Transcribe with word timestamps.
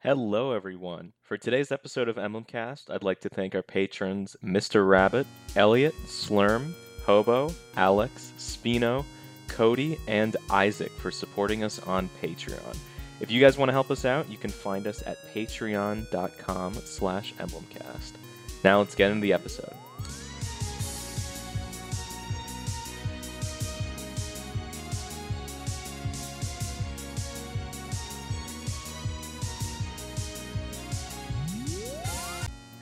Hello, 0.00 0.52
everyone. 0.52 1.12
For 1.24 1.36
today's 1.36 1.72
episode 1.72 2.08
of 2.08 2.14
Emblemcast, 2.14 2.88
I'd 2.88 3.02
like 3.02 3.20
to 3.22 3.28
thank 3.28 3.56
our 3.56 3.64
patrons 3.64 4.36
Mr. 4.44 4.88
Rabbit, 4.88 5.26
Elliot, 5.56 5.92
Slurm, 6.06 6.72
Hobo, 7.04 7.52
Alex, 7.76 8.32
Spino, 8.38 9.04
Cody, 9.48 9.98
and 10.06 10.36
Isaac 10.50 10.92
for 10.92 11.10
supporting 11.10 11.64
us 11.64 11.80
on 11.80 12.08
Patreon. 12.22 12.78
If 13.18 13.32
you 13.32 13.40
guys 13.40 13.58
want 13.58 13.70
to 13.70 13.72
help 13.72 13.90
us 13.90 14.04
out, 14.04 14.30
you 14.30 14.36
can 14.36 14.50
find 14.50 14.86
us 14.86 15.02
at 15.04 15.16
patreon.com 15.34 16.74
slash 16.74 17.34
emblemcast. 17.34 18.12
Now 18.62 18.78
let's 18.78 18.94
get 18.94 19.10
into 19.10 19.22
the 19.22 19.32
episode. 19.32 19.74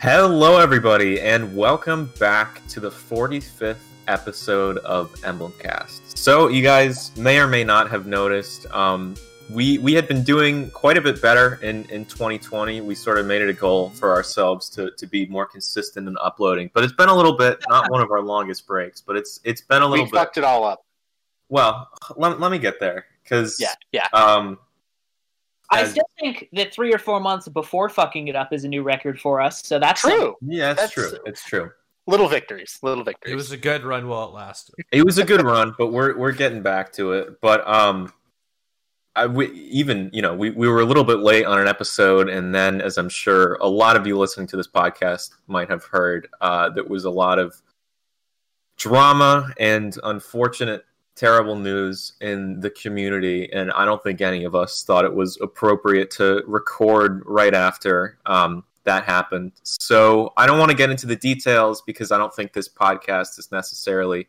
Hello, 0.08 0.58
everybody, 0.58 1.20
and 1.20 1.56
welcome 1.56 2.12
back 2.20 2.64
to 2.68 2.78
the 2.78 2.92
45th 2.92 3.74
episode 4.06 4.78
of 4.78 5.12
Emblemcast. 5.22 6.16
So, 6.16 6.46
you 6.46 6.62
guys 6.62 7.10
may 7.16 7.40
or 7.40 7.48
may 7.48 7.64
not 7.64 7.90
have 7.90 8.06
noticed, 8.06 8.66
um, 8.72 9.16
we 9.50 9.78
we 9.78 9.94
had 9.94 10.06
been 10.06 10.22
doing 10.22 10.70
quite 10.70 10.96
a 10.96 11.00
bit 11.00 11.20
better 11.20 11.54
in, 11.60 11.86
in 11.86 12.04
2020. 12.04 12.82
We 12.82 12.94
sort 12.94 13.18
of 13.18 13.26
made 13.26 13.42
it 13.42 13.48
a 13.48 13.52
goal 13.52 13.90
for 13.90 14.12
ourselves 14.12 14.70
to, 14.70 14.92
to 14.92 15.06
be 15.08 15.26
more 15.26 15.44
consistent 15.44 16.06
in 16.06 16.16
uploading, 16.20 16.70
but 16.72 16.84
it's 16.84 16.92
been 16.92 17.08
a 17.08 17.14
little 17.16 17.36
bit 17.36 17.58
not 17.68 17.90
one 17.90 18.00
of 18.00 18.12
our 18.12 18.22
longest 18.22 18.64
breaks, 18.64 19.00
but 19.00 19.16
it's 19.16 19.40
it's 19.42 19.62
been 19.62 19.82
a 19.82 19.86
little 19.88 20.04
we 20.04 20.10
bit. 20.12 20.18
fucked 20.18 20.38
it 20.38 20.44
all 20.44 20.62
up. 20.62 20.86
Well, 21.48 21.88
let, 22.16 22.38
let 22.38 22.52
me 22.52 22.58
get 22.58 22.78
there 22.78 23.06
because 23.24 23.58
Yeah, 23.58 23.74
yeah. 23.90 24.06
um, 24.12 24.60
I 25.70 25.84
still 25.84 26.08
think 26.20 26.48
that 26.52 26.72
three 26.72 26.92
or 26.92 26.98
four 26.98 27.18
months 27.20 27.48
before 27.48 27.88
fucking 27.88 28.28
it 28.28 28.36
up 28.36 28.52
is 28.52 28.64
a 28.64 28.68
new 28.68 28.82
record 28.82 29.20
for 29.20 29.40
us. 29.40 29.66
So 29.66 29.78
that's 29.78 30.00
True. 30.00 30.36
yeah, 30.42 30.70
it's 30.72 30.80
That's- 30.80 30.92
true. 31.10 31.18
It's 31.26 31.44
true. 31.44 31.70
Little 32.08 32.28
victories. 32.28 32.78
Little 32.82 33.02
victories. 33.02 33.32
It 33.32 33.36
was 33.36 33.50
a 33.50 33.56
good 33.56 33.82
run 33.82 34.06
while 34.06 34.28
it 34.28 34.32
lasted. 34.32 34.76
it 34.92 35.04
was 35.04 35.18
a 35.18 35.24
good 35.24 35.42
run, 35.42 35.74
but 35.76 35.88
we're 35.88 36.16
we're 36.16 36.30
getting 36.32 36.62
back 36.62 36.92
to 36.92 37.12
it. 37.14 37.40
But 37.40 37.66
um, 37.66 38.12
I 39.16 39.26
we, 39.26 39.50
even 39.50 40.10
you 40.12 40.22
know 40.22 40.32
we 40.32 40.50
we 40.50 40.68
were 40.68 40.80
a 40.80 40.84
little 40.84 41.02
bit 41.02 41.18
late 41.18 41.46
on 41.46 41.58
an 41.58 41.66
episode, 41.66 42.28
and 42.28 42.54
then 42.54 42.80
as 42.80 42.96
I'm 42.96 43.08
sure 43.08 43.54
a 43.54 43.66
lot 43.66 43.96
of 43.96 44.06
you 44.06 44.16
listening 44.16 44.46
to 44.48 44.56
this 44.56 44.68
podcast 44.68 45.30
might 45.48 45.68
have 45.68 45.82
heard, 45.82 46.28
uh, 46.40 46.68
there 46.70 46.84
was 46.84 47.04
a 47.06 47.10
lot 47.10 47.40
of 47.40 47.60
drama 48.76 49.52
and 49.58 49.98
unfortunate, 50.04 50.84
terrible 51.16 51.56
news 51.56 52.12
in 52.20 52.60
the 52.60 52.70
community, 52.70 53.50
and 53.52 53.72
I 53.72 53.84
don't 53.84 54.02
think 54.02 54.20
any 54.20 54.44
of 54.44 54.54
us 54.54 54.84
thought 54.84 55.04
it 55.04 55.14
was 55.14 55.38
appropriate 55.40 56.10
to 56.12 56.42
record 56.46 57.22
right 57.26 57.54
after 57.54 58.18
um, 58.26 58.64
that 58.84 59.04
happened. 59.04 59.52
So 59.62 60.32
I 60.36 60.46
don't 60.46 60.58
want 60.58 60.70
to 60.70 60.76
get 60.76 60.90
into 60.90 61.06
the 61.06 61.16
details 61.16 61.82
because 61.82 62.12
I 62.12 62.18
don't 62.18 62.34
think 62.34 62.52
this 62.52 62.68
podcast 62.68 63.38
is 63.38 63.50
necessarily 63.50 64.28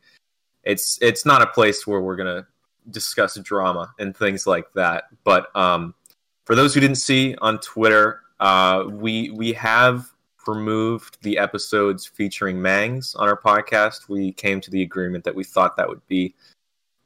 it's 0.64 0.98
it's 1.02 1.26
not 1.26 1.42
a 1.42 1.48
place 1.48 1.86
where 1.86 2.02
we're 2.02 2.16
gonna 2.16 2.48
discuss 2.90 3.36
drama 3.40 3.94
and 4.00 4.16
things 4.16 4.48
like 4.48 4.72
that. 4.74 5.06
But 5.24 5.56
um, 5.56 5.94
for 6.46 6.56
those 6.56 6.74
who 6.74 6.80
didn't 6.80 6.98
see 6.98 7.36
on 7.42 7.60
Twitter, 7.60 8.22
uh, 8.40 8.86
we 8.90 9.30
we 9.32 9.54
have 9.54 10.06
removed 10.48 11.18
the 11.22 11.38
episodes 11.38 12.06
featuring 12.06 12.62
Mangs 12.62 13.16
on 13.16 13.28
our 13.28 13.40
podcast. 13.40 14.08
We 14.08 14.32
came 14.32 14.62
to 14.62 14.72
the 14.72 14.82
agreement 14.82 15.26
that 15.26 15.36
we 15.36 15.44
thought 15.44 15.76
that 15.78 15.90
would 15.90 16.06
be 16.08 16.34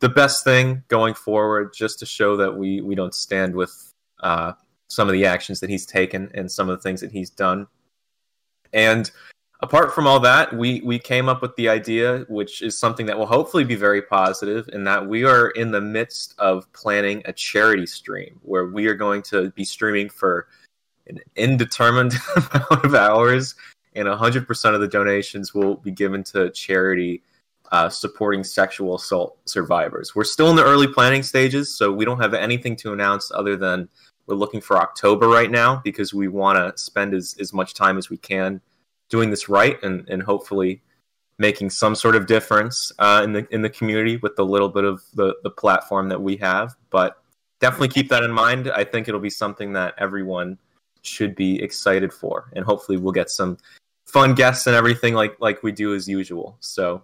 the 0.01 0.09
best 0.09 0.43
thing 0.43 0.83
going 0.87 1.13
forward, 1.13 1.73
just 1.73 1.99
to 1.99 2.05
show 2.05 2.35
that 2.37 2.57
we 2.57 2.81
we 2.81 2.95
don't 2.95 3.15
stand 3.15 3.55
with 3.55 3.93
uh, 4.19 4.53
some 4.89 5.07
of 5.07 5.13
the 5.13 5.25
actions 5.25 5.61
that 5.61 5.69
he's 5.69 5.85
taken 5.85 6.29
and 6.33 6.51
some 6.51 6.69
of 6.69 6.77
the 6.77 6.81
things 6.81 6.99
that 7.01 7.11
he's 7.11 7.29
done. 7.29 7.67
And 8.73 9.09
apart 9.61 9.93
from 9.93 10.07
all 10.07 10.19
that, 10.21 10.53
we 10.53 10.81
we 10.81 10.99
came 10.99 11.29
up 11.29 11.41
with 11.41 11.55
the 11.55 11.69
idea, 11.69 12.25
which 12.27 12.61
is 12.61 12.77
something 12.77 13.05
that 13.05 13.17
will 13.17 13.27
hopefully 13.27 13.63
be 13.63 13.75
very 13.75 14.01
positive, 14.01 14.67
in 14.73 14.83
that 14.85 15.07
we 15.07 15.23
are 15.23 15.49
in 15.51 15.71
the 15.71 15.81
midst 15.81 16.33
of 16.39 16.71
planning 16.73 17.21
a 17.25 17.33
charity 17.33 17.85
stream 17.85 18.39
where 18.41 18.65
we 18.65 18.87
are 18.87 18.95
going 18.95 19.21
to 19.23 19.51
be 19.51 19.63
streaming 19.63 20.09
for 20.09 20.47
an 21.07 21.19
indeterminate 21.35 22.15
amount 22.35 22.85
of 22.85 22.95
hours, 22.95 23.53
and 23.95 24.07
100% 24.07 24.73
of 24.73 24.81
the 24.81 24.87
donations 24.87 25.53
will 25.53 25.75
be 25.75 25.91
given 25.91 26.23
to 26.23 26.49
charity 26.51 27.21
uh, 27.71 27.89
supporting 27.89 28.43
sexual 28.43 28.95
assault 28.95 29.37
survivors. 29.45 30.13
We're 30.13 30.23
still 30.23 30.49
in 30.49 30.55
the 30.55 30.65
early 30.65 30.87
planning 30.87 31.23
stages, 31.23 31.75
so 31.77 31.91
we 31.91 32.05
don't 32.05 32.19
have 32.19 32.33
anything 32.33 32.75
to 32.77 32.93
announce 32.93 33.31
other 33.31 33.55
than 33.55 33.87
we're 34.27 34.35
looking 34.35 34.61
for 34.61 34.77
October 34.77 35.27
right 35.27 35.49
now 35.49 35.81
because 35.83 36.13
we 36.13 36.27
want 36.27 36.57
to 36.57 36.81
spend 36.81 37.13
as, 37.13 37.35
as 37.39 37.53
much 37.53 37.73
time 37.73 37.97
as 37.97 38.09
we 38.09 38.17
can 38.17 38.61
doing 39.09 39.29
this 39.29 39.49
right 39.49 39.81
and, 39.83 40.07
and 40.09 40.23
hopefully 40.23 40.81
making 41.37 41.69
some 41.69 41.95
sort 41.95 42.15
of 42.15 42.27
difference 42.27 42.91
uh, 42.99 43.21
in 43.23 43.33
the 43.33 43.47
in 43.51 43.61
the 43.61 43.69
community 43.69 44.17
with 44.17 44.35
the 44.35 44.45
little 44.45 44.69
bit 44.69 44.83
of 44.83 45.01
the, 45.15 45.33
the 45.43 45.49
platform 45.49 46.09
that 46.09 46.21
we 46.21 46.37
have. 46.37 46.75
But 46.89 47.17
definitely 47.59 47.89
keep 47.89 48.09
that 48.09 48.23
in 48.23 48.31
mind. 48.31 48.69
I 48.71 48.83
think 48.83 49.07
it'll 49.07 49.19
be 49.19 49.29
something 49.29 49.73
that 49.73 49.95
everyone 49.97 50.57
should 51.01 51.35
be 51.35 51.61
excited 51.61 52.13
for, 52.13 52.51
and 52.55 52.63
hopefully 52.63 52.97
we'll 52.97 53.13
get 53.13 53.29
some 53.29 53.57
fun 54.05 54.35
guests 54.35 54.67
and 54.67 54.75
everything 54.75 55.13
like 55.13 55.35
like 55.39 55.63
we 55.63 55.71
do 55.71 55.95
as 55.95 56.07
usual. 56.07 56.57
So 56.59 57.03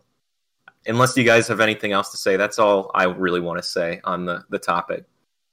unless 0.87 1.15
you 1.17 1.23
guys 1.23 1.47
have 1.47 1.59
anything 1.59 1.91
else 1.91 2.11
to 2.11 2.17
say, 2.17 2.37
that's 2.37 2.59
all 2.59 2.91
I 2.95 3.05
really 3.05 3.39
want 3.39 3.57
to 3.59 3.63
say 3.63 4.01
on 4.03 4.25
the, 4.25 4.43
the 4.49 4.59
topic. 4.59 5.05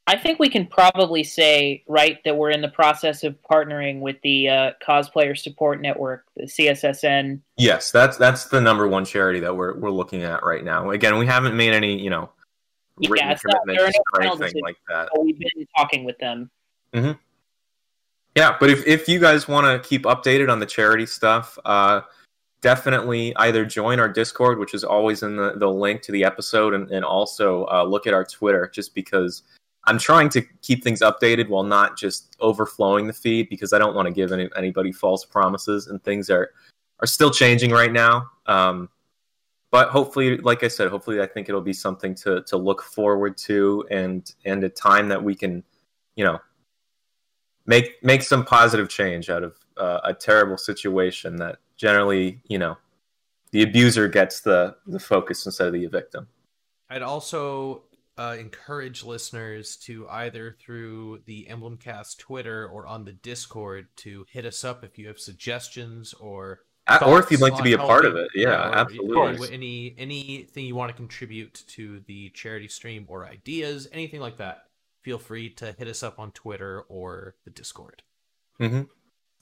I 0.07 0.19
think 0.19 0.39
we 0.39 0.51
can 0.51 0.67
probably 0.67 1.25
say, 1.25 1.83
right, 1.89 2.19
that 2.25 2.37
we're 2.37 2.51
in 2.51 2.61
the 2.61 2.69
process 2.69 3.25
of 3.25 3.37
partnering 3.51 4.01
with 4.01 4.17
the 4.23 4.49
uh, 4.51 4.71
Cosplayer 4.87 5.37
Support 5.37 5.81
Network, 5.81 6.27
the 6.37 6.45
CSSN. 6.45 7.41
Yes, 7.57 7.91
that's 7.91 8.19
that's 8.19 8.45
the 8.47 8.61
number 8.61 8.87
one 8.87 9.07
charity 9.07 9.41
that 9.41 9.57
we're 9.57 9.79
we're 9.79 9.91
looking 9.91 10.23
at 10.23 10.45
right 10.45 10.63
now. 10.63 10.91
Again, 10.91 11.17
we 11.17 11.25
haven't 11.27 11.57
made 11.57 11.73
any, 11.73 11.99
you 11.99 12.11
know, 12.11 12.29
Yeah, 12.99 13.09
written 13.13 13.31
it's 13.31 13.43
not- 13.47 13.61
there 13.67 13.77
are 13.77 13.79
commitments 13.79 13.99
or 14.13 14.21
anything 14.23 14.39
decisions. 14.41 14.63
like 14.63 14.77
that. 14.91 15.09
We've 15.19 15.39
been 15.39 15.67
talking 15.75 16.05
with 16.05 16.19
them. 16.19 16.51
Yeah, 18.37 18.57
but 18.59 18.69
if, 18.69 18.87
if 18.87 19.09
you 19.09 19.21
guys 19.21 19.47
want 19.47 19.65
to 19.83 19.89
keep 19.89 20.03
updated 20.03 20.51
on 20.51 20.59
the 20.59 20.67
charity 20.67 21.07
stuff, 21.07 21.57
uh, 21.65 22.01
definitely 22.65 23.37
either 23.37 23.67
join 23.67 24.01
our 24.01 24.09
Discord, 24.09 24.59
which 24.59 24.73
is 24.73 24.85
always 24.85 25.23
in 25.23 25.37
the, 25.37 25.53
the 25.59 25.69
link 25.69 26.01
to 26.01 26.13
the 26.13 26.25
episode, 26.25 26.73
and, 26.73 26.91
and 26.91 27.05
also 27.05 27.67
uh, 27.67 27.85
look 27.85 28.07
at 28.07 28.15
our 28.15 28.25
Twitter, 28.25 28.71
just 28.75 28.95
because 28.95 29.43
I'm 29.85 29.99
trying 29.99 30.31
to 30.31 30.41
keep 30.63 30.83
things 30.83 31.03
updated 31.03 31.51
while 31.51 31.63
not 31.63 31.99
just 31.99 32.35
overflowing 32.41 33.07
the 33.07 33.13
feed, 33.13 33.51
because 33.51 33.75
I 33.75 33.79
don't 33.79 33.95
want 33.95 34.09
to 34.09 34.15
give 34.15 34.33
any, 34.33 34.49
anybody 34.57 34.93
false 34.93 35.27
promises, 35.27 35.89
and 35.89 36.03
things 36.03 36.31
are, 36.31 36.53
are 37.01 37.07
still 37.07 37.31
changing 37.31 37.71
right 37.71 37.93
now. 37.93 38.31
Um, 38.47 38.89
but 39.71 39.91
hopefully, 39.91 40.39
like 40.39 40.65
I 40.65 40.69
said, 40.69 40.89
hopefully 40.89 41.21
I 41.21 41.27
think 41.27 41.51
it'll 41.51 41.61
be 41.61 41.75
something 41.75 42.15
to, 42.15 42.43
to 42.45 42.57
look 42.57 42.81
forward 42.83 43.37
to 43.49 43.85
and 43.91 44.33
and 44.47 44.65
a 44.65 44.71
time 44.71 45.09
that 45.09 45.23
we 45.23 45.35
can, 45.35 45.63
you 46.17 46.25
know, 46.25 46.39
make 47.67 48.03
make 48.03 48.23
some 48.23 48.43
positive 48.43 48.89
change 48.89 49.29
out 49.29 49.43
of 49.43 49.57
uh, 49.77 50.01
a 50.05 50.15
terrible 50.15 50.57
situation 50.57 51.37
that 51.37 51.59
generally, 51.77 52.41
you 52.49 52.59
know, 52.59 52.77
the 53.53 53.63
abuser 53.63 54.09
gets 54.09 54.41
the 54.41 54.77
the 54.87 54.99
focus 54.99 55.47
instead 55.47 55.69
of 55.69 55.73
the 55.73 55.87
victim. 55.87 56.29
I'd 56.91 57.03
also 57.03 57.85
uh, 58.19 58.37
encourage 58.39 59.05
listeners 59.05 59.77
to 59.77 60.09
either 60.09 60.57
through 60.61 61.23
the 61.27 61.47
Emblemcast 61.51 62.19
Twitter 62.19 62.69
or 62.69 62.87
on 62.87 63.05
the 63.05 63.13
Discord 63.13 63.89
to 63.97 64.25
hit 64.31 64.45
us 64.45 64.65
up 64.65 64.85
if 64.85 64.99
you 64.99 65.09
have 65.09 65.19
suggestions 65.19 66.15
or 66.15 66.61
or 67.05 67.19
if 67.19 67.31
you'd 67.31 67.41
like 67.41 67.57
to 67.57 67.63
be 67.63 67.73
a 67.73 67.79
part 67.79 68.05
of 68.05 68.15
it, 68.15 68.29
yeah, 68.35 68.71
absolutely. 68.75 69.49
Any, 69.49 69.95
any 69.97 70.21
anything 70.37 70.67
you 70.67 70.75
want 70.75 70.91
to 70.91 70.97
contribute 70.97 71.65
to 71.69 72.01
the 72.01 72.29
charity 72.31 72.69
stream 72.69 73.07
or 73.09 73.27
ideas, 73.27 73.89
anything 73.91 74.21
like 74.21 74.37
that, 74.37 74.65
feel 75.03 75.19
free 75.19 75.49
to 75.51 75.73
hit 75.79 75.89
us 75.89 76.03
up 76.03 76.19
on 76.19 76.31
Twitter 76.33 76.83
or 76.89 77.37
the 77.45 77.51
Discord. 77.51 78.03
hmm 78.59 78.83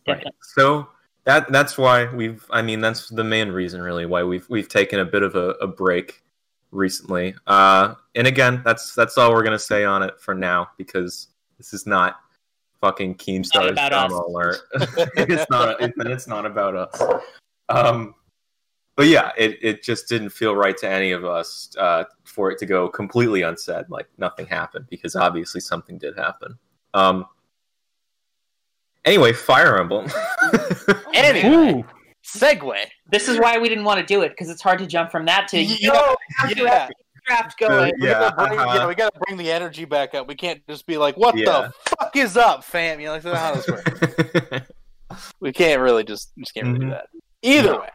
Definitely. 0.07 0.33
So 0.55 0.89
that 1.25 1.51
that's 1.53 1.79
why 1.79 2.13
we've. 2.13 2.45
I 2.51 2.63
mean, 2.63 2.81
that's 2.81 3.09
the 3.09 3.25
main 3.25 3.51
reason, 3.51 3.81
really, 3.81 4.07
why 4.07 4.23
we've 4.23 4.49
we've 4.49 4.69
taken 4.69 5.01
a 5.01 5.05
bit 5.05 5.23
of 5.23 5.35
a, 5.35 5.51
a 5.61 5.67
break 5.67 6.23
recently. 6.71 7.35
Uh, 7.47 7.95
and 8.15 8.27
again, 8.27 8.63
that's 8.65 8.95
that's 8.95 9.17
all 9.19 9.33
we're 9.33 9.45
gonna 9.45 9.59
say 9.59 9.85
on 9.85 10.03
it 10.03 10.21
for 10.21 10.35
now 10.35 10.69
because 10.77 11.29
this 11.59 11.73
is 11.73 11.87
not 11.87 12.17
fucking 12.81 13.15
Keemstar's 13.15 13.71
about 13.71 13.91
drama 13.91 14.19
us. 14.19 14.25
alert. 14.27 14.57
it's 15.17 15.51
not. 15.51 15.81
It, 15.81 15.93
it's 15.99 16.27
not 16.27 16.45
about 16.45 16.75
us. 16.75 17.21
Um, 17.69 18.15
but 18.97 19.07
yeah, 19.07 19.31
it, 19.39 19.59
it 19.63 19.83
just 19.83 20.09
didn't 20.09 20.31
feel 20.31 20.55
right 20.55 20.77
to 20.79 20.89
any 20.89 21.13
of 21.13 21.25
us 21.25 21.75
uh, 21.79 22.05
for 22.25 22.51
it 22.51 22.59
to 22.59 22.67
go 22.67 22.89
completely 22.89 23.43
unsaid, 23.43 23.87
like 23.89 24.07
nothing 24.19 24.47
happened, 24.47 24.87
because 24.91 25.17
obviously 25.17 25.61
something 25.61 25.97
did 25.97 26.17
happen. 26.17 26.59
Um, 26.93 27.27
anyway, 29.05 29.33
Fire 29.33 29.79
Emblem. 29.79 30.07
Anyway, 31.15 31.85
segue. 32.25 32.77
This 33.11 33.29
is 33.29 33.39
why 33.39 33.59
we 33.59 33.69
didn't 33.69 33.85
want 33.85 34.01
to 34.01 34.07
do 34.07 34.23
it 34.23 34.31
because 34.31 34.49
it's 34.49 34.63
hard 34.63 34.79
to 34.79 34.87
jump 34.87 35.11
from 35.11 35.27
that 35.27 35.47
to 35.49 35.61
you 35.61 35.77
Yo, 35.79 35.93
know, 35.93 36.17
yeah. 36.57 36.89
draft 37.27 37.59
going. 37.59 37.93
We 38.01 38.09
Yeah, 38.09 38.31
gotta 38.31 38.47
bring, 38.49 38.59
uh-huh. 38.59 38.75
yeah, 38.79 38.87
we 38.87 38.95
gotta 38.95 39.19
bring 39.27 39.37
the 39.37 39.51
energy 39.51 39.85
back 39.85 40.15
up. 40.15 40.27
We 40.27 40.35
can't 40.35 40.67
just 40.69 40.87
be 40.87 40.97
like, 40.97 41.17
"What 41.17 41.37
Yeah. 41.37 41.45
the 41.45 41.73
fuck 41.99 42.17
is 42.17 42.37
up, 42.37 42.65
fam?" 42.65 42.99
You 43.01 43.07
know, 43.07 43.13
like 43.13 43.23
that's 43.23 43.35
not 43.35 43.43
how 43.43 43.55
this 43.55 44.51
works. 44.51 44.67
we 45.41 45.53
can't 45.53 45.81
really 45.81 46.03
just 46.05 46.33
just 46.39 46.55
can't 46.55 46.67
really 46.67 46.79
do 46.81 46.91
that. 46.91 47.07
Either 47.43 47.73
No. 47.73 47.81
way. 47.81 47.89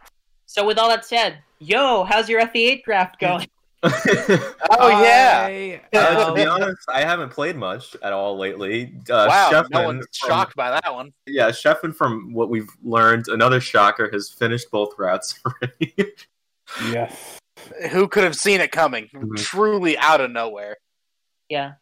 So 0.45 0.65
with 0.65 0.77
all 0.77 0.89
that 0.89 1.03
said, 1.05 1.39
yo, 1.59 2.03
how's 2.03 2.29
your 2.29 2.41
FE8 2.41 2.83
draft 2.83 3.19
going? 3.19 3.47
Oh 3.83 5.01
yeah. 5.01 5.79
Uh, 5.93 6.29
to 6.29 6.33
be 6.33 6.41
um, 6.41 6.61
honest, 6.61 6.87
I 6.89 7.01
haven't 7.01 7.29
played 7.29 7.55
much 7.55 7.95
at 8.01 8.11
all 8.13 8.37
lately. 8.37 8.93
Uh, 9.09 9.25
wow. 9.29 9.49
Sheffin 9.51 9.69
No 9.71 9.83
one's 9.83 10.05
from- 10.17 10.29
shocked 10.29 10.55
by 10.55 10.71
that 10.71 10.93
one. 10.93 11.13
Yeah, 11.25 11.49
Sheffin, 11.49 11.95
from 11.95 12.33
what 12.33 12.49
we've 12.49 12.69
learned, 12.83 13.27
another 13.27 13.59
shocker, 13.61 14.09
has 14.11 14.29
finished 14.29 14.69
both 14.71 14.97
routes 14.97 15.39
already. 15.45 15.93
Yes. 16.91 17.39
Who 17.91 18.07
could 18.07 18.23
have 18.23 18.35
seen 18.35 18.61
it 18.61 18.71
coming? 18.71 19.09
Mhm. 19.13 19.37
Truly 19.37 19.97
out 19.97 20.21
of 20.21 20.31
nowhere. 20.31 20.77
Yeah. 21.49 21.73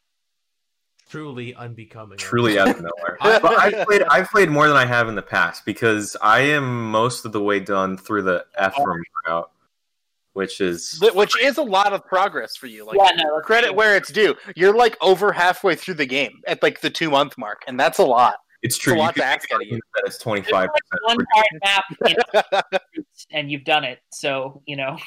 truly 1.10 1.54
unbecoming. 1.56 2.18
Truly 2.18 2.60
out 2.60 2.70
of 2.70 2.78
nowhere. 2.78 3.18
but 3.22 3.46
I've 3.46 3.88
played, 3.88 4.04
I've 4.04 4.30
played 4.30 4.50
more 4.50 4.68
than 4.68 4.76
I 4.78 4.86
have 4.86 5.08
in 5.08 5.16
the 5.16 5.22
past 5.22 5.66
because 5.66 6.18
I 6.22 6.40
am 6.42 6.92
most 6.92 7.26
of 7.26 7.32
the 7.32 7.42
way 7.42 7.60
done 7.60 7.98
through 7.98 8.24
the 8.24 8.46
Ephraim 8.60 9.04
route, 9.28 9.50
which 10.36 10.62
is 10.62 11.02
Which 11.14 11.34
is 11.42 11.58
a 11.58 11.64
lot 11.64 11.92
of 11.94 12.06
progress 12.06 12.56
for 12.56 12.68
you. 12.68 12.86
Like 12.86 12.98
yeah, 12.98 13.10
no, 13.24 13.40
credit 13.42 13.68
true. 13.70 13.76
where 13.78 13.96
it's 13.96 14.12
due. 14.12 14.36
You're 14.56 14.76
like 14.76 14.96
over 15.02 15.32
halfway 15.32 15.76
through 15.76 15.96
the 15.96 16.06
game 16.06 16.40
at 16.48 16.62
like 16.62 16.82
the 16.82 16.90
two 16.90 17.10
month 17.10 17.38
mark, 17.38 17.64
and 17.68 17.80
that's 17.80 17.98
a 18.00 18.04
lot. 18.04 18.36
it's 18.62 18.78
true. 18.78 18.96
a 18.96 19.00
lot 19.00 19.14
could 19.16 19.22
to 19.22 19.26
ask 19.26 19.52
out 19.54 19.62
of 19.62 19.68
you. 19.68 19.80
that 19.96 20.04
it's 20.06 20.18
twenty 20.20 20.42
There's 20.42 20.52
five 20.52 20.70
like 20.74 21.02
one 21.04 21.18
percent. 21.18 21.64
hard 22.04 22.44
map, 22.62 22.84
in- 22.96 23.04
and 23.32 23.52
you've 23.52 23.64
done 23.64 23.84
it. 23.84 24.00
So 24.12 24.62
you 24.66 24.76
know, 24.76 24.98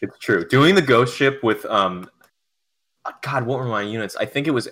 It's 0.00 0.16
true. 0.18 0.46
Doing 0.48 0.74
the 0.74 0.82
ghost 0.82 1.16
ship 1.16 1.40
with 1.42 1.64
um, 1.66 2.08
God, 3.22 3.44
what 3.46 3.58
were 3.58 3.66
my 3.66 3.82
units? 3.82 4.14
I 4.16 4.26
think 4.26 4.46
it 4.46 4.52
was 4.52 4.68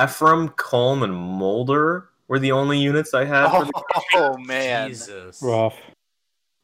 Ephraim, 0.00 0.50
Culm, 0.50 1.02
and 1.02 1.14
Moulder 1.14 2.10
were 2.28 2.38
the 2.38 2.52
only 2.52 2.78
units 2.78 3.14
I 3.14 3.24
had. 3.24 3.48
for 3.50 3.64
the- 3.64 3.82
Oh 4.14 4.36
man. 4.36 4.90
Jesus. 4.90 5.40
Rough. 5.42 5.76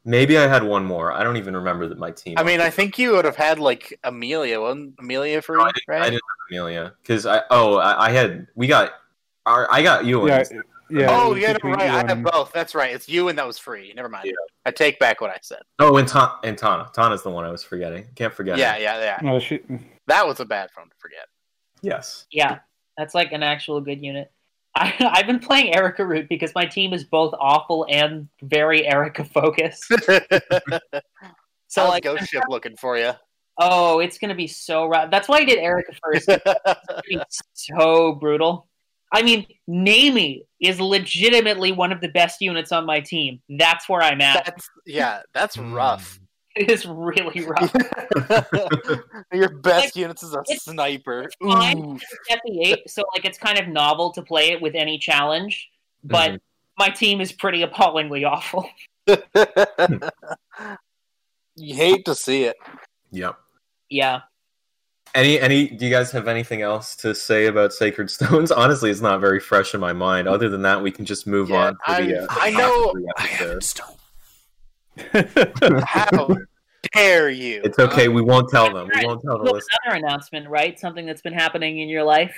Maybe 0.07 0.39
I 0.39 0.47
had 0.47 0.63
one 0.63 0.85
more. 0.85 1.11
I 1.11 1.25
don't 1.25 1.37
even 1.37 1.57
remember 1.57 1.89
that 1.89 1.99
my 1.99 2.13
team. 2.13 2.35
I 2.39 2.45
mean, 2.45 2.61
I 2.61 2.71
think 2.71 2.97
you 2.97 3.11
would 3.13 3.25
have 3.25 3.35
had 3.35 3.59
like 3.59 3.99
Amelia, 4.05 4.61
wasn't 4.61 4.95
Amelia 5.01 5.43
for 5.43 5.57
No, 5.57 5.63
I 5.65 5.73
right? 5.89 6.01
I 6.03 6.05
didn't 6.05 6.15
have 6.15 6.49
Amelia 6.51 6.95
because 7.03 7.27
I 7.27 7.43
oh 7.51 7.79
I, 7.79 8.07
I 8.07 8.11
had 8.13 8.47
we 8.55 8.69
got 8.69 8.93
our 9.47 9.67
I 9.71 9.83
got 9.83 10.05
you 10.05 10.29
Yeah. 10.29 10.45
Yeah. 10.89 11.07
oh, 11.11 11.31
was 11.31 11.41
yeah, 11.41 11.57
no, 11.65 11.71
right. 11.71 11.81
I 11.81 11.97
have 11.97 12.11
and- 12.11 12.25
both. 12.25 12.53
That's 12.53 12.73
right. 12.73 12.95
It's 12.95 13.09
you 13.09 13.29
and 13.29 13.37
that 13.37 13.47
was 13.49 13.59
free. 13.59 13.93
Never 13.97 14.09
mind. 14.09 14.27
Yeah. 14.27 14.33
I 14.65 14.71
take 14.71 15.01
back 15.01 15.21
what 15.21 15.31
I 15.31 15.39
said. 15.43 15.63
oh 15.81 15.97
and, 15.97 16.07
Ta- 16.07 16.39
and 16.45 16.57
Tana 16.57 16.89
Tana's 16.95 17.25
the 17.25 17.31
one 17.31 17.45
I 17.45 17.51
was 17.51 17.65
forgetting. 17.65 18.07
Can't 18.15 18.33
forget. 18.33 18.59
Yeah, 18.59 18.75
her. 18.75 18.81
yeah, 18.81 19.01
yeah. 19.01 19.19
No, 19.23 19.41
she, 19.41 19.61
That 20.07 20.25
was 20.25 20.39
a 20.39 20.45
bad 20.45 20.71
phone 20.71 20.89
to 20.89 20.95
forget. 21.01 21.27
Yes. 21.83 22.27
yeah, 22.31 22.61
that's 22.97 23.15
like 23.15 23.33
an 23.33 23.43
actual 23.43 23.81
good 23.81 24.01
unit. 24.01 24.31
I, 24.79 24.95
I've 25.01 25.27
been 25.27 25.39
playing 25.39 25.73
Eirika 25.73 26.07
route 26.07 26.29
because 26.29 26.53
my 26.55 26.67
team 26.67 26.93
is 26.93 27.05
both 27.05 27.35
awful 27.41 27.87
and 27.89 28.29
very 28.43 28.83
Eirika 28.83 29.27
focused. 29.27 29.85
So 31.69 31.81
How's 31.83 31.91
like, 31.91 32.05
Ghost 32.05 32.29
Ship 32.31 32.45
looking 32.49 32.77
for 32.77 32.97
you? 32.97 33.11
oh, 33.59 33.99
it's 33.99 34.19
gonna 34.19 34.37
be 34.37 34.47
so 34.47 34.87
rough. 34.87 35.11
That's 35.11 35.29
why 35.29 35.39
I 35.39 35.45
did 35.45 35.59
Eirika 35.59 35.99
first. 36.01 36.29
It's 37.07 37.41
so 37.55 38.13
brutal. 38.13 38.69
I 39.13 39.23
mean, 39.23 39.47
Neimi 39.69 40.43
is 40.61 40.81
legitimately 40.81 41.73
one 41.73 41.91
of 41.91 42.01
the 42.01 42.09
best 42.09 42.41
units 42.41 42.71
on 42.71 42.87
my 42.87 43.01
team. 43.01 43.41
That's 43.49 43.89
where 43.89 44.01
I'm 44.01 44.21
at. 44.21 44.45
That's 44.45 44.71
yeah, 44.87 45.23
that's 45.35 45.59
rough. 45.59 46.21
It 46.57 46.71
is 46.71 46.87
really 46.87 47.45
rough. 47.47 47.75
Your 49.33 49.51
best 49.59 49.85
Like, 49.87 49.97
units 49.97 50.23
is 50.23 50.33
a 50.35 50.41
it's- 50.41 50.63
sniper. 50.65 51.29
fine. 51.43 51.79
Ooh. 51.79 51.99
FE8, 52.31 52.89
so 52.89 53.05
like 53.15 53.25
it's 53.25 53.39
kind 53.39 53.59
of 53.59 53.69
novel 53.69 54.11
to 54.13 54.23
play 54.23 54.51
it 54.53 54.61
with 54.63 54.75
any 54.75 54.99
challenge, 54.99 55.69
but 56.03 56.31
Mhm. 56.33 56.41
my 56.79 56.89
team 56.89 57.21
is 57.21 57.33
pretty 57.33 57.63
appallingly 57.63 58.25
awful. 58.25 58.69
you 61.57 61.75
hate 61.75 62.05
to 62.07 62.15
see 62.15 62.45
it. 62.45 62.57
Yep. 63.13 63.37
Yeah. 63.89 64.21
Any 65.15 65.39
any 65.41 65.69
do 65.69 65.85
you 65.87 65.91
guys 65.91 66.11
have 66.13 66.29
anything 66.29 66.61
else 66.63 66.97
to 66.97 67.15
say 67.15 67.47
about 67.47 67.73
Sacred 67.73 68.11
Stones? 68.11 68.51
Honestly, 68.51 68.91
it's 68.91 69.01
not 69.01 69.21
very 69.21 69.41
fresh 69.41 69.73
in 69.75 69.81
my 69.81 69.93
mind. 69.93 70.29
Other 70.29 70.49
than 70.49 70.63
that, 70.63 70.83
we 70.83 70.91
can 70.91 71.05
just 71.05 71.27
move 71.27 71.49
Yeah, 71.51 71.57
on 71.57 71.73
to 71.73 72.05
the. 72.05 72.19
I- 72.19 72.23
Uh, 72.23 72.27
I 72.31 72.51
know- 72.51 72.93
the 72.95 73.13
I 73.17 73.23
have 73.27 73.41
episode. 73.51 73.63
stone. 73.65 73.97
How 75.85 76.37
dare 76.95 77.31
you? 77.31 77.61
It's 77.65 77.79
okay. 77.79 78.09
We 78.09 78.23
won't 78.23 78.49
tell 78.49 78.73
them. 78.73 78.89
We 78.95 79.05
won't 79.05 79.23
tell 79.23 79.39
the 79.39 79.45
Well, 79.45 79.61
another 79.85 80.05
announcement, 80.05 80.49
right? 80.49 80.79
Something 80.79 81.07
that's 81.07 81.23
been 81.23 81.33
happening 81.33 81.79
in 81.81 81.89
your 81.89 82.05
life. 82.05 82.37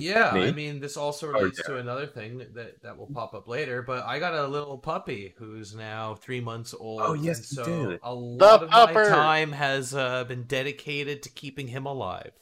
Yeah, 0.00 0.32
Me? 0.32 0.48
I 0.48 0.52
mean, 0.52 0.80
this 0.80 0.96
also 0.96 1.28
Or 1.28 1.32
relates 1.32 1.62
to 1.66 1.76
another 1.76 2.06
thing 2.06 2.38
that, 2.38 2.54
that 2.54 2.82
that 2.82 2.96
will 2.96 3.06
pop 3.08 3.34
up 3.34 3.46
later. 3.46 3.82
But 3.82 4.04
I 4.06 4.18
got 4.18 4.34
a 4.34 4.46
little 4.46 4.78
puppy 4.78 5.34
who's 5.36 5.74
now 5.74 6.14
three 6.14 6.40
months 6.40 6.74
old. 6.78 7.02
Oh, 7.04 7.12
yes, 7.12 7.38
and 7.38 7.46
you 7.50 7.64
so 7.64 7.90
did. 7.90 8.00
a 8.02 8.14
lot 8.14 8.62
of 8.62 8.70
my 8.70 8.86
pupper. 8.86 9.08
time 9.08 9.52
has 9.52 9.94
uh, 9.94 10.24
been 10.24 10.44
dedicated 10.44 11.22
to 11.24 11.28
keeping 11.28 11.68
him 11.68 11.84
alive. 11.84 12.32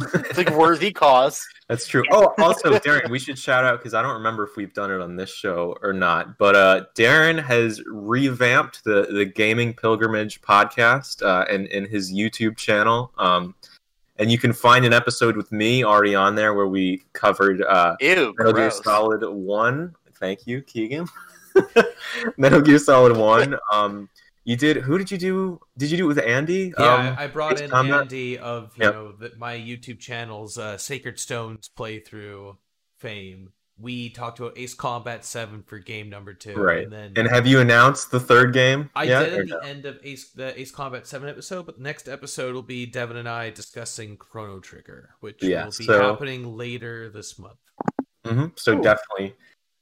It's 0.00 0.38
like 0.38 0.50
worthy 0.50 0.92
cause. 0.92 1.44
That's 1.68 1.86
true. 1.86 2.04
Oh, 2.10 2.34
also, 2.38 2.78
Darren, 2.78 3.08
we 3.08 3.18
should 3.18 3.38
shout 3.38 3.64
out 3.64 3.78
because 3.78 3.94
I 3.94 4.02
don't 4.02 4.14
remember 4.14 4.44
if 4.44 4.56
we've 4.56 4.74
done 4.74 4.90
it 4.90 5.00
on 5.00 5.16
this 5.16 5.32
show 5.32 5.76
or 5.82 5.92
not. 5.92 6.36
But 6.36 6.56
uh, 6.56 6.84
Darren 6.96 7.42
has 7.42 7.82
revamped 7.86 8.84
the 8.84 9.08
the 9.10 9.24
Gaming 9.24 9.72
Pilgrimage 9.72 10.42
podcast 10.42 11.22
uh, 11.22 11.46
and 11.50 11.66
in 11.68 11.86
his 11.86 12.12
YouTube 12.12 12.56
channel. 12.56 13.12
Um, 13.16 13.54
and 14.16 14.30
you 14.30 14.38
can 14.38 14.52
find 14.52 14.84
an 14.84 14.92
episode 14.92 15.36
with 15.36 15.50
me 15.50 15.84
already 15.84 16.14
on 16.14 16.34
there 16.34 16.54
where 16.54 16.68
we 16.68 17.02
covered 17.14 17.62
uh, 17.62 17.96
Ew, 18.00 18.34
Metal 18.38 18.52
Gear. 18.52 18.70
Solid 18.70 19.24
One. 19.28 19.94
Thank 20.20 20.46
you, 20.46 20.62
Keegan. 20.62 21.08
Metal 22.36 22.60
Gear 22.60 22.78
Solid 22.78 23.16
One. 23.16 23.56
Um, 23.72 24.08
you 24.44 24.56
did. 24.56 24.76
Who 24.78 24.98
did 24.98 25.10
you 25.10 25.18
do? 25.18 25.60
Did 25.78 25.90
you 25.90 25.96
do 25.96 26.04
it 26.04 26.08
with 26.08 26.18
Andy? 26.18 26.72
Yeah, 26.78 26.94
Um, 26.94 27.14
I 27.18 27.24
I 27.24 27.26
brought 27.28 27.54
Ace 27.54 27.60
in 27.62 27.70
Combat? 27.70 28.00
Andy 28.02 28.38
of 28.38 28.72
you 28.76 28.84
Yep. 28.84 28.94
know 28.94 29.12
the, 29.12 29.32
my 29.38 29.54
YouTube 29.56 29.98
channel's 29.98 30.58
uh, 30.58 30.76
Sacred 30.78 31.18
Stones 31.18 31.70
playthrough 31.76 32.56
fame. 32.98 33.52
We 33.76 34.08
talked 34.10 34.38
about 34.38 34.56
Ace 34.56 34.72
Combat 34.74 35.24
Seven 35.24 35.64
for 35.64 35.80
game 35.80 36.08
number 36.08 36.32
two, 36.32 36.54
Right. 36.54 36.84
And 36.84 36.92
then 36.92 37.12
and 37.16 37.26
have 37.26 37.44
you 37.44 37.58
announced 37.58 38.12
the 38.12 38.20
third 38.20 38.52
game? 38.52 38.88
I 38.94 39.02
yet, 39.04 39.30
did 39.30 39.32
at 39.40 39.46
the 39.48 39.54
no? 39.54 39.58
end 39.58 39.84
of 39.86 39.98
Ace 40.04 40.30
the 40.30 40.58
Ace 40.60 40.70
Combat 40.70 41.06
Seven 41.08 41.28
episode, 41.28 41.66
but 41.66 41.78
the 41.78 41.82
next 41.82 42.08
episode 42.08 42.54
will 42.54 42.62
be 42.62 42.86
Devin 42.86 43.16
and 43.16 43.28
I 43.28 43.50
discussing 43.50 44.16
Chrono 44.16 44.60
Trigger, 44.60 45.16
which 45.20 45.42
Yeah, 45.42 45.64
will 45.64 45.72
be 45.76 45.86
so- 45.86 46.00
happening 46.12 46.56
later 46.56 47.10
this 47.10 47.36
month. 47.36 47.58
hmm 48.24 48.46
So 48.54 48.74
Cool. 48.74 48.82
definitely, 48.82 49.34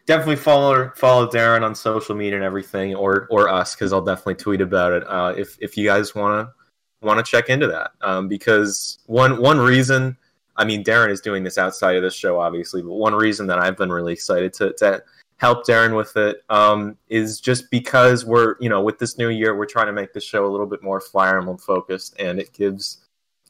definitely 0.06 0.36
follow 0.36 0.90
follow 0.94 1.28
Darren 1.28 1.62
on 1.62 1.74
social 1.74 2.14
media 2.14 2.36
and 2.36 2.44
everything, 2.44 2.94
or 2.94 3.26
or 3.30 3.48
us, 3.48 3.74
because 3.74 3.92
I'll 3.92 4.04
definitely 4.04 4.36
tweet 4.36 4.60
about 4.60 4.92
it. 4.92 5.04
Uh, 5.06 5.34
if 5.36 5.56
if 5.60 5.76
you 5.76 5.86
guys 5.86 6.14
want 6.14 6.48
to 6.48 7.06
want 7.06 7.24
to 7.24 7.28
check 7.28 7.48
into 7.48 7.66
that, 7.68 7.92
um, 8.00 8.28
because 8.28 8.98
one 9.06 9.40
one 9.40 9.58
reason, 9.58 10.16
I 10.56 10.64
mean, 10.64 10.84
Darren 10.84 11.10
is 11.10 11.20
doing 11.20 11.42
this 11.44 11.58
outside 11.58 11.96
of 11.96 12.02
this 12.02 12.14
show, 12.14 12.40
obviously, 12.40 12.82
but 12.82 12.92
one 12.92 13.14
reason 13.14 13.46
that 13.48 13.58
I've 13.58 13.76
been 13.76 13.90
really 13.90 14.12
excited 14.12 14.52
to 14.54 14.72
to 14.74 15.02
help 15.38 15.66
Darren 15.66 15.96
with 15.96 16.16
it 16.16 16.42
um, 16.50 16.96
is 17.08 17.40
just 17.40 17.70
because 17.70 18.24
we're 18.24 18.56
you 18.60 18.68
know 18.68 18.82
with 18.82 18.98
this 18.98 19.18
new 19.18 19.28
year 19.28 19.56
we're 19.56 19.66
trying 19.66 19.86
to 19.86 19.92
make 19.92 20.12
the 20.12 20.20
show 20.20 20.46
a 20.46 20.50
little 20.50 20.66
bit 20.66 20.82
more 20.82 21.00
Fire 21.00 21.38
Emblem 21.38 21.58
focused, 21.58 22.14
and 22.18 22.38
it 22.38 22.52
gives 22.52 22.98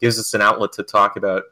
gives 0.00 0.18
us 0.18 0.34
an 0.34 0.42
outlet 0.42 0.72
to 0.72 0.82
talk 0.82 1.16
about 1.16 1.44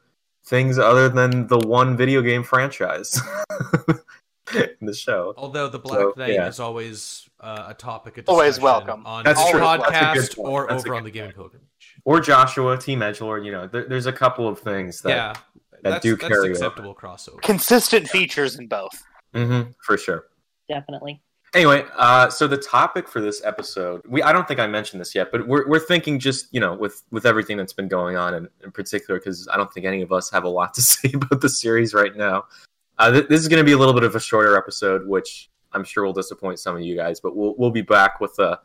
things 0.44 0.78
other 0.78 1.08
than 1.08 1.46
the 1.46 1.58
one 1.58 1.96
video 1.96 2.22
game 2.22 2.42
franchise 2.42 3.20
in 4.80 4.86
the 4.86 4.94
show. 4.94 5.34
Although 5.36 5.68
the 5.68 5.78
Black 5.78 5.98
So, 6.00 6.14
Knight 6.16 6.32
yeah. 6.34 6.46
is 6.48 6.60
always 6.60 7.28
uh, 7.40 7.66
a 7.68 7.74
topic 7.74 8.18
of 8.18 8.28
Always 8.28 8.60
welcome. 8.60 9.06
on 9.06 9.24
That's 9.24 9.40
our 9.40 9.50
true. 9.50 9.60
That's 9.60 9.82
a 9.82 9.86
good 9.86 9.94
podcast 9.94 10.36
point. 10.36 10.48
or 10.48 10.66
That's 10.68 10.84
over 10.84 10.94
on 10.94 11.04
the 11.04 11.10
Gaming. 11.10 11.32
Pilgrimage. 11.32 11.66
Or 12.04 12.20
Joshua, 12.20 12.76
Team 12.78 13.00
Edgelord, 13.00 13.44
you 13.44 13.52
know, 13.52 13.66
there, 13.66 13.86
there's 13.88 14.06
a 14.06 14.12
couple 14.12 14.48
of 14.48 14.58
things 14.58 15.00
that, 15.02 15.08
yeah, 15.10 15.34
that's, 15.82 16.02
do 16.02 16.16
that's 16.16 16.28
carry 16.28 16.40
over. 16.40 16.50
acceptable 16.50 16.94
crossover. 16.94 17.40
Consistent 17.42 18.08
features 18.08 18.58
in 18.58 18.66
both. 18.66 19.02
Mhm, 19.34 19.74
for 19.84 19.96
sure. 19.96 20.24
Definitely. 20.68 21.20
Anyway, 21.52 21.84
uh, 21.96 22.30
so 22.30 22.46
the 22.46 22.56
topic 22.56 23.08
for 23.08 23.20
this 23.20 23.44
episode, 23.44 24.02
we 24.08 24.22
I 24.22 24.32
don't 24.32 24.46
think 24.46 24.60
I 24.60 24.68
mentioned 24.68 25.00
this 25.00 25.16
yet, 25.16 25.32
but 25.32 25.48
we're 25.48 25.66
we're 25.68 25.80
thinking 25.80 26.20
just 26.20 26.46
you 26.52 26.60
know 26.60 26.74
with 26.74 27.02
with 27.10 27.26
everything 27.26 27.56
that's 27.56 27.72
been 27.72 27.88
going 27.88 28.16
on, 28.16 28.34
and 28.34 28.48
in 28.62 28.70
particular 28.70 29.18
because 29.18 29.48
I 29.48 29.56
don't 29.56 29.72
think 29.72 29.84
any 29.84 30.00
of 30.00 30.12
us 30.12 30.30
have 30.30 30.44
a 30.44 30.48
lot 30.48 30.74
to 30.74 30.82
say 30.82 31.10
about 31.12 31.40
the 31.40 31.48
series 31.48 31.92
right 31.92 32.14
now. 32.16 32.44
Uh, 33.00 33.10
th- 33.10 33.28
this 33.28 33.40
is 33.40 33.48
going 33.48 33.58
to 33.58 33.64
be 33.64 33.72
a 33.72 33.78
little 33.78 33.94
bit 33.94 34.04
of 34.04 34.14
a 34.14 34.20
shorter 34.20 34.56
episode, 34.56 35.06
which 35.06 35.50
I'm 35.72 35.84
sure 35.84 36.04
will 36.04 36.12
disappoint 36.12 36.58
some 36.58 36.76
of 36.76 36.82
you 36.82 36.94
guys, 36.94 37.18
but 37.20 37.34
we'll 37.34 37.54
we'll 37.56 37.70
be 37.70 37.82
back 37.82 38.20
with 38.20 38.38
a 38.38 38.60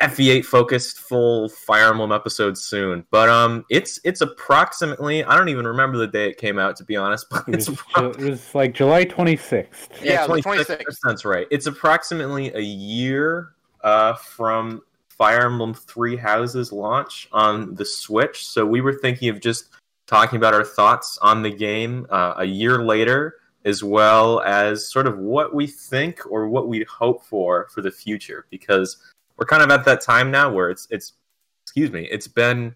FE8 0.00 0.44
focused 0.44 0.98
full 0.98 1.48
Fire 1.48 1.90
Emblem 1.90 2.12
episode 2.12 2.56
soon. 2.56 3.04
But 3.10 3.28
um, 3.28 3.64
it's 3.68 3.98
it's 4.04 4.20
approximately 4.20 5.24
I 5.24 5.36
don't 5.36 5.48
even 5.48 5.66
remember 5.66 5.98
the 5.98 6.06
day 6.06 6.28
it 6.28 6.38
came 6.38 6.58
out 6.58 6.76
to 6.76 6.84
be 6.84 6.96
honest, 6.96 7.26
but 7.30 7.48
It 7.48 7.54
it's 7.56 7.68
was, 7.68 7.78
Ju- 7.96 8.10
it 8.10 8.30
was 8.30 8.54
like 8.54 8.74
July 8.74 9.04
26th. 9.04 9.66
Yeah, 10.02 10.26
the 10.26 10.34
26th, 10.34 10.66
26th. 10.78 10.96
That's 11.04 11.24
right. 11.24 11.46
It's 11.50 11.66
approximately 11.66 12.52
a 12.54 12.60
year 12.60 13.54
uh, 13.82 14.14
from 14.14 14.82
Fire 15.08 15.46
Emblem 15.46 15.74
Three 15.74 16.16
Houses 16.16 16.72
launch 16.72 17.28
on 17.32 17.74
the 17.74 17.84
Switch. 17.84 18.46
So 18.46 18.64
we 18.64 18.80
were 18.80 18.94
thinking 18.94 19.28
of 19.28 19.40
just 19.40 19.66
talking 20.06 20.36
about 20.36 20.54
our 20.54 20.64
thoughts 20.64 21.18
on 21.22 21.42
the 21.42 21.50
game 21.50 22.06
uh, 22.10 22.34
a 22.36 22.44
year 22.44 22.82
later, 22.82 23.36
as 23.64 23.82
well 23.82 24.40
as 24.40 24.88
sort 24.90 25.06
of 25.06 25.18
what 25.18 25.54
we 25.54 25.66
think 25.66 26.20
or 26.30 26.48
what 26.48 26.68
we 26.68 26.84
hope 26.84 27.24
for 27.24 27.68
for 27.72 27.80
the 27.80 27.90
future, 27.90 28.46
because 28.50 28.96
we're 29.36 29.46
kind 29.46 29.62
of 29.62 29.70
at 29.70 29.84
that 29.84 30.00
time 30.00 30.30
now 30.30 30.52
where 30.52 30.70
it's 30.70 30.86
it's 30.90 31.14
excuse 31.64 31.90
me, 31.90 32.08
it's 32.10 32.28
been 32.28 32.74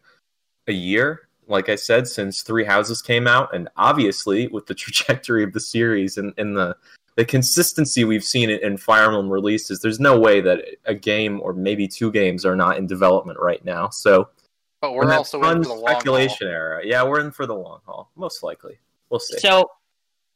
a 0.69 0.73
year 0.73 1.27
like 1.49 1.69
I 1.69 1.77
said, 1.77 2.09
since 2.09 2.43
Three 2.43 2.65
Houses 2.65 3.03
came 3.03 3.27
out, 3.27 3.55
and 3.55 3.69
obviously 3.77 4.49
with 4.49 4.67
the 4.67 4.75
trajectory 4.83 5.43
of 5.45 5.53
the 5.53 5.61
series 5.61 6.17
and, 6.17 6.35
the 6.37 6.77
the 7.17 7.25
consistency 7.25 8.05
we've 8.05 8.23
seen 8.23 8.51
in, 8.51 8.59
in 8.61 8.77
Fire 8.77 9.07
Emblem 9.07 9.31
releases, 9.31 9.81
there's 9.81 9.99
no 9.99 10.19
way 10.21 10.43
that 10.43 10.63
a 10.85 10.95
game 10.95 11.41
or 11.43 11.55
maybe 11.55 11.89
two 11.89 12.13
games 12.13 12.45
are 12.45 12.57
not 12.57 12.77
in 12.77 12.87
development 12.87 13.39
right 13.41 13.65
now. 13.65 13.89
So, 13.89 14.29
But 14.81 14.93
we're 14.95 15.11
also 15.13 15.43
in 15.43 15.63
for 15.63 15.69
the 15.69 15.75
long 15.75 15.79
haul. 15.79 15.89
speculation 15.89 16.49
era. 16.49 16.83
Yeah, 16.85 17.03
we're 17.03 17.21
in 17.21 17.31
for 17.31 17.47
the 17.47 17.55
long 17.55 17.81
haul, 17.87 18.11
most 18.17 18.43
likely. 18.43 18.79
We'll 19.11 19.21
see. 19.21 19.39
So, 19.39 19.71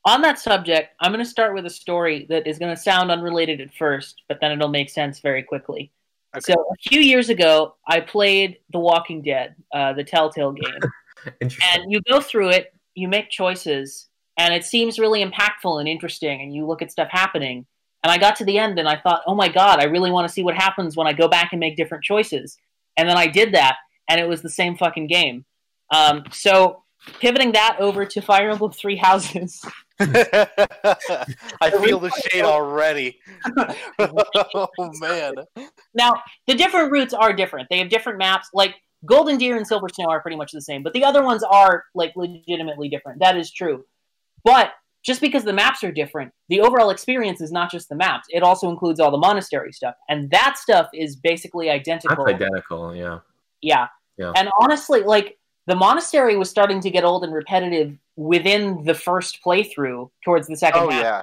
on 0.04 0.22
that 0.22 0.38
subject, 0.38 0.94
I'm 1.00 1.12
going 1.12 1.24
to 1.24 1.30
start 1.30 1.54
with 1.54 1.66
a 1.66 1.70
story 1.70 2.26
that 2.30 2.46
is 2.46 2.58
going 2.58 2.74
to 2.74 2.80
sound 2.80 3.10
unrelated 3.10 3.60
at 3.60 3.74
first, 3.74 4.22
but 4.28 4.38
then 4.40 4.52
it'll 4.52 4.68
make 4.68 4.88
sense 4.88 5.20
very 5.20 5.42
quickly. 5.42 5.92
Okay. 6.34 6.52
So, 6.52 6.54
a 6.54 6.88
few 6.88 7.00
years 7.00 7.28
ago, 7.28 7.74
I 7.86 8.00
played 8.00 8.58
The 8.72 8.78
Walking 8.78 9.20
Dead, 9.20 9.56
uh, 9.74 9.92
the 9.92 10.04
Telltale 10.04 10.52
game. 10.52 10.80
Interesting. 11.40 11.82
and 11.82 11.92
you 11.92 12.00
go 12.08 12.20
through 12.20 12.48
it, 12.50 12.72
you 12.94 13.08
make 13.08 13.28
choices, 13.28 14.08
and 14.38 14.54
it 14.54 14.64
seems 14.64 14.98
really 14.98 15.22
impactful 15.22 15.80
and 15.80 15.88
interesting, 15.88 16.40
and 16.40 16.54
you 16.54 16.66
look 16.66 16.80
at 16.80 16.90
stuff 16.90 17.08
happening. 17.10 17.66
And 18.02 18.10
I 18.10 18.16
got 18.16 18.36
to 18.36 18.44
the 18.44 18.58
end 18.58 18.78
and 18.78 18.88
I 18.88 18.96
thought, 18.96 19.22
oh 19.26 19.34
my 19.34 19.48
god, 19.48 19.78
I 19.78 19.84
really 19.84 20.10
want 20.10 20.26
to 20.26 20.32
see 20.32 20.42
what 20.42 20.54
happens 20.54 20.96
when 20.96 21.06
I 21.06 21.12
go 21.12 21.28
back 21.28 21.50
and 21.52 21.60
make 21.60 21.76
different 21.76 22.02
choices. 22.02 22.56
And 22.96 23.08
then 23.08 23.18
I 23.18 23.26
did 23.26 23.52
that, 23.52 23.76
and 24.10 24.20
it 24.20 24.28
was 24.28 24.42
the 24.42 24.50
same 24.50 24.76
fucking 24.76 25.06
game. 25.06 25.44
Um, 25.90 26.24
so 26.32 26.82
pivoting 27.20 27.52
that 27.52 27.76
over 27.78 28.04
to 28.04 28.20
Fire 28.20 28.50
Emblem 28.50 28.72
Three 28.72 28.96
Houses. 28.96 29.64
I 30.00 31.70
feel 31.82 32.00
the 32.00 32.10
shade 32.28 32.42
already. 32.42 33.20
oh 33.98 34.68
man. 34.98 35.34
Now, 35.94 36.14
the 36.48 36.54
different 36.54 36.90
routes 36.90 37.14
are 37.14 37.32
different. 37.32 37.68
They 37.70 37.78
have 37.78 37.88
different 37.88 38.18
maps. 38.18 38.48
Like 38.52 38.74
Golden 39.06 39.38
Deer 39.38 39.56
and 39.56 39.66
Silver 39.66 39.86
Snow 39.88 40.06
are 40.06 40.20
pretty 40.20 40.36
much 40.36 40.50
the 40.50 40.60
same, 40.60 40.82
but 40.82 40.92
the 40.92 41.04
other 41.04 41.22
ones 41.22 41.44
are 41.44 41.84
like 41.94 42.12
legitimately 42.16 42.88
different. 42.88 43.20
That 43.20 43.36
is 43.36 43.52
true. 43.52 43.84
But 44.44 44.72
just 45.04 45.20
because 45.20 45.44
the 45.44 45.52
maps 45.52 45.84
are 45.84 45.92
different, 45.92 46.32
the 46.48 46.60
overall 46.60 46.90
experience 46.90 47.40
is 47.40 47.52
not 47.52 47.70
just 47.70 47.88
the 47.88 47.94
maps. 47.94 48.26
It 48.30 48.42
also 48.42 48.68
includes 48.70 48.98
all 48.98 49.12
the 49.12 49.18
monastery 49.18 49.72
stuff, 49.72 49.94
and 50.08 50.28
that 50.30 50.58
stuff 50.58 50.88
is 50.92 51.14
basically 51.14 51.66
That's 51.68 51.88
identical. 51.88 52.26
identical, 52.26 52.94
yeah. 52.96 53.20
Yeah. 53.62 53.86
Yeah. 54.20 54.32
And 54.36 54.48
honestly, 54.60 55.02
like 55.02 55.38
the 55.66 55.74
monastery 55.74 56.36
was 56.36 56.50
starting 56.50 56.80
to 56.80 56.90
get 56.90 57.04
old 57.04 57.24
and 57.24 57.32
repetitive 57.32 57.96
within 58.16 58.84
the 58.84 58.94
first 58.94 59.38
playthrough 59.44 60.10
towards 60.24 60.46
the 60.46 60.56
second 60.56 60.82
Oh 60.82 60.90
half 60.90 61.02
yeah. 61.02 61.22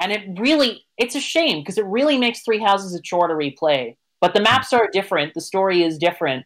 and 0.00 0.12
it 0.12 0.38
really 0.40 0.84
it's 0.98 1.14
a 1.14 1.20
shame 1.20 1.60
because 1.60 1.78
it 1.78 1.86
really 1.86 2.18
makes 2.18 2.42
three 2.42 2.58
houses 2.58 2.94
a 2.94 3.00
chore 3.00 3.28
to 3.28 3.34
replay 3.34 3.96
but 4.20 4.34
the 4.34 4.40
maps 4.40 4.72
are 4.72 4.88
different 4.92 5.32
the 5.34 5.40
story 5.40 5.82
is 5.82 5.96
different 5.98 6.44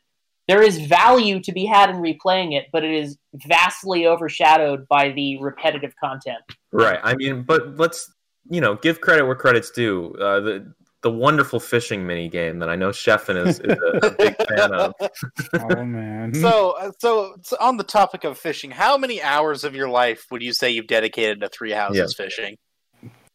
there 0.49 0.62
is 0.62 0.78
value 0.87 1.40
to 1.40 1.52
be 1.52 1.64
had 1.64 1.90
in 1.90 1.97
replaying 1.97 2.54
it 2.56 2.66
but 2.73 2.85
it 2.85 2.92
is 2.92 3.16
vastly 3.35 4.06
overshadowed 4.06 4.87
by 4.88 5.11
the 5.11 5.38
repetitive 5.40 5.94
content 6.02 6.42
Right. 6.73 7.00
I 7.02 7.14
mean, 7.16 7.42
but 7.42 7.76
let's 7.76 8.12
you 8.49 8.61
know 8.61 8.76
give 8.76 9.00
credit 9.00 9.25
where 9.26 9.35
credit's 9.35 9.70
due. 9.70 10.14
Uh, 10.20 10.40
the 10.40 10.75
the 11.02 11.11
wonderful 11.11 11.61
fishing 11.61 12.07
mini 12.07 12.28
game 12.28 12.59
that 12.59 12.69
I 12.69 12.76
know 12.76 12.90
Sheffin 12.90 13.47
is, 13.47 13.59
is 13.61 13.78
a, 13.78 14.07
a 14.07 14.11
big 14.11 14.37
fan 14.49 14.73
of. 14.73 14.95
Oh 15.54 15.85
man. 15.85 16.35
So, 16.35 16.73
uh, 16.73 16.90
so, 16.99 17.37
so 17.42 17.57
on 17.61 17.76
the 17.78 17.85
topic 17.85 18.25
of 18.25 18.37
fishing, 18.38 18.71
how 18.71 18.97
many 18.99 19.23
hours 19.23 19.64
of 19.64 19.75
your 19.75 19.88
life 19.88 20.26
would 20.30 20.42
you 20.42 20.52
say 20.52 20.71
you've 20.71 20.87
dedicated 20.87 21.40
to 21.40 21.49
Three 21.49 21.73
Houses 21.73 22.14
fishing? 22.16 22.57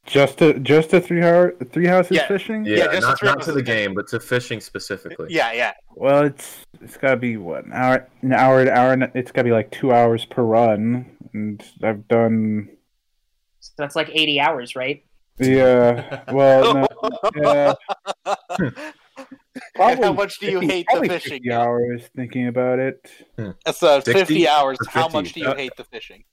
just 0.05 0.37
to 0.37 0.59
just 0.59 0.91
to 0.91 1.01
three 1.01 1.23
hour 1.23 1.55
three 1.71 1.87
houses 1.87 2.11
Yeah. 2.17 2.27
fishing. 2.27 2.63
Yeah, 2.63 2.85
just 2.91 3.01
not, 3.01 3.19
three 3.19 3.27
not 3.29 3.41
to 3.41 3.51
the 3.51 3.59
episodes. 3.61 3.67
game, 3.67 3.93
but 3.95 4.07
to 4.09 4.19
fishing 4.19 4.61
specifically. 4.61 5.29
Yeah, 5.31 5.51
yeah. 5.51 5.73
Well, 5.95 6.25
it's 6.25 6.59
it's 6.79 6.95
gotta 6.95 7.17
be 7.17 7.37
what 7.37 7.65
an 7.65 7.73
hour, 7.73 8.07
an 8.21 8.31
hour, 8.33 8.61
an 8.61 8.69
hour. 8.69 8.93
and- 8.93 9.11
It's 9.15 9.31
gotta 9.31 9.45
be 9.45 9.51
like 9.51 9.71
two 9.71 9.91
hours 9.91 10.23
per 10.23 10.43
run, 10.43 11.07
and 11.33 11.63
I've 11.81 12.07
done. 12.07 12.69
so 13.61 13.71
that's 13.79 13.95
like 13.95 14.09
80 14.13 14.39
hours 14.39 14.75
right 14.75 15.03
Yeah. 15.39 16.23
Well, 16.31 16.73
no, 16.73 16.87
yeah, 17.35 17.73
probably 19.75 20.03
how 20.05 20.13
much 20.13 20.39
do 20.39 20.45
you 20.47 20.59
50 20.61 20.73
hate 20.73 20.85
the 20.87 20.91
probably 20.93 21.09
fishing? 21.09 21.31
50 21.43 21.51
hours 21.51 22.01
thinking 22.15 22.47
about 22.47 22.79
it. 22.79 23.11
That's 23.65 23.83
uh, 23.83 23.99
60 24.01 24.13
fifty 24.13 24.47
hours. 24.47 24.77
or 24.81 24.89
How 24.89 25.07
much 25.09 25.33
do 25.33 25.41
you 25.41 25.47
Uh, 25.47 25.55
hate 25.55 25.73
the 25.77 25.83
fishing? 25.83 26.23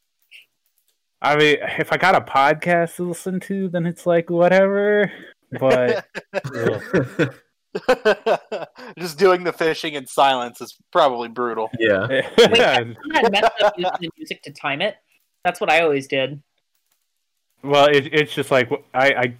I 1.20 1.36
mean, 1.36 1.56
if 1.78 1.92
I 1.92 1.96
got 1.96 2.14
a 2.16 2.20
podcast 2.20 2.96
to 2.96 3.08
listen 3.08 3.40
to, 3.40 3.68
then 3.68 3.86
it's 3.86 4.06
like 4.06 4.30
whatever. 4.30 5.10
But. 5.58 6.04
Just 8.98 9.18
doing 9.18 9.44
the 9.44 9.52
fishing 9.52 9.94
in 9.94 10.06
silence 10.06 10.60
is 10.60 10.76
probably 10.92 11.28
brutal. 11.28 11.70
yeah. 11.78 12.06
Isn't 12.10 12.26
that 12.36 13.32
messed 13.32 13.62
up 13.62 13.74
using 13.78 13.92
the 14.00 14.10
music 14.18 14.42
to 14.42 14.52
time 14.52 14.82
it 14.82 14.96
that's 15.44 15.60
what 15.60 15.70
i 15.70 15.80
always 15.80 16.06
did 16.06 16.40
Well, 17.62 17.86
it, 17.86 18.12
it's 18.12 18.34
just 18.34 18.50
like 18.50 18.70
I, 18.94 19.10
I 19.12 19.34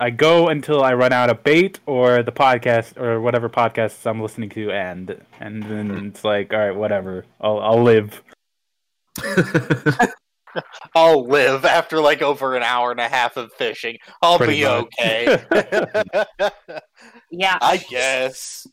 I 0.00 0.10
go 0.10 0.48
until 0.48 0.82
I 0.82 0.94
run 0.94 1.12
out 1.12 1.30
of 1.30 1.42
bait 1.42 1.80
or 1.86 2.22
the 2.22 2.32
podcast 2.32 2.96
or 3.00 3.20
whatever 3.20 3.48
podcasts 3.48 4.06
I'm 4.06 4.20
listening 4.20 4.50
to 4.50 4.70
end, 4.70 5.20
and 5.40 5.62
then 5.62 5.90
Hmm. 5.90 6.06
it's 6.08 6.24
like, 6.24 6.52
all 6.52 6.58
right, 6.58 6.74
whatever. 6.76 7.24
I'll 7.40 7.58
I'll 7.60 7.82
live. 7.82 8.22
I'll 10.94 11.26
live 11.26 11.64
after 11.64 12.00
like 12.00 12.22
over 12.22 12.56
an 12.56 12.62
hour 12.62 12.90
and 12.90 12.98
a 13.00 13.08
half 13.08 13.36
of 13.36 13.52
fishing. 13.54 13.98
I'll 14.22 14.38
Pretty 14.38 14.60
be 14.60 14.64
much. 14.64 14.86
okay. 14.98 15.44
yeah 17.30 17.58
I 17.60 17.76
guess. 17.76 18.66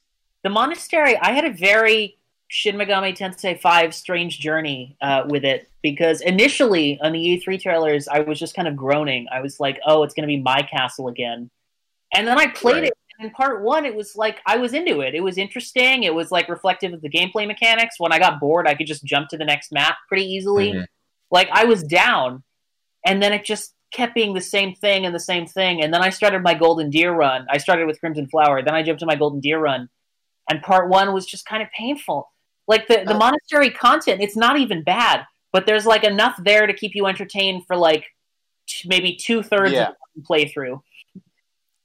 the 0.43 0.49
monastery 0.49 1.17
i 1.17 1.31
had 1.31 1.43
a 1.45 1.51
very 1.51 2.17
shin 2.47 2.75
megami 2.75 3.17
tensei 3.17 3.59
5 3.59 3.93
strange 3.93 4.39
journey 4.39 4.97
uh, 5.01 5.23
with 5.27 5.43
it. 5.43 5.67
Because 5.81 6.21
initially 6.21 6.99
on 7.01 7.11
the 7.11 7.19
e3 7.19 7.59
trailers 7.61 8.07
i 8.07 8.19
was 8.19 8.39
just 8.39 8.55
kind 8.55 8.67
of 8.67 8.75
groaning. 8.75 9.27
I 9.31 9.41
was 9.41 9.59
like 9.59 9.79
oh 9.85 10.03
it's 10.03 10.13
going 10.13 10.23
to 10.27 10.35
be 10.35 10.41
my 10.41 10.61
castle 10.61 11.07
again. 11.07 11.49
And 12.13 12.27
then 12.27 12.37
i 12.39 12.47
played 12.47 12.75
Right. 12.75 12.83
it 12.85 12.93
and 13.17 13.27
in 13.27 13.31
part 13.33 13.63
one 13.63 13.85
it 13.85 13.95
was 13.95 14.15
like 14.15 14.39
i 14.45 14.57
was 14.57 14.73
into 14.73 15.01
it. 15.01 15.15
It 15.15 15.21
was 15.21 15.37
interesting. 15.37 16.03
It 16.03 16.13
was 16.13 16.31
like 16.31 16.49
reflective 16.49 16.93
of 16.93 17.01
the 17.01 17.09
gameplay 17.09 17.47
mechanics. 17.47 17.95
When 17.99 18.11
i 18.11 18.19
got 18.19 18.39
bored 18.39 18.67
i 18.67 18.75
could 18.75 18.87
just 18.87 19.03
jump 19.05 19.29
to 19.29 19.37
the 19.37 19.45
next 19.45 19.71
map 19.71 19.97
pretty 20.07 20.25
easily. 20.25 20.71
Mhm. 20.73 20.85
like 21.31 21.49
i 21.51 21.65
was 21.65 21.83
down. 21.83 22.43
And 23.05 23.21
then 23.21 23.33
it 23.33 23.45
just 23.45 23.73
kept 23.91 24.15
being 24.15 24.33
the 24.33 24.41
same 24.41 24.73
thing 24.75 25.05
and 25.05 25.13
the 25.15 25.19
same 25.19 25.45
thing. 25.45 25.81
And 25.83 25.93
then 25.93 26.01
i 26.01 26.09
started 26.09 26.41
my 26.43 26.53
golden 26.53 26.89
deer 26.89 27.11
run. 27.13 27.45
I 27.49 27.57
started 27.59 27.85
with 27.87 27.99
crimson 27.99 28.27
flower. 28.27 28.61
Then 28.63 28.75
i 28.75 28.83
jumped 28.83 28.99
to 29.01 29.05
my 29.05 29.15
golden 29.15 29.39
deer 29.39 29.59
run. 29.59 29.89
And 30.49 30.61
part 30.61 30.89
one 30.89 31.13
was 31.13 31.25
just 31.25 31.45
kind 31.45 31.63
of 31.63 31.69
painful 31.71 32.31
like 32.67 32.87
the, 32.87 33.03
the 33.05 33.13
Oh. 33.13 33.17
monastery 33.17 33.69
content 33.69 34.21
it's 34.21 34.35
not 34.37 34.57
even 34.59 34.83
bad 34.83 35.25
but 35.51 35.65
there's 35.65 35.85
like 35.85 36.03
enough 36.03 36.35
there 36.43 36.67
to 36.67 36.73
keep 36.73 36.93
you 36.95 37.05
entertained 37.07 37.65
for 37.67 37.75
like 37.77 38.05
t- 38.67 38.87
maybe 38.87 39.15
two-thirds 39.15 39.71
Yeah. 39.73 39.89
of 39.89 39.95
the 40.15 40.21
playthrough 40.21 40.81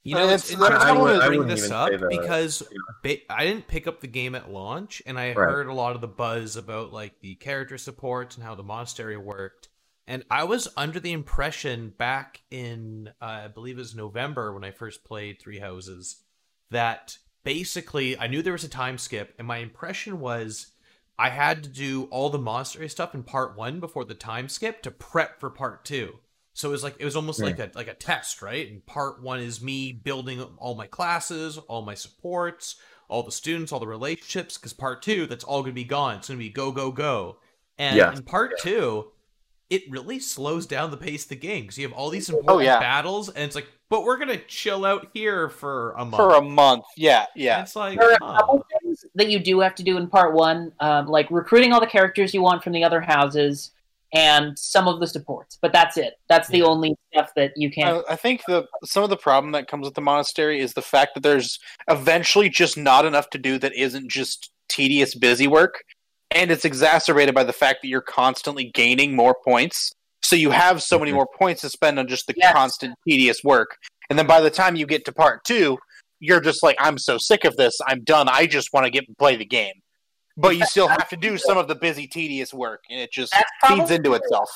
You 0.03 0.15
know, 0.15 0.27
it's 0.29 0.49
It's- 0.49 0.59
that's 0.59 0.73
interesting 0.73 0.99
one 0.99 1.15
of 1.15 1.21
to 1.21 1.27
bring 1.27 1.47
this 1.47 1.69
up 1.69 1.91
because 2.09 2.63
you 2.71 2.83
ba- 3.03 3.31
I 3.31 3.45
didn't 3.45 3.67
pick 3.67 3.85
up 3.85 4.01
the 4.01 4.07
game 4.07 4.33
at 4.33 4.49
launch, 4.49 4.99
and 5.05 5.19
I 5.19 5.27
Right. 5.33 5.35
heard 5.51 5.67
a 5.67 5.73
lot 5.75 5.93
of 5.93 6.01
the 6.01 6.07
buzz 6.07 6.55
about 6.55 6.91
like 6.91 7.19
the 7.19 7.35
character 7.35 7.77
supports 7.77 8.35
and 8.35 8.43
how 8.43 8.55
the 8.55 8.63
monastery 8.63 9.15
worked. 9.15 9.69
And 10.07 10.25
I 10.31 10.43
was 10.45 10.67
under 10.75 10.99
the 10.99 11.11
impression 11.11 11.93
back 11.95 12.41
in, 12.49 13.09
uh, 13.21 13.41
I 13.45 13.47
believe 13.49 13.75
it 13.77 13.81
was 13.85 13.93
November 13.93 14.51
when 14.51 14.63
I 14.63 14.71
first 14.71 15.03
played 15.03 15.39
Three 15.39 15.59
Houses, 15.59 16.23
that 16.71 17.19
basically 17.43 18.17
I 18.17 18.27
knew 18.27 18.41
there 18.41 18.53
was 18.53 18.63
a 18.63 18.69
time 18.69 18.97
skip, 18.97 19.33
and 19.37 19.47
my 19.47 19.57
impression 19.57 20.19
was 20.19 20.67
I 21.19 21.29
had 21.29 21.63
to 21.63 21.69
do 21.69 22.05
all 22.05 22.29
the 22.29 22.39
monastery 22.39 22.89
stuff 22.89 23.13
in 23.13 23.23
part 23.23 23.55
one 23.55 23.79
before 23.79 24.05
the 24.05 24.15
time 24.15 24.49
skip 24.49 24.81
to 24.83 24.91
prep 24.91 25.39
for 25.39 25.49
part 25.49 25.85
two. 25.85 26.19
So 26.53 26.69
it 26.69 26.71
was 26.71 26.83
like 26.83 26.95
it 26.99 27.05
was 27.05 27.15
almost 27.15 27.39
Yeah. 27.39 27.45
like 27.45 27.59
a 27.59 27.71
like 27.75 27.87
a 27.87 27.93
test, 27.93 28.41
right? 28.41 28.69
And 28.69 28.85
part 28.85 29.21
one 29.21 29.39
is 29.39 29.61
me 29.61 29.91
building 29.93 30.41
all 30.57 30.75
my 30.75 30.87
classes, 30.87 31.57
all 31.57 31.81
my 31.81 31.93
supports, 31.95 32.75
all 33.07 33.23
the 33.23 33.31
students, 33.31 33.71
all 33.71 33.79
the 33.79 33.87
relationships. 33.87 34.57
Because 34.57 34.73
part 34.73 35.01
two, 35.01 35.27
that's 35.27 35.43
all 35.43 35.61
gonna 35.61 35.73
be 35.73 35.83
gone. 35.83 36.17
It's 36.17 36.27
gonna 36.27 36.37
be 36.39 36.49
go 36.49 36.71
go 36.71 36.91
go. 36.91 37.37
And 37.77 37.97
Yeah. 37.97 38.11
in 38.15 38.23
part 38.23 38.57
two, 38.59 39.11
it 39.71 39.89
really 39.89 40.19
slows 40.19 40.67
down 40.67 40.91
the 40.91 40.97
pace 40.97 41.23
of 41.23 41.29
the 41.29 41.35
game 41.37 41.63
because 41.63 41.77
you 41.77 41.87
have 41.87 41.97
all 41.97 42.09
these 42.09 42.29
important 42.29 42.65
yeah. 42.65 42.79
battles, 42.79 43.29
and 43.29 43.43
it's 43.45 43.55
like, 43.55 43.67
but 43.89 44.03
we're 44.03 44.17
gonna 44.17 44.37
chill 44.37 44.85
out 44.85 45.07
here 45.13 45.47
for 45.49 45.93
a 45.93 46.03
month. 46.03 46.17
For 46.17 46.35
a 46.35 46.41
month. 46.41 46.83
Yeah, 46.97 47.25
And 47.33 47.43
yeah. 47.43 47.61
it's 47.61 47.75
like, 47.75 47.97
there 47.97 48.11
are 48.11 48.15
a 48.15 48.37
couple 48.37 48.65
things 48.81 49.05
that 49.15 49.29
you 49.29 49.39
do 49.39 49.61
have 49.61 49.73
to 49.75 49.83
do 49.83 49.97
in 49.97 50.07
part 50.07 50.33
one 50.33 50.73
um, 50.81 51.07
like 51.07 51.31
recruiting 51.31 51.71
all 51.71 51.79
the 51.79 51.87
characters 51.87 52.33
you 52.33 52.41
want 52.41 52.63
from 52.63 52.73
the 52.73 52.83
other 52.83 52.99
houses 52.99 53.71
and 54.13 54.59
some 54.59 54.89
of 54.89 54.99
the 54.99 55.07
supports. 55.07 55.57
But 55.61 55.71
that's 55.71 55.95
it. 55.95 56.15
That's 56.27 56.49
the 56.49 56.59
Yeah. 56.59 56.65
only 56.65 56.97
stuff 57.13 57.31
that 57.37 57.53
you 57.55 57.71
can. 57.71 58.03
I, 58.09 58.13
I 58.13 58.15
think 58.17 58.41
the 58.45 58.67
some 58.83 59.03
of 59.03 59.09
the 59.09 59.15
problem 59.15 59.53
that 59.53 59.69
comes 59.69 59.85
with 59.85 59.95
the 59.95 60.01
monastery 60.01 60.59
is 60.59 60.73
the 60.73 60.81
fact 60.81 61.13
that 61.13 61.23
there's 61.23 61.59
eventually 61.89 62.49
just 62.49 62.77
not 62.77 63.05
enough 63.05 63.29
to 63.29 63.37
do 63.37 63.57
that 63.59 63.73
isn't 63.73 64.11
just 64.11 64.51
tedious 64.67 65.15
busy 65.15 65.47
work, 65.47 65.83
and 66.31 66.51
it's 66.51 66.65
exacerbated 66.65 67.35
by 67.35 67.43
the 67.43 67.53
fact 67.53 67.81
that 67.81 67.87
you're 67.87 68.01
constantly 68.01 68.65
gaining 68.73 69.15
more 69.15 69.35
points. 69.45 69.91
So 70.23 70.35
you 70.35 70.51
have 70.51 70.81
so 70.81 70.97
many 70.99 71.11
Mhm. 71.11 71.15
more 71.15 71.27
points 71.37 71.61
to 71.61 71.69
spend 71.69 71.99
on 71.99 72.07
just 72.07 72.27
the 72.27 72.33
Yes. 72.37 72.53
constant 72.53 72.95
tedious 73.07 73.43
work, 73.43 73.77
and 74.09 74.17
then 74.17 74.27
by 74.27 74.39
the 74.41 74.49
time 74.49 74.75
you 74.75 74.85
get 74.85 75.05
to 75.05 75.11
part 75.11 75.43
two, 75.43 75.77
you're 76.19 76.39
just 76.41 76.61
like, 76.63 76.77
I'm 76.79 76.97
so 76.97 77.17
sick 77.17 77.45
of 77.45 77.55
this. 77.57 77.73
I'm 77.87 78.03
done. 78.03 78.29
I 78.29 78.45
just 78.45 78.71
want 78.73 78.85
to 78.85 78.91
get 78.91 79.05
play 79.17 79.35
the 79.35 79.45
game. 79.45 79.73
But 80.37 80.55
you 80.55 80.65
still 80.65 80.87
have 80.87 81.09
to 81.09 81.17
do 81.17 81.37
some 81.37 81.57
of 81.57 81.67
the 81.67 81.75
busy, 81.75 82.07
tedious 82.07 82.53
work, 82.53 82.83
and 82.89 82.99
it 82.99 83.11
just 83.11 83.33
feeds 83.67 83.91
into 83.91 84.13
itself. 84.13 84.49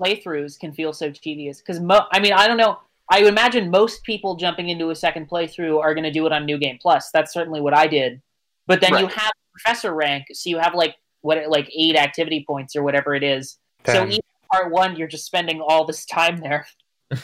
playthroughs 0.00 0.58
can 0.58 0.72
feel 0.72 0.92
so 0.92 1.10
tedious 1.10 1.58
because 1.58 1.80
mo- 1.80 2.06
I 2.12 2.20
mean 2.20 2.32
I 2.32 2.46
don't 2.46 2.56
know. 2.56 2.78
I 3.10 3.20
would 3.22 3.28
imagine 3.28 3.70
most 3.70 4.04
people 4.04 4.36
jumping 4.36 4.68
into 4.68 4.90
a 4.90 4.94
second 4.94 5.28
playthrough 5.28 5.80
are 5.80 5.94
going 5.94 6.04
to 6.04 6.12
do 6.12 6.26
it 6.26 6.32
on 6.32 6.46
New 6.46 6.58
Game 6.58 6.78
Plus. 6.80 7.10
That's 7.10 7.32
certainly 7.32 7.60
what 7.60 7.74
I 7.74 7.88
did. 7.88 8.22
But 8.68 8.80
then 8.80 8.96
you 8.98 9.06
have 9.08 9.32
professor 9.62 9.94
rank, 9.94 10.26
so 10.32 10.50
you 10.50 10.58
have 10.58 10.74
like 10.74 10.96
what 11.22 11.48
like 11.48 11.70
eight 11.76 11.96
activity 11.96 12.44
points 12.46 12.76
or 12.76 12.82
whatever 12.82 13.14
it 13.14 13.22
is. 13.22 13.58
So 13.86 13.92
Ten. 13.92 14.08
even 14.08 14.20
part 14.52 14.70
one, 14.72 14.96
you're 14.96 15.08
just 15.08 15.26
spending 15.26 15.60
all 15.60 15.84
this 15.84 16.04
time 16.06 16.38
there. 16.38 16.66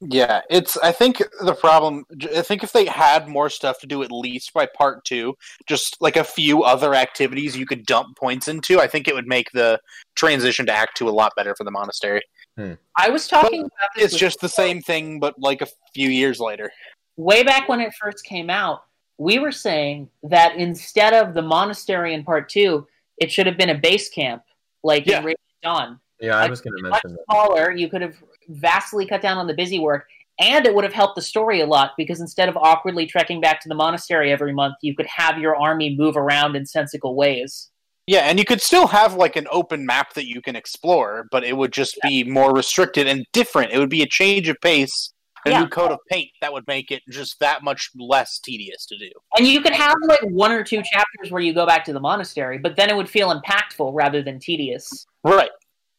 Yeah, 0.00 0.42
it's. 0.48 0.76
I 0.76 0.92
think 0.92 1.20
the 1.40 1.54
problem. 1.54 2.04
I 2.36 2.42
think 2.42 2.62
if 2.62 2.72
they 2.72 2.84
had 2.84 3.26
more 3.26 3.50
stuff 3.50 3.80
to 3.80 3.86
do, 3.86 4.04
at 4.04 4.12
least 4.12 4.54
by 4.54 4.66
part 4.66 5.04
two, 5.04 5.34
just 5.66 5.96
like 6.00 6.16
a 6.16 6.22
few 6.22 6.62
other 6.62 6.94
activities 6.94 7.56
you 7.56 7.66
could 7.66 7.84
dump 7.84 8.16
points 8.16 8.46
into, 8.46 8.80
I 8.80 8.86
think 8.86 9.08
it 9.08 9.14
would 9.14 9.26
make 9.26 9.50
the 9.52 9.80
transition 10.14 10.66
to 10.66 10.72
Act 10.72 10.96
Two 10.96 11.08
a 11.08 11.10
lot 11.10 11.32
better 11.36 11.52
for 11.56 11.64
the 11.64 11.72
monastery. 11.72 12.22
Hmm. 12.56 12.74
I 12.96 13.10
was 13.10 13.26
talking 13.26 13.62
about 13.62 13.90
this 13.96 14.12
It's 14.12 14.16
just 14.16 14.40
the 14.40 14.48
same 14.48 14.80
thing, 14.82 15.18
but 15.18 15.34
like 15.36 15.62
a 15.62 15.68
few 15.94 16.10
years 16.10 16.38
later. 16.38 16.70
way 17.16 17.42
back 17.42 17.68
when 17.68 17.80
it 17.80 17.92
first 18.00 18.24
came 18.24 18.50
out. 18.50 18.82
We 19.18 19.38
were 19.38 19.52
saying 19.52 20.08
that 20.22 20.56
instead 20.56 21.12
of 21.12 21.34
the 21.34 21.42
monastery 21.42 22.14
in 22.14 22.24
part 22.24 22.48
two, 22.48 22.86
it 23.18 23.30
should 23.32 23.46
have 23.46 23.58
been 23.58 23.70
a 23.70 23.78
base 23.78 24.08
camp 24.08 24.42
like 24.82 25.06
Yeah. 25.06 25.18
in 25.18 25.24
Radiant 25.24 25.40
Dawn. 25.62 26.00
Yeah, 26.20 26.36
I 26.36 26.42
Like, 26.42 26.50
was 26.50 26.60
going 26.60 26.76
to 26.76 26.82
much 26.82 27.02
mention 27.04 27.16
that. 27.16 27.24
smaller. 27.30 27.72
You 27.72 27.88
could 27.88 28.02
have 28.02 28.14
vastly 28.48 29.06
cut 29.06 29.20
down 29.20 29.36
on 29.38 29.46
the 29.46 29.54
busy 29.54 29.78
work, 29.78 30.06
and 30.40 30.64
it 30.66 30.74
would 30.74 30.84
have 30.84 30.92
helped 30.92 31.16
the 31.16 31.22
story 31.22 31.60
a 31.60 31.66
lot 31.66 31.92
because 31.96 32.20
instead 32.20 32.48
of 32.48 32.56
awkwardly 32.56 33.06
trekking 33.06 33.40
back 33.40 33.60
to 33.62 33.68
the 33.68 33.74
monastery 33.74 34.30
every 34.32 34.52
month, 34.52 34.76
you 34.82 34.94
could 34.94 35.06
have 35.06 35.38
your 35.38 35.56
army 35.56 35.96
move 35.96 36.16
around 36.16 36.54
in 36.56 36.64
sensical 36.64 37.14
ways. 37.16 37.70
Yeah, 38.06 38.20
and 38.20 38.38
you 38.38 38.44
could 38.44 38.62
still 38.62 38.86
have 38.86 39.14
like 39.14 39.36
an 39.36 39.46
open 39.50 39.84
map 39.84 40.14
that 40.14 40.26
you 40.26 40.40
can 40.40 40.56
explore, 40.56 41.26
but 41.30 41.44
it 41.44 41.56
would 41.56 41.72
just 41.72 41.98
be 42.02 42.24
more 42.24 42.54
restricted 42.54 43.06
and 43.06 43.26
different. 43.32 43.72
It 43.72 43.78
would 43.78 43.90
be 43.90 44.02
a 44.02 44.06
change 44.06 44.48
of 44.48 44.56
pace, 44.62 45.12
a 45.46 45.50
Yeah. 45.50 45.60
new 45.60 45.68
coat 45.68 45.90
of 45.92 45.98
paint 46.10 46.30
that 46.40 46.52
would 46.52 46.66
make 46.66 46.90
it 46.90 47.02
just 47.08 47.38
that 47.40 47.62
much 47.62 47.90
less 47.96 48.38
tedious 48.38 48.86
to 48.86 48.98
do. 48.98 49.10
And 49.36 49.46
you 49.46 49.60
could 49.60 49.72
have 49.72 49.96
like 50.06 50.20
one 50.22 50.52
or 50.52 50.62
two 50.64 50.82
chapters 50.82 51.30
where 51.30 51.42
you 51.42 51.52
go 51.52 51.66
back 51.66 51.84
to 51.86 51.92
the 51.92 52.00
monastery, 52.00 52.58
but 52.58 52.76
then 52.76 52.90
it 52.90 52.96
would 52.96 53.08
feel 53.08 53.32
impactful 53.32 53.90
rather 53.94 54.22
than 54.22 54.38
tedious 54.38 55.06
Right. 55.24 55.50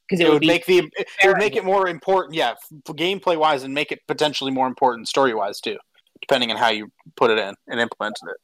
because 0.07 0.19
it, 0.19 0.27
it, 0.27 0.33
would 0.33 0.45
make 0.45 0.65
the 0.65 0.89
it 0.97 1.27
would 1.27 1.37
make 1.37 1.55
it 1.55 1.63
more 1.63 1.87
important 1.87 2.35
yeah 2.35 2.51
f- 2.51 2.95
gameplay 2.95 3.37
wise 3.37 3.63
and 3.63 3.73
make 3.73 3.91
it 3.91 3.99
potentially 4.07 4.51
more 4.51 4.67
important 4.67 5.07
story 5.07 5.33
wise 5.33 5.59
too 5.61 5.77
depending 6.21 6.51
on 6.51 6.57
how 6.57 6.69
you 6.69 6.91
put 7.15 7.29
it 7.31 7.37
in 7.37 7.53
and 7.67 7.79
implemented 7.79 8.27
it 8.29 8.37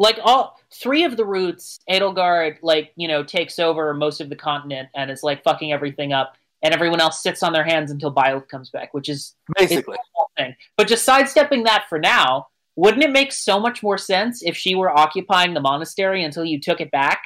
like 0.00 0.18
all 0.24 0.58
three 0.72 1.04
of 1.04 1.18
the 1.18 1.26
routes. 1.26 1.78
Edelgard 1.88 2.56
like 2.62 2.90
you 2.96 3.06
know 3.06 3.22
takes 3.22 3.58
over 3.58 3.92
most 3.92 4.20
of 4.20 4.30
the 4.30 4.34
continent 4.34 4.88
and 4.96 5.10
is 5.10 5.22
like 5.22 5.44
fucking 5.44 5.72
everything 5.72 6.12
up, 6.14 6.36
and 6.62 6.74
everyone 6.74 7.00
else 7.00 7.22
sits 7.22 7.42
on 7.42 7.52
their 7.52 7.64
hands 7.64 7.90
until 7.90 8.12
Byleth 8.14 8.48
comes 8.48 8.70
back, 8.70 8.92
which 8.94 9.08
is 9.08 9.34
basically 9.56 9.96
whole 10.14 10.30
thing. 10.36 10.54
But 10.76 10.88
just 10.88 11.04
sidestepping 11.04 11.64
that 11.64 11.86
for 11.88 11.98
now, 11.98 12.48
wouldn't 12.76 13.02
it 13.02 13.10
make 13.10 13.32
so 13.32 13.58
much 13.58 13.82
more 13.82 13.98
sense 13.98 14.42
if 14.42 14.56
she 14.56 14.74
were 14.74 14.90
occupying 14.90 15.54
the 15.54 15.60
monastery 15.60 16.22
until 16.24 16.44
you 16.44 16.60
took 16.60 16.80
it 16.80 16.90
back? 16.90 17.22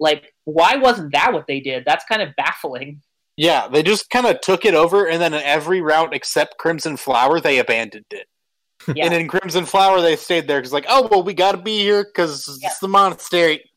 Like, 0.00 0.32
why 0.44 0.76
wasn't 0.76 1.12
that 1.12 1.32
what 1.32 1.46
they 1.46 1.60
did? 1.60 1.84
That's 1.84 2.04
kind 2.06 2.20
of 2.22 2.34
baffling. 2.36 3.00
yeah 3.36 3.66
they 3.68 3.82
just 3.82 4.08
kind 4.10 4.26
of 4.26 4.40
took 4.40 4.64
it 4.64 4.74
over 4.74 5.06
and 5.08 5.20
then 5.20 5.34
in 5.34 5.42
every 5.42 5.80
route 5.80 6.14
except 6.14 6.56
crimson 6.58 6.96
flower 6.96 7.40
they 7.40 7.58
abandoned 7.58 8.04
it 8.12 8.28
Yeah. 8.94 9.06
and 9.06 9.14
in 9.14 9.26
crimson 9.26 9.64
flower 9.66 10.00
they 10.00 10.14
stayed 10.14 10.46
there 10.46 10.60
because 10.60 10.72
like 10.72 10.86
oh 10.88 11.08
well 11.10 11.22
we 11.24 11.34
gotta 11.34 11.58
be 11.58 11.78
here 11.80 12.04
because 12.04 12.58
Yeah. 12.62 12.68
it's 12.68 12.78
the 12.78 12.86
monastery 12.86 13.68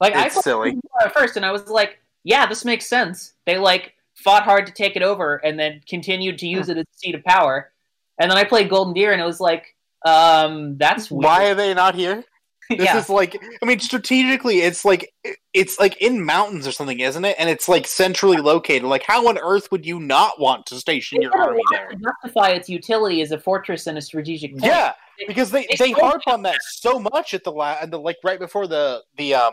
Like, 0.00 0.14
I 0.14 0.26
it's 0.26 0.34
played 0.34 0.44
silly 0.44 0.80
at 1.02 1.12
first, 1.14 1.36
and 1.36 1.44
I 1.44 1.52
was 1.52 1.68
like, 1.68 1.98
yeah, 2.24 2.46
this 2.46 2.64
makes 2.64 2.86
sense. 2.86 3.34
They 3.46 3.58
like 3.58 3.94
fought 4.14 4.44
hard 4.44 4.66
to 4.66 4.72
take 4.72 4.96
it 4.96 5.02
over 5.02 5.36
and 5.36 5.58
then 5.58 5.80
continued 5.88 6.38
to 6.38 6.46
use 6.46 6.68
it 6.68 6.76
as 6.76 6.84
a 6.84 6.98
seat 6.98 7.14
of 7.14 7.24
power. 7.24 7.72
And 8.18 8.30
then 8.30 8.38
I 8.38 8.44
played 8.44 8.68
Golden 8.70 8.94
Deer, 8.94 9.12
and 9.12 9.20
it 9.20 9.24
was 9.24 9.40
like, 9.40 9.74
um, 10.04 10.76
that's 10.76 11.10
weird. 11.10 11.24
why 11.24 11.50
are 11.50 11.54
they 11.54 11.74
not 11.74 11.94
here 11.94 12.24
This 12.78 12.86
yeah. 12.86 12.98
is 12.98 13.08
like, 13.10 13.36
I 13.62 13.66
mean, 13.66 13.80
strategically, 13.80 14.60
it's 14.60 14.84
like 14.84 15.12
it's 15.52 15.78
like 15.78 16.00
in 16.00 16.24
mountains 16.24 16.66
or 16.66 16.72
something, 16.72 17.00
isn't 17.00 17.24
it? 17.24 17.36
And 17.38 17.50
it's 17.50 17.68
like 17.68 17.86
centrally 17.86 18.38
located. 18.38 18.84
Like, 18.84 19.02
how 19.02 19.28
on 19.28 19.36
earth 19.38 19.70
would 19.72 19.84
you 19.84 20.00
not 20.00 20.40
want 20.40 20.66
to 20.66 20.76
station 20.76 21.20
your 21.20 21.36
army 21.36 21.60
there? 21.70 21.88
to 21.88 21.96
justify 21.96 22.50
its 22.50 22.68
utility 22.68 23.20
as 23.20 23.32
a 23.32 23.38
fortress 23.38 23.86
and 23.88 23.98
a 23.98 24.00
strategic 24.00 24.52
point. 24.52 24.64
Yeah, 24.64 24.92
because 25.26 25.50
they 25.50 25.66
They 25.70 25.76
they 25.76 25.92
harp 25.92 26.22
on 26.26 26.42
that 26.44 26.62
so 26.62 26.98
much 26.98 27.34
at 27.34 27.44
the 27.44 27.52
la- 27.52 27.78
and 27.82 27.92
the 27.92 27.98
like 27.98 28.16
right 28.24 28.38
before 28.38 28.66
the 28.66 29.02
the 29.18 29.34
um 29.34 29.52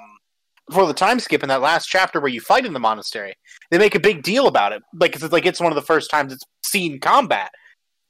before 0.69 0.85
the 0.85 0.93
time 0.93 1.19
skip 1.19 1.43
in 1.43 1.49
that 1.49 1.61
last 1.61 1.87
chapter 1.87 2.19
where 2.19 2.31
you 2.31 2.39
fight 2.39 2.65
in 2.65 2.73
the 2.73 2.79
monastery. 2.79 3.35
They 3.71 3.77
make 3.77 3.95
a 3.95 3.99
big 3.99 4.23
deal 4.23 4.47
about 4.47 4.71
it, 4.71 4.81
like 4.93 5.15
it's 5.15 5.31
like 5.31 5.45
it's 5.45 5.59
one 5.59 5.71
of 5.71 5.75
the 5.75 5.81
first 5.81 6.09
times 6.09 6.31
it's 6.31 6.43
seen 6.63 6.99
combat, 6.99 7.51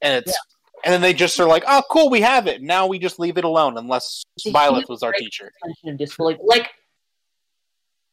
and 0.01 0.13
it's. 0.13 0.37
And 0.85 0.93
then 0.93 1.01
they 1.01 1.13
just 1.13 1.37
are 1.41 1.45
like, 1.45 1.65
"Oh, 1.67 1.83
cool, 1.91 2.09
we 2.09 2.21
have 2.21 2.47
it. 2.47 2.61
Now 2.61 2.87
we 2.87 2.99
just 2.99 3.19
leave 3.19 3.37
it 3.37 3.43
alone, 3.43 3.77
unless 3.77 4.23
See, 4.39 4.53
Byleth 4.53 4.87
was 4.87 5.03
our 5.03 5.11
teacher." 5.11 5.51
disbelief. 5.97 6.37
Like 6.41 6.69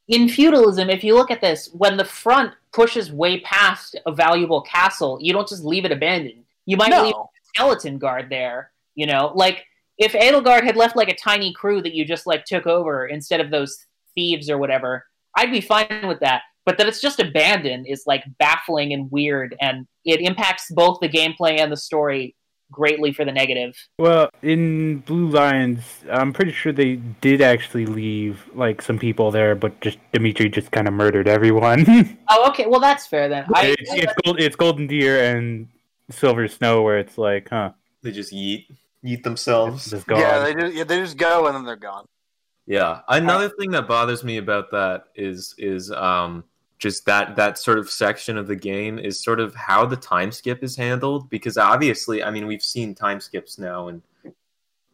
in 0.08 0.28
feudalism, 0.28 0.90
if 0.90 1.04
you 1.04 1.14
look 1.14 1.30
at 1.30 1.40
this, 1.40 1.70
when 1.72 1.96
the 1.96 2.04
front 2.04 2.54
pushes 2.72 3.12
way 3.12 3.40
past 3.40 3.96
a 4.06 4.12
valuable 4.12 4.62
castle, 4.62 5.18
you 5.20 5.32
don't 5.32 5.48
just 5.48 5.64
leave 5.64 5.84
it 5.84 5.92
abandoned. 5.92 6.44
You 6.64 6.76
might 6.76 6.90
leave 6.90 7.14
a 7.14 7.24
skeleton 7.54 7.98
guard 7.98 8.30
there. 8.30 8.72
You 8.96 9.06
know, 9.06 9.32
like 9.34 9.64
if 9.98 10.12
Edelgard 10.12 10.64
had 10.64 10.76
left 10.76 10.96
like 10.96 11.08
a 11.08 11.16
tiny 11.16 11.52
crew 11.52 11.80
that 11.82 11.94
you 11.94 12.04
just 12.04 12.26
like 12.26 12.44
took 12.44 12.66
over 12.66 13.06
instead 13.06 13.40
of 13.40 13.50
those 13.50 13.85
thieves 14.16 14.50
or 14.50 14.58
whatever, 14.58 15.04
I'd 15.36 15.52
be 15.52 15.60
fine 15.60 16.08
with 16.08 16.18
that. 16.20 16.42
But 16.64 16.78
that 16.78 16.88
it's 16.88 17.00
just 17.00 17.20
abandoned 17.20 17.86
is 17.88 18.02
like 18.06 18.24
baffling 18.40 18.92
and 18.92 19.08
weird, 19.12 19.54
and 19.60 19.86
it 20.04 20.20
impacts 20.20 20.68
both 20.72 20.98
the 21.00 21.08
gameplay 21.08 21.60
and 21.60 21.70
the 21.70 21.76
story 21.76 22.34
greatly 22.72 23.12
for 23.12 23.24
the 23.24 23.30
negative. 23.30 23.76
Well, 24.00 24.28
in 24.42 24.98
Blue 25.00 25.28
Lions, 25.28 25.82
I'm 26.10 26.32
pretty 26.32 26.50
sure 26.50 26.72
they 26.72 26.96
did 27.20 27.40
actually 27.40 27.86
leave 27.86 28.42
like 28.54 28.82
some 28.82 28.98
people 28.98 29.30
there, 29.30 29.54
but 29.54 29.80
just 29.80 29.98
Dimitri 30.12 30.48
just 30.48 30.72
kind 30.72 30.88
of 30.88 30.94
murdered 30.94 31.28
everyone. 31.28 32.18
Oh, 32.28 32.48
okay. 32.48 32.66
Well, 32.66 32.80
that's 32.80 33.06
fair 33.06 33.28
then. 33.28 33.46
I, 33.54 33.76
it's, 33.78 33.92
it's, 33.94 34.12
gold, 34.24 34.40
it's 34.40 34.56
Golden 34.56 34.88
Deer 34.88 35.36
and 35.36 35.68
Silver 36.10 36.48
Snow, 36.48 36.82
where 36.82 36.98
it's 36.98 37.16
like, 37.16 37.48
huh, 37.50 37.70
They 38.02 38.10
just 38.10 38.32
yeet 38.32 38.66
yeet 39.04 39.18
it's 39.18 39.22
themselves. 39.22 39.88
just 39.90 40.06
gone. 40.08 40.18
yeah, 40.18 40.40
they 40.40 40.54
just 40.54 40.74
yeah, 40.74 40.82
they 40.84 40.98
just 40.98 41.16
go 41.16 41.46
and 41.46 41.54
then 41.54 41.64
they're 41.64 41.76
gone. 41.76 42.06
Yeah. 42.66 43.00
Another 43.08 43.48
thing 43.48 43.70
that 43.72 43.86
bothers 43.88 44.24
me 44.24 44.38
about 44.38 44.70
that 44.72 45.04
is 45.14 45.54
is 45.58 45.90
um 45.92 46.44
just 46.78 47.06
that 47.06 47.36
that 47.36 47.58
sort 47.58 47.78
of 47.78 47.88
section 47.90 48.36
of 48.36 48.46
the 48.48 48.56
game 48.56 48.98
is 48.98 49.22
sort 49.22 49.40
of 49.40 49.54
how 49.54 49.86
the 49.86 49.96
time 49.96 50.30
skip 50.32 50.62
is 50.62 50.76
handled 50.76 51.30
because 51.30 51.56
obviously 51.56 52.22
I 52.22 52.30
mean 52.30 52.46
we've 52.46 52.62
seen 52.62 52.94
time 52.94 53.20
skips 53.20 53.58
now 53.58 53.88
in 53.88 54.02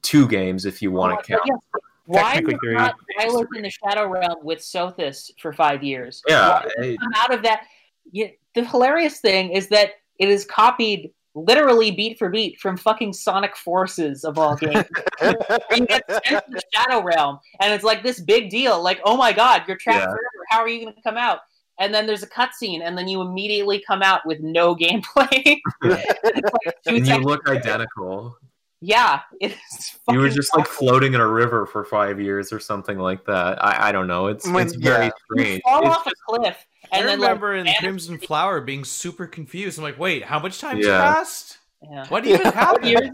two 0.03 0.29
games 0.29 0.65
if 0.67 0.83
you 0.83 0.93
want 0.93 1.13
to 1.25 1.35
Oh, 1.35 1.39
count. 1.39 1.43
yes. 1.47 1.83
Why 2.07 2.35
Technically 2.35 2.75
was 2.75 2.79
not 2.83 2.95
Byleth 3.19 3.47
in 3.57 3.63
the 3.63 3.71
Shadow 3.71 4.07
Realm 4.09 4.37
with 4.43 4.59
Sothis 4.59 5.31
for 5.41 5.53
five 5.53 5.83
years? 5.85 6.23
Yeah, 6.29 6.49
Why 6.49 6.63
did 6.63 6.85
it 6.85 6.93
it- 6.95 7.01
come 7.01 7.13
out 7.17 7.33
of 7.35 7.43
that. 7.45 7.63
Yeah, 8.11 8.27
the 8.55 8.65
hilarious 8.65 9.21
thing 9.21 9.53
is 9.53 9.69
that 9.69 9.91
it 10.19 10.29
is 10.29 10.45
copied 10.45 11.13
literally 11.35 11.91
beat 11.91 12.19
for 12.19 12.29
beat 12.29 12.59
from 12.61 12.77
fucking 12.77 13.13
Sonic 13.13 13.57
Forces 13.57 14.25
of 14.25 14.39
all 14.39 14.57
games. 14.57 14.85
you 15.23 15.87
get 15.87 16.05
sent 16.09 16.25
to 16.27 16.43
the 16.51 16.63
Shadow 16.75 17.03
Realm, 17.03 17.39
and 17.61 17.73
it's 17.73 17.85
like 17.85 18.03
this 18.03 18.21
big 18.21 18.51
deal. 18.51 18.83
Like, 18.83 19.01
oh 19.05 19.17
my 19.17 19.33
god, 19.33 19.63
you're 19.67 19.77
trapped 19.77 20.01
Yeah. 20.01 20.07
forever. 20.07 20.45
How 20.51 20.61
are 20.61 20.69
you 20.69 20.83
going 20.83 20.95
to 20.95 21.03
come 21.03 21.17
out? 21.17 21.41
And 21.79 21.93
then 21.93 22.07
there's 22.07 22.23
a 22.23 22.29
cutscene, 22.29 22.83
and 22.83 22.97
then 22.97 23.09
you 23.09 23.23
immediately 23.23 23.83
come 23.87 24.03
out 24.03 24.27
with 24.27 24.41
no 24.41 24.75
gameplay. 24.77 25.59
It's 25.83 26.53
like 26.53 26.75
And 26.87 27.07
you 27.07 27.19
look 27.19 27.47
later. 27.49 27.59
identical. 27.59 28.37
Yeah, 28.85 29.21
it's. 29.41 29.97
You 30.09 30.19
were 30.19 30.25
fucking 30.25 30.35
just 30.37 30.57
like 30.57 30.67
floating 30.67 31.15
in 31.15 31.21
a 31.21 31.27
river 31.27 31.67
for 31.67 31.85
five 31.85 32.21
years 32.21 32.53
or 32.53 32.59
something 32.61 32.99
like 32.99 33.25
that. 33.27 33.65
I, 33.65 33.89
I 33.89 33.93
don't 33.93 34.09
know. 34.09 34.27
It's 34.27 34.47
I 34.47 34.51
mean, 34.53 34.67
it's 34.67 34.75
very 34.75 35.07
yeah. 35.07 35.11
strange. 35.33 35.55
You 35.55 35.61
fall 35.65 35.87
It's 35.87 35.97
off 35.97 36.07
a 36.07 36.11
cliff, 36.29 36.67
and 36.93 37.05
I 37.05 37.07
then 37.07 37.21
like, 37.21 37.29
remember 37.29 37.55
in 37.55 37.67
Crimson 37.79 38.19
Flower 38.19 38.61
being 38.61 38.85
super 38.85 39.27
confused. 39.27 39.79
I'm 39.79 39.85
like, 39.85 39.99
wait, 39.99 40.25
how 40.25 40.39
much 40.39 40.61
time 40.61 40.79
Yeah. 40.79 41.01
passed? 41.15 41.59
yeah. 41.91 42.07
What 42.09 42.25
even 42.27 42.41
What 42.45 42.55
happened? 42.55 42.87
years? 42.87 43.11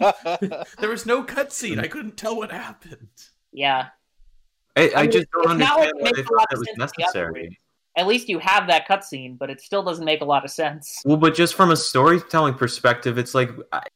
There 0.80 0.88
was 0.90 1.06
no 1.06 1.22
cutscene. 1.24 1.80
I 1.80 1.88
couldn't 1.88 2.16
tell 2.16 2.36
what 2.36 2.50
happened. 2.50 3.08
Yeah, 3.52 3.88
I, 4.76 4.92
I, 4.94 5.02
mean, 5.02 5.10
just 5.10 5.26
don't 5.32 5.52
it's 5.52 5.68
not 5.68 5.78
like 5.78 5.88
it 5.88 5.94
why 5.96 6.10
makes 6.14 6.28
a 6.28 6.32
lot 6.34 6.46
that 6.50 6.54
of 6.54 6.58
was 6.60 6.68
sense 6.68 6.92
the 6.96 7.04
other 7.04 7.32
way. 7.32 7.40
necessary. 7.42 7.58
At 7.96 8.06
least 8.06 8.28
you 8.28 8.38
have 8.38 8.68
that 8.68 8.86
cutscene, 8.86 9.36
but 9.36 9.50
it 9.50 9.60
still 9.60 9.82
doesn't 9.82 10.04
make 10.04 10.20
a 10.20 10.24
lot 10.24 10.44
of 10.44 10.52
sense. 10.52 11.02
Well, 11.04 11.16
but 11.16 11.34
just 11.34 11.54
from 11.56 11.72
a 11.72 11.76
storytelling 11.76 12.54
perspective, 12.54 13.18
it's 13.18 13.34
like 13.34 13.50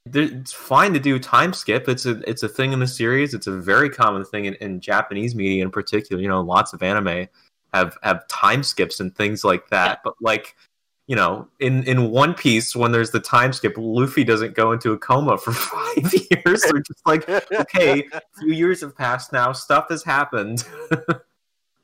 it's 0.07 0.53
fine 0.53 0.93
to 0.95 0.99
do 0.99 1.21
time 1.21 1.53
skip. 1.53 1.89
It's 1.89 2.05
a 2.07 2.19
it's 2.29 2.43
a 2.43 2.49
thing 2.49 2.73
in 2.73 2.81
the 2.81 2.87
series. 2.89 3.33
It's 3.33 3.47
a 3.47 3.53
very 3.57 3.89
common 3.91 4.25
thing 4.25 4.47
in, 4.47 4.55
in 4.55 4.81
Japanese 4.81 5.37
media 5.37 5.63
in 5.63 5.71
particular. 5.71 6.21
You 6.21 6.29
know, 6.29 6.41
lots 6.41 6.73
of 6.73 6.83
anime 6.83 7.29
have 7.73 7.97
have 8.03 8.27
time 8.29 8.63
skips 8.63 9.01
and 9.01 9.15
things 9.15 9.45
like 9.45 9.69
that. 9.71 10.01
But 10.05 10.15
like, 10.21 10.55
you 11.07 11.17
know, 11.17 11.49
in 11.61 11.85
in 11.85 12.11
One 12.11 12.35
Piece, 12.35 12.77
when 12.77 12.93
there's 12.93 13.11
the 13.11 13.21
time 13.21 13.53
skip, 13.53 13.75
Luffy 13.77 14.25
doesn't 14.25 14.55
go 14.55 14.73
into 14.73 14.93
a 14.93 14.99
coma 14.99 15.39
for 15.39 15.53
five 15.53 16.13
years. 16.13 16.63
They're 16.63 16.81
just 16.81 17.07
like, 17.07 17.29
okay, 17.29 18.07
a 18.13 18.21
few 18.39 18.53
years 18.53 18.81
have 18.81 18.97
passed 18.97 19.33
now. 19.33 19.53
Stuff 19.53 19.87
has 19.91 20.03
happened. 20.03 20.65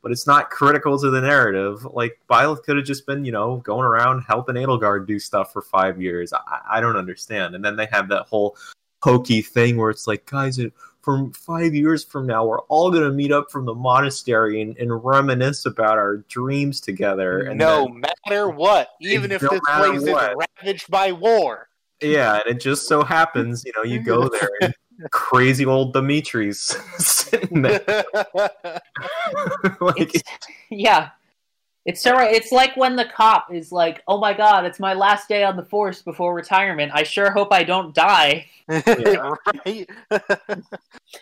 but 0.01 0.11
it's 0.11 0.27
not 0.27 0.49
critical 0.49 0.97
to 0.97 1.09
the 1.09 1.21
narrative. 1.21 1.85
Like 1.85 2.19
Byleth 2.29 2.63
could 2.63 2.77
have 2.77 2.85
just 2.85 3.05
been, 3.05 3.25
you 3.25 3.31
know, 3.31 3.57
going 3.57 3.83
around 3.83 4.21
helping 4.21 4.55
Edelgard 4.55 5.05
do 5.05 5.19
stuff 5.19 5.51
for 5.51 5.61
five 5.61 6.01
years. 6.01 6.31
I, 6.31 6.59
I 6.69 6.81
don't 6.81 6.95
understand. 6.95 7.55
And 7.55 7.63
then 7.63 7.75
they 7.75 7.87
have 7.87 8.07
that 8.09 8.23
whole 8.23 8.55
hokey 9.01 9.41
thing 9.41 9.77
where 9.77 9.89
it's 9.89 10.07
like, 10.07 10.25
guys, 10.25 10.59
it, 10.59 10.73
from 11.01 11.31
five 11.31 11.73
years 11.73 12.03
from 12.03 12.27
now, 12.27 12.45
we're 12.45 12.59
all 12.63 12.91
gonna 12.91 13.11
meet 13.11 13.31
up 13.31 13.49
from 13.51 13.65
the 13.65 13.73
monastery 13.73 14.61
and, 14.61 14.77
and 14.77 15.03
reminisce 15.03 15.65
about 15.65 15.97
our 15.97 16.17
dreams 16.27 16.79
together. 16.81 17.41
And 17.43 17.57
no 17.57 17.85
then- 17.85 18.01
matter 18.27 18.49
what, 18.49 18.89
even 19.01 19.31
if 19.31 19.41
this 19.41 19.59
place 19.65 20.03
is 20.03 20.15
ravaged 20.61 20.89
by 20.91 21.11
war. 21.11 21.69
yeah, 22.01 22.41
and 22.45 22.55
it 22.55 22.61
just 22.61 22.87
so 22.87 23.03
happens, 23.03 23.63
you 23.65 23.71
know, 23.77 23.83
you 23.83 23.99
go 24.01 24.27
there 24.29 24.49
and 24.61 24.73
crazy 25.11 25.65
old 25.65 25.93
Dimitri's 25.93 26.59
sitting 26.97 27.61
there. 27.61 27.81
like, 29.79 30.13
It's, 30.15 30.23
yeah. 30.69 31.09
It's 31.85 32.01
so 32.01 32.17
it's 32.19 32.51
like 32.51 32.75
when 32.77 32.95
the 32.95 33.05
cop 33.05 33.47
is 33.53 33.71
like, 33.71 34.03
"Oh 34.07 34.19
my 34.19 34.33
god, 34.33 34.65
it's 34.65 34.79
my 34.79 34.93
last 34.93 35.27
day 35.29 35.43
on 35.43 35.55
the 35.55 35.63
force 35.65 36.01
before 36.01 36.33
retirement. 36.35 36.91
I 36.93 37.03
sure 37.03 37.31
hope 37.31 37.49
I 37.51 37.63
don't 37.63 37.95
die." 37.95 38.47
right? 38.67 39.89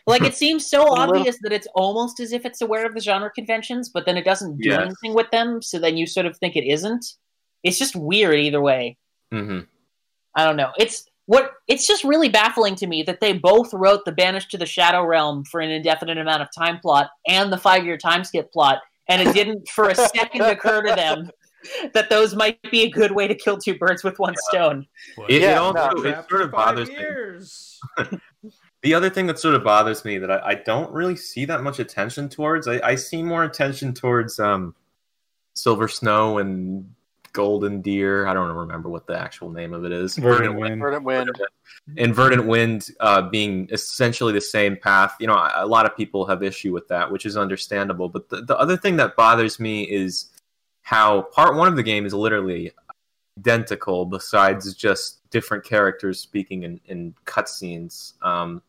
Like 0.05 0.23
it 0.23 0.35
seems 0.35 0.67
so 0.69 0.85
obvious 0.89 1.37
that 1.43 1.53
it's 1.53 1.67
almost 1.73 2.19
as 2.19 2.33
if 2.33 2.45
it's 2.45 2.61
aware 2.61 2.85
of 2.85 2.93
the 2.93 2.99
genre 2.99 3.29
conventions, 3.31 3.89
but 3.89 4.05
then 4.05 4.17
it 4.17 4.25
doesn't 4.25 4.57
do 4.57 4.69
Yes. 4.69 4.81
anything 4.81 5.13
with 5.13 5.29
them, 5.31 5.61
so 5.61 5.79
then 5.79 5.95
you 5.95 6.05
sort 6.05 6.25
of 6.25 6.37
think 6.37 6.55
it 6.57 6.65
isn't. 6.67 7.05
It's 7.63 7.79
just 7.79 7.95
weird 7.95 8.35
either 8.39 8.61
way. 8.61 8.97
mhm. 9.33 9.65
I 10.35 10.45
don't 10.45 10.57
know. 10.57 10.71
It's 10.77 11.05
what 11.25 11.51
it's 11.67 11.87
just 11.87 12.03
really 12.03 12.29
baffling 12.29 12.75
to 12.75 12.87
me 12.87 13.03
that 13.03 13.19
they 13.21 13.33
both 13.33 13.73
wrote 13.73 14.05
the 14.05 14.11
Banished 14.11 14.51
to 14.51 14.57
the 14.57 14.65
Shadow 14.65 15.03
Realm 15.03 15.43
for 15.45 15.59
an 15.61 15.69
indefinite 15.69 16.17
amount 16.17 16.41
of 16.41 16.49
time 16.55 16.79
plot 16.79 17.09
and 17.27 17.51
the 17.51 17.57
five 17.57 17.85
year 17.85 17.97
time 17.97 18.23
skip 18.23 18.51
plot, 18.51 18.79
and 19.09 19.27
it 19.27 19.33
didn't 19.33 19.67
for 19.69 19.89
a 19.89 19.95
second 19.95 20.41
occur 20.41 20.81
to 20.83 20.95
them 20.95 21.29
that 21.93 22.09
those 22.09 22.35
might 22.35 22.61
be 22.71 22.83
a 22.83 22.89
good 22.89 23.11
way 23.11 23.27
to 23.27 23.35
kill 23.35 23.57
two 23.57 23.77
birds 23.77 24.03
with 24.03 24.17
one 24.19 24.35
stone. 24.49 24.85
What? 25.15 25.29
It, 25.29 25.37
it 25.37 25.41
Yeah, 25.43 25.59
also 25.59 25.89
no, 25.91 26.03
it 26.03 26.29
sort 26.29 26.41
of 26.41 26.51
five 26.51 26.75
bothers 26.75 26.89
me. 26.89 28.19
The 28.83 28.93
other 28.93 29.09
thing 29.09 29.25
that 29.25 29.39
sort 29.39 29.55
of 29.55 29.63
bothers 29.63 30.05
me 30.05 30.19
that 30.19 30.29
I, 30.29 30.39
I 30.51 30.53
don't 30.53 30.91
really 30.93 31.15
see 31.15 31.45
that 31.45 31.63
much 31.63 31.79
attention 31.79 32.29
towards, 32.29 32.67
I, 32.67 32.79
I 32.83 32.95
see 32.95 33.23
more 33.23 33.43
attention 33.43 33.93
towards 33.93 34.39
um, 34.39 34.75
Silver 35.55 35.87
Snow 35.87 36.37
and 36.37 36.93
Golden 37.37 37.81
Deer. 37.81 38.25
I 38.25 38.33
don't 38.33 38.49
remember 38.49 38.89
what 38.89 39.05
the 39.05 39.15
actual 39.15 39.51
name 39.51 39.71
of 39.71 39.85
it 39.85 39.91
is. 39.91 40.17
Verdant 40.17 40.57
Wind. 40.57 40.81
Verdant 40.81 41.03
Wind. 41.03 41.29
And 41.95 42.15
Verdant 42.15 42.47
Wind 42.47 42.89
uh, 42.99 43.29
being 43.29 43.69
essentially 43.71 44.33
the 44.33 44.41
same 44.41 44.75
path. 44.75 45.15
You 45.19 45.27
know, 45.27 45.35
a 45.35 45.51
a 45.57 45.67
lot 45.67 45.85
of 45.85 45.95
people 45.95 46.25
have 46.25 46.41
issue 46.41 46.73
with 46.73 46.87
that, 46.87 47.11
which 47.11 47.27
is 47.27 47.37
understandable. 47.37 48.09
But 48.09 48.27
the, 48.29 48.41
the 48.41 48.57
other 48.57 48.75
thing 48.75 48.95
that 48.95 49.15
bothers 49.15 49.59
me 49.59 49.83
is 49.83 50.31
how 50.81 51.21
part 51.21 51.55
one 51.55 51.67
of 51.67 51.75
the 51.75 51.83
game 51.83 52.07
is 52.07 52.13
literally 52.15 52.71
identical, 53.37 54.05
besides 54.05 54.73
just 54.73 55.29
different 55.29 55.63
characters 55.63 56.19
speaking 56.19 56.63
in, 56.63 56.81
in 56.85 57.13
cutscenes. 57.25 58.13
Um, 58.23 58.63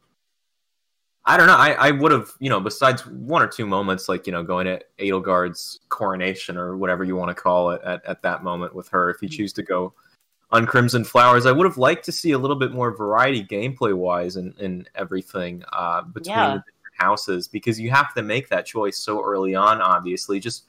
I 1.29 1.37
don't 1.37 1.47
know. 1.47 1.57
I, 1.57 1.73
I 1.73 1.91
would 1.91 2.11
have, 2.11 2.31
you 2.41 2.49
know, 2.49 2.59
besides 2.59 3.07
one 3.07 3.43
or 3.43 3.47
two 3.47 3.67
moments, 3.67 4.09
like, 4.09 4.27
you 4.27 4.33
know, 4.33 4.43
going 4.43 4.65
to 4.65 4.81
Edelgard's 4.99 5.79
coronation 5.91 6.57
or 6.57 6.79
whatever 6.79 7.05
you 7.05 7.17
want 7.17 7.29
to 7.29 7.35
call 7.35 7.71
it 7.73 7.83
at, 7.85 8.03
at 8.07 8.23
that 8.23 8.43
moment 8.43 8.75
with 8.75 8.89
her, 8.89 9.11
if 9.11 9.21
you 9.21 9.29
choose 9.29 9.53
to 9.53 9.63
go 9.63 9.93
on 10.51 10.65
Crimson 10.65 11.05
Flowers, 11.05 11.45
I 11.45 11.53
would 11.53 11.67
have 11.67 11.77
liked 11.77 12.07
to 12.07 12.13
see 12.13 12.31
a 12.33 12.39
little 12.39 12.57
bit 12.57 12.73
more 12.73 12.97
variety 12.97 13.45
gameplay 13.45 13.95
wise 13.95 14.37
and, 14.37 14.59
and 14.59 14.89
everything 14.95 15.63
uh, 15.71 16.01
between 16.01 16.35
Yeah. 16.35 16.47
the 16.47 16.59
different 16.61 16.95
houses 16.97 17.47
because 17.47 17.79
you 17.79 17.91
have 17.91 18.15
to 18.15 18.23
make 18.23 18.49
that 18.49 18.65
choice 18.65 18.97
so 18.97 19.23
early 19.23 19.55
on, 19.55 19.83
obviously. 19.83 20.41
Just 20.41 20.65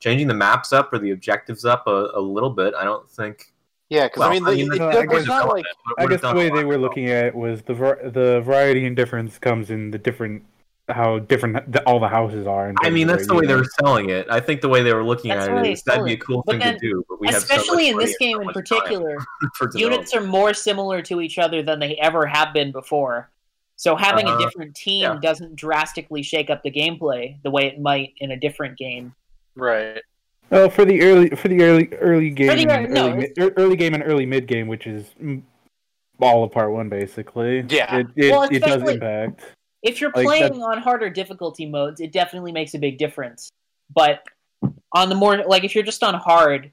changing 0.00 0.26
the 0.26 0.34
maps 0.34 0.72
up 0.72 0.92
or 0.92 0.98
the 0.98 1.12
objectives 1.12 1.64
up 1.64 1.86
a, 1.86 2.08
a 2.14 2.20
little 2.20 2.50
bit, 2.50 2.74
I 2.74 2.82
don't 2.82 3.08
think. 3.08 3.52
Yeah, 3.90 4.06
because 4.06 4.20
Well, 4.20 4.28
I 4.30 4.32
mean, 4.32 4.46
I 4.46 4.50
the, 4.50 4.56
mean, 4.56 4.66
it, 4.72 4.78
that's- 4.78 4.94
it- 4.94 4.98
I 5.00 5.06
guess- 5.06 5.18
it's 5.18 5.28
not 5.28 5.48
like 5.48 5.64
I 5.98 6.06
guess 6.06 6.20
the 6.20 6.34
way 6.34 6.48
they 6.48 6.64
were 6.64 6.78
looking 6.78 7.08
at 7.10 7.26
it 7.26 7.34
was 7.34 7.62
the 7.62 7.74
the 7.74 8.40
variety 8.40 8.86
and 8.86 8.94
difference 8.96 9.38
comes 9.38 9.68
in 9.70 9.90
the 9.90 9.98
different 9.98 10.44
how 10.88 11.20
different 11.20 11.70
the, 11.70 11.80
all 11.84 12.00
the 12.00 12.08
houses 12.08 12.46
are. 12.48 12.68
in 12.68 12.74
I 12.82 12.90
mean, 12.90 13.06
that's 13.06 13.22
the 13.26 13.34
their 13.34 13.40
way 13.42 13.46
they 13.46 13.54
were 13.54 13.64
selling 13.78 14.10
it. 14.10 14.26
I 14.28 14.40
think 14.40 14.60
the 14.60 14.68
way 14.68 14.82
they 14.82 14.92
were 14.92 15.04
looking 15.04 15.28
That's 15.28 15.46
at 15.46 15.50
the 15.50 15.54
way 15.54 15.60
it 15.60 15.62
they 15.64 15.72
is 15.72 15.82
that'd 15.84 16.04
be 16.04 16.14
a 16.14 16.16
cool 16.16 16.42
But 16.44 16.52
thing 16.54 16.60
then- 16.60 16.74
to 16.74 16.80
do. 16.80 17.04
But 17.08 17.20
we 17.20 17.28
have 17.28 17.36
so 17.36 17.54
Especially 17.54 17.88
in 17.90 17.96
this 17.98 18.10
and 18.10 18.16
so 18.18 18.24
game 18.38 18.40
in 18.42 18.48
particular, 18.52 19.16
units 19.74 20.14
are 20.14 20.20
more 20.20 20.52
similar 20.52 21.00
to 21.02 21.20
each 21.20 21.38
other 21.38 21.62
than 21.62 21.78
they 21.78 21.94
ever 21.96 22.26
have 22.26 22.52
been 22.52 22.72
before. 22.72 23.30
So 23.76 23.94
having 23.96 24.26
Uh-huh. 24.26 24.38
a 24.38 24.42
different 24.44 24.74
team 24.74 25.02
Yeah. 25.02 25.18
doesn't 25.22 25.54
drastically 25.54 26.22
shake 26.24 26.50
up 26.50 26.62
the 26.64 26.72
gameplay 26.72 27.40
the 27.44 27.50
way 27.52 27.66
it 27.66 27.80
might 27.80 28.14
in 28.18 28.30
a 28.32 28.36
different 28.36 28.76
game. 28.78 29.14
right. 29.56 30.02
Well, 30.50 30.68
for 30.68 30.84
the 30.84 31.00
early 31.02 31.30
for 31.30 31.48
the 31.48 31.62
early 31.62 31.88
early 31.94 32.30
game, 32.30 32.48
the 32.48 32.72
and 32.74 32.92
no, 32.92 33.10
early, 33.10 33.32
mid- 33.36 33.54
early 33.56 33.76
game 33.76 33.94
and 33.94 34.02
early 34.04 34.26
mid 34.26 34.46
game, 34.46 34.66
which 34.66 34.86
is 34.86 35.06
all 36.20 36.44
of 36.44 36.50
part 36.52 36.72
one 36.72 36.88
basically. 36.88 37.64
Yeah. 37.68 37.98
it 37.98 38.06
it, 38.16 38.30
Well, 38.32 38.42
it 38.50 38.60
does 38.62 38.82
impact. 38.88 39.42
If 39.82 40.00
you're 40.00 40.12
Like, 40.14 40.26
playing 40.26 40.62
on 40.62 40.78
harder 40.78 41.08
difficulty 41.08 41.64
modes, 41.66 42.00
it 42.00 42.12
definitely 42.12 42.52
makes 42.52 42.74
a 42.74 42.78
big 42.78 42.98
difference. 42.98 43.48
But 43.94 44.22
on 44.92 45.08
the 45.08 45.14
more 45.14 45.38
like 45.46 45.64
if 45.64 45.74
you're 45.74 45.84
just 45.84 46.02
on 46.02 46.14
hard, 46.14 46.70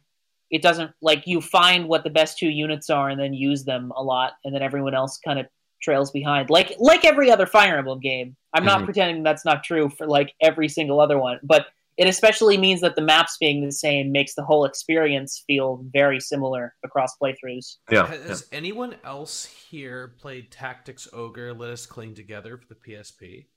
it 0.50 0.62
doesn't 0.62 0.92
like 1.02 1.28
you 1.28 1.40
find 1.40 1.88
what 1.88 2.04
the 2.04 2.10
best 2.10 2.38
two 2.38 2.50
units 2.50 2.90
are 2.90 3.10
and 3.10 3.20
then 3.20 3.34
use 3.34 3.64
them 3.64 3.92
a 3.96 4.04
lot, 4.04 4.34
and 4.44 4.54
then 4.54 4.62
everyone 4.62 4.94
else 4.96 5.20
kind 5.24 5.40
of 5.40 5.46
trails 5.82 6.10
behind. 6.12 6.50
Like 6.50 6.74
like 6.80 7.06
every 7.06 7.30
other 7.32 7.46
Fire 7.46 7.78
Emblem 7.78 8.00
game. 8.00 8.36
I'm 8.54 8.66
not 8.66 8.82
Mhm. 8.82 8.86
pretending 8.86 9.24
that's 9.24 9.46
not 9.46 9.64
true 9.64 9.88
for 9.90 10.08
like 10.08 10.34
every 10.42 10.68
single 10.68 11.00
other 11.00 11.20
one, 11.20 11.40
but 11.44 11.68
it 11.98 12.08
especially 12.08 12.58
means 12.58 12.82
that 12.82 12.96
the 12.96 13.02
maps 13.02 13.38
being 13.40 13.66
the 13.66 13.72
same 13.72 14.12
makes 14.12 14.36
the 14.36 14.44
whole 14.44 14.66
experience 14.66 15.44
feel 15.48 15.84
very 15.92 16.20
similar 16.20 16.76
across 16.84 17.16
playthroughs. 17.22 17.78
Yeah, 17.90 18.06
Has 18.06 18.48
anyone 18.52 18.96
else 19.04 19.46
here 19.46 20.16
played 20.20 20.52
Tactics 20.52 21.08
Ogre 21.12 21.54
Let 21.54 21.72
Us 21.72 21.88
Cling 21.88 22.14
Together 22.14 22.58
for 22.58 22.68
the 22.68 22.76
PSP? 22.76 23.48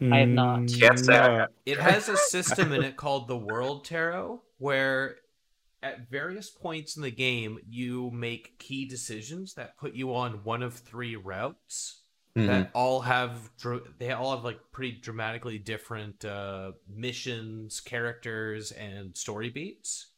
I 0.00 0.18
have 0.18 0.28
not. 0.28 0.68
Can't 0.68 0.98
say 0.98 1.16
I 1.16 1.28
no. 1.28 1.38
have. 1.38 1.48
It 1.66 1.78
has 1.78 2.08
a 2.08 2.16
system 2.16 2.72
in 2.72 2.82
it 2.82 2.96
called 2.96 3.28
the 3.28 3.36
World 3.36 3.84
Tarot, 3.84 4.42
where 4.58 5.16
at 5.82 6.10
various 6.10 6.50
points 6.50 6.96
in 6.96 7.02
the 7.02 7.10
game 7.10 7.58
you 7.68 8.10
make 8.12 8.58
key 8.58 8.86
decisions 8.86 9.54
that 9.54 9.76
put 9.76 9.94
you 9.94 10.14
on 10.14 10.40
one 10.44 10.62
of 10.62 10.74
three 10.74 11.14
routes 11.14 12.03
Mhm. 12.36 12.66
that 12.66 12.70
all 12.74 13.00
have 13.02 13.50
dr- 13.56 13.98
they 13.98 14.10
all 14.12 14.34
have 14.34 14.44
like 14.44 14.60
pretty 14.72 14.92
dramatically 14.92 15.58
different 15.58 16.24
uh, 16.24 16.72
missions, 16.88 17.80
characters, 17.80 18.72
and 18.72 19.16
story 19.16 19.50
beats. 19.50 20.08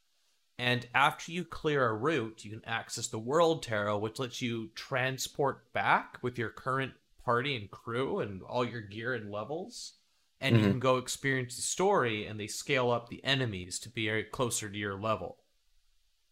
And 0.58 0.86
after 0.94 1.32
you 1.32 1.44
clear 1.46 1.86
a 1.88 1.94
route, 1.94 2.44
you 2.44 2.50
can 2.50 2.64
access 2.66 3.08
the 3.08 3.18
World 3.18 3.62
Tarot, 3.62 3.98
which 3.98 4.18
lets 4.18 4.42
you 4.42 4.68
transport 4.74 5.72
back 5.72 6.18
with 6.22 6.38
your 6.38 6.50
current 6.50 6.94
party 7.24 7.56
and 7.56 7.70
crew 7.70 8.20
and 8.20 8.42
all 8.42 8.64
your 8.64 8.82
gear 8.82 9.14
and 9.14 9.30
levels. 9.30 9.94
And 10.40 10.58
you 10.58 10.64
Mhm. 10.64 10.70
can 10.70 10.80
go 10.80 10.98
experience 10.98 11.56
the 11.56 11.62
story, 11.62 12.26
and 12.26 12.38
they 12.40 12.46
scale 12.48 12.90
up 12.90 13.08
the 13.08 13.24
enemies 13.24 13.78
to 13.80 13.88
be 13.90 14.10
uh, 14.10 14.22
closer 14.32 14.70
to 14.70 14.78
your 14.78 15.00
level. 15.00 15.38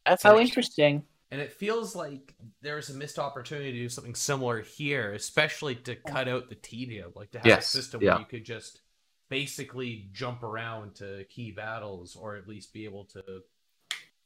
That's 0.06 0.24
Oh, 0.24 0.38
interesting. 0.38 1.06
Interesting. 1.30 1.40
And 1.40 1.40
it 1.40 1.52
feels 1.52 1.94
like 1.96 2.34
there's 2.62 2.90
a 2.90 2.94
missed 2.94 3.18
opportunity 3.18 3.72
to 3.72 3.78
do 3.78 3.88
something 3.88 4.14
similar 4.14 4.62
here, 4.62 5.12
especially 5.12 5.74
to 5.76 5.96
cut 5.96 6.28
out 6.28 6.48
the 6.48 6.54
tedium, 6.54 7.12
like 7.14 7.30
to 7.32 7.38
have 7.38 7.46
Yes, 7.46 7.66
a 7.66 7.78
system 7.78 8.00
yeah. 8.00 8.12
where 8.12 8.20
you 8.20 8.26
could 8.26 8.44
just 8.44 8.80
basically 9.28 10.08
jump 10.12 10.42
around 10.42 10.94
to 10.96 11.24
key 11.24 11.50
battles, 11.50 12.14
or 12.16 12.36
at 12.36 12.48
least 12.48 12.72
be 12.72 12.84
able 12.84 13.04
to 13.06 13.42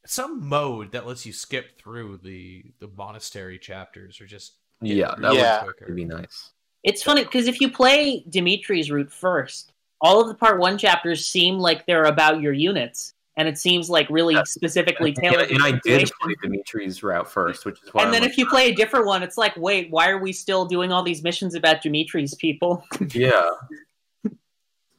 some 0.07 0.49
mode 0.49 0.93
that 0.93 1.07
lets 1.07 1.27
you 1.27 1.33
skip 1.33 1.79
through 1.79 2.19
the 2.19 2.65
the 2.81 2.89
monastery 2.97 3.59
chapters, 3.59 4.21
or 4.21 4.27
just 4.27 4.55
Yeah, 4.81 5.15
that 5.19 5.35
yeah. 5.35 5.65
would 5.65 5.97
be 5.97 6.05
nice. 6.05 6.51
It's 6.85 7.03
funny 7.03 7.25
because 7.25 7.49
if 7.49 7.61
you 7.61 7.71
play 7.71 8.25
Dimitri's 8.29 8.91
route 8.91 9.13
first, 9.13 9.73
all 10.01 10.21
of 10.21 10.29
the 10.29 10.35
part 10.35 10.61
one 10.61 10.79
chapters 10.79 11.27
seem 11.27 11.59
like 11.59 11.87
they're 11.87 12.05
about 12.05 12.41
your 12.41 12.53
units, 12.53 13.15
and 13.39 13.49
it 13.49 13.57
seems 13.57 13.89
like 13.89 14.11
really 14.11 14.35
Yeah. 14.35 14.43
specifically 14.43 15.11
And, 15.11 15.17
tailored. 15.17 15.49
to 15.49 15.55
and 15.55 15.63
I 15.63 15.81
did 15.85 16.11
play 16.21 16.35
Dimitri's 16.43 17.03
route 17.03 17.31
first, 17.31 17.65
which 17.65 17.81
is 17.83 17.95
why. 17.95 18.03
And 18.03 18.09
I'm 18.09 18.13
then 18.13 18.23
like, 18.23 18.33
if 18.33 18.37
you 18.39 18.47
play 18.47 18.69
a 18.69 18.75
different 18.75 19.07
one, 19.07 19.23
it's 19.23 19.39
like, 19.39 19.57
wait, 19.57 19.91
why 19.91 20.11
are 20.11 20.19
we 20.19 20.33
still 20.33 20.67
doing 20.67 20.91
all 20.93 21.05
these 21.05 21.23
missions 21.23 21.55
about 21.55 21.81
Dimitri's 21.81 22.35
people? 22.35 22.85
yeah. 23.15 23.49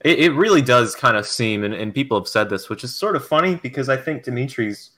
It, 0.05 0.19
it 0.19 0.31
really 0.31 0.61
does 0.61 0.95
kind 0.95 1.17
of 1.17 1.27
seem, 1.27 1.65
and, 1.65 1.73
and 1.73 1.93
people 1.93 2.17
have 2.17 2.29
said 2.29 2.49
this, 2.49 2.69
which 2.69 2.85
is 2.85 2.95
sort 2.95 3.17
of 3.17 3.27
funny 3.27 3.55
because 3.55 3.89
I 3.89 3.97
think 3.97 4.23
Dimitri's 4.23 4.91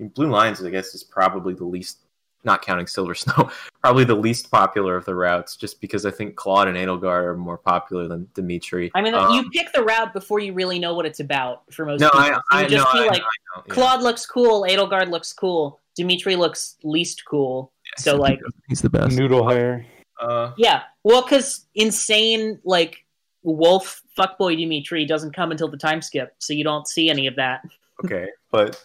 Blue 0.00 0.30
Lions, 0.30 0.64
I 0.64 0.70
guess, 0.70 0.94
is 0.94 1.04
probably 1.04 1.52
the 1.52 1.64
least, 1.66 1.98
not 2.44 2.62
counting 2.62 2.86
Silver 2.86 3.14
Snow, 3.16 3.50
probably 3.82 4.04
the 4.04 4.14
least 4.14 4.50
popular 4.50 4.96
of 4.96 5.04
the 5.04 5.14
routes, 5.14 5.56
just 5.56 5.80
because 5.80 6.06
I 6.06 6.10
think 6.10 6.36
Claude 6.36 6.68
and 6.68 6.76
Edelgard 6.76 7.24
are 7.24 7.36
more 7.36 7.58
popular 7.58 8.08
than 8.08 8.28
Dimitri. 8.34 8.90
I 8.94 9.02
mean, 9.02 9.14
Um, 9.14 9.34
you 9.34 9.50
pick 9.50 9.72
the 9.72 9.82
route 9.82 10.12
before 10.12 10.38
you 10.38 10.52
really 10.52 10.78
know 10.78 10.94
what 10.94 11.06
it's 11.06 11.20
about 11.20 11.62
for 11.72 11.84
most 11.84 12.00
no, 12.00 12.10
people. 12.10 12.40
I, 12.50 12.62
You 12.62 12.68
just 12.68 12.84
know, 12.86 12.92
feel 12.92 13.02
I 13.02 13.06
like 13.06 13.22
know, 13.22 13.26
I 13.26 13.58
know, 13.58 13.64
yeah. 13.66 13.74
Claude 13.74 14.02
looks 14.02 14.24
cool, 14.26 14.62
Edelgard 14.62 15.10
looks 15.10 15.32
cool, 15.32 15.80
Dimitri 15.96 16.36
looks 16.36 16.76
least 16.84 17.24
cool. 17.24 17.72
So 17.96 18.16
like, 18.16 18.40
he's 18.68 18.82
the 18.82 18.90
best. 18.90 19.16
Noodle 19.16 19.48
hair. 19.48 19.84
Uh, 20.20 20.52
yeah, 20.56 20.82
well, 21.04 21.22
because 21.22 21.66
insane 21.74 22.58
like 22.64 23.04
wolf 23.42 24.02
fuckboy 24.18 24.56
Dimitri 24.56 25.04
doesn't 25.06 25.34
come 25.34 25.50
until 25.52 25.68
the 25.68 25.76
time 25.76 26.02
skip, 26.02 26.34
so 26.38 26.52
you 26.52 26.64
don't 26.64 26.86
see 26.88 27.08
any 27.08 27.26
of 27.26 27.36
that. 27.36 27.62
okay, 28.04 28.26
but 28.50 28.84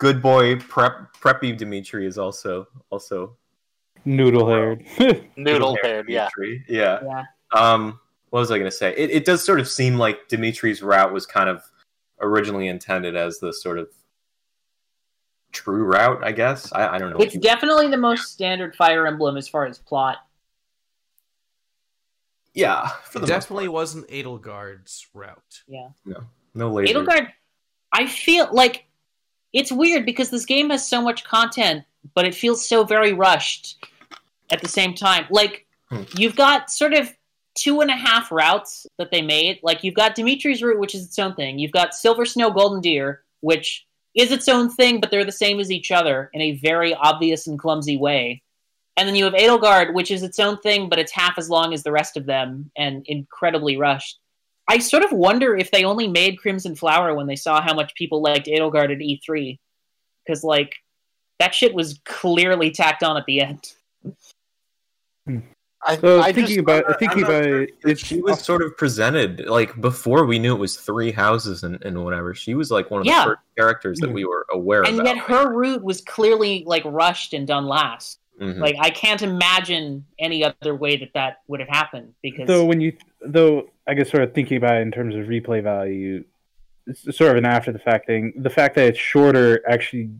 good 0.00 0.20
boy 0.20 0.56
prep 0.56 1.14
preppy 1.14 1.56
Dimitri 1.56 2.06
is 2.06 2.18
also 2.18 2.66
also 2.90 3.36
Noodle 4.04 4.48
haired. 4.48 4.84
Noodle 5.36 5.76
haired, 5.82 6.08
yeah. 6.08 6.28
Yeah. 6.68 6.98
Yeah. 7.02 7.24
Um, 7.52 8.00
what 8.30 8.40
was 8.40 8.50
I 8.50 8.58
going 8.58 8.70
to 8.70 8.76
say? 8.76 8.94
It, 8.96 9.10
it 9.10 9.24
does 9.24 9.44
sort 9.44 9.60
of 9.60 9.68
seem 9.68 9.96
like 9.96 10.26
Dimitri's 10.28 10.82
route 10.82 11.12
was 11.12 11.26
kind 11.26 11.48
of 11.48 11.62
originally 12.20 12.68
intended 12.68 13.14
as 13.14 13.38
the 13.38 13.52
sort 13.52 13.78
of 13.78 13.88
true 15.52 15.84
route, 15.84 16.24
I 16.24 16.32
guess. 16.32 16.72
I, 16.72 16.94
I 16.94 16.98
don't 16.98 17.10
know. 17.10 17.18
It's 17.18 17.36
definitely 17.36 17.88
the 17.88 17.98
most 17.98 18.32
standard 18.32 18.74
Fire 18.74 19.06
Emblem 19.06 19.36
as 19.36 19.48
far 19.48 19.66
as 19.66 19.78
plot. 19.78 20.18
yeah, 22.54 22.88
for 23.04 23.18
the 23.18 23.26
definitely 23.26 23.68
wasn't 23.68 24.08
Edelgard's 24.08 25.06
route. 25.12 25.62
Yeah. 25.68 25.88
no 26.06 26.24
no 26.54 26.70
laser. 26.70 26.94
Edelgard, 26.94 27.28
I 27.92 28.06
feel 28.06 28.48
like 28.50 28.86
it's 29.52 29.72
weird 29.72 30.06
because 30.06 30.30
this 30.30 30.46
game 30.46 30.70
has 30.70 30.86
so 30.86 31.02
much 31.02 31.24
content, 31.24 31.84
but 32.14 32.26
it 32.26 32.34
feels 32.34 32.66
so 32.66 32.84
very 32.84 33.12
rushed 33.12 33.84
at 34.50 34.60
the 34.60 34.68
same 34.68 34.94
time. 34.94 35.26
Like, 35.30 35.66
Hmm. 35.90 36.02
you've 36.16 36.36
got 36.36 36.70
sort 36.70 36.94
of 36.94 37.12
two 37.56 37.80
and 37.80 37.90
a 37.90 37.96
half 37.96 38.30
routes 38.30 38.86
that 38.98 39.10
they 39.10 39.22
made. 39.22 39.58
Like, 39.62 39.82
you've 39.82 39.94
got 39.94 40.14
Dimitri's 40.14 40.62
route, 40.62 40.78
which 40.78 40.94
is 40.94 41.04
its 41.04 41.18
own 41.18 41.34
thing. 41.34 41.58
You've 41.58 41.72
got 41.72 41.94
Silver 41.94 42.24
Snow 42.24 42.50
Golden 42.50 42.80
Deer, 42.80 43.22
which 43.40 43.86
is 44.14 44.30
its 44.30 44.48
own 44.48 44.70
thing, 44.70 45.00
but 45.00 45.10
they're 45.10 45.24
the 45.24 45.32
same 45.32 45.58
as 45.58 45.70
each 45.70 45.90
other 45.90 46.30
in 46.32 46.40
a 46.40 46.52
very 46.52 46.94
obvious 46.94 47.46
and 47.48 47.58
clumsy 47.58 47.96
way. 47.96 48.42
And 48.96 49.08
then 49.08 49.16
you 49.16 49.24
have 49.24 49.34
Edelgard, 49.34 49.94
which 49.94 50.10
is 50.10 50.22
its 50.22 50.38
own 50.38 50.58
thing, 50.58 50.88
but 50.88 50.98
it's 50.98 51.12
half 51.12 51.38
as 51.38 51.48
long 51.50 51.72
as 51.72 51.82
the 51.82 51.92
rest 51.92 52.16
of 52.16 52.26
them 52.26 52.70
and 52.76 53.04
incredibly 53.06 53.76
rushed. 53.76 54.18
I 54.70 54.78
sort 54.78 55.02
of 55.02 55.10
wonder 55.10 55.56
if 55.56 55.72
they 55.72 55.82
only 55.82 56.06
made 56.06 56.38
Crimson 56.38 56.76
Flower 56.76 57.12
when 57.12 57.26
they 57.26 57.34
saw 57.34 57.60
how 57.60 57.74
much 57.74 57.92
people 57.96 58.22
liked 58.22 58.46
Edelgard 58.46 58.92
at 58.92 58.98
E3. 58.98 59.58
Because, 60.24 60.44
like, 60.44 60.76
that 61.40 61.56
shit 61.56 61.74
was 61.74 61.98
clearly 62.04 62.70
tacked 62.70 63.02
on 63.02 63.16
at 63.16 63.26
the 63.26 63.40
end. 63.40 63.72
I, 65.82 65.96
So 65.96 66.20
I 66.20 66.32
thinking 66.32 66.46
just, 66.46 66.58
about 66.60 66.84
I'm 66.88 66.94
thinking 66.98 67.24
about 67.24 67.42
sure 67.44 67.66
it, 67.84 67.98
she 67.98 68.20
was 68.20 68.40
sort 68.42 68.62
of 68.62 68.76
presented 68.76 69.46
like 69.46 69.80
before 69.80 70.26
we 70.26 70.38
knew 70.38 70.54
it 70.54 70.58
was 70.58 70.76
three 70.76 71.10
houses 71.10 71.64
and, 71.64 71.82
and 71.82 72.04
whatever. 72.04 72.34
She 72.34 72.54
was 72.54 72.70
like 72.70 72.90
one 72.90 73.00
of 73.00 73.06
Yeah. 73.06 73.24
the 73.24 73.30
first 73.30 73.40
characters 73.56 73.98
that 74.00 74.08
hmm. 74.08 74.14
we 74.14 74.24
were 74.24 74.46
aware 74.52 74.82
of, 74.82 74.88
And 74.88 75.00
about. 75.00 75.16
yet 75.16 75.24
her 75.24 75.52
route 75.52 75.82
was 75.82 76.00
clearly, 76.00 76.62
like, 76.64 76.84
rushed 76.84 77.32
and 77.34 77.44
done 77.44 77.66
last. 77.66 78.19
Mhm. 78.40 78.58
Like, 78.58 78.76
I 78.80 78.90
can't 78.90 79.22
imagine 79.22 80.06
any 80.18 80.44
other 80.44 80.74
way 80.74 80.96
that 80.96 81.10
that 81.14 81.40
would 81.46 81.60
have 81.60 81.68
happened. 81.68 82.14
Because, 82.22 82.46
though 82.46 82.64
when 82.64 82.80
you 82.80 82.96
though 83.20 83.68
I 83.86 83.94
guess 83.94 84.10
sort 84.10 84.22
of 84.22 84.32
thinking 84.32 84.56
about 84.56 84.76
it 84.76 84.82
in 84.82 84.90
terms 84.90 85.14
of 85.14 85.26
replay 85.26 85.62
value, 85.62 86.24
it's 86.86 87.02
sort 87.16 87.32
of 87.32 87.36
an 87.36 87.44
after 87.44 87.70
the 87.72 87.78
fact 87.78 88.06
thing. 88.06 88.32
The 88.36 88.50
fact 88.50 88.76
that 88.76 88.86
it's 88.88 88.98
shorter 88.98 89.62
actually 89.68 90.10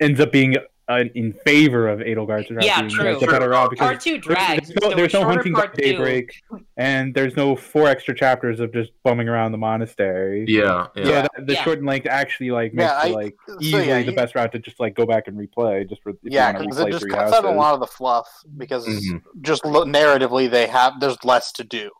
ends 0.00 0.20
up 0.20 0.32
being 0.32 0.56
uh, 0.88 1.04
in 1.14 1.32
favor 1.32 1.88
of 1.88 2.00
Edelgard's 2.00 2.50
route 2.50 2.64
Yeah, 2.64 2.80
being 2.80 2.90
true. 2.90 3.10
like, 3.12 3.20
the 3.20 3.26
better 3.26 3.48
route 3.48 3.70
because 3.70 3.86
part 3.86 4.00
two 4.00 4.12
there's, 4.12 4.22
drags. 4.24 4.68
there's 4.68 4.80
no, 4.82 4.90
so 4.90 4.96
there's 4.96 5.12
no 5.14 5.24
hunting 5.24 5.52
by 5.52 5.60
part 5.60 5.74
two- 5.76 5.82
daybreak, 5.82 6.42
and 6.76 7.14
there's 7.14 7.36
no 7.36 7.56
four 7.56 7.88
extra 7.88 8.14
chapters 8.14 8.60
of 8.60 8.72
just 8.72 8.90
bumming 9.02 9.28
around 9.28 9.52
the 9.52 9.58
monastery. 9.58 10.44
yeah, 10.46 10.88
yeah. 10.94 11.04
So 11.04 11.10
Yeah. 11.10 11.22
the, 11.38 11.44
the 11.44 11.52
Yeah. 11.54 11.62
shortened 11.64 11.86
length 11.86 12.06
actually 12.06 12.50
like 12.50 12.74
makes 12.74 12.90
Yeah, 12.90 12.98
I- 12.98 13.06
it 13.08 13.12
like 13.14 13.34
so, 13.48 13.56
easily 13.60 13.86
yeah, 13.88 13.98
the 14.02 14.10
you- 14.10 14.16
best 14.16 14.34
route 14.34 14.52
to 14.52 14.58
just 14.58 14.78
like 14.78 14.94
go 14.94 15.06
back 15.06 15.26
and 15.26 15.38
replay 15.38 15.88
just 15.88 16.02
for 16.02 16.12
yeah, 16.22 16.52
because 16.52 16.78
it 16.80 16.90
just 16.90 17.00
three 17.02 17.10
cuts 17.10 17.32
out 17.32 17.44
a 17.46 17.50
lot 17.50 17.74
of 17.74 17.80
the 17.80 17.86
fluff 17.86 18.28
because 18.58 18.86
Mhm. 18.86 19.22
just 19.40 19.64
lo- 19.64 19.84
narratively 19.86 20.50
they 20.50 20.66
have 20.66 21.00
there's 21.00 21.16
less 21.24 21.50
to 21.52 21.64
do. 21.64 21.90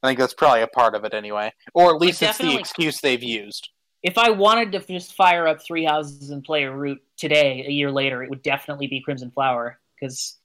I 0.00 0.06
think 0.06 0.20
that's 0.20 0.34
probably 0.34 0.62
a 0.62 0.68
part 0.68 0.94
of 0.94 1.04
it 1.04 1.12
anyway, 1.12 1.52
or 1.74 1.92
at 1.92 2.00
least 2.00 2.22
it's 2.22 2.38
the 2.38 2.56
excuse 2.56 3.00
they've 3.00 3.20
used. 3.22 3.70
If 4.02 4.18
I 4.18 4.30
wanted 4.30 4.72
to 4.72 4.80
just 4.80 5.14
fire 5.14 5.46
up 5.48 5.62
three 5.62 5.84
houses 5.84 6.30
and 6.30 6.44
play 6.44 6.64
a 6.64 6.72
route 6.72 7.02
today, 7.16 7.64
a 7.66 7.70
year 7.70 7.90
later, 7.90 8.22
it 8.22 8.30
would 8.30 8.42
definitely 8.42 8.86
be 8.86 9.00
Crimson 9.00 9.30
Flower 9.30 9.78
because 9.98 10.36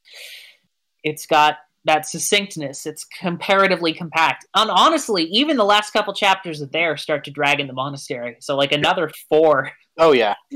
it's 1.03 1.25
got 1.25 1.57
that 1.85 2.07
succinctness. 2.07 2.85
It's 2.85 3.03
comparatively 3.03 3.93
compact. 3.93 4.45
And 4.55 4.71
honestly, 4.71 5.23
even 5.25 5.57
the 5.57 5.65
last 5.65 5.91
couple 5.91 6.13
chapters 6.13 6.61
of 6.61 6.71
there 6.71 6.97
start 6.97 7.25
to 7.25 7.31
drag 7.31 7.59
in 7.59 7.67
the 7.67 7.73
monastery. 7.73 8.37
So 8.39 8.55
like 8.55 8.71
another 8.71 9.11
four. 9.29 9.71
Oh 9.97 10.13
yeah, 10.13 10.35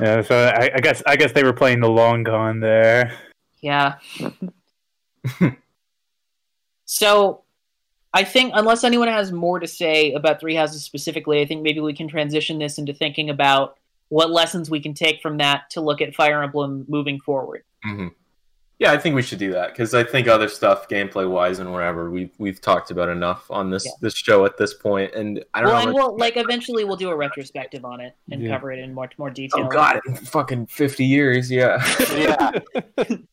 Yeah, 0.00 0.22
so 0.22 0.46
I, 0.46 0.70
I 0.74 0.80
guess 0.80 1.02
I 1.06 1.16
guess 1.16 1.32
they 1.32 1.44
were 1.44 1.52
playing 1.52 1.80
the 1.80 1.88
long 1.88 2.24
con 2.24 2.60
there. 2.60 3.12
Yeah. 3.60 3.96
so 6.84 7.42
I 8.14 8.24
think 8.24 8.52
unless 8.54 8.84
anyone 8.84 9.08
has 9.08 9.32
more 9.32 9.58
to 9.58 9.66
say 9.66 10.12
about 10.12 10.38
Three 10.40 10.54
Houses 10.54 10.84
specifically, 10.84 11.40
I 11.40 11.46
think 11.46 11.62
maybe 11.62 11.80
we 11.80 11.94
can 11.94 12.08
transition 12.08 12.58
this 12.58 12.78
into 12.78 12.92
thinking 12.92 13.30
about 13.30 13.76
what 14.08 14.30
lessons 14.30 14.68
we 14.70 14.80
can 14.80 14.92
take 14.92 15.22
from 15.22 15.38
that 15.38 15.70
to 15.70 15.80
look 15.80 16.02
at 16.02 16.14
Fire 16.14 16.42
Emblem 16.42 16.84
moving 16.88 17.18
forward. 17.18 17.64
hmm 17.82 18.08
Yeah, 18.78 18.92
I 18.92 18.98
think 18.98 19.14
we 19.14 19.22
should 19.22 19.38
do 19.38 19.52
that 19.52 19.70
because 19.70 19.94
I 19.94 20.04
think 20.04 20.28
other 20.28 20.48
stuff, 20.48 20.88
gameplay 20.88 21.26
wise 21.28 21.58
and 21.60 21.72
whatever, 21.72 22.10
we've 22.10 22.32
we've 22.38 22.60
talked 22.60 22.90
about 22.90 23.08
enough 23.08 23.50
on 23.50 23.70
this 23.70 23.86
Yeah. 23.86 23.92
this 24.02 24.14
show 24.14 24.44
at 24.44 24.58
this 24.58 24.74
point, 24.74 25.14
and 25.14 25.42
I 25.54 25.60
don't 25.62 25.70
Well, 25.70 25.78
know. 25.80 25.86
and 25.86 25.94
we'll 25.94 26.16
like 26.18 26.36
eventually 26.36 26.84
we'll 26.84 26.96
do 26.96 27.08
a 27.08 27.16
retrospective 27.16 27.84
on 27.86 28.00
it 28.02 28.14
and 28.30 28.42
Yeah. 28.42 28.50
cover 28.54 28.70
it 28.72 28.78
in 28.80 28.92
much 28.92 29.16
more 29.18 29.30
detail. 29.30 29.64
oh 29.64 29.68
god, 29.68 30.00
in 30.06 30.16
fucking 30.16 30.66
fifty 30.66 31.06
years, 31.06 31.50
yeah. 31.50 31.82
yeah. 32.14 32.50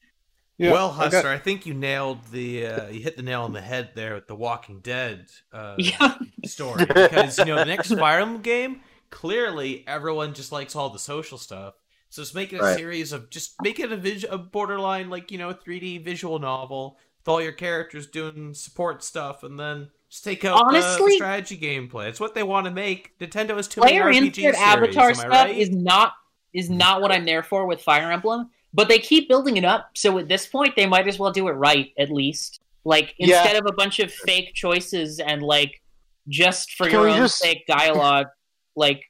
Yeah, 0.60 0.72
well, 0.74 0.92
I 0.92 1.10
got- 1.10 1.24
Huster, 1.24 1.30
I 1.30 1.38
think 1.40 1.66
you 1.66 1.74
nailed 1.74 2.24
the 2.32 2.68
uh, 2.68 2.88
you 2.90 3.00
hit 3.02 3.16
the 3.18 3.24
nail 3.24 3.44
on 3.44 3.54
the 3.54 3.62
head 3.62 3.92
there 3.96 4.14
with 4.16 4.28
the 4.28 4.36
Walking 4.36 4.82
Dead 4.82 5.26
uh, 5.54 5.76
Yeah. 5.78 6.16
story 6.46 6.86
because 6.86 7.38
you 7.40 7.46
know 7.46 7.56
the 7.56 7.66
next 7.66 7.94
Fire 7.96 8.20
Emblem 8.20 8.42
game 8.42 8.82
clearly 9.10 9.84
everyone 9.88 10.34
just 10.34 10.52
likes 10.52 10.76
all 10.76 10.90
the 10.90 11.00
social 11.00 11.38
stuff. 11.38 11.76
So 12.10 12.22
just 12.24 12.36
make 12.36 12.54
it 12.54 12.58
a 12.58 12.64
Right. 12.64 12.78
series 12.78 13.12
of 13.12 13.30
just 13.30 13.56
make 13.62 13.80
it 13.80 13.92
a, 13.92 13.98
vis- 13.98 14.26
a 14.30 14.38
borderline 14.38 15.10
like 15.10 15.32
you 15.32 15.38
know 15.38 15.54
3D 15.54 16.04
visual 16.04 16.40
novel 16.40 16.98
with 17.20 17.28
all 17.28 17.42
your 17.42 17.52
characters 17.54 18.08
doing 18.08 18.54
support 18.54 19.04
stuff, 19.04 19.44
and 19.44 19.60
then 19.60 19.90
just 20.10 20.24
take 20.24 20.44
out 20.44 20.58
the- 20.58 20.80
the, 20.80 20.86
Honestly- 20.86 21.16
strategy 21.16 21.58
gameplay. 21.58 22.08
It's 22.10 22.20
what 22.20 22.34
they 22.36 22.44
want 22.44 22.66
to 22.66 22.72
make. 22.72 23.18
Nintendo 23.20 23.58
is 23.58 23.68
too 23.68 23.82
many 23.82 24.00
Player 24.00 24.12
RPG 24.12 24.36
series. 24.36 24.58
avatar 24.58 25.06
am 25.06 25.10
I 25.12 25.14
stuff 25.14 25.32
right? 25.32 25.58
is 25.58 25.70
not 25.70 26.14
is 26.52 26.70
not 26.70 27.02
what 27.02 27.12
I'm 27.12 27.26
there 27.26 27.44
for 27.44 27.66
with 27.68 27.82
Fire 27.82 28.12
Emblem. 28.12 28.50
But 28.74 28.88
they 28.88 29.00
keep 29.00 29.28
building 29.28 29.58
it 29.58 29.66
up, 29.66 29.92
so 29.96 30.18
at 30.20 30.28
this 30.28 30.46
point 30.46 30.76
they 30.76 30.86
might 30.86 31.08
as 31.08 31.18
well 31.18 31.32
do 31.32 31.48
it 31.48 31.54
right 31.54 31.92
at 31.98 32.12
least. 32.12 32.60
Like 32.86 33.16
Yeah. 33.18 33.42
instead 33.42 33.56
of 33.58 33.66
a 33.68 33.74
bunch 33.74 34.00
of 34.00 34.14
fake 34.14 34.54
choices 34.54 35.20
and 35.20 35.42
like 35.42 35.82
just 36.28 36.74
for 36.74 36.86
Can 36.86 36.94
your 36.94 37.10
own 37.10 37.18
just- 37.18 37.38
sake 37.40 37.66
dialogue, 37.68 38.28
like 38.76 39.04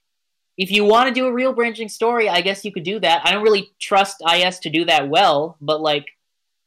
if 0.58 0.72
you 0.72 0.84
want 0.86 1.08
to 1.08 1.14
do 1.14 1.26
a 1.26 1.32
real 1.34 1.54
branching 1.54 1.88
story, 1.90 2.28
I 2.30 2.42
guess 2.42 2.66
you 2.66 2.72
could 2.72 2.84
do 2.84 3.00
that. 3.00 3.22
I 3.26 3.32
don't 3.32 3.44
really 3.44 3.72
trust 3.80 4.22
IS 4.34 4.60
to 4.60 4.70
do 4.70 4.86
that 4.86 5.10
well, 5.10 5.58
but 5.62 5.82
like 5.82 6.06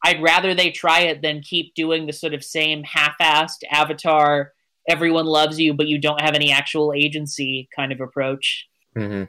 I'd 0.04 0.22
rather 0.22 0.54
they 0.54 0.70
try 0.70 1.00
it 1.00 1.22
than 1.22 1.42
keep 1.42 1.74
doing 1.74 2.06
the 2.06 2.12
sort 2.12 2.34
of 2.34 2.42
same 2.42 2.82
half-assed 2.84 3.62
avatar 3.70 4.52
everyone 4.88 5.26
loves 5.26 5.60
you 5.60 5.72
but 5.72 5.86
you 5.86 5.96
don't 5.96 6.20
have 6.20 6.34
any 6.34 6.50
actual 6.50 6.92
agency 6.92 7.68
kind 7.74 7.92
of 7.92 8.00
approach. 8.00 8.66
hmm 8.96 9.24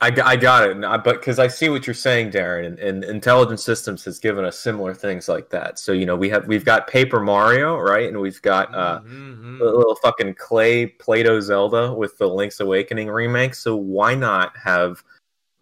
I, 0.00 0.10
g- 0.10 0.20
I 0.20 0.36
got 0.36 0.68
it, 0.68 0.84
I- 0.84 0.96
but 0.98 1.20
because 1.20 1.38
I 1.38 1.46
see 1.46 1.68
what 1.68 1.86
you're 1.86 1.94
saying, 1.94 2.32
Darren, 2.32 2.66
and, 2.66 2.78
and 2.80 3.04
Intelligent 3.04 3.60
Systems 3.60 4.04
has 4.04 4.18
given 4.18 4.44
us 4.44 4.58
similar 4.58 4.92
things 4.92 5.28
like 5.28 5.48
that. 5.50 5.78
So 5.78 5.92
you 5.92 6.04
know 6.04 6.16
we 6.16 6.28
have 6.30 6.46
we've 6.46 6.64
got 6.64 6.88
Paper 6.88 7.20
Mario, 7.20 7.78
right, 7.78 8.08
and 8.08 8.20
we've 8.20 8.42
got 8.42 8.74
uh, 8.74 9.00
Mhm. 9.00 9.60
a 9.60 9.64
little 9.64 9.94
fucking 9.96 10.34
clay 10.34 10.86
Play-Doh 10.86 11.40
Zelda 11.40 11.94
with 11.94 12.18
the 12.18 12.26
Link's 12.26 12.60
Awakening 12.60 13.08
remake. 13.08 13.54
So 13.54 13.76
why 13.76 14.14
not 14.14 14.54
have 14.62 15.02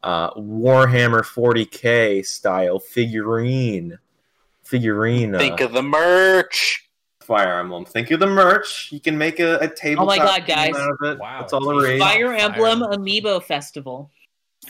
uh, 0.03 0.33
Warhammer 0.35 1.23
40k 1.23 2.25
style 2.27 2.81
figurine 2.81 3.99
figurine 4.64 5.35
uh, 5.35 5.38
Think 5.38 5.61
of 5.61 5.73
the 5.73 5.83
merch. 5.83 6.88
Fire 7.21 7.61
Emblem? 7.61 7.85
Think 7.85 8.11
of 8.11 8.18
the 8.18 8.27
merch. 8.27 8.88
You 8.90 8.99
can 8.99 9.16
make 9.16 9.38
a, 9.38 9.59
a 9.59 9.68
table. 9.73 10.03
Oh 10.03 10.07
my 10.07 10.18
God, 10.18 10.45
guys. 10.45 10.75
Out 10.75 10.90
of 11.01 11.09
it. 11.12 11.18
Wow. 11.21 11.38
That's 11.40 11.53
all 11.53 11.61
the 11.64 11.77
rage. 11.77 12.01
Fire 12.01 12.27
Fire 12.29 12.35
Emblem 12.35 12.83
Emblem. 12.83 13.05
Amiibo 13.05 13.40
Festival. 13.42 14.11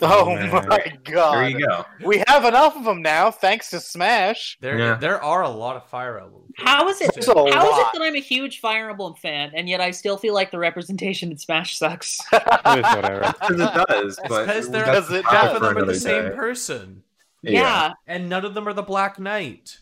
Oh, 0.01 0.29
Oh, 0.31 0.35
my 0.35 0.97
god! 1.03 1.33
There 1.35 1.49
you 1.49 1.65
go. 1.67 1.85
We 2.03 2.23
have 2.27 2.45
enough 2.45 2.75
of 2.75 2.83
them 2.83 3.01
now, 3.03 3.29
thanks 3.29 3.69
to 3.69 3.79
Smash. 3.79 4.57
There, 4.59 4.77
Yeah. 4.77 4.95
there 4.95 5.23
are 5.23 5.43
a 5.43 5.49
lot 5.49 5.75
of 5.75 5.87
Fire 5.87 6.19
Emblem. 6.19 6.43
How 6.57 6.87
is 6.89 6.99
it? 6.99 7.11
There's 7.13 7.27
a 7.27 7.33
How 7.33 7.43
is 7.71 7.77
it 7.77 7.87
that 7.93 8.01
I'm 8.01 8.15
a 8.15 8.19
huge 8.19 8.59
Fire 8.59 8.89
Emblem 8.89 9.13
fan 9.15 9.51
and 9.53 9.69
yet 9.69 9.81
I 9.81 9.91
still 9.91 10.17
feel 10.17 10.33
like 10.33 10.49
the 10.51 10.57
representation 10.59 11.31
in 11.31 11.37
Smash 11.37 11.77
sucks? 11.77 12.19
It 12.33 12.41
is 12.79 12.95
whatever. 12.95 13.33
Because 13.39 13.59
it 13.59 13.87
does, 13.87 14.19
but 14.27 14.45
because 14.47 14.69
they're 14.71 14.85
Because 14.85 15.11
it 15.11 15.25
half 15.25 15.55
of 15.55 15.61
them 15.61 15.77
are 15.77 15.85
the 15.85 15.95
same 15.95 16.29
day. 16.29 16.35
person, 16.35 17.03
Yeah. 17.43 17.93
and 18.07 18.27
none 18.29 18.45
of 18.45 18.53
them 18.55 18.67
are 18.67 18.73
the 18.73 18.81
Black 18.83 19.19
Knight. 19.19 19.79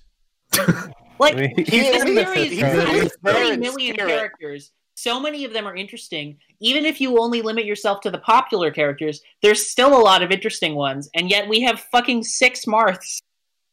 Like 1.20 1.36
I 1.36 1.38
mean, 1.38 1.54
this 1.56 1.70
He's 1.70 2.04
in 2.04 2.16
the- 2.16 2.26
series 2.26 2.52
he's 2.52 2.60
has 2.62 2.74
in 2.74 2.80
the 2.80 2.86
30 2.86 3.10
spirit. 3.10 3.60
million 3.60 3.96
characters. 3.96 4.72
So 5.02 5.20
many 5.20 5.46
of 5.46 5.54
them 5.54 5.68
are 5.68 5.76
interesting. 5.76 6.38
Even 6.60 6.86
if 6.86 7.02
you 7.02 7.20
only 7.20 7.42
limit 7.42 7.66
yourself 7.66 8.02
to 8.02 8.12
the 8.12 8.20
popular 8.20 8.70
characters, 8.70 9.20
there's 9.42 9.68
still 9.68 10.00
a 10.00 10.02
lot 10.04 10.22
of 10.22 10.30
interesting 10.30 10.76
ones. 10.76 11.10
And 11.16 11.28
yet 11.28 11.50
we 11.50 11.62
have 11.62 11.80
fucking 11.92 12.24
six 12.24 12.68
Marths. 12.68 13.20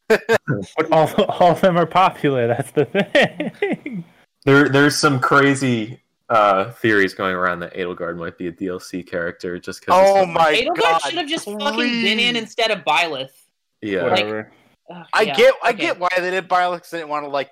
But 0.09 0.91
all, 0.91 1.07
all 1.25 1.51
of 1.51 1.61
them 1.61 1.77
are 1.77 1.85
popular. 1.85 2.47
That's 2.47 2.71
the 2.71 2.85
thing. 2.85 4.03
there 4.43 4.67
there's 4.67 4.95
some 4.95 5.19
crazy 5.19 6.01
uh, 6.29 6.71
theories 6.71 7.13
going 7.13 7.35
around 7.35 7.59
that 7.59 7.75
Edelgard 7.75 8.17
might 8.17 8.35
be 8.35 8.47
a 8.47 8.51
DLC 8.51 9.05
character 9.05 9.59
just 9.59 9.81
because. 9.81 9.93
Oh 9.95 10.25
my 10.25 10.55
Edelgard 10.55 10.79
god! 10.79 11.01
should 11.03 11.19
have 11.19 11.27
just 11.27 11.45
fucking 11.45 11.77
been 11.77 12.17
in 12.17 12.35
instead 12.35 12.71
of 12.71 12.79
Byleth. 12.79 13.29
Yeah, 13.83 14.01
Like- 14.01 14.11
Whatever. 14.11 14.51
Ugh, 14.91 15.05
I 15.13 15.21
yeah, 15.21 15.35
get, 15.35 15.53
I 15.61 15.73
get 15.73 15.99
why 15.99 16.09
they 16.17 16.31
did 16.31 16.49
Byleth. 16.49 16.89
They 16.89 16.97
didn't 16.97 17.09
want 17.09 17.25
to 17.25 17.29
like 17.29 17.51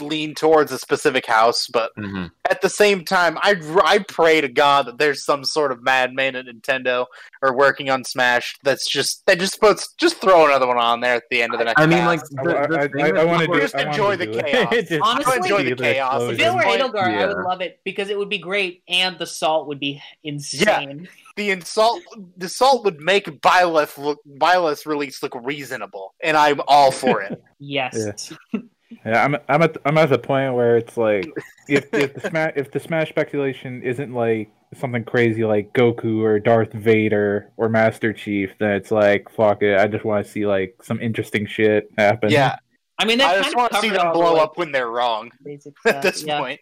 lean 0.00 0.34
towards 0.34 0.72
a 0.72 0.78
specific 0.78 1.26
house, 1.26 1.68
but 1.68 1.92
hmm 1.96 2.26
at 2.48 2.60
the 2.62 2.68
same 2.68 3.04
time, 3.04 3.36
I 3.42 3.56
I 3.84 3.98
pray 3.98 4.40
to 4.40 4.46
God 4.48 4.86
that 4.86 4.98
there's 4.98 5.24
some 5.24 5.44
sort 5.44 5.72
of 5.72 5.82
madman 5.82 6.36
at 6.36 6.46
Nintendo 6.46 7.06
or 7.42 7.52
working 7.56 7.90
on 7.90 8.04
Smash 8.04 8.56
that's 8.62 8.88
just 8.88 9.26
they 9.26 9.34
just 9.34 9.60
puts 9.60 9.92
just 9.94 10.20
throw 10.20 10.46
another 10.46 10.68
one 10.68 10.78
on 10.78 11.00
there 11.00 11.16
at 11.16 11.24
the 11.28 11.42
end 11.42 11.54
of 11.54 11.58
the 11.58 11.64
next. 11.64 11.80
I 11.80 11.86
mean, 11.86 12.04
like 12.04 12.20
the, 12.20 12.66
the 12.70 12.78
I, 12.78 12.88
thing 12.88 13.16
I, 13.16 13.20
I 13.20 13.24
want 13.24 13.40
to 13.40 13.46
people- 13.46 13.54
do. 13.56 13.60
Just 13.62 13.74
I 13.74 13.78
wanna 13.78 13.90
enjoy 13.90 14.16
the 14.16 14.42
chaos. 14.42 15.00
Honestly, 15.02 15.36
enjoy 15.38 15.62
the 15.64 15.74
chaos. 15.74 16.22
If 16.22 16.38
it 16.38 16.54
were 16.54 16.56
this 16.60 16.64
point- 16.64 16.80
Edelgard, 16.82 17.18
I 17.18 17.26
would 17.26 17.44
love 17.44 17.60
it 17.62 17.80
because 17.82 18.08
it 18.10 18.16
would 18.16 18.28
be 18.28 18.38
great, 18.38 18.82
and 18.88 19.18
the 19.18 19.26
salt 19.26 19.66
would 19.66 19.80
be 19.80 20.00
insane. 20.22 21.00
Yeah. 21.00 21.10
the 21.36 21.50
insult 21.50 22.00
the 22.36 22.48
salt 22.48 22.84
would 22.84 23.00
make 23.00 23.26
Byleth 23.40 23.98
look 23.98 24.20
Byleth's 24.38 24.86
release 24.86 25.20
look 25.20 25.34
reasonable, 25.42 26.14
and 26.22 26.36
I'm 26.36 26.60
all 26.68 26.92
for 26.92 27.22
it. 27.22 27.42
Yes. 27.58 28.32
Yeah, 28.52 28.60
I'm 29.04 29.36
I'm 29.48 29.62
at 29.62 29.76
I'm 29.84 29.98
at 29.98 30.10
the 30.10 30.18
point 30.18 30.54
where 30.54 30.76
it's 30.76 30.96
like 30.96 31.30
if 31.68 31.92
if 31.92 32.14
the 32.14 32.28
smash 32.28 32.52
if 32.56 32.70
the 32.70 32.80
smash 32.80 33.08
speculation 33.08 33.82
isn't 33.82 34.12
like 34.12 34.50
something 34.74 35.04
crazy 35.04 35.44
like 35.44 35.72
Goku 35.72 36.22
or 36.22 36.40
Darth 36.40 36.72
Vader 36.72 37.52
or 37.56 37.68
Master 37.68 38.12
Chief, 38.12 38.52
then 38.58 38.72
it's 38.72 38.90
like 38.90 39.30
fuck 39.30 39.62
it. 39.62 39.78
I 39.78 39.86
just 39.86 40.04
want 40.04 40.26
to 40.26 40.30
see 40.30 40.46
like 40.46 40.76
some 40.82 41.00
interesting 41.00 41.46
shit 41.46 41.88
happen. 41.96 42.30
yeah, 42.30 42.56
I 42.98 43.04
mean, 43.04 43.18
that 43.18 43.28
I 43.28 43.32
kind 43.34 43.44
just 43.44 43.54
of 43.54 43.58
want 43.58 43.72
to 43.72 43.80
see 43.80 43.90
them 43.90 44.06
all 44.06 44.12
the, 44.12 44.18
blow 44.18 44.34
like, 44.34 44.42
up 44.42 44.58
when 44.58 44.72
they're 44.72 44.90
wrong. 44.90 45.30
basic 45.42 45.74
at 45.84 46.02
this 46.02 46.24
yeah. 46.24 46.38
point. 46.38 46.60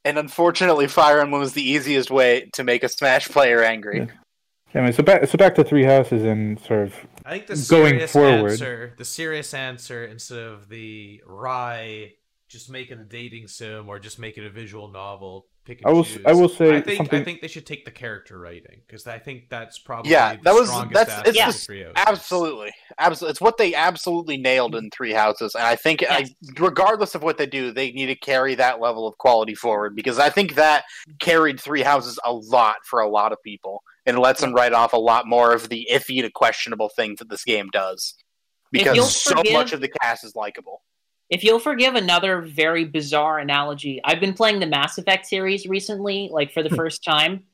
and 0.04 0.18
unfortunately, 0.18 0.88
Fire 0.88 1.20
Emblem 1.20 1.40
was 1.40 1.52
the 1.52 1.62
easiest 1.62 2.10
way 2.10 2.50
to 2.54 2.64
make 2.64 2.82
a 2.82 2.88
Smash 2.88 3.28
player 3.28 3.62
angry. 3.62 4.08
Anyway, 4.74 4.92
so 4.92 5.02
back 5.02 5.26
so 5.26 5.38
back 5.38 5.54
to 5.54 5.64
Three 5.64 5.84
Houses 5.84 6.24
and 6.24 6.60
sort 6.60 6.82
of 6.82 6.94
I 7.26 7.30
think 7.30 7.46
the 7.48 7.66
Going 7.68 7.94
serious 7.94 8.12
forward. 8.12 8.50
answer, 8.52 8.94
the 8.96 9.04
serious 9.04 9.52
answer, 9.52 10.04
instead 10.04 10.38
of 10.38 10.68
the 10.68 11.20
wry, 11.26 12.12
just 12.48 12.70
make 12.70 12.92
it 12.92 13.00
a 13.00 13.04
dating 13.04 13.48
sim 13.48 13.88
or 13.88 13.98
just 13.98 14.20
make 14.20 14.38
it 14.38 14.46
a 14.46 14.50
visual 14.50 14.88
novel. 14.88 15.46
Pick 15.64 15.80
and 15.80 15.88
I 15.90 15.92
will 15.92 16.04
choose. 16.04 16.24
I 16.24 16.32
will 16.32 16.48
say 16.48 16.76
I 16.76 16.80
think 16.80 16.98
something- 16.98 17.20
I 17.20 17.24
think 17.24 17.40
they 17.40 17.48
should 17.48 17.66
take 17.66 17.84
the 17.84 17.90
character 17.90 18.38
writing 18.38 18.82
because 18.86 19.04
I 19.08 19.18
think 19.18 19.48
that's 19.50 19.80
probably 19.80 20.12
Yeah, 20.12 20.36
the 20.36 20.42
that 20.42 20.54
was- 20.54 20.68
that's- 20.92 21.22
it's 21.26 21.28
of 21.30 21.34
the- 21.66 21.92
Absolutely, 21.96 22.72
absolutely. 22.98 23.30
It's 23.32 23.40
what 23.40 23.56
they 23.56 23.74
absolutely 23.74 24.36
nailed 24.36 24.76
in 24.76 24.88
Three 24.92 25.12
Houses, 25.12 25.56
and 25.56 25.64
I 25.64 25.74
think, 25.74 26.04
I, 26.08 26.26
regardless 26.56 27.16
of 27.16 27.24
what 27.24 27.36
they 27.38 27.46
do, 27.46 27.72
they 27.72 27.90
need 27.90 28.06
to 28.06 28.14
carry 28.14 28.54
that 28.54 28.78
level 28.80 29.08
of 29.08 29.18
quality 29.18 29.56
forward 29.56 29.96
because 29.96 30.20
I 30.20 30.30
think 30.30 30.54
that 30.54 30.84
carried 31.18 31.58
Three 31.60 31.82
Houses 31.82 32.20
a 32.24 32.32
lot 32.32 32.76
for 32.84 33.00
a 33.00 33.08
lot 33.08 33.32
of 33.32 33.42
people, 33.42 33.82
and 34.06 34.16
it 34.16 34.20
lets 34.20 34.40
them 34.40 34.52
write 34.52 34.72
off 34.72 34.92
a 34.92 34.98
lot 34.98 35.26
more 35.26 35.52
of 35.52 35.68
the 35.68 35.88
iffy 35.92 36.22
to 36.22 36.30
questionable 36.30 36.88
things 36.88 37.18
that 37.18 37.28
this 37.28 37.44
game 37.44 37.68
does. 37.72 38.14
Because 38.72 38.96
you'll 38.96 39.06
so 39.06 39.36
forgive- 39.36 39.52
much 39.52 39.72
of 39.72 39.80
the 39.80 39.88
cast 39.88 40.24
is 40.24 40.34
likable. 40.34 40.82
If 41.28 41.42
you'll 41.42 41.58
forgive 41.58 41.96
another 41.96 42.40
very 42.40 42.84
bizarre 42.84 43.40
analogy, 43.40 44.00
I've 44.04 44.20
been 44.20 44.32
playing 44.32 44.60
the 44.60 44.66
Mass 44.66 44.96
Effect 44.96 45.26
series 45.26 45.66
recently, 45.66 46.28
like 46.30 46.52
for 46.52 46.62
the 46.62 46.68
hmm. 46.68 46.76
first 46.76 47.02
time. 47.02 47.44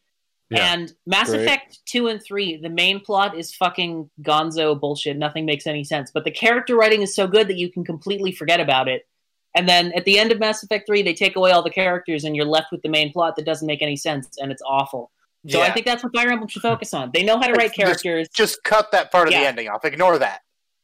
Yeah. 0.50 0.74
And 0.74 0.92
Mass 1.06 1.30
Great. 1.30 1.42
Effect 1.42 1.78
2 1.86 2.08
and 2.08 2.22
3, 2.22 2.58
the 2.58 2.68
main 2.68 3.00
plot 3.00 3.34
is 3.34 3.54
fucking 3.54 4.10
gonzo 4.20 4.78
bullshit. 4.78 5.16
Nothing 5.16 5.46
makes 5.46 5.66
any 5.66 5.82
sense. 5.84 6.10
But 6.12 6.24
the 6.24 6.30
character 6.30 6.76
writing 6.76 7.00
is 7.00 7.14
so 7.14 7.26
good 7.26 7.48
that 7.48 7.56
you 7.56 7.72
can 7.72 7.84
completely 7.84 8.32
forget 8.32 8.60
about 8.60 8.88
it. 8.88 9.06
And 9.54 9.66
then 9.66 9.92
at 9.92 10.04
the 10.04 10.18
end 10.18 10.32
of 10.32 10.38
Mass 10.38 10.62
Effect 10.62 10.86
3, 10.86 11.02
they 11.02 11.14
take 11.14 11.36
away 11.36 11.52
all 11.52 11.62
the 11.62 11.70
characters 11.70 12.24
and 12.24 12.36
you're 12.36 12.44
left 12.44 12.72
with 12.72 12.82
the 12.82 12.90
main 12.90 13.12
plot 13.12 13.36
that 13.36 13.46
doesn't 13.46 13.66
make 13.66 13.80
any 13.80 13.96
sense 13.96 14.36
and 14.38 14.52
it's 14.52 14.62
awful. 14.66 15.10
So 15.48 15.60
I 15.60 15.70
think 15.72 15.86
that's 15.86 16.04
what 16.04 16.14
Fire 16.14 16.30
Emblem 16.30 16.48
should 16.48 16.62
focus 16.62 16.94
on. 16.94 17.10
They 17.12 17.24
know 17.24 17.36
how 17.38 17.48
to 17.48 17.52
write 17.54 17.72
characters. 17.74 18.28
Just 18.28 18.62
cut 18.62 18.92
that 18.92 19.10
part 19.10 19.26
of 19.28 19.32
Yeah. 19.32 19.40
the 19.40 19.46
ending 19.48 19.68
off. 19.68 19.84
Ignore 19.84 20.18
that. 20.18 20.42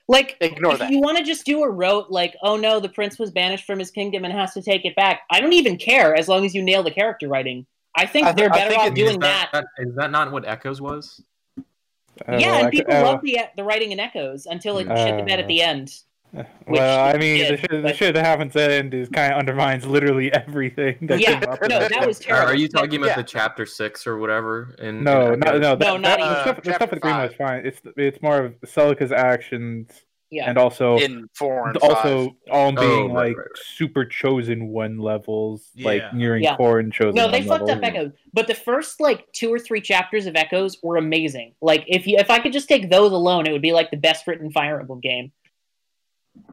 Like, 0.09 0.37
Ignore 0.41 0.73
if 0.73 0.79
that. 0.81 0.91
you 0.91 1.01
want 1.01 1.19
to 1.19 1.23
just 1.25 1.45
do 1.45 1.63
a 1.63 1.71
rote, 1.71 2.11
like, 2.11 2.35
oh 2.43 2.57
no, 2.57 2.81
the 2.81 2.89
prince 2.89 3.19
was 3.19 3.31
banished 3.31 3.65
from 3.67 3.79
his 3.79 3.91
kingdom 3.91 4.25
and 4.25 4.33
has 4.33 4.55
to 4.55 4.63
take 4.63 4.85
it 4.85 4.97
back, 4.97 5.21
I 5.31 5.41
don't 5.41 5.53
even 5.53 5.77
care 5.77 6.15
as 6.17 6.29
long 6.29 6.45
as 6.47 6.55
you 6.55 6.63
nail 6.63 6.83
the 6.83 6.91
character 6.91 7.29
writing. 7.29 7.67
I 7.97 8.07
think 8.07 8.27
I 8.27 8.33
th- 8.33 8.37
they're 8.37 8.51
better 8.51 8.71
think 8.71 8.83
off 8.83 8.95
doing 8.95 9.21
that. 9.21 9.51
that, 9.53 9.67
is 9.79 9.95
that 9.97 10.11
not 10.11 10.33
what 10.33 10.47
Echoes 10.49 10.81
was? 10.81 11.23
uh, 11.59 12.37
yeah, 12.39 12.53
I 12.55 12.61
and 12.61 12.73
c- 12.73 12.79
people 12.81 12.95
uh, 12.95 13.03
love 13.03 13.21
the 13.23 13.39
the 13.57 13.63
writing 13.65 13.93
in 13.93 14.01
Echoes 14.01 14.47
until 14.47 14.79
it 14.79 14.87
shit 14.87 15.17
the 15.19 15.23
bed 15.25 15.39
at 15.41 15.47
the 15.47 15.63
end. 15.63 15.93
Uh, 16.37 16.43
which 16.67 16.79
Well, 16.79 17.05
I 17.07 17.13
it 17.13 17.21
mean, 17.21 17.39
the 17.39 17.49
did, 17.57 17.61
shit, 17.61 17.83
the 17.83 17.95
shit 17.95 18.15
that 18.15 18.25
happens 18.25 18.55
at 18.55 18.69
the 18.69 18.75
end 18.75 18.93
is 18.95 19.09
kind 19.09 19.33
of 19.33 19.39
undermines 19.39 19.87
literally 19.87 20.33
everything. 20.33 20.97
That 21.03 21.21
Yeah, 21.21 21.41
came 21.41 21.49
up 21.51 21.61
no, 21.63 21.69
that 21.81 21.91
that 21.91 22.07
was 22.07 22.21
Are, 22.21 22.25
terrible. 22.25 22.53
are 22.53 22.55
you 22.57 22.69
talking 22.69 22.97
about 22.97 23.07
Yeah. 23.09 23.17
the 23.17 23.23
chapter 23.25 23.65
six 23.65 24.07
or 24.07 24.19
whatever? 24.19 24.75
In, 24.79 25.03
No, 25.05 25.33
in 25.33 25.41
no, 25.41 25.53
no. 25.59 25.77
That, 25.77 25.81
No, 25.81 25.97
not 25.97 26.03
that, 26.03 26.21
even. 26.21 26.33
the 26.33 26.43
stuff, 26.43 26.57
the 26.57 26.63
Chapter 26.71 26.73
stuff 26.85 26.93
at 26.93 27.01
Green 27.01 27.17
was 27.17 27.33
fine. 27.35 27.67
It's 27.67 27.81
it's 27.97 28.21
more 28.23 28.45
of 28.45 28.55
Celica's 28.67 29.11
actions 29.13 29.91
Yeah, 30.31 30.51
and 30.51 30.59
also 30.59 30.99
in 30.99 31.27
four 31.35 31.69
and 31.69 31.79
also 31.79 32.27
five. 32.27 32.35
all 32.51 32.73
oh, 32.77 32.81
being 32.81 33.07
right, 33.15 33.29
like 33.29 33.37
right, 33.39 33.47
right. 33.47 33.57
super 33.65 34.05
chosen 34.05 34.69
one 34.69 34.99
levels, 34.99 35.71
Yeah. 35.75 35.87
like 35.87 36.13
nearing 36.15 36.43
Yeah. 36.43 36.57
core 36.57 36.79
and 36.79 36.93
chosen. 36.93 37.15
no, 37.15 37.31
they 37.31 37.41
one 37.41 37.61
fucked 37.61 37.71
up 37.71 37.81
levels. 37.81 37.85
Echoes, 37.85 38.13
but 38.35 38.47
the 38.47 38.55
first 38.55 39.01
like 39.01 39.25
two 39.33 39.51
or 39.51 39.59
three 39.59 39.81
chapters 39.81 40.27
of 40.27 40.37
Echoes 40.37 40.77
were 40.83 40.99
amazing. 40.99 41.55
Like 41.63 41.85
if 41.87 42.07
you 42.07 42.19
if 42.19 42.29
I 42.31 42.39
could 42.39 42.53
just 42.53 42.69
take 42.69 42.91
those 42.91 43.13
alone, 43.13 43.47
it 43.47 43.53
would 43.53 43.63
be 43.63 43.73
like 43.73 43.91
the 43.91 43.97
best 43.97 44.27
written 44.27 44.51
Fire 44.51 44.79
Emblem 44.79 45.01
game. 45.01 45.33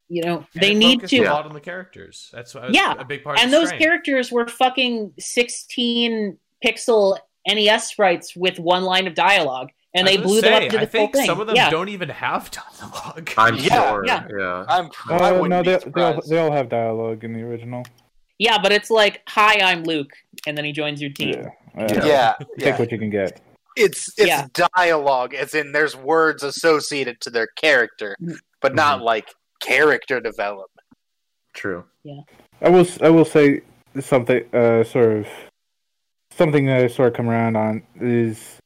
You 0.07 0.21
know, 0.23 0.45
And 0.53 0.61
they 0.63 0.71
it 0.73 0.77
need 0.77 1.07
to. 1.07 1.17
a 1.19 1.31
lot 1.31 1.45
on 1.45 1.53
the 1.53 1.59
characters. 1.59 2.29
That's 2.31 2.53
why 2.53 2.67
Yeah, 2.71 2.93
a 2.97 3.03
big 3.05 3.23
part. 3.23 3.39
and 3.39 3.45
of 3.45 3.51
the 3.51 3.57
those 3.57 3.67
strength. 3.69 3.81
characters 3.83 4.31
were 4.31 4.47
fucking 4.47 5.13
16 5.17 6.37
pixel 6.63 7.17
NES 7.47 7.87
sprites 7.89 8.35
with 8.35 8.59
one 8.59 8.83
line 8.83 9.07
of 9.07 9.13
dialogue, 9.15 9.69
and 9.93 10.07
they 10.07 10.17
blew 10.17 10.41
gonna 10.41 10.55
them 10.59 10.63
up 10.63 10.69
to 10.69 10.77
the 10.77 10.81
I 10.83 10.85
think 10.85 11.13
thing. 11.13 11.25
some 11.25 11.39
of 11.41 11.47
them 11.47 11.55
yeah. 11.55 11.69
don't 11.69 11.89
even 11.89 12.09
have 12.09 12.49
dialogue. 12.51 13.29
I'm 13.37 13.55
Yeah, 13.59 13.89
sure. 13.91 14.05
yeah. 14.05 14.27
yeah. 14.37 14.65
I'm. 14.67 14.85
Uh, 15.09 15.33
wouldn't 15.39 15.49
no, 15.49 15.63
be 15.63 15.69
they, 15.69 15.91
they, 15.91 16.01
all, 16.01 16.21
they 16.29 16.37
all 16.39 16.51
have 16.51 16.69
dialogue 16.69 17.23
in 17.23 17.33
the 17.33 17.41
original. 17.41 17.83
yeah, 18.39 18.57
but 18.61 18.71
it's 18.71 18.89
like, 18.89 19.21
"Hi, 19.27 19.59
I'm 19.61 19.83
Luke," 19.83 20.11
and 20.47 20.57
then 20.57 20.65
he 20.65 20.71
joins 20.71 21.01
your 21.01 21.11
team. 21.11 21.35
Yeah, 21.77 21.87
Yeah. 21.87 22.05
yeah, 22.05 22.33
Take 22.39 22.47
yeah. 22.59 22.77
what 22.79 22.91
you 22.91 22.97
can 22.99 23.09
get. 23.09 23.41
It's 23.75 24.07
it's 24.17 24.27
Yeah. 24.27 24.47
dialogue, 24.75 25.33
as 25.33 25.53
in 25.53 25.71
there's 25.71 25.95
words 25.95 26.41
associated 26.43 27.21
to 27.21 27.29
their 27.29 27.47
character, 27.47 28.15
but 28.61 28.73
not 28.75 29.01
like 29.01 29.27
character 29.65 30.19
development. 30.19 30.69
True. 31.53 31.85
Yeah. 32.03 32.21
I 32.61 32.69
will 32.69 32.81
s- 32.81 33.01
I 33.01 33.09
will 33.09 33.25
say 33.25 33.61
something 33.99 34.43
uh 34.53 34.83
sort 34.83 35.17
of 35.19 35.27
something 36.31 36.65
that 36.67 36.83
I 36.83 36.87
sort 36.87 37.09
of 37.09 37.13
come 37.13 37.29
around 37.29 37.55
on 37.55 37.83
is 37.99 38.57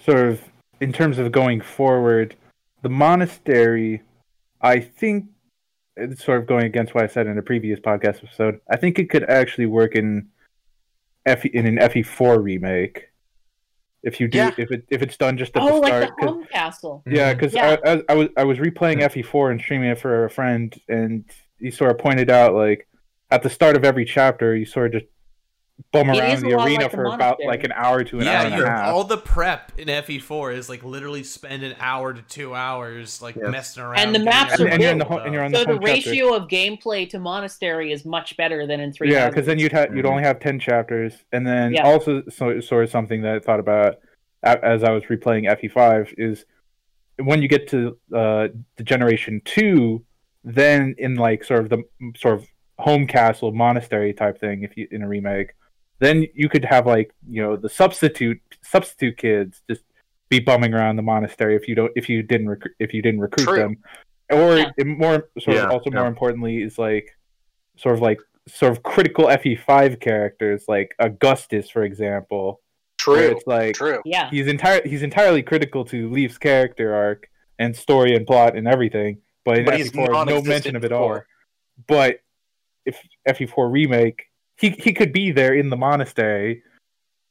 sort 0.00 0.18
of 0.28 0.42
in 0.80 0.92
terms 0.92 1.18
of 1.18 1.30
going 1.32 1.60
forward, 1.60 2.36
the 2.82 2.88
monastery 2.88 4.02
I 4.60 4.80
think 4.80 5.26
it's 5.96 6.24
sort 6.24 6.40
of 6.40 6.46
going 6.46 6.64
against 6.64 6.94
what 6.94 7.04
I 7.04 7.08
said 7.08 7.26
in 7.26 7.38
a 7.38 7.42
previous 7.42 7.80
podcast 7.80 8.22
episode. 8.24 8.60
I 8.70 8.76
think 8.76 8.98
it 8.98 9.10
could 9.10 9.28
actually 9.28 9.66
work 9.66 9.94
in 9.94 10.28
F 11.26 11.44
in 11.44 11.66
an 11.66 11.76
FE4 11.76 12.42
remake. 12.42 13.07
If 14.02 14.20
you 14.20 14.28
do 14.28 14.38
Yeah. 14.38 14.50
if 14.56 14.70
it 14.70 14.84
if 14.90 15.02
it's 15.02 15.16
done 15.16 15.36
just 15.36 15.56
at 15.56 15.62
Oh, 15.62 15.66
the 15.66 15.72
like 15.80 15.86
start 15.88 16.02
the 16.04 16.10
'cause- 16.26 16.34
home 16.34 16.46
castle. 16.52 17.02
yeah, 17.06 17.30
mm-hmm. 17.32 17.38
because 17.40 17.54
Yeah. 17.54 17.76
I, 17.84 17.92
I, 17.94 18.02
I 18.08 18.14
was 18.14 18.28
I 18.36 18.44
was 18.44 18.58
replaying 18.58 19.00
FE4 19.02 19.50
and 19.50 19.60
streaming 19.60 19.90
it 19.90 19.98
for 19.98 20.24
a 20.24 20.30
friend, 20.30 20.74
and 20.88 21.24
he 21.58 21.70
sort 21.70 21.90
of 21.90 21.98
pointed 21.98 22.30
out 22.30 22.54
like 22.54 22.86
at 23.30 23.42
the 23.42 23.50
start 23.50 23.76
of 23.76 23.84
every 23.84 24.04
chapter, 24.04 24.54
you 24.56 24.64
sort 24.64 24.86
of 24.94 25.00
just 25.02 25.12
bum 25.92 26.10
It 26.10 26.18
around 26.18 26.40
the 26.42 26.48
arena 26.52 26.82
like 26.82 26.90
the 26.90 26.96
for 26.96 27.06
about 27.06 27.38
like 27.44 27.64
an 27.64 27.72
hour 27.72 28.04
to 28.04 28.20
an 28.20 28.26
hour 28.28 28.44
and 28.46 28.54
a 28.54 28.58
you 28.58 28.64
half. 28.64 28.92
all 28.92 29.04
the 29.04 29.16
prep 29.16 29.72
in 29.78 29.88
FE4 29.88 30.54
is 30.54 30.68
like 30.68 30.82
literally 30.84 31.22
spend 31.22 31.62
an 31.62 31.74
hour 31.78 32.12
to 32.12 32.20
two 32.22 32.54
hours 32.54 33.22
like 33.22 33.36
Yes. 33.36 33.50
messing 33.50 33.82
around. 33.82 33.98
And 33.98 34.14
the 34.14 34.18
maps 34.18 34.60
are 34.60 34.68
everything 34.68 34.72
and 34.74 34.82
you're 34.82 34.92
in 34.92 34.98
the 34.98 35.04
built 35.04 35.22
and 35.24 35.32
you're 35.32 35.42
on 35.44 35.52
So 35.52 35.58
the 35.60 35.64
the 35.64 35.70
home 35.72 35.80
chapter. 35.86 36.10
ratio 36.10 36.34
of 36.34 36.48
gameplay 36.48 37.08
to 37.10 37.18
monastery 37.18 37.92
is 37.92 38.04
much 38.04 38.36
better 38.36 38.66
than 38.66 38.80
in 38.80 38.92
three. 38.92 39.10
Yeah, 39.12 39.28
because 39.28 39.46
then 39.46 39.58
you'd 39.58 39.72
have 39.72 39.94
you'd 39.94 40.04
Mhm. 40.04 40.10
only 40.10 40.22
have 40.24 40.40
ten 40.40 40.58
chapters, 40.58 41.24
and 41.32 41.46
then 41.46 41.72
Yeah. 41.74 41.84
also 41.86 42.22
so, 42.28 42.58
sort 42.60 42.84
of 42.84 42.90
something 42.90 43.22
that 43.22 43.36
I 43.36 43.38
thought 43.38 43.60
about 43.60 43.96
as 44.42 44.84
I 44.84 44.90
was 44.90 45.04
replaying 45.04 45.48
FE5 45.48 46.12
is 46.18 46.44
when 47.18 47.40
you 47.42 47.48
get 47.48 47.68
to 47.68 47.98
uh, 48.14 48.48
the 48.76 48.84
generation 48.84 49.40
two, 49.44 50.04
then 50.44 50.94
in 50.98 51.14
like 51.16 51.44
sort 51.44 51.60
of 51.60 51.68
the 51.70 51.82
sort 52.16 52.34
of 52.34 52.46
home 52.78 53.06
castle 53.06 53.52
monastery 53.52 54.12
type 54.12 54.38
thing, 54.40 54.62
if 54.62 54.76
you 54.76 54.86
in 54.90 55.02
a 55.02 55.08
remake, 55.08 55.52
then 56.00 56.26
you 56.34 56.48
could 56.48 56.64
have 56.64 56.86
like 56.86 57.12
you 57.28 57.42
know 57.42 57.56
the 57.56 57.68
substitute 57.68 58.40
substitute 58.62 59.16
kids 59.16 59.62
just 59.68 59.82
be 60.28 60.38
bumming 60.40 60.74
around 60.74 60.96
the 60.96 61.02
monastery 61.02 61.56
if 61.56 61.66
you 61.68 61.74
don't 61.74 61.92
if 61.96 62.08
you 62.08 62.22
didn't 62.22 62.48
recruit 62.48 62.74
if 62.78 62.92
you 62.92 63.02
didn't 63.02 63.20
recruit 63.20 63.44
True. 63.46 63.58
them, 63.58 63.76
or 64.30 64.58
Yeah. 64.58 64.70
it 64.76 64.86
more 64.86 65.28
sort 65.38 65.56
Yeah, 65.56 65.64
of 65.66 65.70
also 65.72 65.90
more 65.90 66.06
importantly 66.06 66.62
is 66.62 66.78
like 66.78 67.16
sort 67.76 67.94
of 67.94 68.00
like 68.02 68.18
sort 68.46 68.72
of 68.72 68.82
critical 68.82 69.26
FE5 69.26 70.00
characters 70.00 70.64
like 70.68 70.94
Augustus, 70.98 71.68
for 71.70 71.82
example. 71.82 72.60
True. 72.98 73.18
It's 73.30 73.46
like 73.46 73.74
True. 73.76 74.00
Yeah. 74.04 74.28
he's 74.30 74.46
entire 74.48 74.86
he's 74.86 75.02
entirely 75.02 75.42
critical 75.42 75.84
to 75.86 76.10
Leaf's 76.10 76.38
character 76.38 76.94
arc 76.94 77.28
and 77.58 77.74
story 77.76 78.14
and 78.14 78.26
plot 78.26 78.56
and 78.56 78.66
everything, 78.68 79.18
but 79.44 79.58
in 79.58 79.64
But 79.64 79.76
he's 79.76 79.90
FE4 79.92 80.06
no 80.08 80.12
non-existent 80.12 80.46
mention 80.48 80.76
of 80.76 80.84
it 80.84 80.92
all. 80.92 81.22
But 81.86 82.20
if 82.84 83.00
FE4 83.28 83.70
remake, 83.72 84.24
he 84.58 84.70
he 84.70 84.92
could 84.92 85.12
be 85.12 85.30
there 85.30 85.54
in 85.54 85.70
the 85.70 85.76
monastery, 85.76 86.62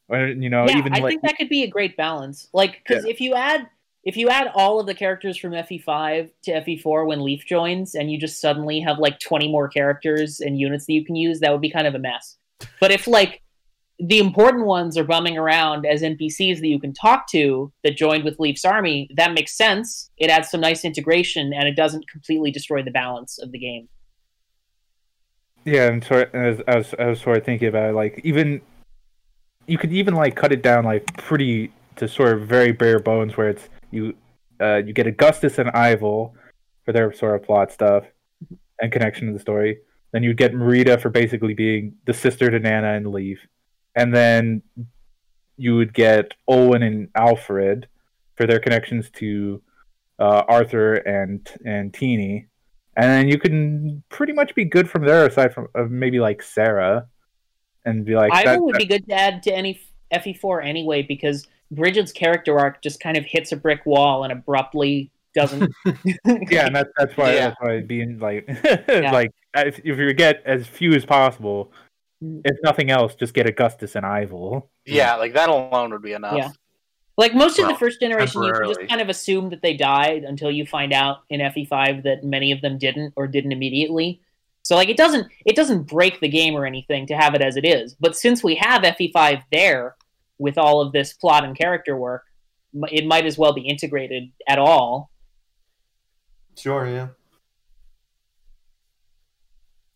or 0.09 0.27
you 0.27 0.49
know 0.49 0.65
yeah, 0.67 0.77
even 0.77 0.93
I 0.93 0.99
like 0.99 1.11
think 1.11 1.21
that 1.23 1.37
could 1.37 1.49
be 1.49 1.63
a 1.63 1.67
great 1.67 1.97
balance. 1.97 2.47
Like, 2.53 2.81
because 2.85 3.05
if 3.05 3.21
you 3.21 3.35
add 3.35 3.67
if 4.03 4.15
you 4.15 4.29
add 4.29 4.49
all 4.55 4.79
of 4.79 4.85
the 4.85 4.93
characters 4.93 5.37
from 5.37 5.51
FE5 5.51 6.31
to 6.43 6.51
FE4 6.61 7.05
when 7.05 7.23
Leaf 7.23 7.45
joins, 7.45 7.93
and 7.93 8.09
you 8.09 8.17
just 8.17 8.39
suddenly 8.39 8.79
have 8.79 8.99
like 8.99 9.19
twenty 9.19 9.51
more 9.51 9.67
characters 9.67 10.39
and 10.39 10.59
units 10.59 10.85
that 10.85 10.93
you 10.93 11.05
can 11.05 11.15
use, 11.15 11.41
that 11.41 11.51
would 11.51 11.61
be 11.61 11.71
kind 11.71 11.87
of 11.87 11.95
a 11.95 11.99
mess. 11.99 12.37
But 12.79 12.91
if 12.91 13.07
like 13.07 13.43
the 13.99 14.19
important 14.19 14.65
ones 14.65 14.97
are 14.97 15.03
bumming 15.03 15.37
around 15.37 15.85
as 15.85 16.03
NPCs 16.03 16.59
that 16.59 16.67
you 16.67 16.79
can 16.79 16.93
talk 16.93 17.27
to 17.31 17.71
that 17.83 17.97
joined 17.97 18.23
with 18.23 18.39
Leaf's 18.39 18.63
army, 18.63 19.09
that 19.15 19.33
makes 19.33 19.57
sense. 19.57 20.11
It 20.17 20.29
adds 20.29 20.49
some 20.49 20.61
nice 20.61 20.85
integration, 20.85 21.51
and 21.53 21.67
it 21.67 21.75
doesn't 21.75 22.07
completely 22.07 22.51
destroy 22.51 22.83
the 22.83 22.91
balance 22.91 23.39
of 23.39 23.51
the 23.51 23.59
game. 23.59 23.89
Yeah, 25.67 25.91
and 25.91 26.01
sort 26.01 26.33
as 26.33 26.61
I 26.65 26.77
was, 26.77 26.95
I 26.97 27.07
was 27.07 27.19
sort 27.19 27.39
of 27.39 27.43
thinking 27.43 27.67
about 27.67 27.89
it, 27.89 27.93
like 27.93 28.21
even 28.23 28.61
you 29.65 29.77
could 29.77 29.91
even 29.91 30.13
like 30.13 30.33
cut 30.33 30.53
it 30.53 30.61
down 30.61 30.85
like 30.85 31.17
pretty 31.17 31.73
to 31.97 32.07
sort 32.07 32.37
of 32.37 32.47
very 32.47 32.71
bare 32.71 32.99
bones 32.99 33.35
where 33.35 33.49
it's 33.49 33.67
you 33.91 34.15
uh 34.61 34.77
you 34.77 34.93
get 34.93 35.07
Augustus 35.07 35.57
and 35.59 35.69
Ivel 35.73 36.33
for 36.85 36.93
their 36.93 37.11
sort 37.11 37.35
of 37.35 37.43
plot 37.43 37.73
stuff 37.73 38.05
and 38.81 38.93
connection 38.93 39.27
to 39.27 39.33
the 39.33 39.39
story. 39.39 39.79
Then 40.13 40.23
you'd 40.23 40.37
get 40.37 40.53
Marita 40.53 41.01
for 41.01 41.09
basically 41.09 41.53
being 41.53 41.95
the 42.05 42.13
sister 42.13 42.49
to 42.49 42.59
Nana 42.59 42.93
and 42.93 43.11
Leaf. 43.11 43.45
And 43.93 44.15
then 44.15 44.61
you 45.57 45.75
would 45.75 45.93
get 45.93 46.33
Owen 46.47 46.81
and 46.81 47.09
Alfred 47.13 47.89
for 48.35 48.47
their 48.47 48.59
connections 48.59 49.09
to 49.15 49.61
uh, 50.17 50.43
Arthur 50.47 50.93
and 50.93 51.45
and 51.65 51.93
Teeny 51.93 52.47
and 52.97 53.05
then 53.05 53.27
you 53.29 53.39
can 53.39 54.03
pretty 54.09 54.33
much 54.33 54.53
be 54.55 54.65
good 54.65 54.89
from 54.89 55.05
there, 55.05 55.25
aside 55.25 55.53
from 55.53 55.67
uh, 55.73 55.83
maybe 55.89 56.19
like 56.19 56.41
Sarah, 56.43 57.07
and 57.85 58.03
be 58.03 58.15
like, 58.15 58.33
Ivan 58.33 58.63
would 58.63 58.75
that- 58.75 58.79
be 58.79 58.85
good 58.85 59.07
to 59.07 59.13
add 59.13 59.43
to 59.43 59.53
any 59.55 59.79
FE4 60.13 60.65
anyway 60.65 61.01
because 61.03 61.47
Brigid's 61.73 62.11
character 62.11 62.59
arc 62.59 62.81
just 62.81 62.99
kind 62.99 63.15
of 63.17 63.23
hits 63.25 63.51
a 63.51 63.55
brick 63.57 63.85
wall 63.85 64.23
and 64.23 64.33
abruptly 64.33 65.11
doesn't. 65.35 65.71
yeah, 66.49 66.65
and 66.65 66.75
that's 66.75 66.89
that's 66.97 67.15
why 67.15 67.33
Yeah. 67.33 67.39
that's 67.49 67.57
why 67.61 67.81
being 67.81 68.19
like 68.19 68.47
like 68.87 69.31
if, 69.55 69.79
if 69.79 69.97
you 69.97 70.13
get 70.13 70.41
as 70.45 70.67
few 70.67 70.93
as 70.93 71.05
possible, 71.05 71.71
Mm. 72.23 72.41
if 72.45 72.57
nothing 72.63 72.89
else, 72.89 73.13
just 73.13 73.35
get 73.35 73.47
Augustus 73.47 73.95
and 73.95 74.03
Ivel. 74.03 74.69
Yeah, 74.87 75.17
like 75.17 75.35
that 75.35 75.49
alone 75.49 75.91
would 75.91 76.01
be 76.01 76.13
enough. 76.13 76.35
Yeah. 76.35 76.49
Like 77.17 77.33
most 77.33 77.57
of 77.57 77.67
the 77.67 77.73
first 77.75 77.99
generation, 77.99 78.43
you 78.43 78.53
can 78.53 78.67
just 78.67 78.87
kind 78.87 79.01
of 79.01 79.09
assume 79.09 79.49
that 79.49 79.63
they 79.63 79.73
died 79.75 80.23
until 80.23 80.51
you 80.51 80.67
find 80.67 80.93
out 80.93 81.23
in 81.31 81.39
FE5 81.39 82.03
that 82.03 82.23
many 82.23 82.51
of 82.51 82.61
them 82.61 82.77
didn't 82.77 83.13
or 83.15 83.25
didn't 83.27 83.51
immediately. 83.51 84.21
So 84.61 84.75
like 84.75 84.89
it 84.89 84.97
doesn't 84.97 85.27
it 85.45 85.55
doesn't 85.55 85.83
break 85.83 86.19
the 86.19 86.27
game 86.29 86.53
or 86.53 86.65
anything 86.65 87.07
to 87.07 87.15
have 87.17 87.33
it 87.33 87.41
as 87.41 87.57
it 87.57 87.65
is. 87.65 87.95
But 87.99 88.15
since 88.15 88.43
we 88.43 88.55
have 88.55 88.83
FE5 88.83 89.41
there 89.51 89.95
with 90.37 90.59
all 90.59 90.79
of 90.81 90.91
this 90.91 91.13
plot 91.13 91.43
and 91.43 91.57
character 91.57 91.97
work, 91.97 92.23
it 92.91 93.07
might 93.07 93.25
as 93.25 93.37
well 93.37 93.53
be 93.53 93.61
integrated 93.61 94.29
at 94.47 94.59
all. 94.59 95.09
Sure, 96.55 96.87
yeah. 96.87 97.07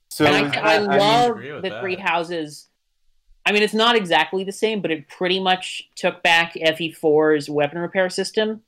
So 0.09 0.25
and 0.25 0.55
I, 0.55 0.59
I, 0.59 0.73
I- 0.73 0.75
I 0.75 0.97
love 0.97 1.31
agree 1.31 1.51
with 1.53 1.63
the 1.63 1.69
that. 1.69 1.81
three 1.81 1.95
houses. 1.97 2.67
I 3.45 3.51
mean, 3.51 3.63
it's 3.63 3.73
not 3.73 3.95
exactly 3.95 4.43
the 4.43 4.51
same, 4.51 4.81
but 4.81 4.91
it 4.91 5.07
pretty 5.07 5.39
much 5.39 5.89
took 5.95 6.21
back 6.23 6.53
FE4's 6.53 7.49
weapon 7.49 7.79
repair 7.79 8.09
system. 8.09 8.61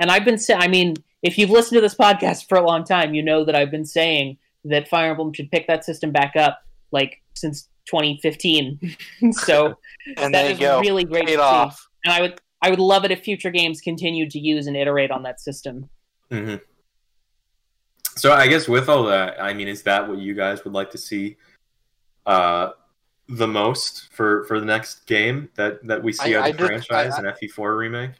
And 0.00 0.10
I've 0.10 0.24
been 0.24 0.38
saying, 0.38 0.60
I 0.60 0.68
mean, 0.68 0.94
if 1.22 1.38
you've 1.38 1.50
listened 1.50 1.76
to 1.76 1.80
this 1.80 1.94
podcast 1.94 2.48
for 2.48 2.58
a 2.58 2.66
long 2.66 2.84
time, 2.84 3.14
you 3.14 3.22
know 3.22 3.44
that 3.44 3.54
I've 3.54 3.70
been 3.70 3.84
saying 3.84 4.38
that 4.64 4.88
Fire 4.88 5.10
Emblem 5.10 5.32
should 5.32 5.50
pick 5.50 5.66
that 5.68 5.84
system 5.84 6.10
back 6.10 6.34
up, 6.36 6.60
like 6.90 7.22
since 7.34 7.68
2015. 7.86 8.96
so 9.32 9.78
And 10.16 10.34
that 10.34 10.42
there 10.42 10.50
is 10.52 10.58
you 10.58 10.66
go. 10.66 10.80
really 10.80 11.04
great 11.04 11.26
to 11.28 11.36
Paid 11.36 11.38
see. 11.38 11.76
And 12.04 12.12
I 12.14 12.20
would, 12.20 12.40
I 12.62 12.70
would 12.70 12.80
love 12.80 13.04
it 13.04 13.10
if 13.12 13.22
future 13.22 13.50
games 13.50 13.80
continued 13.80 14.30
to 14.30 14.38
use 14.40 14.66
and 14.66 14.76
iterate 14.76 15.10
on 15.10 15.22
that 15.22 15.40
system. 15.40 15.88
hmm 16.30 16.56
So 18.16 18.32
I 18.32 18.48
guess 18.48 18.66
with 18.68 18.88
all 18.88 19.04
that, 19.04 19.40
I 19.42 19.52
mean, 19.54 19.68
is 19.68 19.82
that 19.84 20.08
what 20.08 20.18
you 20.18 20.34
guys 20.34 20.64
would 20.64 20.72
like 20.72 20.90
to 20.90 20.98
see 20.98 21.36
uh, 22.26 22.70
the 23.28 23.46
most 23.48 24.12
for 24.12 24.44
for 24.44 24.60
the 24.60 24.66
next 24.66 25.06
game 25.06 25.48
that 25.56 25.84
that 25.86 26.02
we 26.02 26.12
see 26.12 26.34
I- 26.34 26.40
out 26.40 26.50
of 26.50 26.56
the 26.58 26.68
just- 26.68 26.88
franchise, 26.88 27.14
I- 27.14 27.20
an 27.20 27.26
FE4 27.26 27.76
remake? 27.76 28.10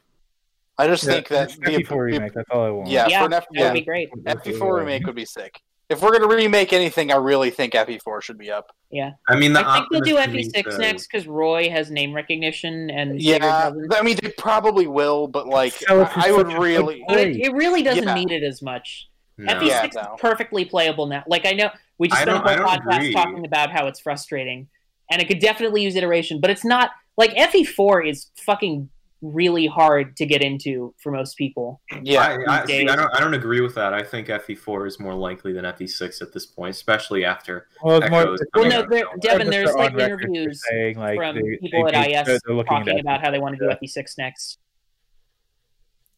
I 0.77 0.87
just 0.87 1.03
Yeah, 1.05 1.11
think 1.13 1.27
that 1.29 1.49
the, 1.59 1.71
FE4 1.71 2.03
remake. 2.03 2.33
That's 2.33 2.49
all 2.51 2.63
I 2.63 2.69
want. 2.69 2.89
Yeah, 2.89 3.07
yeah, 3.07 3.21
for 3.21 3.25
an 3.25 3.33
F- 3.33 3.45
that 3.51 3.59
yeah. 3.59 3.65
would 3.67 3.73
be 3.73 3.81
great. 3.81 4.09
FE4 4.25 4.77
remake 4.79 5.05
would 5.07 5.15
be 5.15 5.25
sick. 5.25 5.59
If 5.89 6.01
we're 6.01 6.11
gonna 6.11 6.27
remake 6.27 6.73
anything, 6.73 7.11
I 7.11 7.15
really 7.15 7.49
think 7.49 7.73
FE4 7.73 8.21
should 8.21 8.37
be 8.37 8.51
up. 8.51 8.75
Yeah, 8.91 9.11
I 9.27 9.35
mean, 9.37 9.53
the 9.53 9.65
I 9.67 9.75
think 9.77 9.87
they'll 9.91 10.01
do 10.01 10.17
Optimus 10.17 10.49
to 10.49 10.59
FE6 10.59 10.71
says- 10.71 10.79
next 10.79 11.07
because 11.07 11.25
Roy 11.27 11.69
has 11.69 11.89
name 11.89 12.13
recognition 12.13 12.89
and 12.91 13.21
Yeah. 13.21 13.71
I 13.91 14.01
mean 14.03 14.17
they 14.21 14.29
probably 14.37 14.85
will, 14.87 15.27
but 15.27 15.47
like 15.47 15.73
Sell 15.73 16.01
it 16.01 16.09
for 16.11 16.19
I 16.19 16.31
would 16.31 16.51
really. 16.53 17.03
it, 17.09 17.37
it 17.37 17.53
really 17.53 17.81
doesn't 17.83 18.03
Yeah. 18.03 18.13
need 18.13 18.31
it 18.31 18.43
as 18.43 18.61
much. 18.61 19.09
No. 19.37 19.53
FE6 19.53 19.93
Yeah, 19.95 20.13
is 20.13 20.19
perfectly 20.19 20.65
playable 20.65 21.05
now. 21.07 21.23
Like 21.27 21.45
I 21.45 21.53
know 21.53 21.69
we 21.97 22.07
just 22.09 22.21
spent 22.21 22.35
a 22.37 22.39
whole 22.39 22.65
podcast 22.67 22.95
agree. 22.97 23.13
talking 23.13 23.45
about 23.45 23.71
how 23.71 23.87
it's 23.87 23.99
frustrating, 23.99 24.67
and 25.09 25.21
it 25.21 25.27
could 25.27 25.39
definitely 25.39 25.81
use 25.83 25.95
iteration. 25.95 26.39
But 26.41 26.49
it's 26.49 26.65
not 26.65 26.91
like 27.17 27.31
FE4 27.35 28.07
is 28.09 28.27
fucking 28.37 28.89
really 29.23 29.65
hard 29.65 30.15
to 30.15 30.27
get 30.27 30.43
into 30.43 30.93
for 31.01 31.11
most 31.11 31.35
people. 31.37 31.81
Yeah, 32.03 32.37
I, 32.47 32.61
I, 32.61 32.65
see. 32.67 32.87
I 32.87 32.95
don't. 32.95 33.11
I 33.15 33.19
don't 33.19 33.33
agree 33.33 33.61
with 33.61 33.73
that. 33.75 33.91
I 33.93 34.03
think 34.03 34.27
FE4 34.27 34.87
is 34.87 34.99
more 34.99 35.15
likely 35.15 35.53
than 35.53 35.65
FE6 35.65 36.21
at 36.21 36.33
this 36.33 36.45
point, 36.45 36.75
especially 36.75 37.25
after 37.25 37.67
Well, 37.81 37.99
more, 38.11 38.37
Well, 38.55 38.69
no, 38.69 38.85
there, 38.87 39.05
Devin, 39.21 39.49
there's 39.49 39.73
like 39.73 39.91
on 39.91 39.97
record 39.97 40.19
for 40.21 40.27
interviews 40.27 40.61
saying, 40.69 40.99
like, 40.99 41.17
from 41.17 41.35
they- 41.35 41.57
people 41.57 41.85
they- 41.85 41.93
at 42.13 42.25
they're- 42.27 42.35
IS 42.35 42.41
talking 42.67 42.89
at 42.95 42.99
about 42.99 43.21
how 43.21 43.31
they 43.31 43.39
want 43.39 43.55
to 43.57 43.59
do 43.59 43.65
Yeah. 43.65 43.75
FE6 43.81 44.17
next. 44.19 44.59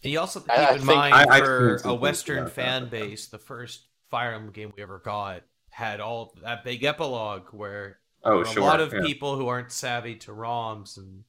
And 0.03 0.11
you 0.13 0.19
also 0.19 0.41
have 0.41 0.49
I- 0.49 0.55
keep 0.55 0.69
I 0.69 0.75
in 0.75 0.85
mind 0.85 1.13
I- 1.13 1.37
I 1.37 1.39
for 1.39 1.79
a 1.85 1.93
Western 1.93 2.39
about 2.39 2.55
that. 2.55 2.61
fan 2.61 2.89
base, 2.89 3.27
the 3.27 3.37
first 3.39 3.85
Fire 4.09 4.33
Emblem 4.33 4.51
game 4.51 4.73
we 4.75 4.81
ever 4.83 4.99
got 4.99 5.43
had 5.69 5.99
all 6.01 6.33
that 6.43 6.63
big 6.63 6.83
epilogue 6.83 7.47
where 7.53 7.98
oh 8.23 8.41
a 8.41 8.45
sure, 8.47 8.63
lot 8.63 8.79
of 8.79 8.93
yeah. 8.93 9.01
people 9.01 9.35
who 9.37 9.47
aren't 9.47 9.71
savvy 9.71 10.15
to 10.15 10.31
ROMs 10.31 10.97
and 10.97 11.23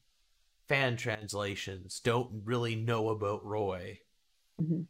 fan 0.68 0.96
translations 0.96 2.00
don't 2.00 2.42
really 2.44 2.74
know 2.76 3.08
about 3.08 3.44
Roy. 3.44 3.98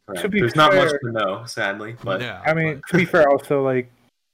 Right. 0.07 0.21
To 0.21 0.27
be 0.29 0.39
There's 0.39 0.55
not 0.55 0.73
much 0.75 0.89
to 0.89 1.11
know, 1.11 1.45
sadly. 1.45 1.95
But 2.03 2.21
Yeah, 2.21 2.41
I 2.45 2.53
mean, 2.53 2.75
but- 2.81 2.87
to 2.91 2.97
be 2.97 3.05
fair, 3.05 3.29
also 3.29 3.63
like 3.63 3.91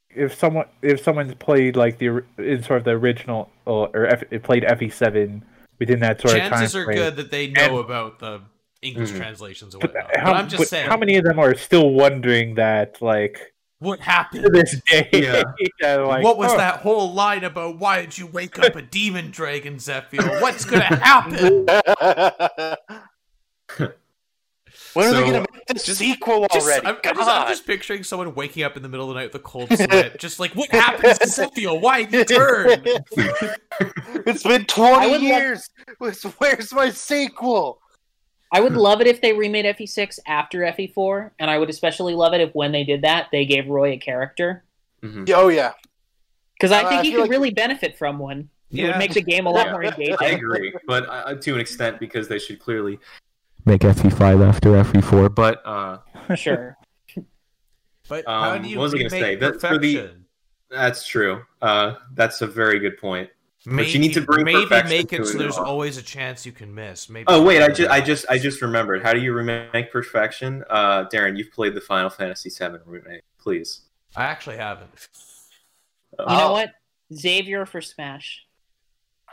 if 0.09 0.33
someone 0.33 0.65
if 0.81 1.01
someone's 1.03 1.35
played 1.35 1.75
like 1.75 1.99
the 1.99 2.23
in 2.39 2.63
sort 2.63 2.79
of 2.79 2.85
the 2.85 2.91
original 2.91 3.51
or, 3.65 3.89
or 3.93 4.07
F, 4.07 4.23
it 4.31 4.41
played 4.43 4.63
FE7 4.63 5.41
within 5.79 5.99
that 5.99 6.19
sort 6.21 6.33
of 6.35 6.39
time 6.41 6.49
chances 6.51 6.75
are 6.75 6.85
frame, 6.85 6.97
good 6.97 7.15
that 7.17 7.29
they 7.31 7.47
know 7.47 7.77
And- 7.77 7.85
about 7.85 8.19
the 8.19 8.41
English 8.81 9.11
Mhm. 9.11 9.17
translations 9.17 9.73
and 9.75 9.81
But 9.81 9.93
whatnot. 9.93 10.17
how, 10.17 10.25
but 10.33 10.35
I'm 10.37 10.49
just 10.49 10.61
but 10.61 10.67
saying, 10.69 10.89
how 10.89 10.97
many 10.97 11.17
of 11.17 11.23
them 11.25 11.37
are 11.39 11.55
still 11.55 11.89
wondering 11.91 12.55
that 12.55 12.99
like 13.01 13.53
what 13.79 13.99
happened 13.99 14.43
to 14.43 14.49
happened? 14.49 14.67
this 14.67 14.81
day? 14.87 15.09
Yeah. 15.23 15.43
they're 15.79 16.05
like, 16.05 16.23
what 16.23 16.37
was 16.37 16.51
"Oh, 16.53 16.57
that 16.57 16.79
whole 16.81 17.13
line 17.13 17.43
about? 17.43 17.77
Why 17.77 18.01
did 18.01 18.17
you 18.17 18.27
wake 18.27 18.57
up 18.59 18.75
a 18.75 18.81
demon 18.81 19.29
dragon, 19.31 19.75
Zephiel? 19.75 20.41
What's 20.41 20.65
gonna 20.65 20.83
happen? 20.95 21.65
when 24.93 25.07
are 25.07 25.11
they 25.13 25.21
gonna 25.25 25.39
make 25.39 25.65
the 25.67 25.73
Just- 25.75 25.97
sequel 25.99 26.47
Just, 26.51 26.65
already? 26.67 26.87
I'm, 26.87 26.95
I'm 27.05 27.15
just, 27.15 27.29
I'm 27.29 27.47
just 27.47 27.67
picturing 27.67 28.03
someone 28.03 28.33
waking 28.33 28.63
up 28.63 28.77
in 28.77 28.83
the 28.83 28.89
middle 28.89 29.09
of 29.09 29.13
the 29.13 29.19
night 29.21 29.31
with 29.33 29.41
a 29.41 29.43
cold 29.45 29.69
sweat, 29.71 30.17
just 30.19 30.39
like, 30.39 30.53
what 30.55 30.69
happens 30.71 31.19
to 31.19 31.27
Zephiel? 31.27 31.79
Why 31.79 32.03
did 32.03 32.29
he 32.29 32.35
turn? 32.35 32.81
it's 34.25 34.43
been 34.43 34.65
twenty 34.65 35.11
would 35.11 35.21
love- 35.21 35.29
years. 35.29 35.69
Where's 35.99 36.73
my 36.73 36.89
sequel? 36.89 37.79
I 38.51 38.61
would 38.61 38.73
love 38.73 39.01
it 39.01 39.07
if 39.07 39.19
they 39.21 39.33
remade 39.33 39.65
FE6 39.65 40.19
after 40.25 40.59
FE4, 40.61 41.31
and 41.39 41.49
I 41.51 41.57
would 41.57 41.69
especially 41.69 42.13
love 42.15 42.33
it 42.33 42.41
if 42.41 42.53
when 42.55 42.71
they 42.71 42.83
did 42.83 43.01
that, 43.01 43.27
they 43.31 43.45
gave 43.45 43.67
Roy 43.67 43.91
a 43.91 43.97
character. 43.97 44.63
Mhm. 45.03 45.29
Oh 45.35 45.49
yeah, 45.49 45.73
Because 46.53 46.71
I 46.71 46.83
Uh, 46.83 46.89
think 46.89 46.99
I 47.01 47.03
he 47.03 47.11
could 47.11 47.21
like- 47.21 47.29
really 47.29 47.51
benefit 47.51 47.97
from 47.97 48.17
one. 48.19 48.49
Yeah. 48.69 48.85
It 48.85 48.87
would 48.89 48.97
make 48.97 49.13
the 49.13 49.21
game 49.21 49.45
a 49.45 49.49
lot 49.51 49.71
more 49.71 49.83
engaging. 49.83 50.15
I 50.19 50.27
agree, 50.29 50.73
but 50.87 51.07
uh, 51.09 51.35
to 51.35 51.53
an 51.53 51.59
extent 51.61 51.99
because 51.99 52.27
they 52.27 52.39
should 52.39 52.59
clearly 52.59 52.99
make 53.65 53.81
FE5 53.81 54.41
after 54.47 54.71
FE4. 54.75 55.29
But 55.33 55.61
uh, 55.65 55.99
Sure. 56.35 56.75
But 58.09 58.25
how 58.25 58.55
Um, 58.55 58.61
do 58.63 58.69
you 58.69 58.77
what 58.77 58.83
was 58.83 58.93
I 58.95 58.97
gonna 58.97 59.09
say? 59.09 59.35
That- 59.35 59.59
for 59.61 59.77
the- 59.77 60.11
that's 60.69 61.05
true. 61.05 61.43
Uh, 61.61 61.95
that's 62.13 62.41
a 62.41 62.47
very 62.47 62.79
good 62.79 62.97
point. 62.97 63.29
Maybe, 63.69 63.89
you 63.89 63.99
need 63.99 64.13
to 64.13 64.21
bring 64.21 64.45
maybe 64.45 64.65
make 64.69 65.09
to 65.09 65.17
it 65.17 65.25
so 65.25 65.35
it 65.35 65.39
there's 65.39 65.57
all. 65.57 65.65
always 65.65 65.97
a 65.97 66.01
chance 66.01 66.45
you 66.45 66.53
can 66.53 66.73
miss. 66.73 67.09
Maybe. 67.09 67.25
Oh 67.27 67.43
wait, 67.43 67.61
I 67.61 67.67
just 67.67 67.91
I 67.91 67.99
just 67.99 68.25
I 68.29 68.37
just 68.37 68.61
remembered. 68.61 69.03
How 69.03 69.11
do 69.11 69.19
you 69.19 69.33
remake 69.33 69.91
perfection? 69.91 70.63
Uh, 70.69 71.03
Darren, 71.11 71.37
you've 71.37 71.51
played 71.51 71.73
the 71.73 71.81
Final 71.81 72.09
Fantasy 72.09 72.49
VII 72.49 72.77
remake. 72.85 73.23
Please. 73.37 73.81
I 74.15 74.23
actually 74.23 74.55
haven't. 74.55 75.09
You 76.17 76.25
know 76.27 76.53
what? 76.53 76.71
Xavier 77.13 77.65
for 77.65 77.81
Smash. 77.81 78.45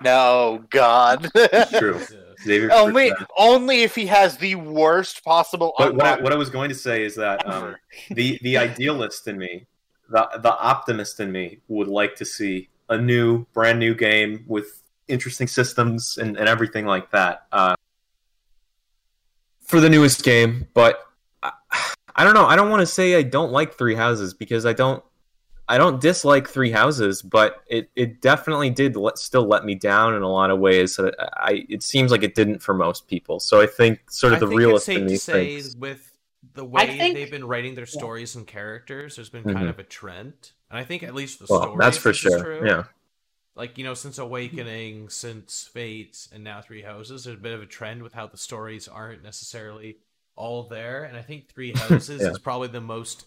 No, 0.03 0.65
God. 0.71 1.31
True. 1.71 2.01
Xavier 2.43 2.73
only, 2.73 3.11
Furtado. 3.11 3.27
only 3.39 3.83
if 3.83 3.95
he 3.95 4.07
has 4.07 4.37
the 4.37 4.57
worst 4.57 5.25
possible. 5.25 5.75
But 5.79 5.95
what 5.95 6.07
I, 6.07 6.21
what 6.21 6.33
I 6.33 6.37
was 6.37 6.51
going 6.51 6.71
to 6.71 6.75
say 6.75 7.05
is 7.05 7.15
that 7.15 7.47
um, 7.47 7.77
the 8.11 8.41
the 8.43 8.59
idealist 8.59 9.29
in 9.29 9.39
me, 9.39 9.67
the 10.11 10.29
the 10.43 10.59
optimist 10.59 11.21
in 11.21 11.31
me, 11.31 11.61
would 11.69 11.87
like 11.87 12.17
to 12.17 12.25
see 12.25 12.69
a 12.95 13.03
new, 13.03 13.45
brand 13.53 13.79
new 13.79 13.95
game 13.95 14.45
with 14.47 14.83
interesting 15.09 15.47
systems 15.47 16.17
and, 16.19 16.37
and 16.37 16.49
everything 16.49 16.87
like 16.87 17.11
that 17.11 17.47
uh, 17.53 17.75
for 19.61 19.81
the 19.81 19.91
newest 19.91 20.23
game. 20.25 20.67
But 20.75 21.01
I, 21.43 21.53
I 22.17 22.25
don't 22.25 22.35
know. 22.35 22.47
I 22.47 22.57
don't 22.57 22.71
want 22.71 22.81
to 22.81 22.87
say 22.87 23.17
I 23.17 23.23
don't 23.23 23.53
like 23.53 23.75
Three 23.77 23.95
Houses 23.95 24.35
because 24.35 24.67
I 24.67 24.73
don't. 24.73 25.03
I 25.67 25.79
don't 25.79 25.99
dislike 25.99 26.47
Three 26.47 26.71
Houses, 26.71 27.23
but 27.23 27.63
it, 27.67 27.89
it 27.97 28.21
definitely 28.21 28.69
did 28.69 28.97
let, 28.97 29.17
still 29.17 29.47
let 29.47 29.65
me 29.65 29.75
down 29.75 30.15
in 30.15 30.21
a 30.21 30.29
lot 30.31 30.51
of 30.51 30.59
ways. 30.59 30.95
So 30.95 31.11
I 31.19 31.65
it 31.71 31.83
seems 31.83 32.11
like 32.11 32.23
it 32.23 32.35
didn't 32.35 32.59
for 32.59 32.75
most 32.75 33.09
people. 33.09 33.41
So 33.41 33.63
I 33.63 33.67
think 33.67 34.11
sort 34.11 34.35
of 34.35 34.39
I 34.39 34.41
the 34.41 34.49
realist 34.49 34.85
safe 34.85 34.99
in 34.99 35.05
to 35.07 35.11
me 35.13 35.17
say 35.17 35.61
thinks. 35.61 35.77
with 35.77 36.13
the 36.53 36.67
way 36.67 36.87
think- 36.87 37.15
they've 37.17 37.31
been 37.31 37.47
writing 37.47 37.75
their 37.75 37.87
stories 37.87 38.37
and 38.37 38.47
characters, 38.47 39.17
there's 39.17 39.31
been 39.31 39.43
kind 39.45 39.61
Mhm. 39.67 39.71
of 39.71 39.79
a 39.79 39.85
trend, 39.85 40.53
and 40.75 40.81
I 40.83 40.85
think 40.85 41.05
at 41.05 41.15
least 41.15 41.39
the 41.39 41.47
Well, 41.49 41.63
stories. 41.63 41.79
that's 41.79 41.97
for 41.99 42.09
this 42.09 42.17
is 42.25 42.33
sure. 42.33 42.43
true. 42.43 42.67
Yeah. 42.67 42.85
like 43.55 43.79
you 43.79 43.85
know 43.85 43.95
since 43.95 44.19
awakening 44.19 45.09
since 45.09 45.69
fates 45.73 46.29
and 46.33 46.43
now 46.43 46.61
three 46.61 46.83
houses 46.83 47.23
there's 47.25 47.37
a 47.39 47.41
bit 47.41 47.53
of 47.53 47.63
a 47.63 47.67
trend 47.67 48.03
with 48.03 48.13
how 48.13 48.27
the 48.27 48.37
stories 48.37 48.89
aren't 48.89 49.23
necessarily 49.23 49.99
all 50.35 50.65
there 50.65 51.05
and 51.05 51.17
i 51.17 51.23
think 51.23 51.49
three 51.49 51.73
houses 51.77 52.21
Yeah. 52.23 52.31
is 52.31 52.39
probably 52.41 52.67
the 52.69 52.81
most 52.81 53.27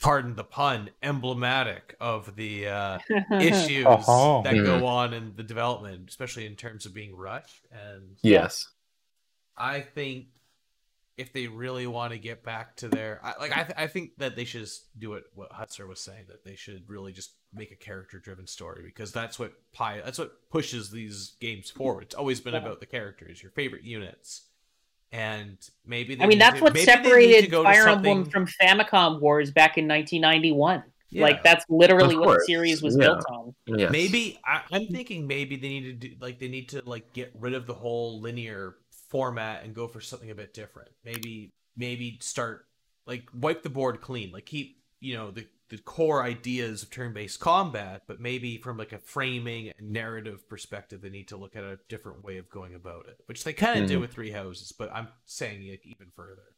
pardon 0.00 0.36
the 0.36 0.44
pun 0.44 0.90
emblematic 1.02 1.96
of 2.00 2.36
the 2.36 2.68
uh 2.68 2.98
issues 3.40 3.86
Uh-huh. 3.86 4.42
that 4.44 4.52
Mhm. 4.54 4.66
go 4.66 4.86
on 4.86 5.14
in 5.14 5.32
the 5.36 5.42
development 5.42 6.10
especially 6.10 6.44
in 6.44 6.56
terms 6.56 6.84
of 6.84 6.92
being 6.92 7.16
rushed 7.16 7.66
and 7.72 8.18
Yes. 8.22 8.68
I 9.56 9.80
think 9.80 10.26
if 11.16 11.32
they 11.32 11.46
really 11.46 11.86
want 11.86 12.12
to 12.12 12.18
get 12.18 12.42
back 12.42 12.76
to 12.76 12.88
their 12.88 13.20
I, 13.22 13.34
like, 13.40 13.52
I, 13.52 13.62
th- 13.62 13.76
I 13.76 13.86
think 13.86 14.16
that 14.18 14.34
they 14.34 14.44
should 14.44 14.62
just 14.62 14.98
do 14.98 15.14
it. 15.14 15.24
What 15.34 15.50
Hutzer 15.52 15.86
was 15.86 16.00
saying 16.00 16.24
that 16.28 16.44
they 16.44 16.56
should 16.56 16.88
really 16.88 17.12
just 17.12 17.34
make 17.52 17.70
a 17.70 17.76
character-driven 17.76 18.46
story 18.46 18.82
because 18.84 19.12
that's 19.12 19.38
what 19.38 19.52
pi 19.72 20.00
that's 20.04 20.18
what 20.18 20.32
pushes 20.50 20.90
these 20.90 21.36
games 21.40 21.70
forward. 21.70 22.04
It's 22.04 22.14
always 22.14 22.40
been 22.40 22.54
about 22.54 22.80
the 22.80 22.86
characters, 22.86 23.42
your 23.42 23.52
favorite 23.52 23.84
units, 23.84 24.48
and 25.12 25.56
maybe 25.86 26.16
they 26.16 26.24
I 26.24 26.26
mean, 26.26 26.38
that's 26.38 26.58
to- 26.58 26.64
what 26.64 26.74
maybe 26.74 26.86
they 26.86 26.92
need 26.92 27.02
to 27.02 27.08
separated 27.08 27.52
Fire 27.52 27.88
Emblem 27.88 28.24
from 28.24 28.46
Famicom 28.46 29.20
Wars 29.20 29.50
back 29.50 29.78
in 29.78 29.86
1991. 29.86 30.82
Yeah. 31.10 31.22
Like 31.22 31.44
that's 31.44 31.64
literally 31.68 32.16
what 32.16 32.38
the 32.38 32.44
series 32.44 32.82
was 32.82 32.96
yeah. 32.96 33.04
built 33.04 33.24
on. 33.30 33.54
Yes. 33.66 33.92
Maybe 33.92 34.40
I, 34.44 34.62
I'm 34.72 34.88
thinking 34.88 35.28
maybe 35.28 35.54
they 35.54 35.68
need 35.68 36.00
to 36.00 36.08
do 36.08 36.16
like 36.20 36.40
they 36.40 36.48
need 36.48 36.70
to 36.70 36.82
like 36.84 37.12
get 37.12 37.32
rid 37.38 37.54
of 37.54 37.68
the 37.68 37.74
whole 37.74 38.20
linear 38.20 38.74
format 39.14 39.62
and 39.62 39.72
go 39.76 39.86
for 39.86 40.00
something 40.00 40.32
a 40.32 40.34
bit 40.34 40.52
different. 40.52 40.90
Maybe 41.04 41.52
maybe 41.76 42.18
start 42.20 42.66
like 43.06 43.28
wipe 43.32 43.62
the 43.62 43.70
board 43.70 44.00
clean. 44.00 44.32
Like 44.32 44.44
keep 44.44 44.82
you 44.98 45.14
know 45.14 45.30
the 45.30 45.46
the 45.68 45.78
core 45.78 46.24
ideas 46.24 46.82
of 46.82 46.90
turn-based 46.90 47.38
combat, 47.38 48.02
but 48.08 48.20
maybe 48.20 48.58
from 48.58 48.76
like 48.76 48.92
a 48.92 48.98
framing 48.98 49.70
and 49.78 49.92
narrative 49.92 50.48
perspective, 50.48 51.00
they 51.00 51.10
need 51.10 51.28
to 51.28 51.36
look 51.36 51.54
at 51.54 51.62
a 51.62 51.78
different 51.88 52.24
way 52.24 52.38
of 52.38 52.50
going 52.50 52.74
about 52.74 53.06
it, 53.06 53.18
which 53.26 53.44
they 53.44 53.52
kind 53.52 53.80
of 53.80 53.88
do 53.88 53.98
Mhm. 53.98 54.00
with 54.00 54.12
Three 54.12 54.32
Houses. 54.32 54.72
But 54.72 54.92
I'm 54.92 55.06
saying 55.26 55.70
like 55.70 55.86
even 55.86 56.08
further. 56.16 56.56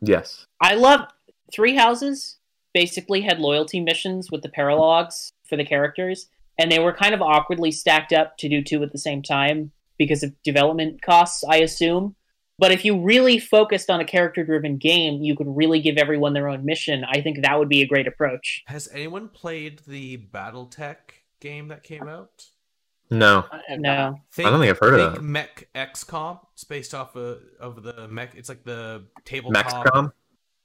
Yes. 0.00 0.46
I 0.60 0.74
love 0.74 1.08
Three 1.52 1.76
Houses. 1.76 2.38
Basically, 2.74 3.20
had 3.20 3.38
loyalty 3.38 3.78
missions 3.78 4.30
with 4.32 4.42
the 4.42 4.48
paralogs 4.48 5.30
for 5.44 5.56
the 5.56 5.64
characters, 5.64 6.28
and 6.58 6.72
they 6.72 6.80
were 6.80 6.92
kind 6.92 7.14
of 7.14 7.22
awkwardly 7.22 7.70
stacked 7.70 8.12
up 8.12 8.36
to 8.38 8.48
do 8.48 8.60
two 8.60 8.82
at 8.82 8.90
the 8.90 8.98
same 8.98 9.22
time 9.22 9.70
because 10.06 10.22
of 10.22 10.42
development 10.42 11.02
costs, 11.02 11.44
I 11.44 11.56
assume. 11.56 12.14
But 12.58 12.70
if 12.70 12.84
you 12.84 13.00
really 13.00 13.38
focused 13.38 13.90
on 13.90 14.00
a 14.00 14.04
character-driven 14.04 14.76
game, 14.76 15.22
you 15.22 15.34
could 15.34 15.48
really 15.48 15.80
give 15.80 15.96
everyone 15.96 16.32
their 16.32 16.48
own 16.48 16.64
mission. 16.64 17.04
I 17.04 17.20
think 17.20 17.42
that 17.42 17.58
would 17.58 17.68
be 17.68 17.82
a 17.82 17.86
great 17.86 18.06
approach. 18.06 18.62
Has 18.66 18.88
anyone 18.92 19.28
played 19.28 19.80
the 19.86 20.18
BattleTech 20.32 20.96
game 21.40 21.68
that 21.68 21.82
came 21.82 22.06
out? 22.06 22.44
No. 23.10 23.44
No, 23.70 24.20
Think, 24.32 24.46
I 24.46 24.50
don't 24.50 24.60
think 24.60 24.70
I've 24.70 24.78
heard 24.78 24.94
of 24.94 25.00
think 25.00 25.14
that. 25.16 25.22
Mech 25.22 25.68
XCOM. 25.74 26.38
It's 26.54 26.64
based 26.64 26.94
off 26.94 27.16
of, 27.16 27.40
of 27.58 27.82
the 27.82 28.08
mech. 28.08 28.34
It's 28.36 28.48
like 28.48 28.64
the 28.64 29.04
tabletop. 29.24 29.66
Mech 29.66 29.66
XCOM? 29.66 30.12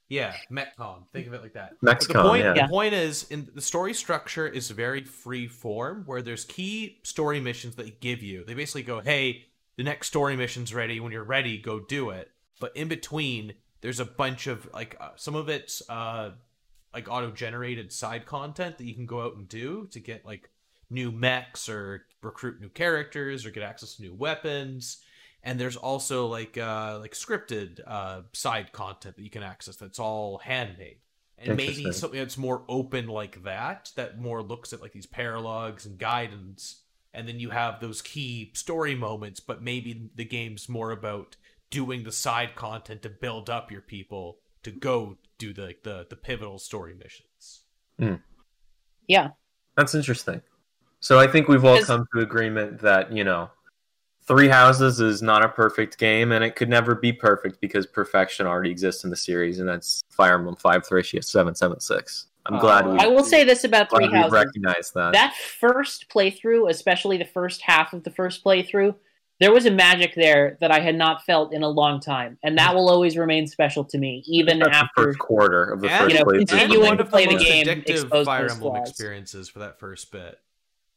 Yeah, 0.09 0.33
MechCom. 0.49 1.07
Think 1.11 1.27
of 1.27 1.33
it 1.33 1.41
like 1.41 1.53
that. 1.53 1.73
But 1.81 1.99
the 1.99 2.13
point, 2.13 2.43
yeah. 2.43 2.53
the 2.53 2.67
point 2.69 2.93
is, 2.93 3.23
in 3.29 3.49
the 3.53 3.61
story 3.61 3.93
structure 3.93 4.47
is 4.47 4.69
very 4.69 5.03
free 5.03 5.47
form, 5.47 6.03
where 6.05 6.21
there's 6.21 6.45
key 6.45 6.99
story 7.03 7.41
missions 7.41 7.75
that 7.75 7.83
they 7.83 7.95
give 7.99 8.23
you. 8.23 8.45
They 8.45 8.53
basically 8.53 8.83
go, 8.83 9.01
"Hey, 9.01 9.45
the 9.75 9.83
next 9.83 10.07
story 10.07 10.37
mission's 10.37 10.73
ready. 10.73 10.99
When 10.99 11.11
you're 11.11 11.23
ready, 11.23 11.57
go 11.57 11.79
do 11.79 12.11
it." 12.11 12.31
But 12.59 12.75
in 12.75 12.87
between, 12.87 13.53
there's 13.81 13.99
a 13.99 14.05
bunch 14.05 14.47
of 14.47 14.69
like 14.73 14.95
uh, 14.99 15.09
some 15.15 15.35
of 15.35 15.49
it's 15.49 15.87
uh 15.89 16.31
like 16.93 17.11
auto-generated 17.11 17.91
side 17.91 18.25
content 18.25 18.77
that 18.77 18.85
you 18.85 18.95
can 18.95 19.05
go 19.05 19.21
out 19.21 19.35
and 19.35 19.47
do 19.47 19.87
to 19.91 19.99
get 19.99 20.25
like 20.25 20.49
new 20.89 21.11
mechs 21.11 21.67
or 21.67 22.05
recruit 22.21 22.61
new 22.61 22.69
characters 22.69 23.45
or 23.45 23.51
get 23.51 23.61
access 23.61 23.95
to 23.95 24.01
new 24.01 24.13
weapons 24.13 24.99
and 25.43 25.59
there's 25.59 25.75
also 25.75 26.27
like 26.27 26.57
uh 26.57 26.97
like 26.99 27.13
scripted 27.13 27.79
uh 27.85 28.21
side 28.33 28.71
content 28.71 29.15
that 29.15 29.23
you 29.23 29.29
can 29.29 29.43
access 29.43 29.75
that's 29.75 29.99
all 29.99 30.39
handmade. 30.39 30.97
And 31.39 31.55
maybe 31.55 31.91
something 31.91 32.19
that's 32.19 32.37
more 32.37 32.63
open 32.67 33.07
like 33.07 33.43
that 33.43 33.91
that 33.95 34.19
more 34.19 34.41
looks 34.41 34.73
at 34.73 34.81
like 34.81 34.93
these 34.93 35.05
paralogs 35.05 35.85
and 35.85 35.99
guidance. 35.99 36.81
And 37.13 37.27
then 37.27 37.39
you 37.39 37.51
have 37.51 37.79
those 37.79 38.01
key 38.01 38.51
story 38.55 38.95
moments 38.95 39.39
but 39.39 39.61
maybe 39.61 40.09
the 40.15 40.25
game's 40.25 40.67
more 40.67 40.91
about 40.91 41.35
doing 41.69 42.03
the 42.03 42.11
side 42.11 42.55
content 42.55 43.01
to 43.03 43.09
build 43.09 43.49
up 43.49 43.71
your 43.71 43.81
people 43.81 44.39
to 44.63 44.71
go 44.71 45.17
do 45.37 45.53
the 45.53 45.75
the, 45.83 46.07
the 46.09 46.15
pivotal 46.15 46.59
story 46.59 46.95
missions. 46.95 47.61
Yeah, 49.07 49.29
That's 49.75 49.95
interesting. 49.95 50.41
So 50.99 51.19
I 51.19 51.27
think 51.27 51.47
we've 51.47 51.63
all 51.63 51.81
come 51.83 52.07
to 52.13 52.21
agreement 52.21 52.81
that, 52.81 53.11
you 53.11 53.23
know, 53.23 53.49
Three 54.27 54.49
Houses 54.49 54.99
is 54.99 55.21
not 55.21 55.43
a 55.43 55.49
perfect 55.49 55.97
game 55.97 56.31
and 56.33 56.43
it 56.43 56.55
could 56.55 56.69
never 56.69 56.95
be 56.95 57.13
perfect 57.13 57.61
because 57.61 57.85
perfection 57.85 58.45
already 58.45 58.69
exists 58.71 59.03
in 59.05 59.09
the 59.09 59.15
series 59.15 59.59
and 59.59 59.67
that's 59.69 60.03
Fire 60.09 60.35
Emblem 60.35 60.55
5 60.57 60.85
Thracia 60.85 61.21
776. 61.23 62.27
I'm 62.45 62.59
glad 62.59 62.85
Oh, 62.85 62.91
we, 62.93 62.99
I 62.99 63.07
will 63.07 63.23
say 63.23 63.43
this 63.43 63.63
about 63.63 63.89
Three 63.89 64.07
glad 64.07 64.11
we 64.11 64.17
Houses. 64.17 64.31
recognize 64.33 64.91
that. 64.95 65.13
that 65.13 65.33
first 65.35 66.09
playthrough, 66.09 66.69
especially 66.69 67.17
the 67.17 67.25
first 67.25 67.61
half 67.61 67.93
of 67.93 68.03
the 68.03 68.11
first 68.11 68.43
playthrough, 68.43 68.95
there 69.39 69.53
was 69.53 69.65
a 69.65 69.71
magic 69.71 70.15
there 70.15 70.57
that 70.61 70.71
I 70.71 70.79
had 70.79 70.95
not 70.95 71.23
felt 71.23 71.53
in 71.53 71.61
a 71.61 71.67
long 71.69 71.99
time, 71.99 72.39
and 72.43 72.57
that 72.57 72.73
will 72.73 72.89
always 72.89 73.17
remain 73.17 73.45
special 73.47 73.83
to 73.85 73.97
me, 73.99 74.23
even 74.25 74.57
That's 74.59 74.71
the 74.71 74.75
after. 74.77 75.03
first 75.03 75.19
quarter 75.19 75.63
of 75.65 75.79
the 75.81 75.89
And, 75.89 75.99
first 75.99 76.13
you 76.13 76.19
know, 76.19 76.25
playthrough. 76.25 76.47
continuing 76.49 76.85
one 76.87 76.97
to 76.97 77.05
play 77.05 77.25
the 77.25 77.31
the 77.31 77.35
most 77.35 77.45
game, 77.45 77.65
addictive 77.67 77.89
expose 78.01 78.25
Fire 78.25 78.49
Emblem 78.49 78.73
flaws. 78.75 78.89
experiences 78.89 79.47
for 79.47 79.59
that 79.59 79.77
first 79.79 80.11
bit. 80.11 80.39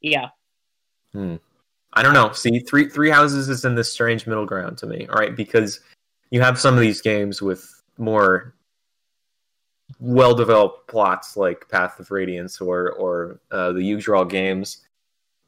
Yeah, 0.00 0.28
hmm. 1.12 1.36
I 1.92 2.02
don't 2.02 2.14
know. 2.14 2.32
See, 2.32 2.60
three 2.60 2.88
three 2.88 3.10
houses 3.10 3.48
is 3.48 3.64
in 3.64 3.74
this 3.74 3.92
strange 3.92 4.26
middle 4.26 4.46
ground 4.46 4.78
to 4.78 4.86
me, 4.86 5.06
all 5.08 5.16
right? 5.16 5.34
Because 5.34 5.80
you 6.30 6.40
have 6.40 6.58
some 6.58 6.74
of 6.74 6.80
these 6.80 7.00
games 7.00 7.42
with 7.42 7.82
more 7.98 8.54
well 9.98 10.34
developed 10.34 10.88
plots 10.88 11.36
like 11.36 11.68
Path 11.68 11.98
of 11.98 12.10
Radiance 12.10 12.60
or 12.60 12.92
or 12.92 13.40
uh, 13.50 13.72
the 13.72 13.80
Tellius 13.80 14.30
games, 14.30 14.86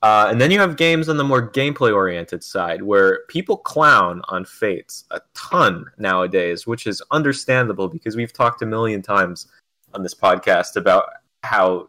uh, 0.02 0.26
and 0.28 0.40
then 0.40 0.50
you 0.50 0.58
have 0.58 0.76
games 0.76 1.08
on 1.08 1.16
the 1.16 1.24
more 1.24 1.48
gameplay 1.48 1.94
oriented 1.94 2.42
side 2.42 2.82
where 2.82 3.20
people 3.28 3.56
clown 3.56 4.20
on 4.28 4.44
Fates 4.44 5.04
a 5.12 5.20
ton 5.34 5.86
nowadays, 5.96 6.66
which 6.66 6.88
is 6.88 7.00
understandable 7.12 7.88
because 7.88 8.16
we've 8.16 8.32
talked 8.32 8.62
a 8.62 8.66
million 8.66 9.00
times 9.00 9.46
on 9.94 10.02
this 10.02 10.14
podcast 10.14 10.74
about 10.74 11.04
how 11.44 11.86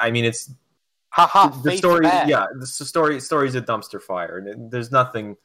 I 0.00 0.12
mean 0.12 0.24
it's 0.24 0.52
The 1.62 1.76
story 1.76 2.02
bad. 2.02 2.28
yeah 2.28 2.46
the 2.58 2.66
story 2.66 3.20
story's 3.20 3.54
a 3.54 3.62
dumpster 3.62 4.00
fire 4.00 4.38
and 4.38 4.70
there's 4.70 4.92
nothing 4.92 5.36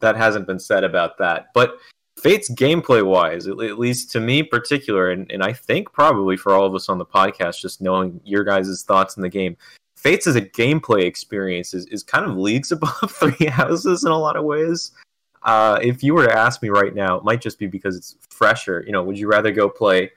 that 0.00 0.16
hasn't 0.16 0.46
been 0.46 0.58
said 0.58 0.84
about 0.84 1.18
that 1.18 1.46
but 1.54 1.78
fate's 2.18 2.50
gameplay 2.50 3.04
wise 3.04 3.46
at, 3.46 3.60
at 3.60 3.78
least 3.78 4.10
to 4.12 4.20
me 4.20 4.40
in 4.40 4.46
particular 4.46 5.10
and, 5.10 5.30
and 5.30 5.42
i 5.42 5.52
think 5.52 5.92
probably 5.92 6.36
for 6.36 6.52
all 6.52 6.64
of 6.64 6.74
us 6.74 6.88
on 6.88 6.98
the 6.98 7.06
podcast 7.06 7.60
just 7.60 7.80
knowing 7.80 8.20
your 8.24 8.44
guys' 8.44 8.82
thoughts 8.82 9.16
in 9.16 9.22
the 9.22 9.28
game 9.28 9.56
Fates 10.04 10.26
as 10.26 10.36
a 10.36 10.42
gameplay 10.42 11.04
experience 11.04 11.72
is, 11.72 11.86
is 11.86 12.02
kind 12.02 12.26
of 12.26 12.36
leagues 12.36 12.72
above 12.72 13.10
Three 13.10 13.46
Houses 13.46 14.04
in 14.04 14.12
a 14.12 14.18
lot 14.18 14.36
of 14.36 14.44
ways. 14.44 14.92
Uh, 15.42 15.78
if 15.82 16.02
you 16.02 16.12
were 16.12 16.26
to 16.26 16.38
ask 16.38 16.62
me 16.62 16.68
right 16.68 16.94
now, 16.94 17.16
it 17.16 17.24
might 17.24 17.40
just 17.40 17.58
be 17.58 17.66
because 17.66 17.96
it's 17.96 18.16
fresher. 18.28 18.84
You 18.86 18.92
know, 18.92 19.02
would 19.02 19.18
you 19.18 19.28
rather 19.28 19.50
go 19.50 19.68
play 19.68 20.10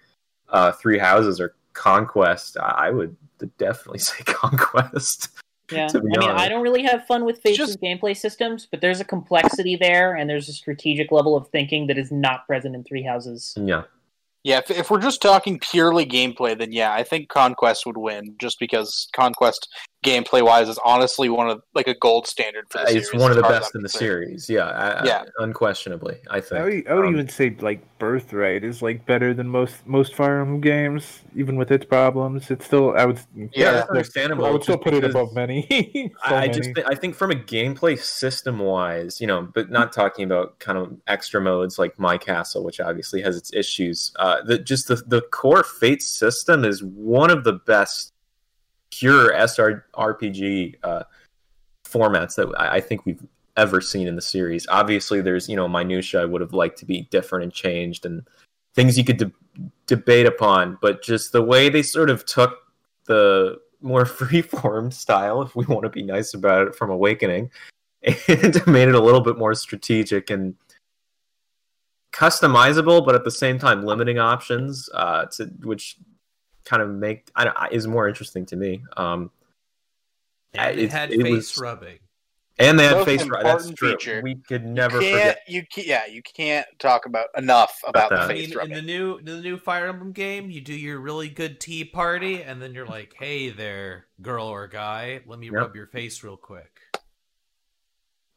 uh, 0.50 0.74
Three 0.74 0.98
Houses 0.98 1.40
or 1.40 1.56
Conquest? 1.78 2.58
I 2.58 2.88
I 2.88 2.90
would 2.90 3.16
definitely 3.58 4.00
say 4.10 4.24
Conquest. 4.26 5.30
Yeah, 5.72 5.88
to 5.88 6.00
be 6.00 6.08
I 6.16 6.20
mean, 6.20 6.30
honest. 6.30 6.46
I 6.46 6.50
don't 6.50 6.62
really 6.64 6.84
have 6.84 7.06
fun 7.06 7.26
with 7.26 7.42
Fates' 7.42 7.58
Just- 7.58 7.82
gameplay 7.82 8.16
systems, 8.16 8.68
but 8.72 8.80
there's 8.80 9.02
a 9.02 9.06
complexity 9.06 9.76
there, 9.76 10.16
and 10.16 10.30
there's 10.30 10.48
a 10.48 10.54
strategic 10.54 11.12
level 11.12 11.36
of 11.36 11.50
thinking 11.50 11.88
that 11.88 11.98
is 11.98 12.10
not 12.12 12.48
present 12.48 12.74
in 12.74 12.86
Three 12.86 13.04
Houses. 13.04 13.54
Yeah, 13.58 13.84
Yeah, 14.44 14.60
if, 14.60 14.72
if 14.72 14.90
we're 14.90 15.02
just 15.02 15.22
talking 15.22 15.60
purely 15.60 16.06
gameplay, 16.06 16.58
then 16.58 16.72
yeah, 16.72 16.94
I 16.94 17.04
think 17.04 17.28
Conquest 17.28 17.86
would 17.86 17.98
win, 17.98 18.36
just 18.40 18.60
because 18.62 19.10
Conquest 19.14 19.68
gameplay 20.06 20.44
wise 20.44 20.70
is 20.70 20.80
honestly 20.86 21.28
one 21.28 21.50
of 21.50 21.62
like 21.74 21.88
a 21.88 21.96
gold 21.96 22.28
standard 22.28 22.66
for 22.70 22.78
the 22.78 22.84
Uh, 22.86 22.92
it's 22.92 23.10
series, 23.10 23.22
one 23.22 23.32
of 23.32 23.38
the 23.38 23.44
as 23.44 23.48
far 23.48 23.54
as 23.56 23.60
best 23.62 23.76
in 23.76 23.82
the 23.82 23.90
concerned. 23.90 24.00
series. 24.00 24.50
Yeah, 24.50 24.66
I, 24.68 24.90
I- 25.02 25.06
Yeah. 25.06 25.24
unquestionably. 25.40 26.18
I 26.30 26.40
think. 26.40 26.62
I 26.62 26.64
would, 26.64 26.88
I 26.88 26.94
would 26.94 27.06
Um, 27.06 27.14
even 27.14 27.30
say 27.30 27.56
like 27.60 27.82
Birthright 27.98 28.64
is 28.64 28.82
like 28.84 29.06
better 29.08 29.34
than 29.34 29.48
most 29.50 29.86
most 29.88 30.14
Fire 30.16 30.40
Emblem 30.40 30.62
games, 30.62 31.22
even 31.36 31.56
with 31.58 31.72
its 31.72 31.84
problems. 31.86 32.52
It's 32.52 32.66
still 32.66 32.96
I 32.96 33.06
would 33.06 33.20
Yeah, 33.56 33.72
that's 33.72 33.90
understandable. 33.90 34.46
I 34.46 34.52
would 34.52 34.64
still 34.64 34.78
put 34.78 34.94
it 34.94 35.04
above 35.04 35.34
many. 35.34 35.68
So 36.30 36.36
I 36.36 36.42
I 36.44 36.48
just 36.48 36.60
many. 36.70 36.74
thi- 36.76 36.84
I 36.86 36.96
think 36.96 37.16
from 37.16 37.32
a 37.32 37.36
gameplay 37.36 37.98
system 38.00 38.60
wise, 38.60 39.20
you 39.20 39.28
know, 39.28 39.50
but 39.54 39.72
not 39.72 39.92
talking 39.94 40.26
about 40.26 40.60
kind 40.60 40.78
of 40.78 40.96
extra 41.08 41.42
modes 41.42 41.80
like 41.80 41.98
My 42.00 42.18
Castle, 42.18 42.64
which 42.64 42.80
obviously 42.80 43.22
has 43.24 43.36
its 43.36 43.52
issues. 43.54 44.12
Uh, 44.18 44.42
the 44.44 44.60
just 44.60 44.88
the 44.88 44.98
the 45.08 45.22
core 45.22 45.64
Fate 45.64 46.04
system 46.04 46.64
is 46.64 46.84
one 46.84 47.32
of 47.32 47.44
the 47.44 47.54
best 47.54 48.14
pure 48.92 49.34
SR 49.34 49.86
RPG 49.96 50.76
uh, 50.84 51.04
formats 51.86 52.36
that 52.36 52.54
I, 52.58 52.76
I 52.76 52.82
think 52.82 53.06
we've 53.06 53.24
ever 53.56 53.82
seen 53.82 54.08
in 54.08 54.16
the 54.16 54.22
series. 54.22 54.68
Obviously, 54.70 55.22
there's 55.22 55.50
you 55.50 55.56
know 55.56 55.68
minutia 55.68 56.22
I 56.22 56.26
would 56.26 56.42
have 56.42 56.54
liked 56.54 56.78
to 56.80 56.86
be 56.86 57.04
different 57.12 57.44
and 57.44 57.54
changed, 57.54 58.06
and 58.06 58.28
things 58.76 58.98
you 58.98 59.04
could 59.04 59.18
de- 59.18 59.32
debate 59.88 60.26
upon. 60.26 60.78
But 60.82 61.04
just 61.04 61.32
the 61.32 61.42
way 61.42 61.70
they 61.70 61.84
sort 61.84 62.10
of 62.10 62.26
took 62.26 62.58
the 63.06 63.60
more 63.82 64.04
freeform 64.06 64.94
style, 64.94 65.42
if 65.42 65.56
we 65.56 65.66
want 65.66 65.84
to 65.84 65.90
be 65.90 66.04
nice 66.04 66.34
about 66.34 66.68
it, 66.68 66.76
from 66.76 66.90
Awakening, 66.90 67.52
and 68.04 68.68
made 68.68 68.88
it 68.88 68.96
a 68.96 69.02
little 69.02 69.22
bit 69.22 69.38
more 69.38 69.56
strategic 69.56 70.30
and 70.30 70.56
customizable, 72.14 73.06
but 73.06 73.16
at 73.16 73.24
the 73.24 73.32
same 73.32 73.60
time 73.60 73.84
limiting 73.84 74.18
options, 74.18 74.90
uh, 74.94 75.26
to 75.26 75.46
which 75.62 75.98
kind 76.68 76.82
of 76.82 76.90
make 76.90 77.30
I 77.36 77.46
don't, 77.46 77.56
is 77.72 77.88
more 77.88 78.08
interesting 78.08 78.46
to 78.48 78.56
me. 78.56 78.84
Um, 78.96 79.32
And 80.54 80.78
it, 80.80 80.86
it- 80.86 80.92
had 80.92 81.12
it 81.12 81.22
face 81.22 81.32
was- 81.32 81.58
rubbing. 81.58 82.00
and 82.60 82.80
they 82.80 82.86
had 82.86 82.98
Most 82.98 83.06
face. 83.06 83.28
That's 83.44 83.70
true. 83.72 83.92
feature. 83.92 84.20
We 84.24 84.36
could 84.36 84.66
never 84.66 85.00
can't, 85.00 85.14
forget. 85.38 85.40
you 85.48 85.64
can't, 85.72 85.88
yeah, 85.88 86.06
you 86.08 86.22
can't 86.24 86.66
talk 86.80 87.06
about 87.06 87.28
enough 87.38 87.80
about, 87.86 88.08
About 88.08 88.10
the 88.10 88.16
that. 88.16 88.24
I 88.24 88.28
face 88.46 88.56
rubbing. 88.56 88.72
in 88.72 88.76
the 88.78 88.82
new 88.82 89.18
in 89.18 89.26
the 89.26 89.42
new 89.42 89.58
Fire 89.58 89.88
Emblem 89.88 90.12
game, 90.12 90.50
you 90.50 90.62
do 90.62 90.74
your 90.74 91.00
really 91.00 91.30
good 91.30 91.60
tea 91.60 91.86
party, 91.86 92.42
and 92.44 92.62
then 92.62 92.74
you're 92.74 92.88
like, 92.88 93.14
"Hey 93.18 93.50
there, 93.50 94.08
girl 94.22 94.48
or 94.48 94.68
guy, 94.68 95.22
let 95.28 95.38
me 95.40 95.46
Yep. 95.48 95.54
rub 95.56 95.76
your 95.76 95.88
face 95.88 96.24
real 96.24 96.38
quick." 96.38 96.80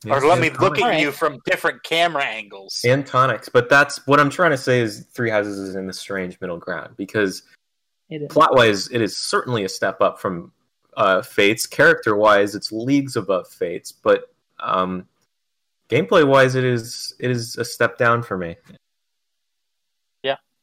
or 0.06 0.14
Yes, 0.14 0.22
let 0.24 0.38
me 0.40 0.48
and 0.48 0.58
look 0.60 0.78
at 0.80 0.98
you 1.00 1.12
from 1.12 1.38
different 1.44 1.82
camera 1.82 2.24
angles. 2.24 2.80
and 2.86 3.06
tonics. 3.06 3.48
But 3.50 3.68
that's 3.68 4.06
what 4.06 4.18
I'm 4.18 4.30
trying 4.30 4.50
to 4.52 4.56
say 4.56 4.80
is 4.80 5.06
Three 5.12 5.28
Houses 5.30 5.58
is 5.58 5.74
in 5.76 5.86
the 5.86 5.92
strange 5.92 6.40
middle 6.40 6.56
ground 6.58 6.94
because 6.96 7.40
It 7.40 7.42
is. 7.42 7.42
Plot 8.28 8.54
wise, 8.54 8.88
it 8.88 9.00
is 9.00 9.16
certainly 9.16 9.64
a 9.64 9.68
step 9.68 10.00
up 10.00 10.20
from 10.20 10.52
uh, 10.96 11.22
Fates. 11.22 11.66
Character 11.66 12.16
wise, 12.16 12.54
it's 12.54 12.72
leagues 12.72 13.16
above 13.16 13.48
Fates, 13.48 13.92
but 13.92 14.32
um, 14.58 15.06
gameplay 15.88 16.26
wise, 16.26 16.54
it 16.54 16.64
is 16.64 17.14
it 17.18 17.30
is 17.30 17.56
a 17.56 17.64
step 17.64 17.98
down 17.98 18.22
for 18.22 18.36
me. 18.36 18.56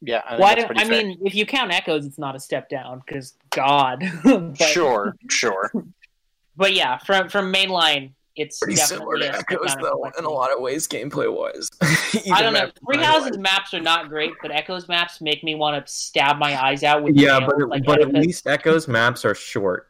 yeah, 0.01 0.21
I 0.25 0.29
think 0.29 0.41
Why 0.41 0.55
don't 0.55 0.79
I 0.79 0.83
mean, 0.83 1.17
if 1.21 1.33
you 1.33 1.45
count 1.45 1.73
Echoes, 1.73 2.05
it's 2.05 2.19
not 2.19 2.35
a 2.35 2.39
step 2.39 2.69
down 2.69 3.01
because 3.05 3.33
God. 3.49 4.03
but, 4.23 4.55
sure, 4.57 5.15
sure. 5.29 5.71
but 6.55 6.73
yeah, 6.73 6.97
from 6.99 7.29
from 7.29 7.51
mainline, 7.51 8.11
it's 8.37 8.59
pretty 8.59 8.75
similar 8.75 9.17
to 9.19 9.35
Echoes 9.35 9.75
though 9.81 10.11
in 10.17 10.25
a 10.25 10.29
lot 10.29 10.53
of 10.53 10.61
ways, 10.61 10.87
gameplay 10.87 11.31
wise. 11.31 11.69
I 12.31 12.41
don't 12.41 12.53
know. 12.53 12.71
Three 12.85 13.03
Houses 13.03 13.37
maps 13.37 13.73
are 13.73 13.79
not 13.79 14.09
great, 14.09 14.33
but 14.41 14.51
Echoes 14.51 14.87
maps 14.87 15.21
make 15.21 15.43
me 15.43 15.55
want 15.55 15.85
to 15.85 15.91
stab 15.91 16.37
my 16.37 16.61
eyes 16.61 16.83
out 16.83 17.03
with 17.03 17.15
Yeah, 17.15 17.39
nails, 17.39 17.53
but 17.57 17.69
like 17.69 17.85
but 17.85 18.01
at 18.01 18.13
least 18.13 18.47
Echo's 18.47 18.87
maps 18.87 19.25
are 19.25 19.35
short. 19.35 19.89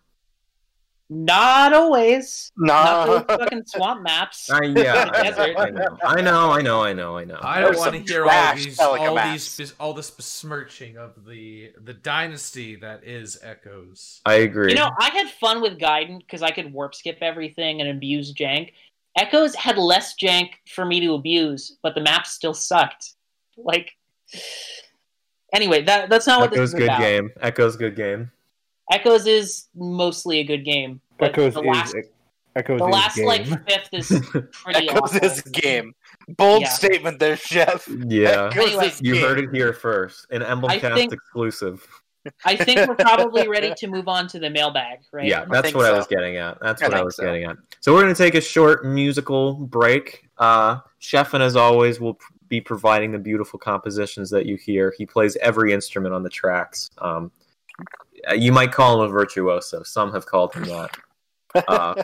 Not 1.10 1.74
always. 1.74 2.52
Not 2.58 3.08
No, 3.08 3.14
those 3.20 3.26
fucking 3.40 3.64
swamp 3.66 4.04
maps. 4.04 4.50
I, 4.50 4.66
yeah, 4.66 5.10
I 5.14 5.70
know, 5.70 5.98
I 6.04 6.22
know, 6.22 6.52
I 6.52 6.62
know, 6.62 6.84
I 6.84 6.94
know, 6.94 7.18
I 7.18 7.24
know, 7.24 7.40
I 7.42 7.62
don't 7.62 7.78
want 7.78 7.94
to 7.94 8.00
hear 8.00 8.26
all 8.26 8.56
these, 8.56 8.80
all 8.80 9.16
these, 9.32 9.74
all 9.80 9.94
this 9.94 10.12
besmirching 10.12 10.98
of 10.98 11.26
the 11.26 11.72
the 11.84 11.94
dynasty 11.94 12.76
that 12.78 13.06
is 13.06 13.40
Echoes. 13.42 14.22
I 14.26 14.36
agree. 14.36 14.72
You 14.72 14.76
know, 14.76 14.92
I 15.00 15.10
had 15.12 15.30
fun 15.30 15.62
with 15.62 15.80
Gaiden 15.80 16.20
because 16.20 16.42
I 16.42 16.52
could 16.52 16.74
warp 16.74 16.94
skip 16.94 17.20
everything 17.22 17.80
and 17.80 17.90
abuse 17.90 18.34
jank. 18.34 18.72
Echoes 19.18 19.56
had 19.56 19.78
less 19.78 20.14
jank 20.16 20.52
for 20.68 20.86
me 20.86 21.00
to 21.00 21.14
abuse, 21.14 21.78
but 21.82 21.96
the 21.96 22.02
maps 22.02 22.32
still 22.32 22.54
sucked. 22.54 23.14
Like, 23.56 23.92
anyway, 25.54 25.84
that 25.84 26.10
that's 26.10 26.28
not 26.28 26.42
what 26.42 26.52
Echo's 26.52 26.74
this 26.74 26.74
is 26.74 26.76
Echo's 26.76 26.80
good 26.80 26.90
about. 26.90 27.00
game. 27.00 27.32
Echo's 27.40 27.76
good 27.78 27.96
game. 27.96 28.32
Echoes 28.92 29.28
is 29.28 29.68
mostly 29.76 30.40
a 30.40 30.44
good 30.44 30.64
game, 30.64 31.02
but 31.20 31.30
Echoes 31.32 31.54
the 31.56 31.62
is 31.62 31.66
last, 31.68 31.96
Echoes 32.56 32.80
the 32.80 32.86
is 32.88 32.94
last 32.94 33.16
game. 33.18 33.26
like 33.26 33.46
fifth 33.68 33.90
is 33.94 34.08
pretty 34.52 34.90
Echoes 34.90 35.02
awful. 35.02 35.20
this 35.20 35.42
game. 35.42 35.94
Bold 36.30 36.62
Yeah. 36.64 36.70
statement 36.70 37.20
there, 37.20 37.36
Chef. 37.38 37.88
Yeah, 37.88 38.50
Anyway, 38.56 38.92
you 39.02 39.14
game. 39.16 39.24
heard 39.24 39.40
it 39.40 39.50
here 39.54 39.74
first. 39.74 40.28
An 40.32 40.42
Emblemcast 40.42 40.96
think- 40.96 41.14
exclusive. 41.14 41.86
I 42.44 42.58
think 42.58 42.86
we're 42.90 42.96
probably 42.96 43.48
ready 43.50 43.74
to 43.78 43.88
move 43.88 44.10
on 44.10 44.28
to 44.30 44.40
the 44.40 44.50
mailbag, 44.50 45.00
right? 45.14 45.28
Yeah, 45.28 45.46
that's 45.50 45.68
think 45.68 45.78
what 45.78 45.86
I 45.86 45.96
was 45.96 46.08
getting 46.08 46.36
at. 46.36 46.58
That's 46.60 46.82
I 46.82 46.88
what 46.90 46.98
I 46.98 47.02
was 47.04 47.16
so. 47.16 47.24
getting 47.24 47.46
at. 47.46 47.56
So 47.80 47.94
we're 47.94 48.02
going 48.02 48.14
to 48.14 48.22
take 48.22 48.36
a 48.36 48.42
short 48.42 48.86
musical 48.86 49.54
break. 49.54 50.28
Uh, 50.38 50.80
and 51.34 51.42
as 51.44 51.56
always, 51.56 52.02
will 52.02 52.16
p- 52.16 52.26
be 52.50 52.60
providing 52.60 53.14
the 53.14 53.18
beautiful 53.18 53.58
compositions 53.58 54.30
that 54.32 54.46
you 54.46 54.58
hear. 54.58 54.94
He 54.98 55.06
plays 55.06 55.38
every 55.38 55.72
instrument 55.72 56.14
on 56.14 56.22
the 56.22 56.30
tracks. 56.30 56.90
Um, 56.98 57.32
you 58.36 58.52
might 58.52 58.72
call 58.72 59.02
him 59.04 59.10
a 59.10 59.14
virtuoso. 59.14 59.84
Some 59.84 60.12
have 60.14 60.26
called 60.26 60.54
him 60.54 60.64
that. 60.66 60.90
Uh, 61.68 61.96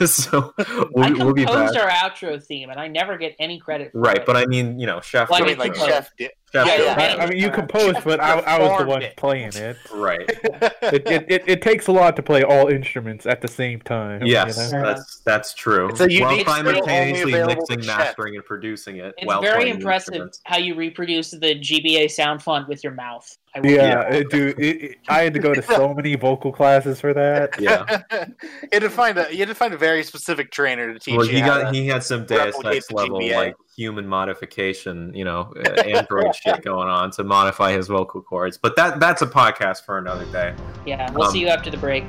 so 0.06 0.52
I 0.58 0.86
we'll, 0.92 1.18
we'll 1.26 1.34
be 1.34 1.44
back. 1.44 1.54
composed 1.54 1.76
our 1.76 1.88
outro 1.88 2.42
theme, 2.42 2.70
and 2.70 2.80
I 2.80 2.88
never 2.88 3.16
get 3.18 3.36
any 3.38 3.58
credit 3.60 3.92
for 3.92 4.00
Right, 4.00 4.18
it. 4.18 4.26
but 4.26 4.36
I 4.36 4.46
mean, 4.46 4.78
you 4.80 4.86
know, 4.86 5.00
Chef. 5.00 5.28
Well, 5.30 5.40
I 5.42 5.44
I 5.44 5.48
mean, 5.48 5.58
like. 5.58 5.74
Chef 5.76 6.10
did. 6.16 6.30
Chef 6.54 6.66
yeah, 6.68 6.76
did. 6.76 6.84
yeah. 6.86 7.16
I, 7.18 7.24
I 7.24 7.28
mean, 7.28 7.38
you 7.38 7.50
composed, 7.50 7.98
but 8.04 8.20
I, 8.20 8.38
I 8.38 8.58
was 8.60 8.80
the 8.80 8.86
one 8.86 9.02
it. 9.02 9.16
playing 9.16 9.50
it. 9.54 9.76
Right. 9.92 10.20
It, 10.28 11.02
it, 11.06 11.24
it. 11.28 11.42
it 11.48 11.62
takes 11.62 11.88
a 11.88 11.92
lot 11.92 12.14
to 12.16 12.22
play 12.22 12.44
all 12.44 12.68
instruments 12.68 13.26
at 13.26 13.40
the 13.40 13.48
same 13.48 13.80
time. 13.80 14.22
Yes, 14.24 14.70
you 14.70 14.78
know? 14.78 14.84
that's 14.86 15.20
that's 15.20 15.54
true. 15.54 15.88
It's 15.88 16.00
a 16.00 16.10
unique 16.12 16.46
while 16.46 16.60
skill 16.60 16.72
only 16.72 16.74
simultaneously 16.74 17.44
mixing, 17.46 17.86
mastering, 17.86 18.36
and 18.36 18.44
producing 18.44 18.98
it. 18.98 19.14
It's 19.18 19.26
while 19.26 19.42
very 19.42 19.70
impressive 19.70 20.30
how 20.44 20.58
you 20.58 20.74
reproduce 20.76 21.30
the 21.32 21.58
GBA 21.58 22.10
sound 22.10 22.42
font 22.42 22.68
with 22.68 22.84
your 22.84 22.92
mouth. 22.92 23.26
I 23.56 23.60
Yeah, 23.66 24.02
it- 24.08 24.30
dude, 24.30 24.58
it, 24.58 24.82
it- 24.82 24.96
I 25.08 25.22
had 25.22 25.34
to 25.34 25.40
go 25.40 25.54
to 25.54 25.62
so 25.62 25.92
many 25.94 26.14
vocal 26.16 26.52
classes 26.52 27.00
for 27.00 27.14
that. 27.14 27.58
Yeah. 27.60 28.02
you 28.12 28.68
had 28.72 28.82
to 28.82 28.90
find 28.90 29.18
a 29.18 29.32
you 29.32 29.38
had 29.38 29.48
to 29.48 29.54
find 29.54 29.74
a 29.74 29.78
very 29.78 30.02
specific 30.04 30.50
trainer 30.50 30.92
to 30.92 30.98
teach 30.98 31.16
Well, 31.16 31.26
you 31.26 31.32
he 31.34 31.40
how 31.40 31.62
got 31.62 31.72
to- 31.72 31.76
he 31.78 31.86
had 31.88 32.02
some 32.04 32.26
Deus 32.26 32.54
replicate 32.56 32.76
Ex 32.76 32.86
the 32.88 32.94
level 32.94 33.18
GBA. 33.20 33.34
like 33.34 33.54
human 33.76 34.06
modification, 34.06 35.12
you 35.14 35.24
know, 35.24 35.52
uh, 35.64 35.80
Android 35.82 36.34
shit 36.34 36.62
going 36.62 36.88
on 36.88 37.10
to 37.12 37.24
modify 37.24 37.72
his 37.72 37.88
vocal 37.88 38.22
cords. 38.22 38.56
But 38.58 38.76
that 38.76 39.00
that's 39.00 39.22
a 39.22 39.26
podcast 39.26 39.84
for 39.84 39.98
another 39.98 40.26
day. 40.26 40.54
Yeah, 40.86 41.10
we'll 41.12 41.26
Um, 41.26 41.32
see 41.32 41.40
you 41.40 41.48
after 41.48 41.70
the 41.70 41.76
break. 41.78 42.04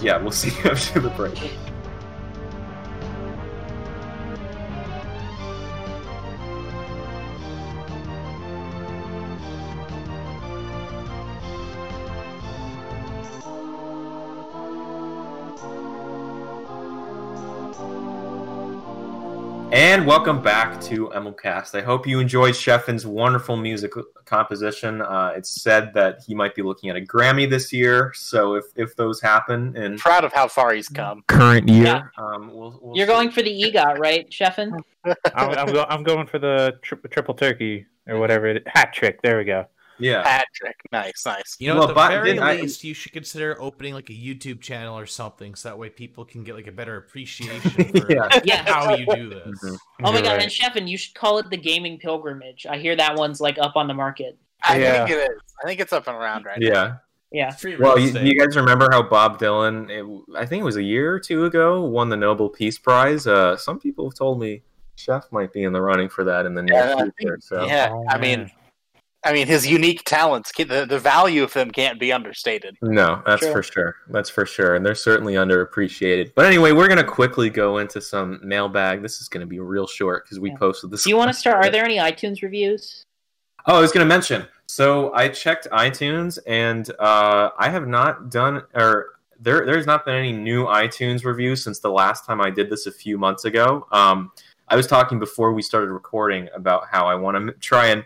Yeah, 0.00 0.16
we'll 0.18 0.30
see 0.42 0.50
you 0.62 0.70
after 0.70 1.00
the 1.00 1.10
break. 1.10 1.38
And 19.78 20.04
welcome 20.08 20.42
back 20.42 20.80
to 20.86 21.06
Emblemcast. 21.10 21.78
I 21.78 21.82
hope 21.82 22.04
you 22.04 22.18
enjoyed 22.18 22.54
Sheffin's 22.54 23.06
wonderful 23.06 23.56
music 23.56 23.92
composition. 24.24 25.00
Uh, 25.00 25.34
it's 25.36 25.62
said 25.62 25.94
that 25.94 26.18
he 26.26 26.34
might 26.34 26.56
be 26.56 26.62
looking 26.62 26.90
at 26.90 26.96
a 26.96 27.00
Grammy 27.00 27.48
this 27.48 27.72
year, 27.72 28.10
so 28.12 28.54
if, 28.54 28.64
if 28.74 28.96
those 28.96 29.20
happen 29.20 29.76
and 29.76 29.96
proud 29.96 30.24
of 30.24 30.32
how 30.32 30.48
far 30.48 30.74
he's 30.74 30.88
come. 30.88 31.22
current 31.28 31.68
year, 31.68 31.84
Yeah. 31.84 32.02
um, 32.16 32.48
we'll, 32.52 32.76
we'll 32.82 32.96
You're 32.96 33.06
see. 33.06 33.12
going 33.12 33.30
for 33.30 33.40
the 33.42 33.50
EGOT, 33.62 33.98
right, 34.00 34.28
Sheffin? 34.28 34.76
I'm, 35.04 35.50
I'm, 35.56 35.72
go, 35.72 35.86
I'm 35.88 36.02
going 36.02 36.26
for 36.26 36.40
the 36.40 36.76
tri- 36.82 36.98
triple 37.08 37.34
turkey 37.34 37.86
or 38.08 38.18
whatever 38.18 38.48
it 38.48 38.66
hat 38.66 38.92
trick. 38.92 39.22
There 39.22 39.38
we 39.38 39.44
go. 39.44 39.64
Yeah. 39.98 40.22
Patrick. 40.22 40.76
Nice, 40.92 41.24
nice. 41.26 41.56
You 41.58 41.68
know, 41.68 41.74
Well, 41.74 41.84
at 41.84 41.86
the 41.88 41.94
but 41.94 42.08
very 42.10 42.28
didn't 42.30 42.42
I- 42.42 42.54
least, 42.56 42.84
you 42.84 42.94
should 42.94 43.12
consider 43.12 43.60
opening 43.60 43.94
like 43.94 44.10
a 44.10 44.12
YouTube 44.14 44.60
channel 44.60 44.98
or 44.98 45.06
something, 45.06 45.54
so 45.54 45.68
that 45.68 45.78
way 45.78 45.88
people 45.90 46.24
can 46.24 46.44
get 46.44 46.54
like 46.54 46.66
a 46.66 46.72
better 46.72 46.96
appreciation 46.96 47.60
for 47.70 48.12
Yeah. 48.12 48.28
Yeah. 48.44 48.62
how 48.64 48.94
you 48.94 49.06
do 49.06 49.28
this. 49.30 49.46
Mhm. 49.62 49.78
Oh 50.04 50.12
my 50.12 50.12
You're 50.12 50.22
god, 50.22 50.32
right. 50.34 50.42
and 50.42 50.50
Sheffin, 50.52 50.88
you 50.88 50.96
should 50.96 51.14
call 51.14 51.38
it 51.38 51.50
the 51.50 51.56
Gaming 51.56 51.98
Pilgrimage. 51.98 52.66
I 52.68 52.78
hear 52.78 52.94
that 52.96 53.16
one's 53.16 53.40
like 53.40 53.58
up 53.58 53.76
on 53.76 53.88
the 53.88 53.94
market. 53.94 54.38
I 54.62 54.78
Yeah. 54.80 55.06
think 55.06 55.18
it 55.18 55.30
is. 55.32 55.40
I 55.62 55.66
think 55.66 55.80
it's 55.80 55.92
up 55.92 56.06
and 56.06 56.16
around 56.16 56.44
right 56.44 56.58
now. 56.60 56.66
Yeah. 56.68 56.94
Yeah. 57.30 57.50
Free 57.50 57.76
Well, 57.76 57.98
you, 57.98 58.18
you 58.20 58.38
guys 58.40 58.56
remember 58.56 58.88
how 58.90 59.02
Bob 59.02 59.38
Dylan, 59.38 59.90
it, 59.90 60.36
I 60.36 60.46
think 60.46 60.62
it 60.62 60.64
was 60.64 60.76
a 60.76 60.82
year 60.82 61.12
or 61.12 61.20
two 61.20 61.44
ago, 61.44 61.82
won 61.84 62.08
the 62.08 62.16
Nobel 62.16 62.48
Peace 62.48 62.78
Prize? 62.78 63.26
Uh, 63.26 63.56
some 63.56 63.78
people 63.78 64.08
have 64.08 64.14
told 64.16 64.40
me 64.40 64.62
Chef 64.96 65.30
might 65.30 65.52
be 65.52 65.62
in 65.64 65.72
the 65.72 65.80
running 65.82 66.08
for 66.08 66.24
that 66.24 66.46
in 66.46 66.54
the 66.54 66.62
near 66.62 66.74
Yeah, 66.74 66.94
future. 66.96 67.12
think- 67.34 67.42
So 67.42 67.66
yeah, 67.66 67.90
Oh, 67.92 68.04
I 68.08 68.16
mean, 68.18 68.38
man. 68.40 68.50
I 69.28 69.32
mean, 69.34 69.46
his 69.46 69.66
unique 69.66 70.04
talents, 70.04 70.50
the, 70.56 70.86
the 70.88 70.98
value 70.98 71.42
of 71.42 71.52
them 71.52 71.70
can't 71.70 72.00
be 72.00 72.12
understated. 72.12 72.78
No, 72.80 73.22
that's 73.26 73.42
Sure. 73.42 73.52
for 73.52 73.62
sure. 73.62 73.96
That's 74.08 74.30
for 74.30 74.46
sure. 74.46 74.74
And 74.74 74.86
they're 74.86 74.94
certainly 74.94 75.34
underappreciated. 75.34 76.32
But 76.34 76.46
anyway, 76.46 76.72
we're 76.72 76.88
going 76.88 76.96
to 76.96 77.04
quickly 77.04 77.50
go 77.50 77.76
into 77.76 78.00
some 78.00 78.40
mailbag. 78.42 79.02
This 79.02 79.20
is 79.20 79.28
going 79.28 79.42
to 79.42 79.46
be 79.46 79.58
real 79.60 79.86
short 79.86 80.24
because 80.24 80.40
we 80.40 80.50
Yeah. 80.50 80.56
posted 80.56 80.90
this. 80.90 81.04
Do 81.04 81.10
you 81.10 81.16
want 81.18 81.28
to 81.30 81.34
start? 81.38 81.62
Are 81.62 81.70
there 81.70 81.84
any 81.84 81.98
iTunes 81.98 82.40
reviews? 82.40 83.04
Oh, 83.66 83.76
I 83.76 83.80
was 83.82 83.92
going 83.92 84.06
to 84.06 84.08
mention. 84.08 84.46
So 84.66 85.12
I 85.12 85.28
checked 85.28 85.68
iTunes, 85.72 86.38
and 86.46 86.90
uh, 86.98 87.50
I 87.58 87.68
have 87.68 87.86
not 87.86 88.30
done, 88.30 88.62
or 88.74 89.10
there, 89.38 89.66
there's 89.66 89.86
not 89.86 90.06
been 90.06 90.14
any 90.14 90.32
new 90.32 90.64
iTunes 90.64 91.24
reviews 91.24 91.62
since 91.62 91.80
the 91.80 91.90
last 91.90 92.24
time 92.24 92.40
I 92.40 92.48
did 92.48 92.70
this 92.70 92.86
a 92.86 92.92
few 92.92 93.18
months 93.18 93.44
ago. 93.44 93.86
Um, 93.92 94.30
I 94.68 94.76
was 94.76 94.86
talking 94.86 95.18
before 95.18 95.52
we 95.52 95.60
started 95.60 95.90
recording 95.90 96.48
about 96.54 96.84
how 96.90 97.06
I 97.06 97.14
want 97.14 97.46
to 97.46 97.52
try 97.60 97.86
and 97.88 98.04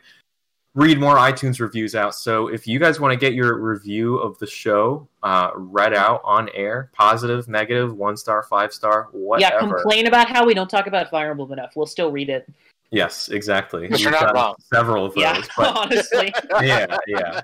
read 0.75 0.99
more 0.99 1.17
iTunes 1.17 1.61
reviews 1.61 1.95
out. 1.95 2.15
So 2.15 2.49
if 2.49 2.67
you 2.67 2.79
guys 2.79 2.99
want 2.99 3.13
to 3.13 3.17
get 3.19 3.35
your 3.35 3.61
review 3.61 4.17
of 4.19 4.39
the 4.39 4.47
show 4.47 5.09
uh, 5.23 5.51
read 5.55 5.93
out 5.93 6.21
on 6.25 6.49
air, 6.55 6.91
positive, 6.95 7.49
negative, 7.49 7.95
one 7.95 8.17
star, 8.17 8.43
five 8.43 8.73
star, 8.73 9.09
whatever. 9.13 9.55
Yeah, 9.55 9.61
complain 9.61 10.07
about 10.07 10.29
how 10.29 10.47
we 10.47 10.55
don't 10.55 10.71
talk 10.71 10.87
about 10.87 11.11
Fire 11.11 11.31
Emblem 11.31 11.53
enough. 11.53 11.73
We'll 11.77 11.87
still 11.87 12.11
read 12.11 12.31
it. 12.31 12.51
Yes, 12.91 13.31
exactly. 13.31 13.89
But 13.89 14.01
you're 14.01 14.13
We've 14.13 14.21
not 14.21 14.35
wrong. 14.35 14.55
Several 14.73 15.07
of 15.07 15.15
those. 15.15 15.23
Yeah, 15.23 15.43
but 15.57 15.77
honestly. 15.77 16.33
yeah, 16.61 16.99
yeah. 17.07 17.41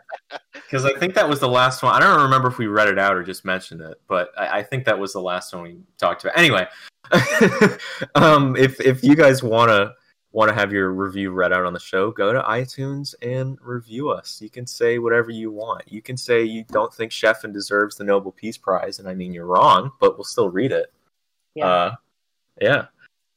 Because 0.53 0.85
I 0.85 0.93
think 0.99 1.15
that 1.15 1.27
was 1.27 1.41
the 1.41 1.49
last 1.49 1.83
one. 1.83 1.95
I 1.95 2.01
don't 2.01 2.23
remember 2.23 2.49
if 2.49 2.59
we 2.59 2.67
read 2.67 2.89
it 2.89 2.99
out 2.99 3.17
or 3.17 3.23
just 3.23 3.47
mentioned 3.47 3.81
it, 3.81 3.99
but 4.09 4.29
I, 4.37 4.59
I 4.59 4.63
think 4.63 4.85
that 4.85 4.99
was 4.99 5.15
the 5.15 5.23
last 5.23 5.55
one 5.55 5.63
we 5.63 5.79
talked 5.97 6.23
about. 6.23 6.37
Anyway, 6.37 6.69
um, 8.15 8.57
if 8.57 8.79
if 8.79 9.03
you 9.03 9.17
guys 9.17 9.43
want 9.43 9.71
to 9.71 9.95
want 10.33 10.51
to 10.51 10.55
have 10.55 10.73
your 10.73 10.93
review 10.93 11.31
read 11.31 11.53
out 11.53 11.65
on 11.65 11.73
the 11.73 11.81
show, 11.81 12.11
go 12.11 12.33
to 12.33 12.41
iTunes 12.41 13.15
and 13.23 13.59
review 13.63 14.11
us. 14.11 14.41
You 14.43 14.51
can 14.51 14.67
say 14.67 14.99
whatever 14.99 15.31
you 15.31 15.51
want. 15.51 15.91
You 15.91 16.03
can 16.03 16.17
say 16.17 16.45
you 16.45 16.65
don't 16.71 16.93
think 16.93 17.13
Sheffin 17.13 17.53
deserves 17.53 17.97
the 17.97 18.05
Nobel 18.05 18.33
Peace 18.33 18.59
Prize, 18.59 18.99
and 18.99 19.09
I 19.09 19.15
mean 19.15 19.33
you're 19.33 19.47
wrong, 19.47 19.93
but 20.01 20.17
we'll 20.17 20.25
still 20.25 20.51
read 20.51 20.73
it. 20.73 20.93
Yeah. 21.55 21.67
Uh, 21.67 21.95
yeah. 22.61 22.87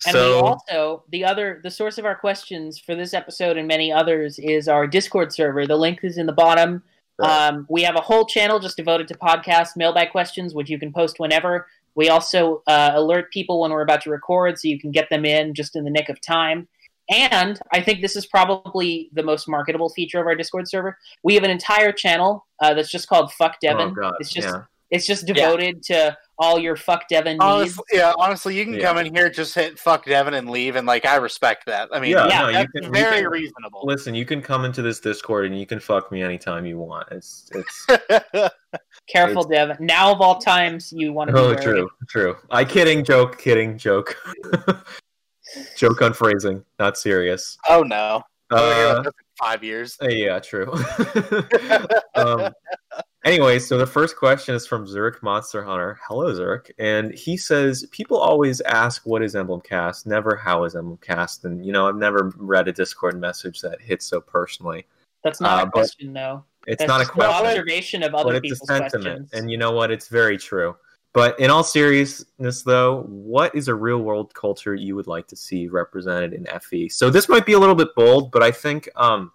And 0.06 0.14
so 0.14 0.36
we 0.36 0.42
also 0.42 1.04
the 1.12 1.26
other 1.26 1.60
the 1.64 1.70
source 1.70 1.98
of 1.98 2.06
our 2.06 2.16
questions 2.16 2.80
for 2.80 2.96
this 2.96 3.14
episode 3.14 3.56
and 3.56 3.68
many 3.68 3.92
others 3.92 4.40
is 4.40 4.68
our 4.68 4.88
Discord 4.88 5.32
server. 5.32 5.68
The 5.68 5.78
link 5.78 6.00
is 6.04 6.18
in 6.18 6.26
the 6.26 6.34
bottom. 6.34 6.84
Right. 7.20 7.50
Um, 7.50 7.68
we 7.70 7.84
have 7.84 7.96
a 7.96 8.02
whole 8.02 8.26
channel 8.26 8.60
just 8.60 8.78
devoted 8.78 9.08
to 9.10 9.14
podcast 9.14 9.78
mailbag 9.78 10.12
questions, 10.12 10.56
which 10.56 10.70
you 10.70 10.80
can 10.80 10.92
post 10.92 11.20
whenever. 11.20 11.68
We 11.94 12.10
also 12.10 12.64
uh, 12.68 12.92
alert 12.96 13.32
people 13.32 13.62
when 13.62 13.72
we're 13.72 13.82
about 13.82 14.02
to 14.02 14.10
record, 14.10 14.58
so 14.58 14.68
you 14.68 14.80
can 14.80 14.92
get 14.92 15.10
them 15.10 15.26
in 15.26 15.54
just 15.54 15.76
in 15.76 15.84
the 15.84 15.92
nick 15.92 16.10
of 16.10 16.20
time. 16.20 16.68
And 17.12 17.60
I 17.74 17.82
think 17.82 18.02
this 18.02 18.16
is 18.16 18.26
probably 18.26 19.10
the 19.14 19.22
most 19.24 19.48
marketable 19.48 19.90
feature 19.90 20.20
of 20.22 20.26
our 20.28 20.36
Discord 20.36 20.68
server. 20.68 20.98
We 21.24 21.36
have 21.36 21.44
an 21.44 21.52
entire 21.52 21.92
channel 21.92 22.48
uh, 22.62 22.74
that's 22.74 22.90
just 22.90 23.08
called 23.08 23.32
"Fuck 23.34 23.60
Devin." 23.60 23.90
oh 23.90 23.92
god, 23.92 24.14
it's 24.22 24.32
just 24.32 24.48
yeah. 24.48 24.64
it's 24.92 25.06
just 25.06 25.26
devoted 25.26 25.84
to 25.84 26.18
all 26.40 26.58
your 26.58 26.78
"Fuck 26.78 27.10
Devin" 27.10 27.34
needs. 27.34 27.44
Honestly, 27.44 27.84
yeah, 27.92 28.14
honestly, 28.18 28.58
you 28.58 28.64
can 28.64 28.76
Yeah. 28.76 28.82
come 28.84 28.98
in 28.98 29.14
here, 29.14 29.30
just 29.30 29.54
hit 29.54 29.78
"fuck 29.78 30.06
Devin" 30.06 30.34
and 30.36 30.50
leave, 30.50 30.78
and 30.78 30.88
like 30.88 31.06
I 31.06 31.18
respect 31.18 31.66
that. 31.66 31.90
I 31.92 32.00
mean, 32.00 32.12
Yeah, 32.12 32.28
no, 32.28 32.48
you 32.48 32.54
that's 32.54 32.72
can- 32.72 32.84
you 32.86 32.90
very 32.92 33.22
can- 33.24 33.30
reasonable. 33.30 33.82
Listen, 33.84 34.16
you 34.16 34.26
can 34.26 34.42
come 34.42 34.64
into 34.64 34.82
this 34.82 35.02
Discord 35.02 35.46
and 35.46 35.60
you 35.60 35.66
can 35.66 35.82
fuck 35.82 36.14
me 36.14 36.24
anytime 36.24 36.66
you 36.66 36.80
want. 36.80 37.10
It's 37.12 37.52
it's 37.54 37.88
Careful, 39.08 39.44
Devon. 39.44 39.76
Now 39.82 40.14
of 40.14 40.22
all 40.22 40.40
times, 40.40 40.94
you 40.96 41.12
want 41.12 41.28
to 41.28 41.34
be 41.34 41.40
oh 41.40 41.48
wary. 41.50 41.62
true, 41.62 41.90
true. 42.08 42.38
I 42.50 42.64
kidding, 42.64 43.04
joke, 43.04 43.38
kidding, 43.38 43.78
joke. 43.78 44.16
joke 45.76 46.02
on 46.02 46.14
phrasing, 46.14 46.64
not 46.80 46.98
serious. 46.98 47.58
oh 47.70 47.84
no, 47.84 48.22
oh, 48.52 48.70
yeah, 48.70 49.00
Uh, 49.08 49.12
five 49.40 49.64
years. 49.64 49.98
yeah, 50.02 50.40
true. 50.40 50.72
um, 52.16 52.50
anyway, 53.26 53.60
so 53.60 53.78
the 53.78 53.86
first 53.88 54.16
question 54.18 54.56
is 54.56 54.66
from 54.68 54.86
Zurich 54.88 55.22
Monster 55.24 55.64
Hunter. 55.64 56.00
Hello, 56.08 56.34
Zurich, 56.34 56.74
and 56.80 57.14
he 57.14 57.38
says 57.38 57.86
people 57.92 58.18
always 58.18 58.62
ask 58.62 59.06
what 59.06 59.22
is 59.24 59.36
Emblem 59.36 59.62
Cast, 59.62 60.06
never 60.08 60.36
how 60.36 60.64
is 60.64 60.76
Emblem 60.76 60.98
Cast, 61.02 61.46
and 61.46 61.66
you 61.66 61.72
know 61.72 61.88
I've 61.88 61.96
never 61.96 62.32
read 62.38 62.68
a 62.68 62.72
Discord 62.74 63.20
message 63.20 63.62
that 63.62 63.82
hits 63.82 64.06
so 64.06 64.22
personally. 64.22 64.86
That's 65.24 65.40
not 65.42 65.64
Uh, 65.64 65.68
a 65.68 65.72
question, 65.72 66.14
though. 66.14 66.44
It's 66.68 66.80
That's 66.80 66.88
not 66.90 67.02
a 67.02 67.06
question. 67.06 67.48
observation 67.48 68.04
of 68.04 68.12
but 68.12 68.22
other 68.26 68.36
it's 68.36 68.40
a 68.40 68.42
people's 68.42 68.68
sentiment 68.68 69.04
questions. 69.30 69.30
and 69.34 69.50
you 69.52 69.58
know 69.58 69.72
what 69.72 69.90
it's 69.92 70.08
very 70.08 70.38
true 70.38 70.76
but 71.14 71.40
in 71.40 71.50
all 71.52 71.64
seriousness 71.64 72.64
though 72.64 73.02
what 73.08 73.54
is 73.56 73.68
a 73.68 73.76
real 73.76 74.00
world 74.00 74.34
culture 74.34 74.74
you 74.76 74.96
would 74.96 75.08
like 75.08 75.28
to 75.28 75.36
see 75.36 75.68
represented 75.68 76.34
in 76.34 76.46
fe 76.62 76.88
so 76.88 77.10
this 77.10 77.28
might 77.30 77.46
be 77.46 77.54
a 77.54 77.60
little 77.60 77.76
bit 77.76 77.90
bold 77.96 78.32
but 78.32 78.42
i 78.44 78.52
think 78.52 78.88
um 78.96 79.32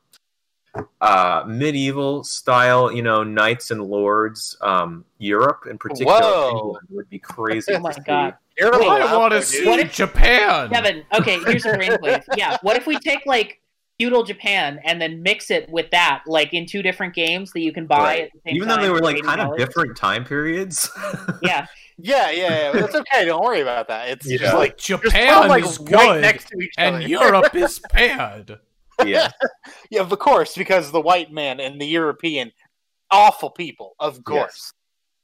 uh 1.01 1.43
medieval 1.47 2.23
style 2.23 2.93
you 2.93 3.03
know 3.03 3.23
knights 3.23 3.71
and 3.71 3.83
lords 3.83 4.57
um 4.61 5.05
europe 5.19 5.65
in 5.71 5.79
particular 5.79 6.51
England 6.51 6.87
would 6.91 7.09
be 7.09 7.19
crazy 7.19 7.73
oh 7.75 7.79
my 7.81 7.91
to 7.93 7.97
see. 7.97 8.03
god, 8.05 8.35
You're 8.59 8.73
Wait, 8.79 8.87
I 8.89 9.17
want 9.17 9.33
to 9.33 9.43
see 9.43 9.67
What 9.67 9.81
if- 9.81 9.93
Japan. 9.93 10.69
Kevin. 10.71 11.03
Okay, 11.15 11.39
here's 11.41 11.65
a 11.67 11.73
brain 11.75 11.97
plate. 11.99 12.23
Yeah, 12.37 12.57
what 12.63 12.77
if 12.77 12.87
we 12.87 12.99
take 12.99 13.21
like 13.27 13.61
feudal 13.99 14.23
Japan 14.23 14.79
and 14.85 15.01
then 15.01 15.23
mix 15.23 15.51
it 15.51 15.69
with 15.71 15.91
that, 15.91 16.23
like 16.27 16.53
in 16.53 16.67
two 16.67 16.83
different 16.83 17.15
games 17.15 17.53
that 17.53 17.61
you 17.61 17.73
can 17.73 17.87
buy 17.87 17.99
Right. 17.99 18.23
at 18.25 18.33
the 18.33 18.41
same 18.47 18.57
even 18.57 18.69
time? 18.69 18.77
though 18.81 18.83
they 18.87 18.91
were 18.93 19.01
like 19.01 19.23
kind 19.23 19.41
of 19.41 19.57
different 19.57 19.97
time 19.97 20.25
periods 20.25 20.91
Yeah, 21.43 21.67
Yeah, 21.99 22.31
yeah, 22.31 22.73
yeah. 22.73 22.73
That's 22.73 22.95
okay. 22.95 23.25
Don't 23.25 23.43
worry 23.43 23.61
about 23.63 23.89
that. 23.89 24.09
It's 24.11 24.31
Yeah. 24.31 24.39
just 24.39 24.55
like 24.55 24.77
Japan 24.77 25.41
them, 25.41 25.49
like 25.49 25.65
is 25.65 25.79
right 25.79 25.89
good, 25.89 26.21
next 26.21 26.49
to 26.49 26.59
each 26.61 26.75
and 26.77 26.97
other. 26.97 27.07
Europe 27.09 27.55
is 27.55 27.81
bad. 27.93 28.59
yeah 29.05 29.31
yeah, 29.91 30.01
of 30.03 30.11
course, 30.19 30.55
because 30.57 30.91
the 30.93 31.01
white 31.01 31.33
man 31.33 31.59
and 31.61 31.81
the 31.81 31.87
European, 31.87 32.53
awful 33.11 33.51
people. 33.51 33.95
Of 33.99 34.23
course. 34.25 34.73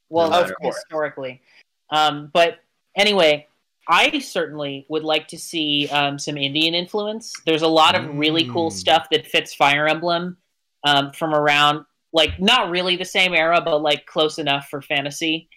well, 0.08 0.30
No 0.30 0.40
Of 0.42 0.54
course. 0.62 0.76
historically. 0.76 1.42
Um, 1.90 2.30
but 2.32 2.58
anyway, 2.96 3.46
I 3.92 4.18
certainly 4.20 4.86
would 4.88 5.04
like 5.04 5.28
to 5.28 5.38
see 5.38 5.86
um, 5.90 6.18
some 6.18 6.38
Indian 6.38 6.74
influence. 6.74 7.30
There's 7.44 7.60
a 7.60 7.68
lot 7.68 7.94
of 7.94 8.16
really 8.16 8.48
cool 8.48 8.70
Mm. 8.70 8.72
stuff 8.72 9.06
that 9.10 9.26
fits 9.26 9.54
Fire 9.54 9.86
Emblem 9.86 10.38
um, 10.84 11.12
from 11.12 11.34
around, 11.34 11.84
like 12.14 12.40
not 12.40 12.70
really 12.70 12.96
the 12.96 13.04
same 13.04 13.34
era, 13.34 13.60
but 13.62 13.82
like 13.82 14.06
close 14.06 14.38
enough 14.38 14.68
for 14.70 14.80
fantasy. 14.80 15.48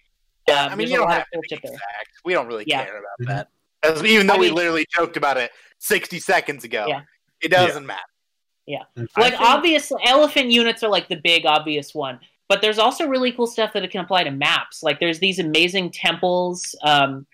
Yeah, 0.50 0.66
Um, 0.66 0.74
I 0.74 0.76
mean, 0.76 0.90
you 0.90 0.98
don't 0.98 1.10
have 1.10 1.26
cool 1.34 1.42
to 1.50 1.56
be 1.56 1.60
there. 1.64 1.72
exact. 1.74 2.10
We 2.26 2.34
don't 2.34 2.48
really 2.48 2.66
Yeah. 2.68 2.84
care 2.84 2.98
about 3.00 3.20
Mhm. 3.22 3.28
that. 3.28 3.48
As, 3.84 4.04
even 4.04 4.28
though 4.28 4.36
I 4.36 4.40
we 4.40 4.50
literally 4.52 4.86
joked 4.94 5.16
about 5.16 5.38
it 5.38 5.52
60 5.80 6.20
seconds 6.20 6.64
ago, 6.66 6.86
Yeah. 6.90 7.02
it 7.42 7.50
doesn't 7.52 7.86
matter. 7.86 8.02
Yeah, 8.68 8.84
like 9.16 9.34
think- 9.36 9.42
obvious 9.42 9.92
elephant 10.04 10.50
units 10.52 10.84
are 10.84 10.90
like 10.90 11.08
the 11.08 11.18
big 11.24 11.46
obvious 11.46 11.94
one 11.96 12.20
but 12.48 12.62
there's 12.62 12.78
also 12.80 13.08
really 13.08 13.32
cool 13.32 13.48
stuff 13.48 13.74
that 13.74 13.84
it 13.84 13.92
can 13.92 14.02
apply 14.02 14.24
to 14.24 14.32
maps 14.32 14.82
like 14.84 15.00
there's 15.00 15.20
these 15.20 15.40
amazing 15.40 15.92
temples 15.92 16.76
um, 16.84 17.26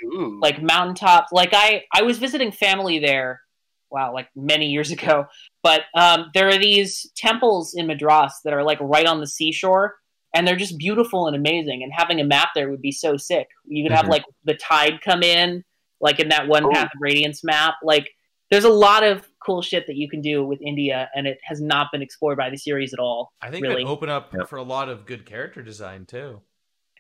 like 0.41 0.62
mountaintop 0.62 1.28
like 1.32 1.49
i 1.53 1.84
i 1.93 2.01
was 2.01 2.18
visiting 2.18 2.51
family 2.51 2.99
there 2.99 3.41
wow 3.89 4.14
like 4.14 4.28
many 4.36 4.68
years 4.68 4.91
ago 4.91 5.26
but 5.64 5.82
um, 5.95 6.28
there 6.34 6.47
are 6.47 6.57
these 6.57 7.12
temples 7.16 7.74
in 7.76 7.88
madras 7.88 8.34
that 8.43 8.53
are 8.53 8.64
like 8.64 8.80
right 8.82 9.05
on 9.05 9.20
the 9.20 9.28
seashore 9.28 9.95
and 10.34 10.47
they're 10.47 10.55
just 10.55 10.78
beautiful 10.78 11.28
and 11.28 11.36
amazing 11.36 11.84
and 11.84 11.91
having 11.93 12.20
a 12.22 12.24
map 12.24 12.49
there 12.55 12.70
would 12.70 12.82
be 12.82 12.91
so 12.91 13.18
sick 13.18 13.47
you 13.66 13.84
could 13.84 13.91
have 13.91 14.05
Mhm. 14.05 14.09
like 14.12 14.24
the 14.45 14.53
tide 14.55 15.01
come 15.03 15.24
in 15.24 15.64
like 15.99 16.20
in 16.20 16.30
that 16.30 16.47
one 16.47 16.66
Oh. 16.66 16.72
path 16.72 16.86
of 16.86 17.01
radiance 17.01 17.43
map 17.43 17.76
like 17.84 18.09
there's 18.49 18.64
a 18.64 18.70
lot 18.70 19.03
of 19.03 19.28
cool 19.46 19.62
shit 19.62 19.88
that 19.88 19.96
you 19.96 20.08
can 20.10 20.22
do 20.22 20.46
with 20.46 20.62
india 20.62 21.10
and 21.16 21.28
it 21.28 21.39
has 21.44 21.60
not 21.62 21.88
been 21.92 22.02
explored 22.02 22.38
by 22.38 22.50
the 22.50 22.58
series 22.58 22.94
at 22.94 23.00
all 23.00 23.34
I 23.42 23.50
think 23.50 23.64
Really? 23.64 23.82
it 23.82 23.86
open 23.88 24.10
up 24.10 24.34
Yep. 24.34 24.48
for 24.50 24.58
a 24.58 24.64
lot 24.64 24.88
of 24.89 25.06
good 25.06 25.26
character 25.26 25.62
design 25.62 26.06
too. 26.06 26.42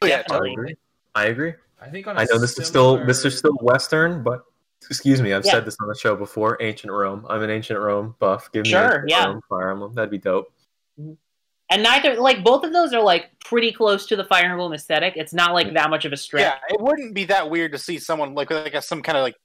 Oh, 0.01 0.07
yeah, 0.07 0.23
I 0.29 0.37
agree. 0.51 0.75
I 1.13 1.25
agree. 1.25 1.53
I 1.79 1.89
think 1.89 2.07
on 2.07 2.17
I 2.17 2.23
a 2.23 2.25
know 2.25 2.39
this 2.39 2.57
is 2.57 2.67
still 2.67 3.05
this 3.05 3.23
is 3.25 3.37
still 3.37 3.53
Western, 3.61 4.23
but 4.23 4.41
excuse 4.89 5.21
me, 5.21 5.33
I've 5.33 5.45
Yeah. 5.45 5.51
said 5.51 5.65
this 5.65 5.77
on 5.81 5.87
the 5.87 5.95
show 5.95 6.15
before. 6.15 6.57
Ancient 6.59 6.91
Rome. 6.91 7.25
I'm 7.29 7.43
an 7.43 7.49
ancient 7.51 7.79
Rome 7.79 8.15
buff. 8.19 8.51
Give 8.51 8.63
me 8.63 8.69
Sure, 8.71 9.03
yeah. 9.07 9.25
Rome, 9.25 9.41
Fire 9.47 9.69
Emblem. 9.71 9.93
That'd 9.93 10.09
be 10.09 10.17
dope. 10.17 10.51
Mm-hmm. 10.99 11.13
and 11.69 11.83
neither 11.83 12.15
like 12.19 12.43
both 12.43 12.63
of 12.65 12.73
those 12.73 12.93
are 12.93 13.01
like 13.01 13.27
pretty 13.45 13.71
close 13.71 14.05
to 14.07 14.15
the 14.17 14.25
fire 14.25 14.51
emblem 14.51 14.73
aesthetic 14.73 15.13
it's 15.15 15.33
not 15.33 15.53
like 15.53 15.73
that 15.73 15.89
much 15.89 16.03
of 16.03 16.11
a 16.11 16.17
stretch 16.17 16.41
yeah, 16.41 16.55
it 16.75 16.81
wouldn't 16.81 17.13
be 17.15 17.23
that 17.25 17.49
weird 17.49 17.71
to 17.71 17.77
see 17.77 17.97
someone 17.97 18.35
like 18.35 18.51
like 18.51 18.73
a, 18.73 18.81
some 18.81 19.01
kind 19.01 19.17
of 19.17 19.21
like 19.23 19.35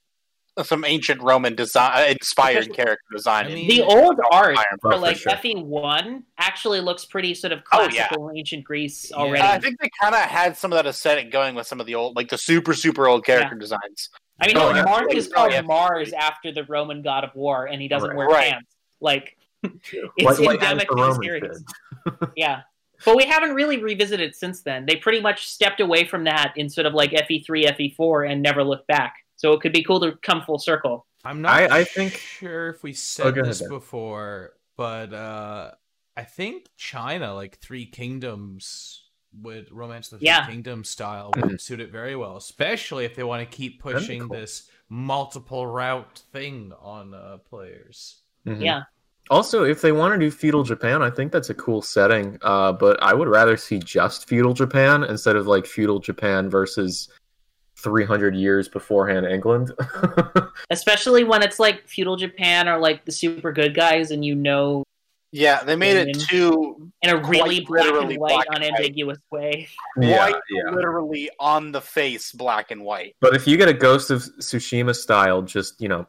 some 0.63 0.83
ancient 0.85 1.21
Roman 1.21 1.55
design 1.55 1.91
uh, 1.95 2.05
inspired 2.11 2.61
Because- 2.65 2.75
character 2.75 3.05
design. 3.11 3.45
I 3.47 3.49
mean- 3.55 3.67
The 3.67 3.81
old 3.83 4.19
art 4.31 4.55
Fire 4.55 4.65
for 4.81 4.93
oh, 4.93 4.97
for 4.97 5.01
like 5.01 5.17
sure. 5.17 5.31
FE 5.37 5.55
one 5.63 6.23
actually 6.37 6.79
looks 6.81 7.05
pretty 7.05 7.33
sort 7.33 7.53
of 7.53 7.59
Oh, 7.73 7.83
yeah. 7.83 7.89
classical 8.07 8.31
ancient 8.35 8.63
Greece 8.63 9.09
Yeah. 9.11 9.17
already. 9.17 9.43
I 9.43 9.59
think 9.59 9.79
they 9.79 9.89
kind 10.01 10.15
of 10.15 10.21
had 10.21 10.57
some 10.57 10.71
of 10.71 10.77
that 10.77 10.85
aesthetic 10.87 11.31
going 11.31 11.55
with 11.55 11.67
some 11.67 11.79
of 11.79 11.85
the 11.85 11.95
old, 11.95 12.15
like 12.15 12.29
the 12.29 12.37
super 12.37 12.73
super 12.73 13.07
old 13.07 13.25
character 13.25 13.55
designs. 13.55 14.09
I 14.41 14.47
mean, 14.47 14.57
Oh, 14.57 14.69
no, 14.71 14.75
yeah. 14.77 14.83
Mars 14.83 15.13
is 15.13 15.29
Oh, 15.29 15.35
called 15.35 15.51
yeah. 15.51 15.61
Mars 15.61 16.13
after 16.13 16.51
the 16.51 16.63
Roman 16.65 17.01
god 17.01 17.23
of 17.23 17.33
war, 17.35 17.65
and 17.65 17.81
he 17.81 17.87
doesn't 17.87 18.09
Right. 18.09 18.17
wear 18.17 18.27
Right. 18.27 18.51
pants. 18.51 18.75
Like, 19.01 19.35
it's 19.63 19.93
Like- 20.21 20.39
like 20.39 20.55
endemic 20.61 20.89
to 20.89 20.95
the 20.95 21.19
series. 21.23 21.63
Yeah. 22.35 22.61
But 23.05 23.15
we 23.15 23.25
haven't 23.25 23.53
really 23.53 23.77
revisited 23.83 24.35
since 24.35 24.61
then. 24.63 24.85
They 24.87 24.95
pretty 24.95 25.21
much 25.21 25.47
stepped 25.47 25.79
away 25.81 26.05
from 26.05 26.23
that 26.23 26.53
in 26.55 26.67
sort 26.67 26.87
of 26.87 26.93
like 26.95 27.11
FE3, 27.11 27.65
FE4, 27.67 28.31
and 28.31 28.41
never 28.41 28.63
looked 28.63 28.87
back. 28.87 29.13
So 29.37 29.53
it 29.53 29.61
could 29.61 29.71
be 29.73 29.83
cool 29.83 29.99
to 30.01 30.17
come 30.23 30.41
full 30.41 30.59
circle. 30.59 31.05
I'm 31.23 31.41
not 31.41 31.53
I- 31.53 31.79
I 31.79 31.83
think- 31.83 32.13
sure 32.13 32.69
if 32.69 32.83
we 32.83 32.91
Oh, 32.91 32.93
said 32.93 33.23
go 33.35 33.41
ahead, 33.41 33.45
this 33.45 33.59
Dan. 33.59 33.69
before, 33.69 34.53
but 34.75 35.13
uh, 35.13 35.71
I 36.15 36.23
think 36.23 36.67
China, 36.77 37.33
like 37.33 37.57
Three 37.59 37.85
Kingdoms, 37.85 39.03
would 39.41 39.71
Romance 39.71 40.07
of 40.07 40.11
the 40.11 40.17
Three 40.19 40.27
Yeah. 40.27 40.47
Kingdoms 40.47 40.89
style 40.89 41.31
Mhm. 41.35 41.47
would 41.51 41.61
suit 41.61 41.79
it 41.79 41.91
very 41.91 42.15
well, 42.15 42.37
especially 42.37 43.05
if 43.05 43.15
they 43.15 43.23
want 43.23 43.47
to 43.49 43.55
keep 43.57 43.79
pushing 43.81 44.21
cool. 44.21 44.29
this 44.37 44.69
multiple 44.89 45.67
route 45.67 46.23
thing 46.31 46.73
on 46.81 47.13
uh, 47.13 47.37
players. 47.49 48.21
Mhm. 48.47 48.61
Yeah. 48.63 48.83
Also, 49.29 49.63
if 49.65 49.81
they 49.81 49.91
want 49.91 50.13
to 50.13 50.19
do 50.19 50.31
feudal 50.31 50.63
Japan, 50.63 51.01
I 51.03 51.09
think 51.09 51.31
that's 51.33 51.49
a 51.49 51.53
cool 51.53 51.81
setting. 51.81 52.37
Uh, 52.41 52.71
but 52.71 53.01
I 53.03 53.13
would 53.13 53.27
rather 53.27 53.57
see 53.57 53.77
just 53.77 54.27
feudal 54.27 54.53
Japan 54.53 55.03
instead 55.03 55.35
of 55.35 55.45
like 55.45 55.65
feudal 55.65 55.99
Japan 55.99 56.49
versus 56.49 57.09
300 57.77 58.35
years 58.35 58.67
beforehand 58.67 59.25
England. 59.25 59.71
Especially 60.69 61.23
when 61.23 61.43
it's 61.43 61.59
like 61.59 61.87
feudal 61.87 62.15
Japan 62.15 62.67
or 62.67 62.77
like 62.77 63.05
the 63.05 63.11
super 63.11 63.51
good 63.51 63.73
guys, 63.75 64.11
and 64.11 64.23
you 64.25 64.35
know, 64.35 64.83
Yeah, 65.31 65.63
they 65.63 65.75
made 65.75 65.95
it 65.95 66.19
too 66.27 66.91
in 67.01 67.09
a 67.11 67.17
really 67.17 67.59
black 67.61 67.85
literally 67.85 68.15
and 68.15 68.21
white, 68.21 68.29
black 68.33 68.45
and 68.51 68.61
white. 68.63 68.71
unambiguous 68.73 69.19
way. 69.31 69.67
yeah, 69.99 70.29
quite 70.29 70.41
yeah. 70.49 70.71
literally 70.71 71.29
on 71.39 71.71
the 71.71 71.81
face, 71.81 72.31
black 72.31 72.71
and 72.71 72.83
white. 72.83 73.15
But 73.21 73.35
if 73.35 73.47
you 73.47 73.57
get 73.57 73.67
a 73.69 73.73
Ghost 73.73 74.09
of 74.11 74.23
Tsushima 74.39 74.95
style, 74.95 75.41
just 75.41 75.79
you 75.79 75.87
know, 75.87 76.07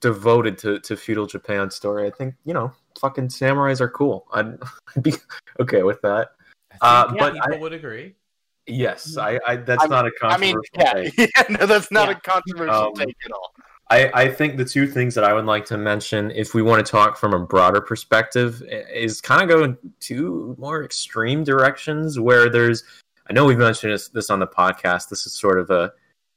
devoted 0.00 0.56
to, 0.58 0.78
to 0.80 0.96
feudal 0.96 1.26
Japan 1.26 1.70
story, 1.70 2.06
I 2.06 2.10
think 2.10 2.34
you 2.44 2.54
know, 2.54 2.72
fucking 3.00 3.28
samurais 3.28 3.80
are 3.80 3.90
cool. 3.90 4.26
I'd, 4.32 4.56
I'd 4.96 5.02
be 5.02 5.12
okay 5.60 5.82
with 5.82 6.00
that. 6.02 6.30
I 6.80 7.00
Uh, 7.02 7.06
think 7.08 7.18
but 7.18 7.32
people 7.34 7.54
I- 7.54 7.58
would 7.58 7.72
agree. 7.72 8.14
Yes, 8.68 9.16
I, 9.16 9.38
I 9.46 9.56
that's 9.56 9.82
I 9.82 9.86
mean- 9.86 9.90
not 9.90 10.06
a 10.06 10.10
I 10.22 10.38
mean, 10.38 10.54
controversial 10.54 11.02
yeah, 11.02 11.10
take. 11.10 11.30
yeah, 11.50 11.56
no, 11.58 11.66
that's 11.66 11.90
not 11.90 12.08
Yeah. 12.08 12.16
a 12.16 12.20
controversial 12.20 12.74
Um, 12.88 12.94
take 12.94 13.16
at 13.24 13.32
all. 13.32 13.54
I, 13.90 14.10
I 14.12 14.28
think 14.30 14.58
the 14.58 14.66
two 14.66 14.86
things 14.86 15.14
that 15.14 15.24
I 15.24 15.32
would 15.32 15.46
like 15.46 15.64
to 15.66 15.78
mention, 15.78 16.30
if 16.32 16.52
we 16.52 16.60
want 16.60 16.84
to 16.84 16.90
talk 16.90 17.16
from 17.16 17.32
a 17.32 17.38
broader 17.38 17.80
perspective, 17.80 18.62
is 18.92 19.22
kind 19.22 19.40
of 19.42 19.48
go 19.48 19.64
in 19.64 19.78
two 19.98 20.54
more 20.58 20.84
extreme 20.84 21.42
directions 21.42 22.20
where 22.20 22.50
there's, 22.50 22.84
I 23.30 23.32
know 23.32 23.46
we've 23.46 23.56
mentioned 23.56 23.94
this, 23.94 24.08
this 24.08 24.28
on 24.28 24.40
the 24.40 24.46
podcast. 24.46 25.08
This 25.08 25.24
is 25.24 25.32
sort 25.32 25.58
of 25.58 25.70
a 25.70 25.90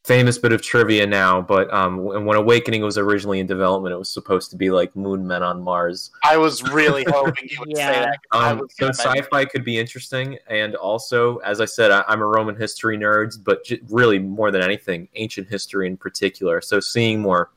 famous 0.04 0.38
bit 0.38 0.52
of 0.52 0.62
trivia 0.64 1.06
now, 1.06 1.42
but 1.42 1.72
um, 1.74 2.04
when 2.04 2.26
when 2.26 2.38
Awakening 2.38 2.82
was 2.82 2.98
originally 2.98 3.40
in 3.40 3.46
development, 3.48 3.94
it 3.94 3.98
was 3.98 4.12
supposed 4.12 4.50
to 4.52 4.58
be 4.58 4.72
like 4.72 4.96
Moon 4.96 5.26
Men 5.28 5.44
on 5.44 5.62
Mars. 5.62 6.12
I 6.24 6.38
was 6.38 6.64
really 6.72 7.06
hoping 7.08 7.48
you 7.50 7.60
would 7.60 7.76
say 7.78 7.84
Yeah. 7.84 8.06
that. 8.06 8.18
'cause 8.32 8.42
I 8.42 8.52
Um, 8.52 8.68
so 8.72 8.88
sci-fi 8.90 9.46
could 9.46 9.64
be 9.64 9.78
interesting, 9.78 10.38
and 10.48 10.76
also, 10.76 11.38
as 11.38 11.62
I 11.62 11.66
said, 11.66 11.92
I, 11.92 12.04
I'm 12.08 12.22
a 12.22 12.26
Roman 12.26 12.56
history 12.56 12.98
nerd, 12.98 13.44
but 13.44 13.64
j- 13.64 13.80
really 13.90 14.18
more 14.20 14.50
than 14.52 14.62
anything, 14.64 15.08
ancient 15.16 15.50
history 15.50 15.86
in 15.88 15.98
particular. 15.98 16.62
So 16.62 16.80
seeing 16.80 17.20
more 17.20 17.52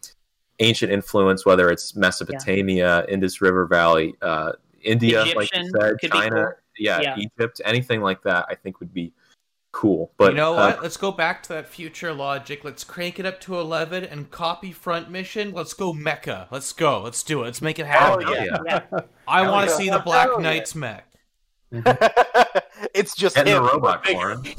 ancient 0.61 0.93
influence, 0.93 1.45
whether 1.47 1.71
it's 1.71 1.97
Mesopotamia, 1.97 3.05
Indus 3.09 3.41
River 3.41 3.67
Valley, 3.67 4.15
uh, 4.23 4.53
India, 4.83 5.25
like 5.35 5.49
you 5.55 5.71
said, 5.81 5.97
China, 6.13 6.45
cool. 6.45 6.53
yeah, 6.79 7.01
Yeah. 7.01 7.17
Egypt, 7.17 7.61
anything 7.65 8.03
like 8.03 8.23
that, 8.23 8.45
I 8.51 8.55
think 8.55 8.81
would 8.81 8.93
be 8.93 9.13
cool. 9.75 10.13
But 10.17 10.33
you 10.33 10.37
know 10.37 10.55
uh, 10.55 10.71
what? 10.71 10.83
Let's 10.83 10.97
go 10.97 11.11
back 11.13 11.43
to 11.45 11.49
that 11.51 11.69
future 11.69 12.13
logic. 12.15 12.65
Let's 12.65 12.85
crank 12.85 13.19
it 13.19 13.27
up 13.27 13.41
to 13.43 13.59
11 13.59 14.05
and 14.05 14.31
copy 14.31 14.73
front 14.73 15.11
mission. 15.11 15.53
Let's 15.53 15.75
go 15.75 15.93
mecha. 15.93 16.47
Let's 16.51 16.73
go. 16.73 17.03
Let's 17.03 17.23
do 17.23 17.43
it. 17.43 17.45
Let's 17.45 17.61
make 17.61 17.79
it 17.79 17.87
happen. 17.87 18.25
Oh, 18.27 18.33
yeah. 18.33 18.45
yeah. 18.65 18.81
Yeah. 18.93 19.01
I 19.29 19.51
want 19.51 19.69
to 19.69 19.75
see 19.77 19.91
the 19.91 19.99
Black 19.99 20.29
Hell 20.29 20.41
yeah. 20.41 20.43
Knight's 20.43 20.75
mech. 20.75 21.07
it's 22.95 23.15
just 23.15 23.35
Get 23.37 23.49
in 23.49 23.57
him. 23.57 23.63
the 23.65 23.69
robot 23.73 24.05
Big- 24.05 24.17
form. 24.17 24.43
Yeah. 24.45 24.53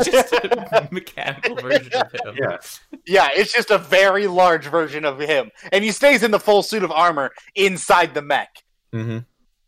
It's 0.00 0.10
just 0.10 0.32
a 0.32 0.88
mechanical 0.92 1.54
version 1.56 1.92
of 1.92 2.12
him. 2.12 2.36
Yeah. 2.36 2.56
Yeah, 3.06 3.28
it's 3.32 3.52
just 3.52 3.70
a 3.70 3.78
very 3.78 4.26
large 4.26 4.66
version 4.66 5.04
of 5.04 5.20
him, 5.20 5.50
and 5.72 5.84
he 5.84 5.92
stays 5.92 6.22
in 6.24 6.30
the 6.32 6.40
full 6.40 6.62
suit 6.62 6.82
of 6.82 6.90
armor 6.90 7.30
inside 7.54 8.14
the 8.14 8.22
mech. 8.22 8.64
hmm 8.92 9.18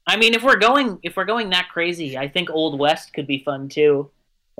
I 0.07 0.16
mean, 0.16 0.35
if 0.35 0.43
we're 0.43 0.57
going 0.59 0.99
if 1.05 1.16
we're 1.16 1.27
going 1.27 1.51
that 1.51 1.68
crazy, 1.73 2.18
I 2.18 2.27
think 2.27 2.51
Old 2.51 2.77
West 2.79 3.12
could 3.12 3.29
be 3.29 3.39
fun 3.45 3.68
too. 3.68 4.11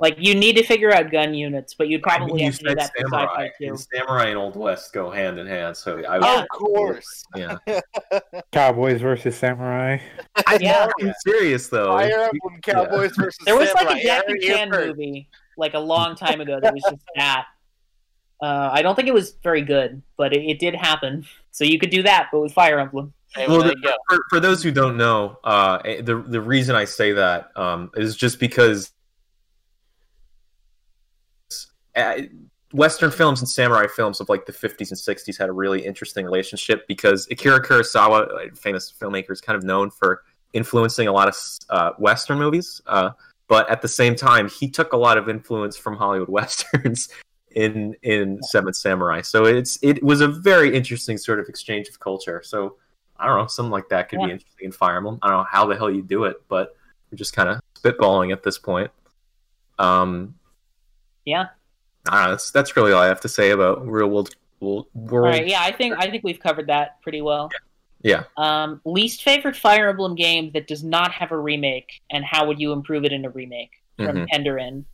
Like 0.01 0.15
you 0.17 0.33
need 0.33 0.57
to 0.57 0.63
figure 0.63 0.91
out 0.91 1.11
gun 1.11 1.35
units, 1.35 1.75
but 1.75 1.87
you'd 1.87 2.01
I 2.05 2.17
probably 2.17 2.33
mean, 2.33 2.39
you 2.39 2.45
have 2.47 2.57
to 2.57 2.63
do 2.63 2.69
said 2.69 2.77
that 2.79 2.91
for 2.97 3.07
samurai, 3.07 3.23
sci-fi 3.25 3.51
too. 3.59 3.65
and 3.69 3.79
samurai 3.79 4.25
and 4.29 4.37
Old 4.39 4.55
West 4.55 4.91
go 4.93 5.11
hand 5.11 5.37
in 5.37 5.45
hand. 5.45 5.77
So 5.77 6.03
I 6.03 6.17
would, 6.17 6.25
Yeah. 6.25 6.41
Of 6.41 6.47
course, 6.49 7.23
yeah. 7.35 7.57
Cowboys 8.51 8.99
versus 8.99 9.37
samurai. 9.37 9.99
I, 10.47 10.57
yeah. 10.59 10.89
I'm 10.99 11.13
serious 11.23 11.67
though. 11.69 11.91
Fire 11.95 12.07
If 12.07 12.33
you- 12.33 12.39
Emblem 12.45 12.61
Cowboys 12.61 13.15
versus 13.15 13.37
There 13.45 13.55
was 13.55 13.71
like 13.75 13.95
a 13.97 14.01
Jackie 14.03 14.39
Chan 14.39 14.71
movie 14.71 15.29
like 15.55 15.75
a 15.75 15.79
long 15.79 16.15
time 16.15 16.41
ago 16.41 16.59
that 16.59 16.73
was 16.73 16.83
just 16.89 17.03
that. 17.15 17.45
Uh, 18.41 18.71
I 18.73 18.81
don't 18.81 18.95
think 18.95 19.07
it 19.07 19.13
was 19.13 19.35
very 19.43 19.61
good, 19.61 20.01
but 20.17 20.33
it, 20.33 20.41
it 20.43 20.57
did 20.59 20.73
happen. 20.73 21.27
So 21.51 21.63
you 21.63 21.77
could 21.77 21.91
do 21.91 22.01
that, 22.03 22.29
but 22.31 22.39
with 22.39 22.53
Fire 22.53 22.79
Emblem. 22.79 23.13
Hey, 23.35 23.47
well, 23.47 23.59
well, 23.59 23.67
the- 23.67 23.97
for, 24.09 24.19
for 24.31 24.39
those 24.39 24.63
who 24.63 24.71
don't 24.71 24.97
know, 24.97 25.37
uh, 25.43 25.77
the 26.01 26.23
the 26.27 26.41
reason 26.41 26.75
I 26.75 26.85
say 26.85 27.11
that 27.11 27.51
um, 27.55 27.91
is 27.95 28.15
just 28.15 28.39
because 28.39 28.91
Western 32.73 33.11
films 33.11 33.41
and 33.41 33.49
samurai 33.49 33.85
films 33.87 34.21
of 34.21 34.29
like 34.29 34.45
the 34.45 34.53
50s 34.53 34.91
and 34.91 34.99
60s 34.99 35.37
had 35.37 35.49
a 35.49 35.51
really 35.51 35.85
interesting 35.85 36.25
relationship 36.25 36.87
because 36.87 37.27
Akira 37.29 37.61
Kurosawa, 37.61 38.51
a 38.51 38.55
famous 38.55 38.93
filmmaker, 38.97 39.31
is 39.31 39.41
kind 39.41 39.57
of 39.57 39.63
known 39.63 39.89
for 39.91 40.23
influencing 40.53 41.07
a 41.07 41.11
lot 41.11 41.27
of 41.27 41.35
uh, 41.69 41.91
Western 41.97 42.37
movies. 42.39 42.81
Uh, 42.87 43.11
but 43.47 43.69
at 43.69 43.81
the 43.81 43.87
same 43.87 44.15
time, 44.15 44.49
he 44.49 44.69
took 44.69 44.93
a 44.93 44.97
lot 44.97 45.17
of 45.17 45.27
influence 45.27 45.75
from 45.75 45.97
Hollywood 45.97 46.29
westerns 46.39 47.09
in 47.53 47.95
in 48.03 48.41
Seven 48.43 48.73
Samurai. 48.73 49.21
So 49.21 49.45
it's 49.45 49.77
it 49.81 50.01
was 50.01 50.21
a 50.21 50.27
very 50.27 50.73
interesting 50.73 51.17
sort 51.17 51.39
of 51.39 51.49
exchange 51.49 51.89
of 51.89 51.99
culture. 51.99 52.41
So 52.43 52.77
I 53.17 53.27
don't 53.27 53.37
know, 53.37 53.47
something 53.47 53.71
like 53.71 53.89
that 53.89 54.07
could 54.07 54.19
Yeah. 54.21 54.27
be 54.27 54.31
interesting 54.31 54.65
in 54.65 54.71
Fire 54.71 54.95
Emblem. 54.95 55.19
I 55.21 55.27
don't 55.27 55.39
know 55.39 55.47
how 55.51 55.65
the 55.67 55.75
hell 55.75 55.91
you 55.91 56.01
do 56.01 56.23
it, 56.23 56.41
but 56.47 56.75
we're 57.11 57.17
just 57.17 57.35
kind 57.35 57.49
of 57.49 57.59
spitballing 57.75 58.31
at 58.31 58.41
this 58.43 58.57
point. 58.57 58.89
Um, 59.77 60.35
Yeah. 61.25 61.47
I 62.07 62.29
that's 62.29 62.51
that's 62.51 62.75
really 62.75 62.91
all 62.93 63.01
I 63.01 63.07
have 63.07 63.21
to 63.21 63.29
say 63.29 63.51
about 63.51 63.85
real 63.87 64.07
world 64.07 64.35
world. 64.59 64.87
All 65.11 65.19
right. 65.19 65.47
Yeah, 65.47 65.61
I 65.61 65.71
think 65.71 65.95
I 65.97 66.09
think 66.09 66.23
we've 66.23 66.39
covered 66.39 66.67
that 66.67 67.01
pretty 67.01 67.21
well. 67.21 67.49
Yeah. 68.03 68.23
Um, 68.37 68.81
least 68.85 69.21
favorite 69.23 69.55
Fire 69.55 69.89
Emblem 69.89 70.15
game 70.15 70.51
that 70.53 70.67
does 70.67 70.83
not 70.83 71.11
have 71.11 71.31
a 71.31 71.37
remake, 71.37 72.01
and 72.09 72.25
how 72.25 72.47
would 72.47 72.59
you 72.59 72.71
improve 72.73 73.05
it 73.05 73.11
in 73.11 73.25
a 73.25 73.29
remake 73.29 73.71
from 73.97 74.17
Mhm. 74.17 74.27
Penderin? 74.29 74.85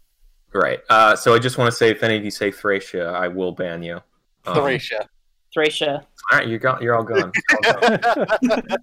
Right. 0.54 0.80
Uh, 0.90 1.16
so 1.16 1.34
I 1.34 1.40
just 1.40 1.58
want 1.58 1.72
to 1.72 1.76
say, 1.78 1.90
if 1.90 2.04
any 2.04 2.18
of 2.18 2.26
you 2.26 2.32
say 2.32 2.52
Thracia, 2.52 3.08
I 3.14 3.28
will 3.30 3.52
ban 3.54 3.84
you. 3.84 4.02
Um, 4.46 4.56
Thracia. 4.56 5.08
Thracia. 5.56 6.06
All 6.32 6.38
right, 6.40 6.48
you're 6.48 6.60
gone. 6.60 6.82
You're 6.82 6.96
all 6.96 7.04
gone. 7.04 7.32
All 7.66 7.98
gone. 7.98 7.98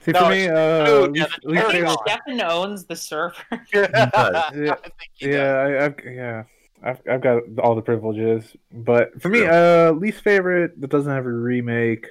See, 0.00 0.12
No, 0.12 0.20
for 0.24 0.30
me, 0.30 0.46
uh, 0.48 0.86
food, 0.86 1.12
least, 1.12 1.28
yeah, 1.42 1.50
least 1.50 1.64
I 1.64 1.70
think 1.72 1.72
Carry 1.72 1.72
favorite, 1.72 1.90
on. 1.90 1.98
Stefan 2.06 2.40
owns 2.40 2.84
the 2.86 2.96
server. 2.96 3.34
does. 3.72 3.72
Yeah. 3.72 4.72
I 4.72 4.76
think 4.76 4.94
he 5.14 5.26
does. 5.26 5.34
yeah, 5.34 5.52
I, 5.54 5.84
I've 5.84 5.94
yeah, 6.04 6.42
I've 6.82 7.00
I've 7.10 7.20
got 7.20 7.42
all 7.58 7.74
the 7.74 7.82
privileges, 7.82 8.54
but 8.72 9.20
for 9.20 9.28
me, 9.28 9.40
Sure. 9.40 9.88
uh, 9.88 9.92
least 9.92 10.22
favorite 10.22 10.80
that 10.80 10.90
doesn't 10.90 11.12
have 11.12 11.26
a 11.26 11.32
remake. 11.32 12.06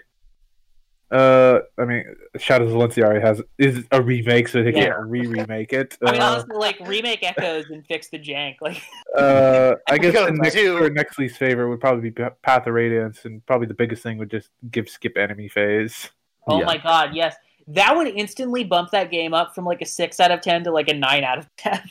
Uh, 1.09 1.59
I 1.78 1.86
mean, 1.86 2.03
Shadows 2.38 2.68
of 2.68 2.74
Valencia 2.74 3.05
already 3.05 3.22
has 3.22 3.41
is 3.57 3.86
a 3.91 4.01
remake, 4.01 4.49
so 4.49 4.61
they 4.61 4.72
Yeah. 4.74 4.88
can't 4.89 5.07
re-remake 5.07 5.72
it. 5.72 5.97
I 6.05 6.11
mean, 6.11 6.22
Uh, 6.22 6.26
honestly, 6.32 6.57
like 6.57 6.78
remake 6.82 7.24
Echoes 7.24 7.70
and 7.70 7.86
fix 7.88 8.09
the 8.09 8.20
jank. 8.20 8.57
Like, 8.61 8.82
Uh, 9.18 9.76
I 9.89 9.97
guess 9.97 10.13
the 10.13 10.32
next, 10.34 10.57
or 10.57 10.89
next 10.89 11.18
least 11.18 11.38
favorite 11.38 11.70
would 11.70 11.80
probably 11.80 12.09
be 12.09 12.24
Path 12.43 12.68
of 12.68 12.74
Radiance, 12.74 13.24
and 13.24 13.43
probably 13.45 13.68
the 13.68 13.74
biggest 13.74 14.03
thing 14.03 14.18
would 14.18 14.30
just 14.30 14.49
give 14.70 14.89
skip 14.89 15.18
enemy 15.18 15.47
phase. 15.47 16.09
oh 16.45 16.59
Yeah. 16.59 16.65
my 16.65 16.78
god, 16.78 17.15
yes, 17.15 17.36
that 17.68 17.95
would 17.95 18.07
instantly 18.07 18.65
bump 18.65 18.91
that 18.91 19.09
game 19.09 19.34
up 19.34 19.55
from 19.55 19.63
like 19.63 19.82
a 19.82 19.86
six 19.86 20.20
out 20.20 20.32
of 20.32 20.41
ten 20.41 20.63
to 20.65 20.72
like 20.72 20.89
a 20.89 20.93
nine 20.93 21.24
out 21.24 21.38
of 21.38 21.47
ten. 21.55 21.82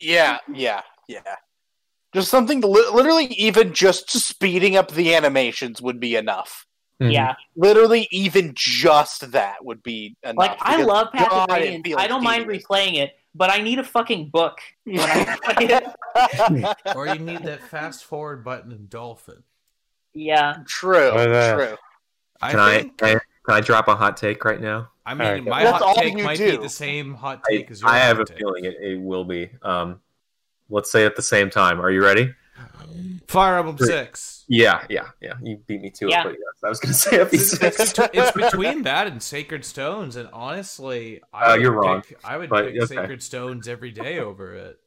Yeah, 0.00 0.38
yeah, 0.52 0.82
yeah. 1.06 1.36
Just 2.14 2.30
something, 2.30 2.60
li- 2.60 2.90
literally, 2.92 3.26
even 3.26 3.72
just 3.74 4.10
speeding 4.10 4.76
up 4.76 4.90
the 4.90 5.14
animations 5.14 5.82
would 5.82 6.00
be 6.00 6.16
enough. 6.16 6.64
Mhm. 7.02 7.12
Yeah, 7.12 7.34
Literally, 7.54 8.08
even 8.10 8.54
just 8.56 9.30
that 9.32 9.64
would 9.64 9.82
be 9.84 10.16
enough. 10.24 10.36
like 10.36 10.58
I 10.60 10.82
love 10.82 11.12
Path 11.12 11.30
God, 11.30 11.50
of 11.50 11.54
Radiance. 11.56 11.94
I 11.96 12.08
don't 12.08 12.24
mind 12.24 12.46
tedious. 12.46 12.64
replaying 12.66 12.94
it, 12.94 13.12
but 13.36 13.50
I 13.50 13.60
need 13.60 13.78
a 13.78 13.84
fucking 13.84 14.30
book 14.30 14.58
when 14.84 14.98
I 15.00 15.36
play 15.44 15.66
it. 15.66 16.76
Or 16.96 17.06
you 17.06 17.20
need 17.20 17.44
that 17.44 17.62
fast 17.62 18.04
forward 18.04 18.42
button 18.44 18.72
in 18.72 18.88
Dolphin. 18.88 19.44
Yeah. 20.14 20.56
True. 20.66 21.14
What 21.14 21.30
is? 21.30 21.52
True. 21.54 21.76
I 22.40 22.50
Can 22.50 22.60
I, 22.60 22.78
think. 22.80 22.98
can 22.98 23.08
I 23.08 23.12
can 23.12 23.54
I 23.56 23.60
drop 23.60 23.86
a 23.88 23.94
hot 23.94 24.16
take 24.16 24.44
right 24.44 24.60
now? 24.60 24.88
I 25.06 25.14
mean, 25.14 25.26
Alright. 25.26 25.44
my 25.44 25.62
That's 25.64 25.82
hot 25.84 25.96
take 25.96 26.22
might 26.22 26.36
do. 26.38 26.56
be 26.56 26.62
the 26.62 26.68
same 26.68 27.14
hot 27.14 27.42
I, 27.48 27.52
take 27.58 27.70
as 27.70 27.80
your 27.80 27.90
I 27.90 27.98
have 27.98 28.18
a 28.18 28.24
take. 28.24 28.38
feeling 28.38 28.64
it, 28.64 28.74
it 28.80 29.00
will 29.00 29.24
be. 29.24 29.50
Um, 29.62 30.00
let's 30.68 30.90
say 30.90 31.04
at 31.04 31.16
the 31.16 31.22
same 31.22 31.50
time. 31.50 31.80
Are 31.80 31.90
you 31.90 32.02
ready? 32.04 32.34
Fire 33.26 33.58
Emblem 33.58 33.76
Great. 33.76 33.88
Six. 33.88 34.44
Yeah, 34.48 34.82
yeah, 34.88 35.08
yeah. 35.20 35.34
You 35.42 35.58
beat 35.66 35.82
me 35.82 35.90
to 35.90 36.08
it, 36.08 36.14
but 36.24 36.30
yes, 36.32 36.38
I 36.64 36.68
was 36.70 36.80
going 36.80 36.92
to 36.94 36.98
say 36.98 37.16
It's, 37.20 37.52
it's, 37.52 37.92
FE6. 37.92 38.10
it's 38.14 38.32
between 38.32 38.82
that 38.84 39.06
and 39.06 39.22
Sacred 39.22 39.64
Stones, 39.64 40.16
and 40.16 40.28
honestly, 40.32 41.20
I 41.34 41.44
Uh, 41.44 41.52
would 41.52 41.60
you're 41.62 41.72
wrong, 41.72 42.02
pick, 42.02 42.18
I 42.24 42.38
would 42.38 42.48
but 42.48 42.66
pick 42.72 42.82
okay. 42.82 42.94
Sacred 42.94 43.22
Stones 43.22 43.68
every 43.68 43.90
day 43.90 44.18
over 44.20 44.54
it. 44.54 44.78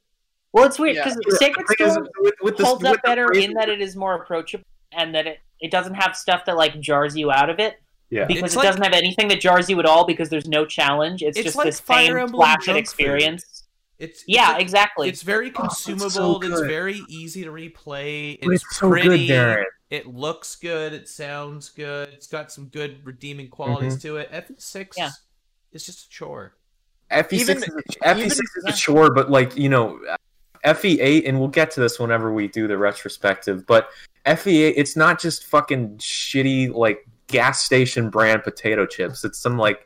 Well, 0.54 0.66
it's 0.66 0.80
weird 0.80 0.96
Yeah. 0.96 1.14
because 1.14 1.38
Sacred 1.38 1.68
The 1.68 1.76
thing 1.76 2.08
with, 2.20 2.34
with 2.42 2.58
this- 2.58 2.66
holds 2.66 2.82
with 2.82 2.92
up 2.94 2.96
the 2.98 3.02
better 3.08 3.28
phrasing- 3.28 3.52
in 3.52 3.54
that 3.58 3.70
it 3.70 3.82
is 3.82 3.96
more 3.96 4.16
approachable 4.16 4.66
and 4.92 5.14
that 5.16 5.28
it, 5.28 5.40
it 5.60 5.70
doesn't 5.72 5.94
have 5.94 6.16
stuff 6.16 6.44
that 6.46 6.58
like 6.58 6.80
jars 6.82 7.16
you 7.16 7.32
out 7.32 7.50
of 7.52 7.60
it 7.60 7.76
Yeah, 8.10 8.26
because 8.26 8.44
It's 8.44 8.54
it 8.56 8.58
like- 8.58 8.68
doesn't 8.68 8.84
have 8.84 8.94
anything 8.94 9.28
that 9.28 9.40
jars 9.40 9.70
you 9.70 9.80
at 9.80 9.86
all 9.86 10.06
because 10.08 10.30
there's 10.30 10.48
no 10.48 10.66
challenge. 10.66 11.22
It's, 11.22 11.38
It's 11.38 11.46
just 11.46 11.56
like 11.58 11.68
the 11.72 11.82
Fire 11.84 12.06
same 12.08 12.18
Emblem 12.18 12.42
placid 12.42 12.66
junk 12.66 12.78
experience. 12.80 13.61
It's 14.02 14.24
Yeah, 14.28 14.54
it's, 14.56 14.62
exactly. 14.64 15.10
It's 15.10 15.22
very 15.22 15.52
Oh, 15.56 15.66
it's 15.66 15.84
so 15.84 15.92
consumable. 15.96 16.44
it's 16.44 16.62
very 16.62 17.02
easy 17.08 17.44
to 17.44 17.52
replay. 17.52 18.36
It's, 18.36 18.46
But 18.46 18.54
it's 18.56 18.76
so 18.78 18.90
pretty. 18.90 19.28
good, 19.28 19.34
Darren. 19.34 19.64
It 19.90 20.08
looks 20.08 20.56
good. 20.56 20.94
It 20.94 21.08
sounds 21.08 21.70
good. 21.70 22.10
It's 22.10 22.28
got 22.28 22.52
some 22.52 22.66
good 22.68 23.06
redeeming 23.06 23.50
qualities 23.50 23.94
Mm-hmm. 23.98 24.08
to 24.08 24.18
it. 24.18 24.32
FE6 24.32 24.98
Yeah. 24.98 25.10
is 25.72 25.86
just 25.86 26.08
a 26.08 26.10
chore. 26.10 26.56
FE6 27.12 27.34
Even- 27.42 27.58
is 27.58 27.64
a, 27.64 28.08
FE6 28.08 28.20
even- 28.20 28.32
is 28.32 28.64
a 28.66 28.74
chore, 28.74 29.14
but 29.14 29.30
like 29.30 29.56
you 29.58 29.70
know, 29.70 30.00
FE8, 30.66 31.28
and 31.28 31.40
we'll 31.40 31.48
get 31.50 31.72
to 31.72 31.80
this 31.80 32.00
whenever 32.00 32.32
we 32.34 32.48
do 32.48 32.68
the 32.68 32.78
retrospective. 32.78 33.66
But 33.68 33.90
FE8, 34.26 34.74
it's 34.78 34.96
not 34.96 35.20
just 35.20 35.46
fucking 35.46 35.98
shitty 35.98 36.74
like 36.74 37.06
gas 37.28 37.64
station 37.64 38.10
brand 38.10 38.44
potato 38.44 38.86
chips. 38.86 39.24
It's 39.26 39.40
some 39.40 39.58
like 39.58 39.86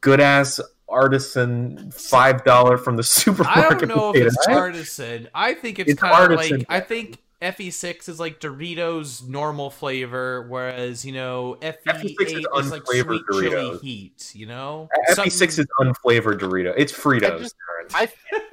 good 0.00 0.20
ass 0.20 0.60
artisan 0.92 1.90
five 1.90 2.44
dollar 2.44 2.76
from 2.76 2.96
the 2.96 3.02
supermarket. 3.02 3.64
I 3.64 3.74
don't 3.74 3.88
know 3.88 4.12
if 4.14 4.26
it's 4.26 4.46
artisan. 4.46 5.28
I 5.34 5.54
think 5.54 5.78
it's, 5.78 5.92
It's 5.92 6.00
kind 6.00 6.32
of 6.32 6.38
like 6.38 6.64
I 6.68 6.80
think 6.80 7.18
FE6 7.42 8.08
is 8.08 8.20
like 8.20 8.40
Doritos 8.40 9.26
normal 9.26 9.68
flavor, 9.70 10.46
whereas 10.48 11.04
you 11.04 11.12
know 11.12 11.56
FE8 11.60 11.76
FE6 11.86 12.20
is 12.22 12.32
is 12.32 12.44
like 12.70 12.82
unflavored 12.84 13.20
sweet 13.30 13.50
chili 13.50 13.78
heat. 13.78 14.30
You 14.34 14.46
know, 14.46 14.88
FE6 15.10 15.14
Something- 15.16 15.48
is 15.48 15.66
unflavored 15.80 16.38
Dorito. 16.40 16.72
It's 16.76 16.92
Fritos. 16.92 17.40
just- 17.40 17.54
I 17.94 18.08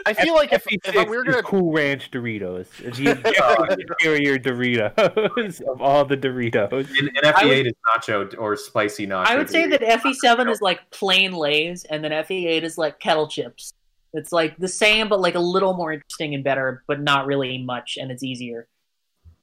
I 0.07 0.13
feel 0.13 0.33
like 0.33 0.51
if, 0.51 0.65
if 0.67 0.81
FE6 0.81 1.07
we 1.09 1.15
were 1.17 1.23
is 1.27 1.35
gonna 1.35 1.43
Cool 1.43 1.71
Ranch 1.71 2.09
Doritos. 2.09 2.65
The 2.95 3.33
oh, 3.43 3.75
superior 3.75 4.39
Doritos 4.39 5.61
of 5.61 5.81
all 5.81 6.03
the 6.03 6.17
Doritos. 6.17 6.89
and, 6.99 7.09
and 7.09 7.35
FE8 7.35 7.67
is 7.67 7.73
nacho 7.95 8.35
or 8.39 8.55
spicy 8.55 9.05
nacho. 9.05 9.25
I 9.27 9.37
would 9.37 9.49
say 9.49 9.67
Doritos. 9.67 9.79
that 9.81 10.01
FE7 10.03 10.49
is 10.51 10.61
like 10.61 10.89
plain 10.89 11.33
Lay's, 11.33 11.83
and 11.85 12.03
then 12.03 12.11
FE8 12.11 12.63
is 12.63 12.77
like 12.77 12.99
kettle 12.99 13.27
chips. 13.27 13.71
It's 14.13 14.31
like 14.31 14.57
the 14.57 14.67
same, 14.67 15.07
but 15.07 15.21
like 15.21 15.35
a 15.35 15.39
little 15.39 15.75
more 15.75 15.93
interesting 15.93 16.33
and 16.33 16.43
better, 16.43 16.83
but 16.87 16.99
not 16.99 17.27
really 17.27 17.59
much, 17.59 17.95
and 18.01 18.09
it's 18.09 18.23
easier. 18.23 18.67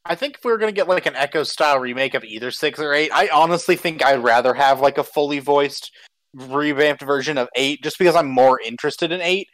I 0.09 0.15
think 0.15 0.37
if 0.37 0.45
we 0.45 0.51
were 0.51 0.59
gonna 0.59 0.73
get 0.73 0.89
like 0.89 1.07
an 1.07 1.17
Echo 1.17 1.43
style 1.43 1.79
remake 1.79 2.15
of 2.15 2.25
either 2.25 2.51
six 2.51 2.79
or 2.81 2.93
eight, 2.93 3.11
I 3.13 3.29
honestly 3.29 3.77
think 3.77 4.05
I'd 4.05 4.23
rather 4.23 4.55
have 4.55 4.81
like 4.81 4.99
a 4.99 5.05
fully 5.05 5.39
voiced, 5.39 5.91
revamped 6.35 7.03
version 7.03 7.39
of 7.39 7.49
eight, 7.57 7.83
just 7.83 7.99
because 7.99 8.15
I'm 8.17 8.29
more 8.29 8.61
interested 8.61 9.13
in 9.13 9.21
eight. 9.21 9.49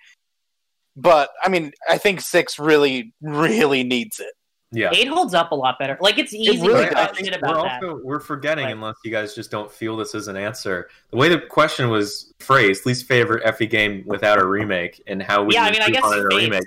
But 0.97 1.31
I 1.43 1.49
mean, 1.49 1.73
I 1.89 1.99
think 1.99 2.21
six 2.21 2.59
really, 2.59 3.15
really 3.23 3.83
needs 3.83 4.21
it. 4.21 4.33
yeah. 4.73 4.91
Eight 4.93 5.09
holds 5.09 5.33
up 5.35 5.53
a 5.53 5.55
lot 5.55 5.79
better. 5.79 5.97
Like 6.01 6.19
it's 6.19 6.35
easy 6.35 6.67
really 6.67 6.85
to 6.85 6.91
But 6.91 6.99
I 6.99 7.07
talk 7.07 7.17
we're 7.23 7.35
about 7.35 7.63
that. 7.65 7.85
also 7.85 8.01
we're 8.05 8.21
forgetting 8.21 8.65
Right. 8.67 8.73
unless 8.73 8.97
you 9.05 9.11
guys 9.11 9.35
just 9.35 9.51
don't 9.51 9.71
feel 9.73 9.97
this 9.97 10.15
is 10.15 10.29
an 10.29 10.37
answer. 10.37 10.89
The 11.11 11.17
way 11.17 11.29
the 11.31 11.39
question 11.39 11.89
was 11.89 12.33
phrased, 12.41 12.85
least 12.85 13.07
favorite 13.07 13.43
FE 13.57 13.67
game 13.67 14.03
without 14.07 14.39
a 14.39 14.47
remake, 14.47 15.03
and 15.07 15.23
how 15.23 15.43
we 15.45 15.55
Yeah, 15.55 15.65
I 15.65 15.71
mean, 15.71 15.81
I 15.83 15.89
guess 15.91 16.03
on 16.05 16.19
a 16.19 16.27
remake. 16.27 16.63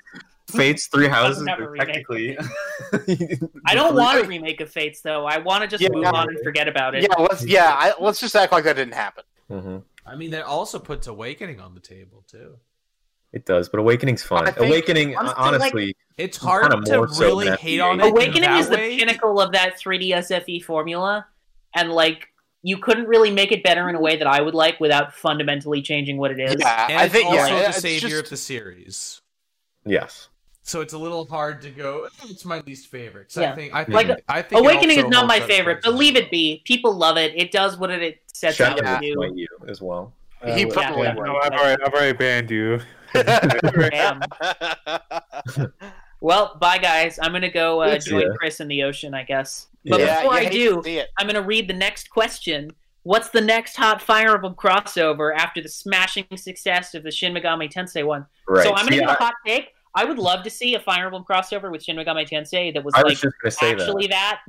Fates 0.47 0.87
Three 0.93 1.07
Houses 1.07 1.37
Doesn't 1.37 1.47
have 1.47 1.59
a 1.59 1.63
are 1.63 1.69
remake. 1.71 1.87
technically. 1.87 2.37
I 3.65 3.75
don't 3.75 3.95
want 3.95 4.23
a 4.23 4.27
remake 4.27 4.61
of 4.61 4.69
Fates 4.71 5.01
though. 5.01 5.25
I 5.25 5.37
want 5.39 5.63
to 5.63 5.67
just 5.67 5.81
Yeah. 5.81 5.89
move 5.91 6.05
on 6.05 6.29
and 6.29 6.39
forget 6.43 6.67
about 6.67 6.95
it. 6.95 7.03
Yeah, 7.03 7.15
let's 7.19 7.45
yeah, 7.45 7.73
I, 7.77 7.93
let's 7.99 8.19
just 8.19 8.35
act 8.35 8.51
like 8.51 8.63
that 8.65 8.75
didn't 8.75 8.93
happen. 8.93 9.23
Mhm. 9.49 9.83
I 10.05 10.15
mean, 10.15 10.31
that 10.31 10.43
also 10.45 10.77
puts 10.79 11.07
Awakening 11.07 11.59
on 11.59 11.73
the 11.73 11.79
table 11.79 12.23
too. 12.29 12.57
It 13.33 13.45
does, 13.45 13.67
but 13.69 13.79
Awakening's 13.79 14.23
fun. 14.23 14.45
Think- 14.45 14.57
Awakening, 14.59 15.15
honestly, 15.17 15.35
honestly, 15.37 15.95
It's 16.17 16.35
It's 16.35 16.37
hard 16.37 16.71
to 16.71 16.77
more 16.97 17.07
so 17.09 17.25
really 17.25 17.49
than 17.49 17.57
hate 17.57 17.79
on 17.81 17.99
it. 17.99 18.05
in 18.05 18.11
Awakening 18.11 18.41
that 18.43 18.59
is 18.59 18.69
the 18.69 18.75
way. 18.75 18.97
pinnacle 18.97 19.41
of 19.41 19.51
that 19.51 19.77
3DS 19.79 20.31
FE 20.43 20.53
E 20.53 20.59
formula, 20.61 21.25
and 21.75 21.91
like 21.91 22.29
you 22.61 22.77
couldn't 22.77 23.07
really 23.07 23.31
make 23.31 23.51
it 23.51 23.61
better 23.63 23.89
in 23.89 23.95
a 23.95 23.99
way 23.99 24.15
that 24.15 24.25
I 24.27 24.41
would 24.41 24.55
like 24.55 24.79
without 24.79 25.13
fundamentally 25.13 25.81
changing 25.81 26.17
what 26.17 26.31
it 26.31 26.39
is. 26.39 26.55
Yeah, 26.59 26.87
And 26.89 26.97
I 26.99 27.03
it's 27.05 27.13
think 27.13 27.25
also 27.27 27.37
yeah, 27.55 27.59
the 27.63 27.69
it's 27.69 27.77
savior 27.79 28.09
just- 28.09 28.23
of 28.23 28.29
the 28.29 28.37
series. 28.37 29.21
yes. 29.85 30.29
So 30.67 30.81
it's 30.81 30.93
a 30.93 30.97
little 30.97 31.27
hard 31.27 31.61
to 31.61 31.69
go. 31.69 32.07
It's 32.23 32.43
my 32.43 32.59
least 32.61 32.87
favorite. 32.87 33.31
So 33.31 33.41
Yeah. 33.41 33.51
I 33.51 33.55
think 33.55 33.73
I 33.75 33.83
think 33.83 33.95
Like, 33.95 34.23
I 34.27 34.41
think 34.41 34.59
Awakening 34.61 34.97
is 34.97 35.05
not 35.05 35.27
my 35.27 35.39
favorite, 35.39 35.75
but 35.83 35.89
towards 35.89 35.99
leave 35.99 36.15
it 36.15 36.31
be. 36.31 36.63
People 36.65 36.95
love 36.95 37.17
it. 37.17 37.33
It 37.35 37.51
does 37.51 37.77
what 37.77 37.91
it 37.91 38.19
sets 38.33 38.59
out 38.59 38.79
Shadow 38.79 38.81
to 38.81 38.93
will 38.93 38.99
do. 38.99 39.15
fight 39.29 39.37
you 39.37 39.47
as 39.67 39.79
well. 39.79 40.11
He 40.43 40.65
Uh, 40.65 40.73
probably 40.73 41.03
yeah, 41.03 41.13
would. 41.15 41.23
no, 41.25 41.35
I've 41.37 41.51
already, 41.51 41.83
I've 41.83 41.93
already 41.93 42.17
banned 42.17 42.49
you. 42.51 42.79
Well, 46.21 46.57
bye 46.59 46.77
guys. 46.79 47.19
I'm 47.21 47.31
gonna 47.33 47.51
go 47.51 47.81
uh, 47.81 47.99
join 47.99 48.21
ya. 48.21 48.33
Chris 48.39 48.59
in 48.59 48.67
the 48.67 48.81
ocean, 48.83 49.13
I 49.13 49.23
guess. 49.23 49.67
But 49.85 49.99
Yeah. 49.99 50.21
before 50.21 50.33
I 50.33 50.45
do, 50.45 50.77
to 50.77 50.83
see 50.83 50.97
it. 50.97 51.09
I'm 51.19 51.27
gonna 51.27 51.41
read 51.41 51.67
the 51.67 51.73
next 51.73 52.09
question. 52.09 52.71
What's 53.03 53.29
the 53.29 53.41
next 53.41 53.75
hot 53.75 54.01
Fire 54.01 54.33
Emblem 54.33 54.55
crossover 54.55 55.35
after 55.37 55.61
the 55.61 55.69
smashing 55.69 56.25
success 56.37 56.95
of 56.95 57.03
the 57.03 57.11
Shin 57.11 57.33
Megami 57.35 57.71
Tensei 57.71 58.03
one? 58.03 58.25
Right. 58.47 58.63
So 58.63 58.69
I'm 58.71 58.85
gonna 58.87 58.93
See, 58.93 58.99
give 59.01 59.09
a 59.09 59.11
I, 59.11 59.15
hot 59.25 59.33
take. 59.45 59.73
I 59.95 60.05
would 60.05 60.19
love 60.19 60.43
to 60.43 60.49
see 60.49 60.75
a 60.75 60.79
Fire 60.79 61.05
Emblem 61.05 61.23
crossover 61.29 61.71
with 61.71 61.83
Shin 61.83 61.95
Megami 61.95 62.27
Tensei 62.29 62.73
that 62.73 62.83
was 62.83 62.93
I 62.95 62.99
like 63.01 63.21
was 63.21 63.21
just 63.43 63.59
say 63.59 63.71
actually 63.71 64.07
that. 64.07 64.41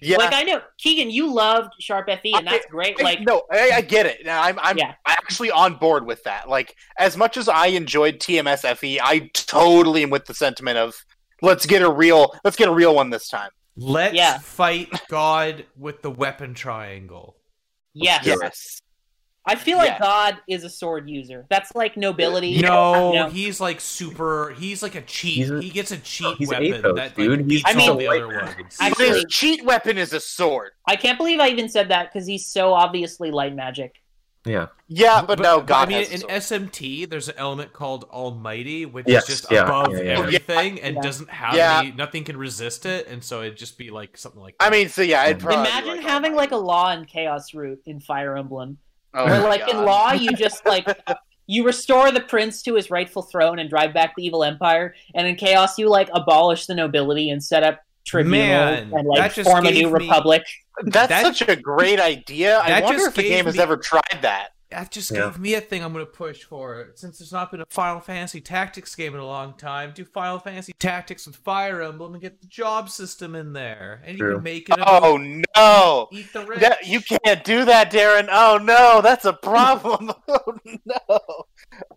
yeah, 0.00 0.16
Like 0.18 0.32
I 0.34 0.42
know 0.44 0.60
Keegan, 0.78 1.10
you 1.10 1.32
loved 1.32 1.72
Sharp 1.80 2.08
FE, 2.08 2.32
and 2.34 2.48
I- 2.48 2.52
that's 2.52 2.66
great. 2.66 3.00
I- 3.00 3.02
Like 3.02 3.20
no, 3.22 3.42
I, 3.50 3.70
I 3.72 3.80
get 3.80 4.06
it. 4.06 4.26
I'm 4.28 4.58
I'm 4.60 4.78
Yeah. 4.78 4.94
actually 5.06 5.50
on 5.50 5.74
board 5.76 6.06
with 6.06 6.22
that. 6.24 6.48
Like 6.48 6.76
as 6.98 7.16
much 7.16 7.36
as 7.36 7.48
I 7.48 7.66
enjoyed 7.68 8.20
TMS 8.20 8.64
FE, 8.76 9.00
I 9.00 9.30
totally 9.34 10.02
am 10.04 10.10
with 10.10 10.26
the 10.26 10.34
sentiment 10.34 10.78
of 10.78 10.94
let's 11.40 11.66
get 11.66 11.82
a 11.82 11.90
real 11.90 12.32
let's 12.44 12.56
get 12.56 12.68
a 12.68 12.72
real 12.72 12.94
one 12.94 13.10
this 13.10 13.28
time. 13.28 13.50
Let's 13.76 14.14
Yeah. 14.14 14.38
fight 14.38 14.90
God 15.08 15.64
with 15.76 16.02
the 16.02 16.10
weapon 16.10 16.54
triangle. 16.54 17.36
yes. 17.94 18.24
Yes. 18.24 18.81
I 19.44 19.56
feel 19.56 19.76
like 19.76 19.88
Yeah. 19.92 19.98
God 19.98 20.36
is 20.48 20.62
a 20.62 20.70
sword 20.70 21.08
user. 21.10 21.46
That's 21.50 21.74
like 21.74 21.96
nobility. 21.96 22.60
No, 22.60 23.12
No. 23.12 23.28
he's 23.28 23.60
like 23.60 23.80
super. 23.80 24.54
He's 24.56 24.82
like 24.84 24.94
a 24.94 25.00
cheat. 25.02 25.50
A- 25.50 25.60
he 25.60 25.70
gets 25.70 25.90
a 25.90 25.98
cheat 25.98 26.36
he's 26.38 26.48
weapon 26.48 26.66
Athos, 26.74 26.94
that 26.96 27.16
dude. 27.16 27.30
like, 27.30 27.38
He's 27.40 27.48
beats 27.48 27.62
I 27.66 27.74
mean- 27.76 27.90
all 27.90 27.96
the 27.96 28.06
other 28.08 28.28
White 28.28 28.36
man. 28.36 28.56
ones. 28.58 28.76
Actually- 28.80 29.08
his 29.08 29.24
cheat 29.28 29.64
weapon 29.64 29.98
is 29.98 30.12
a 30.12 30.20
sword. 30.20 30.70
I 30.86 30.94
can't 30.94 31.18
believe 31.18 31.40
I 31.40 31.48
even 31.48 31.68
said 31.68 31.88
that 31.88 32.12
because 32.12 32.26
he's 32.26 32.46
so 32.46 32.72
obviously 32.72 33.30
light 33.32 33.54
magic. 33.54 33.96
yeah. 34.44 34.66
Yeah, 34.88 35.22
but, 35.22 35.38
no, 35.40 35.60
God 35.62 35.86
I 35.86 35.88
mean, 35.88 35.98
has 35.98 36.10
a 36.10 36.12
in 36.14 36.20
sword. 36.20 36.32
SMT, 36.72 37.08
there's 37.08 37.28
an 37.28 37.34
element 37.38 37.72
called 37.72 38.04
Almighty, 38.12 38.84
which 38.86 39.06
Yes, 39.08 39.22
is 39.28 39.40
just 39.40 39.50
yeah, 39.52 39.62
above 39.64 39.92
yeah, 39.96 40.02
yeah. 40.02 40.18
everything 40.18 40.80
and 40.82 40.96
Yeah. 40.96 41.00
doesn't 41.02 41.30
have 41.30 41.54
Yeah. 41.54 41.78
any. 41.80 41.92
Nothing 41.92 42.24
can 42.24 42.36
resist 42.36 42.84
it, 42.86 43.06
and 43.08 43.24
so 43.24 43.40
it'd 43.42 43.56
just 43.56 43.78
be 43.78 43.90
like 43.90 44.16
something 44.18 44.40
like. 44.40 44.54
I 44.60 44.68
mean, 44.70 44.88
so 44.88 45.00
yeah, 45.02 45.22
I'd 45.22 45.38
Mhm. 45.38 45.42
probably 45.42 45.60
Imagine 45.70 45.88
like 45.96 46.00
having 46.00 46.32
Almighty. 46.32 46.34
like 46.36 46.50
a 46.52 46.56
law 46.64 46.90
and 46.90 47.08
chaos 47.08 47.54
route 47.54 47.80
in 47.86 47.98
Fire 48.00 48.36
Emblem. 48.36 48.78
Oh 49.14 49.26
Where 49.26 49.40
my 49.40 49.48
like 49.48 49.68
in 49.68 49.84
law 49.84 50.12
you 50.12 50.32
just 50.36 50.64
like 50.66 50.86
you 51.46 51.64
restore 51.64 52.10
the 52.10 52.20
prince 52.20 52.62
to 52.62 52.74
his 52.74 52.90
rightful 52.90 53.22
throne 53.22 53.58
and 53.58 53.68
drive 53.68 53.92
back 53.92 54.14
the 54.16 54.24
evil 54.24 54.44
empire, 54.44 54.94
and 55.14 55.26
in 55.26 55.36
chaos 55.36 55.78
you 55.78 55.88
like 55.88 56.08
abolish 56.14 56.66
the 56.66 56.74
nobility 56.74 57.30
and 57.30 57.42
set 57.42 57.62
up 57.62 57.80
tribunals 58.06 58.88
Man, 58.88 58.92
and 58.94 59.06
like 59.06 59.32
form 59.32 59.66
a 59.66 59.70
new 59.70 59.86
me- 59.88 59.92
republic. 59.92 60.44
That's 60.84 61.08
That- 61.08 61.22
such 61.36 61.48
a 61.48 61.56
great 61.56 62.00
idea. 62.00 62.58
I 62.58 62.80
wonder 62.80 63.06
if 63.06 63.14
the 63.14 63.22
gave 63.22 63.30
game 63.30 63.44
has 63.46 63.58
ever 63.58 63.76
tried 63.76 64.22
that. 64.22 64.50
That 64.72 64.90
just 64.90 65.10
Yeah. 65.10 65.26
gave 65.26 65.38
me 65.38 65.54
a 65.54 65.60
thing 65.60 65.82
I'm 65.84 65.92
going 65.92 66.04
to 66.04 66.10
push 66.10 66.42
for. 66.44 66.90
Since 66.94 67.18
there's 67.18 67.32
not 67.32 67.50
been 67.50 67.60
a 67.60 67.66
Final 67.70 68.00
Fantasy 68.00 68.40
Tactics 68.40 68.94
game 68.94 69.14
in 69.14 69.20
a 69.20 69.26
long 69.26 69.54
time, 69.56 69.92
do 69.94 70.04
Final 70.04 70.38
Fantasy 70.38 70.72
Tactics 70.78 71.26
with 71.26 71.36
Fire 71.36 71.82
Emblem 71.82 72.14
and 72.14 72.22
get 72.22 72.40
the 72.40 72.46
job 72.46 72.88
system 72.90 73.34
in 73.34 73.52
there. 73.52 74.02
And 74.04 74.18
you 74.18 74.32
can 74.34 74.42
make 74.42 74.68
it 74.68 74.78
a 74.78 74.84
Oh 74.86 75.16
no. 75.18 76.08
eat 76.12 76.32
the 76.32 76.44
rich. 76.46 76.60
That, 76.60 76.86
you 76.86 77.00
can't 77.00 77.44
do 77.44 77.64
that, 77.66 77.92
Darren. 77.92 78.28
Oh 78.30 78.58
no, 78.62 79.00
that's 79.02 79.24
a 79.24 79.32
problem. 79.32 80.10
oh 80.28 80.58
no. 80.84 81.44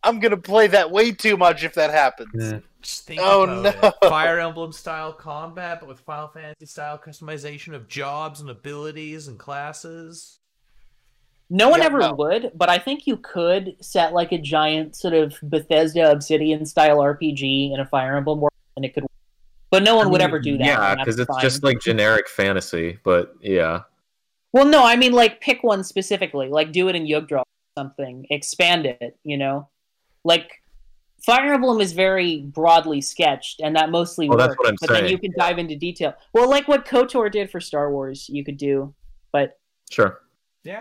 I'm 0.03 0.19
gonna 0.19 0.37
play 0.37 0.67
that 0.67 0.91
way 0.91 1.11
too 1.11 1.37
much 1.37 1.63
if 1.63 1.73
that 1.75 1.89
happens. 1.91 2.61
Just 2.81 3.07
think 3.07 3.19
Oh, 3.23 3.43
about 3.43 3.81
no. 3.81 3.87
it. 4.03 4.09
Fire 4.09 4.39
Emblem 4.39 4.71
style 4.71 5.11
combat, 5.13 5.79
but 5.79 5.89
with 5.89 5.99
Final 6.01 6.27
Fantasy 6.27 6.65
style 6.67 6.99
customization 6.99 7.73
of 7.73 7.87
jobs 7.87 8.41
and 8.41 8.49
abilities 8.49 9.27
and 9.27 9.39
classes. 9.39 10.39
No 11.49 11.69
one 11.69 11.79
Yeah, 11.79 11.85
ever 11.85 11.99
no. 11.99 12.13
would, 12.13 12.51
but 12.55 12.69
I 12.69 12.79
think 12.79 13.05
you 13.05 13.17
could 13.17 13.75
set 13.79 14.13
like 14.13 14.31
a 14.31 14.37
giant 14.37 14.95
sort 14.95 15.13
of 15.13 15.37
Bethesda 15.43 16.11
Obsidian 16.11 16.65
style 16.65 16.97
RPG 16.97 17.71
in 17.71 17.79
a 17.79 17.85
Fire 17.85 18.17
Emblem 18.17 18.39
world, 18.41 18.51
and 18.75 18.83
it 18.85 18.93
could. 18.93 19.03
But 19.03 19.11
but 19.71 19.83
no 19.83 19.95
one 19.95 20.09
would 20.11 20.21
ever 20.21 20.39
do 20.39 20.55
mm, 20.55 20.59
that. 20.59 20.65
Yeah, 20.65 20.95
because 20.95 21.19
it's 21.19 21.27
fine. 21.27 21.41
just 21.41 21.63
like 21.63 21.79
generic 21.79 22.29
fantasy. 22.29 22.97
But 23.03 23.35
yeah, 23.41 23.81
Well, 24.53 24.65
no, 24.65 24.83
I 24.83 24.95
mean 24.95 25.11
like 25.11 25.41
pick 25.41 25.63
one 25.63 25.83
specifically, 25.83 26.49
like 26.49 26.71
do 26.71 26.87
it 26.87 26.95
in 26.95 27.05
Jugdral 27.05 27.41
or 27.41 27.43
something, 27.77 28.25
expand 28.29 28.85
it. 28.85 29.17
You 29.23 29.37
know, 29.37 29.69
like 30.23 30.63
Fire 31.25 31.53
Emblem 31.53 31.81
is 31.81 31.93
very 31.93 32.41
broadly 32.41 33.01
sketched, 33.01 33.59
and 33.59 33.75
that 33.75 33.91
mostly 33.91 34.29
Well, 34.29 34.37
works. 34.37 34.47
that's 34.49 34.57
what 34.57 34.69
I'm 34.69 34.75
but 34.81 34.89
then 34.89 35.09
you 35.09 35.17
can 35.19 35.33
dive 35.37 35.57
into 35.59 35.75
detail. 35.75 36.13
Well, 36.33 36.49
like 36.49 36.67
what 36.67 36.85
Kotor 36.85 37.31
did 37.31 37.51
for 37.51 37.59
Star 37.59 37.91
Wars, 37.91 38.29
you 38.29 38.43
could 38.45 38.57
do, 38.57 38.93
but 39.31 39.59
sure. 39.91 40.21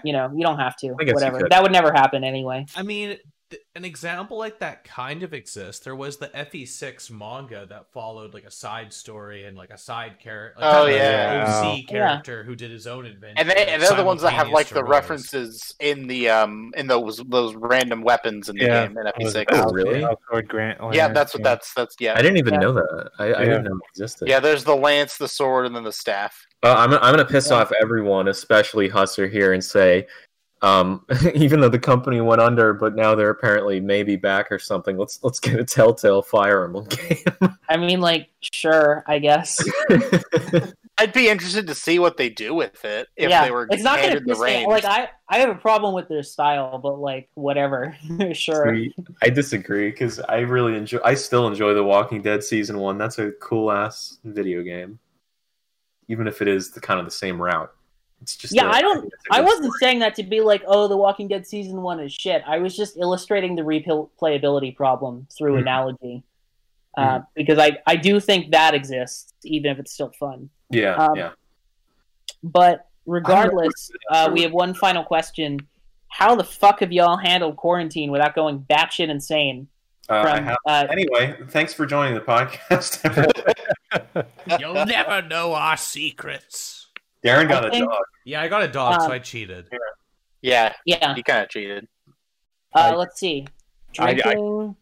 You 0.05 0.12
know, 0.12 0.30
you 0.35 0.43
don't 0.43 0.59
have 0.59 0.76
to. 0.78 0.95
I 0.99 1.05
guess 1.05 1.09
you 1.11 1.14
Whatever. 1.14 1.49
That 1.49 1.62
would 1.62 1.72
never 1.72 1.93
happen 1.93 2.24
anyway. 2.24 2.66
I 2.76 2.82
mean, 2.82 3.18
th- 3.51 3.62
an 3.76 3.85
example 3.85 4.39
like 4.39 4.59
that 4.61 4.85
kind 4.85 5.22
of 5.22 5.35
exists. 5.35 5.85
There 5.85 5.95
was 5.97 6.16
the 6.16 6.28
FE6 6.28 7.11
manga 7.11 7.66
that 7.68 7.93
followed 7.93 8.32
like 8.35 8.45
a 8.45 8.51
side 8.51 8.93
story 8.93 9.45
and 9.45 9.57
like 9.57 9.70
a 9.70 9.78
side 9.78 10.18
character. 10.20 10.61
Like, 10.61 10.74
Oh, 10.74 10.82
kind 10.85 10.91
of 10.95 10.97
yeah. 11.01 11.62
OC 11.72 11.78
Yeah. 11.78 11.87
character 11.89 12.45
who 12.45 12.55
did 12.57 12.70
his 12.70 12.87
own 12.87 13.05
adventure. 13.07 13.35
And 13.41 13.51
they 13.51 13.66
and 13.66 13.82
they're 13.82 13.97
the 13.97 14.05
ones 14.05 14.22
that 14.22 14.32
have 14.32 14.49
like 14.49 14.68
the 14.68 14.82
Rose. 14.82 14.91
references 14.91 15.74
in 15.80 16.07
the 16.07 16.30
um 16.30 16.72
in 16.76 16.87
those 16.87 17.18
those 17.28 17.55
random 17.55 18.03
weapons 18.03 18.49
in 18.49 18.57
the 18.57 18.64
Yeah. 18.64 18.87
game 18.87 18.97
in 18.99 19.07
FE6. 19.07 19.45
Oh, 19.51 19.70
really? 19.72 20.03
Household 20.03 20.49
Grant. 20.49 20.78
Yeah, 20.93 21.09
that's 21.09 21.35
what 21.35 21.43
that's 21.43 21.72
that's 21.74 21.97
yeah. 22.01 22.14
I 22.16 22.22
didn't 22.22 22.39
even 22.39 22.55
Yeah. 22.55 22.61
know 22.61 22.72
that. 22.72 23.11
I, 23.18 23.24
I 23.35 23.45
didn't 23.45 23.64
know 23.64 23.74
it 23.76 23.80
existed. 23.95 24.28
Yeah, 24.28 24.41
there's 24.41 24.64
the 24.64 24.76
lance, 24.76 25.16
the 25.16 25.28
sword, 25.28 25.66
and 25.66 25.74
then 25.76 25.85
the 25.85 25.93
staff. 25.93 26.37
Well, 26.65 26.79
I'm 26.79 26.95
I'm 26.95 27.12
gonna 27.12 27.27
piss 27.27 27.51
Yeah. 27.51 27.57
off 27.57 27.73
everyone, 27.83 28.29
especially 28.29 28.89
Husser 28.89 29.31
here, 29.31 29.53
and 29.53 29.62
say, 29.62 30.07
um, 30.62 31.05
even 31.35 31.61
though 31.61 31.69
the 31.69 31.79
company 31.79 32.23
went 32.23 32.41
under, 32.41 32.73
but 32.73 32.97
now 32.97 33.15
they're 33.15 33.29
apparently 33.29 33.81
maybe 33.81 34.17
back 34.17 34.51
or 34.51 34.59
something. 34.59 34.97
Let's 34.97 35.23
let's 35.23 35.39
get 35.39 35.61
a 35.61 35.65
Telltale 35.65 36.23
Fire 36.23 36.65
Emblem 36.65 36.87
game. 36.87 37.19
I 37.69 37.77
mean, 37.77 38.01
like, 38.01 38.31
sure, 38.41 39.05
I 39.07 39.19
guess. 39.19 39.62
I'd 40.97 41.12
be 41.12 41.29
interested 41.29 41.67
to 41.67 41.75
see 41.75 41.99
what 41.99 42.17
they 42.17 42.31
do 42.31 42.55
with 42.55 42.83
it 42.85 43.09
if 43.17 43.29
yeah, 43.29 43.45
they 43.45 43.51
were 43.51 43.67
it's 43.71 43.83
not 43.83 44.01
gonna 44.01 44.21
the 44.21 44.25
piss 44.25 44.39
me. 44.39 44.45
reins. 44.45 44.69
Like, 44.69 44.85
I, 44.87 45.09
I 45.29 45.41
have 45.41 45.51
a 45.51 45.55
problem 45.57 45.93
with 45.95 46.09
their 46.09 46.23
style, 46.23 46.79
but 46.79 46.99
like, 46.99 47.29
whatever. 47.35 47.95
sure. 48.33 48.75
See, 48.75 48.95
I 49.21 49.29
disagree 49.29 49.91
because 49.91 50.19
I 50.21 50.39
really 50.39 50.77
enjoy. 50.79 51.01
I 51.05 51.12
still 51.15 51.47
enjoy 51.47 51.75
The 51.75 51.85
Walking 51.85 52.23
Dead 52.23 52.43
season 52.43 52.79
one. 52.79 52.97
That's 52.97 53.19
a 53.19 53.33
cool 53.33 53.71
ass 53.71 54.19
video 54.25 54.62
game, 54.62 54.99
even 56.09 56.26
if 56.26 56.42
it 56.42 56.48
is 56.48 56.70
the 56.70 56.80
kind 56.80 56.98
of 57.00 57.07
the 57.07 57.11
same 57.12 57.40
route. 57.40 57.72
It's 58.22 58.36
just 58.36 58.55
Yeah, 58.55 58.70
I 58.70 58.80
don't- 58.80 59.12
I, 59.30 59.38
I 59.38 59.40
wasn't 59.42 59.64
story. 59.64 59.78
saying 59.80 59.98
that 60.00 60.14
to 60.16 60.22
be 60.22 60.40
like, 60.40 60.62
oh, 60.66 60.88
The 60.88 60.96
Walking 60.96 61.28
Dead 61.28 61.46
season 61.46 61.82
one 61.82 62.00
is 62.00 62.12
shit. 62.12 62.42
I 62.46 62.59
was 62.59 62.76
just 62.76 62.96
illustrating 62.96 63.55
the 63.55 63.62
replayability 63.62 64.74
problem 64.74 65.26
through 65.36 65.57
Mhm. 65.57 65.61
analogy, 65.62 66.22
uh, 66.96 67.20
because 67.34 67.59
I, 67.59 67.78
I 67.86 67.96
do 67.96 68.20
think 68.20 68.52
that 68.52 68.72
exists, 68.74 69.34
even 69.44 69.70
if 69.72 69.78
it's 69.78 69.92
still 69.92 70.12
fun. 70.18 70.48
Yeah, 70.70 70.94
um, 70.94 71.16
yeah. 71.16 71.30
But 72.42 72.86
regardless, 73.07 73.90
uh, 74.11 74.30
we 74.32 74.42
have 74.42 74.52
one 74.52 74.72
final 74.74 75.05
question: 75.05 75.59
How 76.09 76.34
the 76.34 76.44
fuck 76.44 76.80
have 76.80 76.92
y'all 76.92 77.16
handled 77.16 77.57
quarantine 77.57 78.11
without 78.11 78.34
going 78.34 78.61
batshit 78.61 79.09
insane? 79.09 79.68
Uh, 80.09 80.14
I 80.14 80.22
From 80.36 80.44
have- 80.44 80.57
uh, 80.66 80.86
Anyway, 80.90 81.36
thanks 81.48 81.74
for 81.74 81.84
joining 81.86 82.14
the 82.14 82.20
podcast. 82.20 83.00
You'll 84.61 84.85
never 84.87 85.23
know 85.23 85.55
our 85.55 85.77
secrets. 85.77 86.87
Darren 87.25 87.49
got 87.49 87.65
I 87.65 87.69
a 87.69 87.71
think- 87.71 87.89
dog. 87.91 88.03
Yeah, 88.25 88.41
I 88.43 88.49
got 88.49 88.62
a 88.62 88.69
dog, 88.69 89.01
so 89.01 89.07
Um, 89.07 89.12
I 89.12 89.19
cheated. 89.19 89.67
yeah, 90.43 90.73
yeah, 90.87 91.15
he 91.15 91.23
kind 91.23 91.43
of 91.43 91.49
cheated. 91.51 91.89
uh, 92.75 92.79
I- 92.79 92.95
let's 92.95 93.19
see: 93.21 93.47
I- 93.99 94.09
I- 94.11 94.15
drinking, 94.15 94.77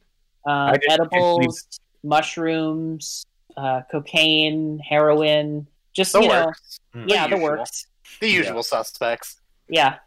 uh, 0.47 0.51
I 0.51 0.78
edibles, 0.89 1.66
mushrooms, 2.05 3.24
uh, 3.57 3.83
cocaine, 3.91 4.78
heroin. 4.78 5.66
Just 5.93 6.12
The 6.14 6.20
you 6.22 6.28
know, 6.28 6.47
works. 6.47 6.78
Mm. 6.95 7.05
yeah, 7.09 7.26
the 7.26 7.37
usual. 7.37 7.43
works. 7.51 7.87
The 8.20 8.28
usual 8.30 8.62
suspects. 8.62 9.41
Yeah, 9.68 9.99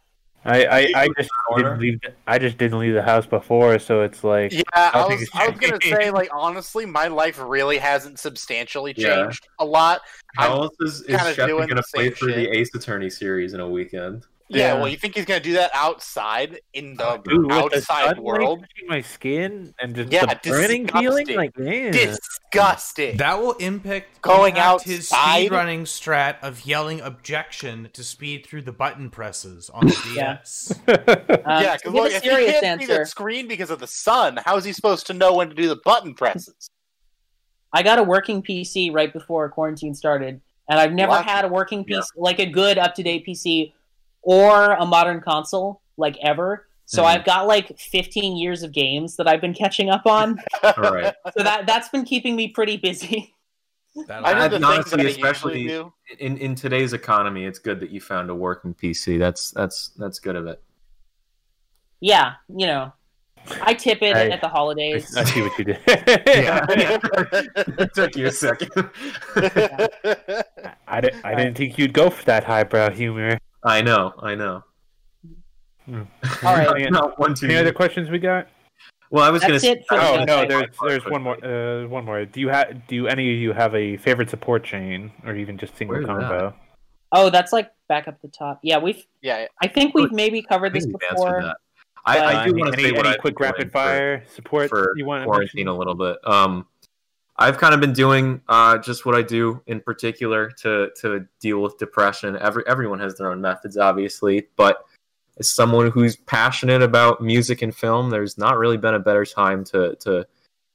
I, 0.46 0.64
I, 0.64 0.92
I 0.94 1.08
just 1.18 1.30
didn't 1.56 1.80
leave. 1.80 2.00
I 2.26 2.38
just 2.38 2.56
didn't 2.56 2.78
leave 2.78 2.94
the 2.94 3.02
house 3.02 3.26
before, 3.26 3.78
so 3.78 4.02
it's 4.02 4.22
like 4.22 4.52
Yeah, 4.52 4.62
I 4.74 4.90
I 4.94 5.06
was 5.08 5.28
I 5.34 5.48
was 5.48 5.58
gonna 5.58 5.80
say 5.82 6.10
like 6.10 6.28
honestly, 6.32 6.86
my 6.86 7.08
life 7.08 7.40
really 7.40 7.78
hasn't 7.78 8.18
substantially 8.18 8.94
Yeah. 8.96 9.24
changed 9.24 9.48
a 9.58 9.64
lot. 9.64 10.02
How 10.36 10.52
else 10.62 10.76
is, 10.80 11.00
is 11.02 11.06
kinda 11.16 11.34
Shepard 11.34 11.48
going 11.50 11.68
to 11.68 11.74
the 11.74 11.82
play 11.92 12.04
same 12.04 12.12
through 12.12 12.32
shit. 12.34 12.50
the 12.52 12.58
Ace 12.58 12.74
Attorney 12.74 13.10
series 13.10 13.54
in 13.54 13.60
a 13.60 13.68
weekend? 13.68 14.26
Yeah, 14.48 14.58
Yeah. 14.58 14.74
well, 14.74 14.88
you 14.88 14.96
think 14.96 15.16
he's 15.16 15.24
gonna 15.24 15.40
do 15.40 15.54
that 15.54 15.70
outside 15.74 16.60
in 16.72 16.94
the 16.96 17.16
Dude, 17.24 17.46
with 17.46 17.48
the 17.48 17.54
outside 17.78 18.18
world? 18.18 18.60
touching 18.60 18.86
my 18.88 19.00
skin 19.00 19.74
and 19.80 19.96
just 19.96 20.12
Yeah, 20.12 20.26
the 20.26 20.38
burning 20.48 20.86
feeling, 20.86 21.26
disgusting. 21.26 21.36
like 21.36 21.58
man, 21.58 21.90
Disgusting. 21.92 23.16
That 23.16 23.40
will 23.40 23.52
impact 23.54 24.22
Going 24.22 24.56
out 24.58 24.82
his 24.82 25.10
outside? 25.12 25.50
speedrunning 25.50 25.82
strat 25.82 26.36
of 26.42 26.64
yelling 26.64 27.00
objection 27.00 27.90
to 27.92 28.04
speed 28.04 28.46
through 28.46 28.62
the 28.62 28.72
button 28.72 29.10
presses 29.10 29.68
on 29.70 29.86
the 29.86 29.96
Yeah. 30.14 30.38
DS. 30.44 30.72
um, 30.86 31.62
yeah, 31.62 31.76
to 31.78 31.90
look, 31.90 32.12
a 32.12 32.16
if 32.16 32.22
he 32.22 32.28
serious 32.28 32.60
can't 32.60 32.80
see 32.80 32.90
answer. 32.92 33.04
screen 33.04 33.48
because 33.48 33.70
of 33.70 33.80
the 33.80 33.86
sun, 33.88 34.38
how 34.44 34.56
is 34.56 34.64
he 34.64 34.72
supposed 34.72 35.06
to 35.08 35.12
know 35.14 35.34
when 35.34 35.48
to 35.48 35.54
do 35.54 35.68
the 35.68 35.80
button 35.84 36.14
presses? 36.14 36.70
I 37.72 37.82
got 37.82 37.98
a 37.98 38.02
working 38.04 38.42
PC 38.42 38.92
right 38.92 39.12
before 39.12 39.48
quarantine 39.48 39.92
started, 39.94 40.40
and 40.70 40.78
I've 40.78 40.92
never 40.92 41.10
What? 41.10 41.24
had 41.26 41.44
a 41.44 41.48
working 41.48 41.84
PC, 41.84 41.88
Yeah. 41.94 42.00
like 42.16 42.38
a 42.38 42.46
good 42.46 42.78
up 42.78 42.94
to 42.94 43.02
date 43.02 43.26
PC 43.26 43.72
or 44.26 44.72
a 44.72 44.84
modern 44.84 45.20
console, 45.20 45.80
like 45.96 46.18
ever. 46.20 46.66
So 46.84 47.02
Mhm. 47.02 47.06
I've 47.06 47.24
got 47.24 47.46
like 47.46 47.78
15 47.78 48.36
years 48.36 48.62
of 48.64 48.72
games 48.72 49.16
that 49.16 49.28
I've 49.28 49.40
been 49.40 49.54
catching 49.54 49.88
up 49.88 50.04
on. 50.06 50.38
All 50.62 50.74
right. 50.92 51.14
so 51.36 51.42
that 51.44 51.66
that's 51.66 51.88
been 51.88 52.04
keeping 52.04 52.34
me 52.36 52.48
pretty 52.48 52.76
busy. 52.76 53.32
That'll 54.08 54.26
I 54.26 54.34
know 54.34 54.48
the 54.48 54.58
things 54.58 54.64
honestly, 54.64 54.96
that 55.04 55.06
I 55.06 55.10
especially- 55.10 55.60
usually 55.62 55.84
do. 55.84 55.92
in 56.18 56.36
in 56.38 56.54
today's 56.54 56.92
economy, 56.92 57.44
it's 57.44 57.58
good 57.60 57.80
that 57.80 57.90
you 57.90 58.00
found 58.00 58.28
a 58.30 58.34
working 58.34 58.74
PC. 58.74 59.18
That's 59.18 59.50
that's 59.52 59.88
that's 59.96 60.18
good 60.18 60.36
of 60.36 60.46
it. 60.46 60.62
Yeah, 62.00 62.34
you 62.48 62.66
know, 62.66 62.92
I 63.62 63.72
tip 63.74 64.02
it 64.02 64.14
Hey. 64.16 64.30
at 64.30 64.40
the 64.42 64.48
holidays. 64.48 65.16
I 65.16 65.24
see 65.24 65.40
what 65.42 65.58
you 65.58 65.64
did. 65.64 65.78
it 65.86 67.94
took 67.94 68.16
you 68.16 68.26
a 68.26 68.30
second. 68.32 68.70
I 70.86 71.00
didn't. 71.00 71.24
I 71.24 71.34
didn't 71.34 71.54
think 71.56 71.78
you'd 71.78 71.94
go 71.94 72.10
for 72.10 72.22
that 72.26 72.44
highbrow 72.44 72.90
humor. 72.90 73.38
I 73.66 73.82
know, 73.82 74.14
I 74.22 74.34
know. 74.34 74.64
Hmm. 75.84 76.02
All 76.44 76.54
right. 76.56 76.68
Any, 76.80 76.90
Not 76.90 77.18
one 77.18 77.34
too. 77.34 77.46
any 77.46 77.56
other 77.56 77.72
questions 77.72 78.08
we 78.10 78.18
got? 78.18 78.48
Well, 79.10 79.22
I 79.24 79.30
was 79.30 79.42
gonna. 79.42 79.54
it 79.56 79.84
Oh 79.90 80.24
no, 80.26 80.38
Okay. 80.40 80.48
there's 80.48 80.64
there's 80.86 81.04
one 81.06 81.22
more. 81.22 81.36
Uh, 81.44 81.86
one 81.86 82.04
more. 82.04 82.24
Do 82.24 82.40
you 82.40 82.48
have? 82.48 82.86
Do 82.88 83.06
any 83.06 83.32
of 83.34 83.38
you 83.38 83.52
have 83.52 83.74
a 83.74 83.96
favorite 83.98 84.30
support 84.30 84.64
chain, 84.64 85.12
or 85.24 85.36
even 85.36 85.58
just 85.58 85.76
single 85.76 85.94
Where's 85.96 86.06
that? 86.06 86.18
combo? 86.18 86.54
Oh, 87.12 87.30
that's 87.30 87.52
like 87.52 87.70
back 87.88 88.08
up 88.08 88.20
the 88.20 88.28
top. 88.28 88.58
Yeah, 88.62 88.78
we've. 88.78 89.06
yeah, 89.22 89.46
I 89.62 89.68
think 89.68 89.94
we've 89.94 90.10
maybe 90.10 90.42
covered 90.42 90.72
this 90.72 90.86
before. 90.86 91.54
I, 92.08 92.18
I 92.18 92.44
do 92.46 92.52
any, 92.52 92.60
want 92.60 92.72
to 92.74 92.78
any, 92.80 92.88
say 92.90 92.96
what 92.96 93.06
any 93.06 93.14
I've 93.14 93.20
quick 93.20 93.38
rapid 93.40 93.58
doing 93.58 93.68
for- 93.70 93.78
fire 93.78 94.24
support 94.34 94.68
for 94.70 94.92
you 94.96 95.04
want 95.06 95.22
to 95.22 95.26
quarantine 95.26 95.66
mention? 95.66 95.68
a 95.68 95.76
little 95.78 95.94
bit. 95.94 96.16
Um, 96.24 96.66
I've 97.38 97.58
kind 97.58 97.74
of 97.74 97.80
been 97.80 97.92
doing 97.92 98.40
uh, 98.48 98.78
just 98.78 99.04
what 99.04 99.14
I 99.14 99.22
do 99.22 99.62
in 99.66 99.80
particular 99.80 100.50
to 100.62 100.90
to 101.00 101.26
deal 101.40 101.60
with 101.60 101.78
depression. 101.78 102.36
Every 102.40 102.64
everyone 102.66 102.98
has 103.00 103.16
their 103.16 103.30
own 103.30 103.40
methods, 103.40 103.76
obviously, 103.76 104.48
but 104.56 104.84
as 105.38 105.50
someone 105.50 105.90
who's 105.90 106.16
passionate 106.16 106.82
about 106.82 107.20
music 107.20 107.60
and 107.60 107.74
film, 107.74 108.08
there's 108.08 108.38
not 108.38 108.56
really 108.56 108.78
been 108.78 108.94
a 108.94 108.98
better 108.98 109.24
time 109.24 109.64
to 109.64 109.94
to 109.96 110.26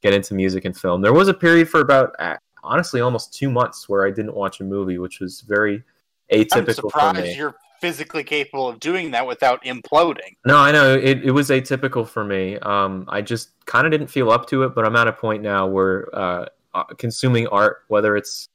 get 0.01 0.13
into 0.13 0.33
music 0.33 0.65
and 0.65 0.77
film. 0.77 1.01
There 1.01 1.13
was 1.13 1.27
a 1.27 1.33
period 1.33 1.67
for 1.69 1.81
about 1.81 2.15
uh, 2.19 2.37
honestly 2.63 3.01
almost 3.01 3.33
two 3.33 3.49
months 3.49 3.89
where 3.89 4.05
I 4.05 4.11
didn't 4.11 4.35
watch 4.35 4.59
a 4.59 4.63
movie, 4.63 4.99
which 4.99 5.19
was 5.19 5.41
very 5.41 5.83
I'm 6.31 6.41
atypical 6.41 6.55
for 6.55 6.63
me. 6.63 6.73
surprised 6.73 7.37
you're 7.37 7.55
physically 7.81 8.23
capable 8.23 8.69
of 8.69 8.79
doing 8.79 9.11
that 9.11 9.25
without 9.25 9.63
imploding. 9.63 10.35
No, 10.45 10.57
I 10.57 10.71
know 10.71 10.95
it, 10.95 11.23
it 11.23 11.31
was 11.31 11.49
atypical 11.49 12.07
for 12.07 12.23
me. 12.23 12.57
Um, 12.59 13.05
I 13.09 13.21
just 13.21 13.49
kind 13.65 13.85
of 13.85 13.91
didn't 13.91 14.07
feel 14.07 14.29
up 14.29 14.47
to 14.49 14.63
it, 14.63 14.75
but 14.75 14.85
I'm 14.85 14.95
at 14.95 15.07
a 15.07 15.11
point 15.11 15.41
now 15.41 15.67
where 15.67 16.07
uh, 16.15 16.45
consuming 16.97 17.47
art, 17.47 17.83
whether 17.87 18.15
it's 18.15 18.47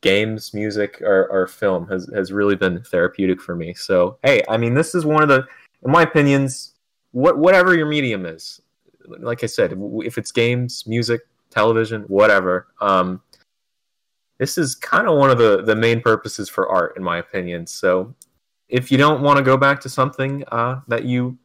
games, 0.00 0.52
music, 0.52 1.00
or, 1.02 1.28
or 1.28 1.46
film, 1.46 1.88
has, 1.88 2.08
has 2.14 2.32
really 2.32 2.56
been 2.56 2.82
therapeutic 2.82 3.40
for 3.40 3.56
me. 3.56 3.74
So, 3.74 4.18
hey, 4.22 4.42
I 4.48 4.56
mean, 4.56 4.74
this 4.74 4.94
is 4.94 5.06
one 5.06 5.22
of 5.22 5.28
the, 5.28 5.46
in 5.84 5.90
my 5.90 6.02
opinions, 6.02 6.74
what 7.12 7.38
whatever 7.38 7.74
your 7.74 7.86
medium 7.86 8.26
is, 8.26 8.60
like 9.06 9.42
I 9.42 9.46
said, 9.46 9.78
if 10.04 10.18
it's 10.18 10.32
games, 10.32 10.84
music, 10.86 11.22
television, 11.50 12.02
whatever, 12.02 12.68
um, 12.80 13.22
this 14.38 14.58
is 14.58 14.74
kind 14.74 15.06
of 15.06 15.16
one 15.16 15.30
of 15.30 15.38
the, 15.38 15.62
the 15.62 15.76
main 15.76 16.00
purposes 16.00 16.48
for 16.48 16.68
art, 16.68 16.96
in 16.96 17.02
my 17.02 17.18
opinion. 17.18 17.66
So, 17.66 18.14
if 18.68 18.90
you 18.90 18.98
don't 18.98 19.22
want 19.22 19.36
to 19.38 19.42
go 19.42 19.56
back 19.56 19.80
to 19.82 19.88
something 19.88 20.44
uh, 20.50 20.80
that 20.88 21.04
you 21.04 21.38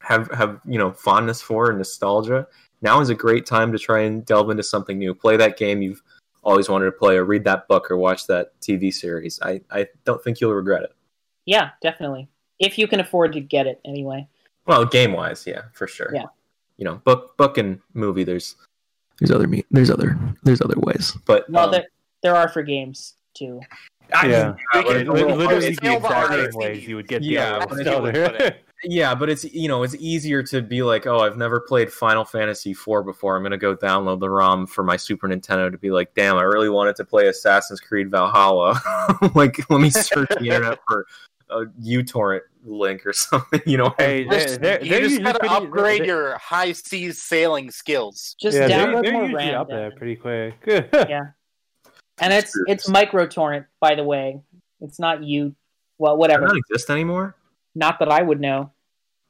have 0.00 0.28
have 0.32 0.60
you 0.66 0.78
know 0.78 0.90
fondness 0.90 1.40
for 1.40 1.68
and 1.68 1.78
nostalgia, 1.78 2.46
now 2.82 3.00
is 3.00 3.08
a 3.08 3.14
great 3.14 3.46
time 3.46 3.72
to 3.72 3.78
try 3.78 4.00
and 4.00 4.24
delve 4.26 4.50
into 4.50 4.62
something 4.62 4.98
new. 4.98 5.14
Play 5.14 5.36
that 5.36 5.56
game 5.56 5.80
you've 5.80 6.02
always 6.42 6.68
wanted 6.68 6.86
to 6.86 6.92
play, 6.92 7.16
or 7.16 7.24
read 7.24 7.44
that 7.44 7.68
book, 7.68 7.90
or 7.90 7.96
watch 7.96 8.26
that 8.26 8.58
TV 8.60 8.92
series. 8.92 9.38
I, 9.42 9.60
I 9.70 9.86
don't 10.04 10.22
think 10.22 10.40
you'll 10.40 10.54
regret 10.54 10.82
it. 10.82 10.92
Yeah, 11.46 11.70
definitely. 11.80 12.28
If 12.58 12.78
you 12.78 12.86
can 12.86 13.00
afford 13.00 13.32
to 13.34 13.40
get 13.40 13.66
it, 13.66 13.80
anyway. 13.84 14.26
Well, 14.66 14.84
game 14.84 15.12
wise, 15.12 15.44
yeah, 15.46 15.62
for 15.72 15.86
sure. 15.86 16.10
Yeah. 16.14 16.26
You 16.76 16.84
know, 16.84 16.96
book 17.04 17.36
book 17.36 17.58
and 17.58 17.80
movie. 17.94 18.24
There's 18.24 18.56
There's 19.18 19.30
other 19.30 19.46
me. 19.46 19.64
There's 19.70 19.90
other. 19.90 20.18
There's 20.42 20.60
other 20.60 20.78
ways. 20.78 21.16
But 21.26 21.48
Well, 21.50 21.66
um, 21.66 21.70
there 21.72 21.86
there 22.22 22.34
are 22.34 22.48
for 22.48 22.62
games 22.62 23.14
too. 23.34 23.60
I- 24.14 24.26
Yeah. 24.28 24.54
We 24.74 24.82
can- 24.82 24.92
Li- 24.92 25.08
we 25.10 25.20
can 25.24 25.38
literally 25.38 25.68
post 25.68 25.80
the 25.80 25.88
all 25.88 25.96
exact 25.96 26.32
same 26.32 26.50
ways 26.54 26.86
you 26.88 26.96
would 26.96 27.08
get 27.08 27.22
the 27.22 27.28
Yeah, 27.28 27.64
other 27.70 28.56
but 28.82 28.90
ones. 28.90 28.90
you 28.90 28.90
would 28.90 28.90
put 28.90 28.90
it. 28.90 28.90
Yeah, 28.92 29.14
but 29.14 29.30
it's 29.30 29.44
you 29.44 29.68
know 29.68 29.82
it's 29.82 29.94
easier 29.96 30.42
to 30.44 30.62
be 30.62 30.82
like, 30.82 31.06
oh, 31.06 31.18
I've 31.18 31.36
never 31.36 31.60
played 31.60 31.92
Final 31.92 32.24
Fantasy 32.24 32.70
IV 32.72 33.04
before. 33.04 33.36
I'm 33.36 33.42
gonna 33.42 33.56
go 33.58 33.76
download 33.76 34.20
the 34.20 34.30
ROM 34.30 34.66
for 34.66 34.82
my 34.84 34.96
Super 34.96 35.28
Nintendo 35.28 35.70
to 35.70 35.78
be 35.78 35.90
like, 35.90 36.14
damn, 36.14 36.36
I 36.36 36.42
really 36.42 36.68
wanted 36.70 36.96
to 36.96 37.04
play 37.04 37.26
Assassin's 37.28 37.80
Creed 37.80 38.10
Valhalla. 38.10 38.80
like, 39.34 39.68
let 39.70 39.80
me 39.80 39.90
search 39.90 40.28
the 40.38 40.44
internet 40.48 40.78
for 40.88 41.06
a 41.50 41.66
uTorrent 41.82 42.40
link 42.64 43.04
or 43.06 43.12
something. 43.12 43.60
You 43.66 43.76
know, 43.76 43.94
Hey, 43.98 44.24
Just- 44.24 44.60
they're, 44.60 44.78
they're, 44.78 44.84
you 44.84 44.90
they're 44.90 45.00
just 45.02 45.22
gotta 45.22 45.38
pretty- 45.38 45.54
upgrade 45.54 46.00
they're- 46.00 46.06
your 46.06 46.38
high 46.38 46.72
seas 46.72 47.22
sailing 47.22 47.70
skills. 47.70 48.34
Just 48.40 48.56
yeah, 48.56 48.68
they're, 48.68 48.86
download 48.86 49.02
they're 49.02 49.12
more 49.12 49.22
usually 49.24 49.44
RAM. 49.50 49.60
up 49.60 49.68
there 49.68 49.90
pretty 49.92 50.16
quick. 50.16 50.54
Yeah. 50.94 51.20
And 52.20 52.32
it's 52.32 52.52
it's 52.68 52.88
micro 52.88 53.26
torrent, 53.26 53.66
by 53.80 53.94
the 53.94 54.04
way. 54.04 54.40
It's 54.80 54.98
not 54.98 55.22
you. 55.24 55.54
Well, 55.98 56.14
Does 56.14 56.20
whatever. 56.20 56.42
that 56.46 56.54
not 56.54 56.56
exist 56.70 56.90
anymore. 56.90 57.34
Not 57.74 57.98
that 58.00 58.10
I 58.10 58.22
would 58.22 58.40
know. 58.40 58.70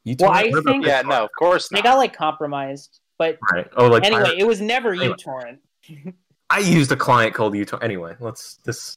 uTorrent? 0.07 0.21
Well, 0.21 0.31
I 0.33 0.51
think- 0.51 0.87
Yeah, 0.87 1.03
no, 1.03 1.25
of 1.25 1.31
course 1.39 1.69
They 1.69 1.83
got 1.83 1.97
like 1.97 2.13
compromised, 2.15 3.01
but 3.19 3.39
Right. 3.53 3.69
Oh, 3.77 3.87
like 3.89 4.05
anyway, 4.05 4.23
pirate- 4.25 4.39
it 4.39 4.47
was 4.47 4.61
never 4.61 4.93
Anyway. 4.95 5.15
uTorrent. 5.15 5.59
I 6.51 6.59
used 6.59 6.91
a 6.93 6.97
client 6.97 7.35
called 7.35 7.55
uTorrent. 7.55 7.83
Anyway, 7.85 8.15
let's 8.21 8.57
this 8.65 8.97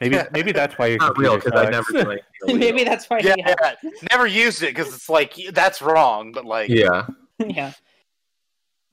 maybe 0.00 0.18
maybe 0.32 0.52
that's 0.52 0.76
why 0.78 0.86
your 0.88 0.98
not 0.98 1.16
real 1.18 1.36
because 1.36 1.52
I 1.58 1.70
never 1.70 1.84
sucks. 1.84 1.92
do 1.92 1.98
anything 2.10 2.24
illegal. 2.42 2.58
Maybe 2.58 2.84
that's 2.84 3.08
why. 3.10 3.18
yeah, 3.20 3.34
Yeah, 3.38 3.54
yeah, 3.82 3.90
never 4.12 4.26
used 4.26 4.62
it 4.62 4.74
because 4.74 4.94
it's 4.94 5.08
like 5.08 5.34
that's 5.52 5.80
wrong. 5.82 6.32
But 6.32 6.44
like, 6.44 6.68
Yeah. 6.68 7.06
yeah. 7.38 7.72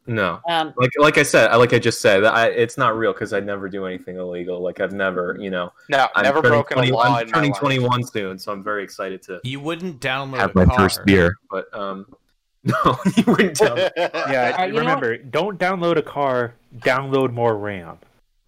No. 0.08 0.40
Um, 0.50 0.74
Like 0.78 0.92
like 0.98 1.18
I 1.18 1.24
said, 1.24 1.54
like 1.56 1.74
I 1.74 1.80
just 1.80 2.02
said, 2.02 2.24
I, 2.24 2.48
it's 2.48 2.78
not 2.78 2.98
real 2.98 3.14
because 3.14 3.34
I 3.34 3.40
never 3.40 3.70
do 3.70 3.86
anything 3.86 4.18
illegal. 4.18 4.60
Like 4.62 4.80
I've 4.80 4.94
never, 4.94 5.38
you 5.40 5.50
know, 5.52 5.72
no, 5.90 6.08
I'm 6.16 6.24
never 6.24 6.42
broken 6.42 6.76
20 6.78 6.90
a 6.90 6.94
law 6.94 7.04
I'm 7.04 7.22
in 7.24 7.28
my 7.28 7.32
turning 7.34 7.52
life. 7.52 7.60
21 7.60 8.04
soon, 8.06 8.40
so 8.40 8.52
I'm 8.52 8.64
very 8.64 8.84
excited 8.84 9.22
to 9.24 9.40
You 9.44 9.60
wouldn't 9.60 10.00
download 10.02 10.38
Have 10.38 10.52
a 10.56 10.60
my 10.60 10.66
car. 10.66 10.78
first 10.80 11.06
beer. 11.06 11.36
but 11.52 11.72
um 11.74 12.08
no, 12.64 12.74
you 13.18 13.24
wouldn't 13.28 13.56
tell 13.56 13.76
me. 13.76 13.90
Yeah, 13.96 14.10
Alright, 14.14 14.68
you 14.70 14.74
know 14.74 14.80
remember, 14.80 15.18
don't 15.18 15.60
download 15.60 15.98
a 15.98 16.02
car. 16.04 16.56
Download 16.80 17.32
more 17.32 17.56
RAM. 17.58 17.98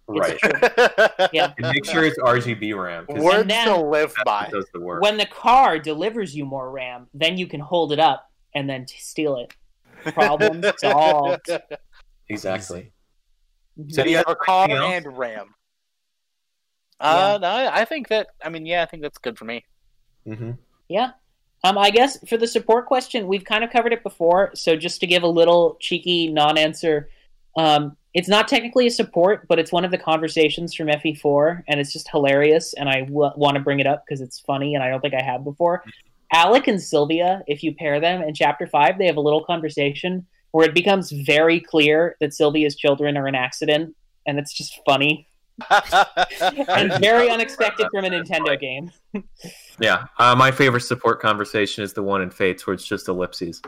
Right. 0.06 0.38
yeah. 1.32 1.52
And 1.58 1.72
make 1.72 1.84
sure 1.86 2.04
it's 2.04 2.18
RGB 2.18 2.74
RAM. 2.80 3.06
'cause 3.06 3.22
Words 3.22 3.48
then- 3.48 3.66
to 3.68 3.76
live 3.76 4.12
by. 4.24 4.48
does 4.52 4.66
the 4.74 4.80
work. 4.80 5.02
When 5.02 5.16
the 5.16 5.26
car 5.26 5.78
delivers 5.78 6.34
you 6.36 6.44
more 6.44 6.70
RAM, 6.70 7.06
then 7.14 7.38
you 7.38 7.46
can 7.46 7.60
hold 7.60 7.92
it 7.92 7.98
up 7.98 8.30
and 8.54 8.68
then 8.68 8.84
t- 8.86 8.98
steal 8.98 9.36
it. 9.36 9.54
Problem 10.12 10.62
solved. 10.78 11.50
exactly. 12.28 12.92
So 13.88 14.04
you 14.04 14.16
have 14.16 14.28
a 14.28 14.36
car 14.36 14.68
and 14.70 15.16
RAM. 15.16 15.54
Uh, 17.00 17.38
no, 17.40 17.48
I 17.72 17.84
think 17.84 18.08
that. 18.08 18.28
I 18.42 18.48
mean, 18.48 18.66
yeah, 18.66 18.82
I 18.82 18.86
think 18.86 19.02
that's 19.02 19.18
good 19.18 19.36
for 19.38 19.44
me. 19.44 19.64
hmm 20.24 20.52
Yeah. 20.88 21.10
Um, 21.64 21.78
I 21.78 21.90
guess 21.90 22.18
for 22.28 22.36
the 22.36 22.46
support 22.46 22.86
question, 22.86 23.26
we've 23.26 23.44
kind 23.44 23.64
of 23.64 23.70
covered 23.70 23.92
it 23.92 24.02
before. 24.02 24.50
So 24.54 24.76
just 24.76 25.00
to 25.00 25.06
give 25.06 25.22
a 25.22 25.28
little 25.28 25.78
cheeky 25.80 26.28
non-answer, 26.28 27.08
um, 27.56 27.96
it's 28.12 28.28
not 28.28 28.48
technically 28.48 28.86
a 28.86 28.90
support, 28.90 29.48
but 29.48 29.58
it's 29.58 29.72
one 29.72 29.84
of 29.84 29.90
the 29.90 29.98
conversations 29.98 30.74
from 30.74 30.88
FE4, 30.88 31.62
and 31.66 31.80
it's 31.80 31.92
just 31.92 32.08
hilarious. 32.10 32.74
And 32.74 32.88
I 32.88 33.00
w- 33.00 33.32
want 33.36 33.56
to 33.56 33.60
bring 33.60 33.80
it 33.80 33.86
up 33.86 34.04
because 34.06 34.20
it's 34.20 34.40
funny, 34.40 34.74
and 34.74 34.84
I 34.84 34.88
don't 34.90 35.00
think 35.00 35.14
I 35.14 35.22
have 35.22 35.42
before. 35.42 35.82
Alec 36.32 36.66
and 36.68 36.80
Sylvia, 36.80 37.42
if 37.46 37.62
you 37.62 37.74
pair 37.74 38.00
them 38.00 38.22
in 38.22 38.34
Chapter 38.34 38.66
Five, 38.66 38.98
they 38.98 39.06
have 39.06 39.16
a 39.16 39.20
little 39.20 39.44
conversation 39.44 40.26
where 40.52 40.66
it 40.68 40.74
becomes 40.74 41.10
very 41.12 41.60
clear 41.60 42.16
that 42.20 42.32
Sylvia's 42.34 42.76
children 42.76 43.16
are 43.16 43.26
an 43.26 43.34
accident, 43.34 43.94
and 44.26 44.38
it's 44.38 44.52
just 44.52 44.80
funny 44.86 45.26
and 46.68 46.92
very 47.00 47.30
unexpected 47.30 47.86
from 47.92 48.04
a 48.04 48.08
Nintendo 48.10 48.58
game. 48.58 48.90
Yeah. 49.78 50.04
Uh, 50.18 50.34
my 50.34 50.50
favorite 50.50 50.80
support 50.82 51.20
conversation 51.20 51.84
is 51.84 51.92
the 51.92 52.02
one 52.02 52.22
in 52.22 52.30
Fates 52.30 52.66
where 52.66 52.74
it's 52.74 52.84
just 52.86 53.08
ellipses. 53.08 53.62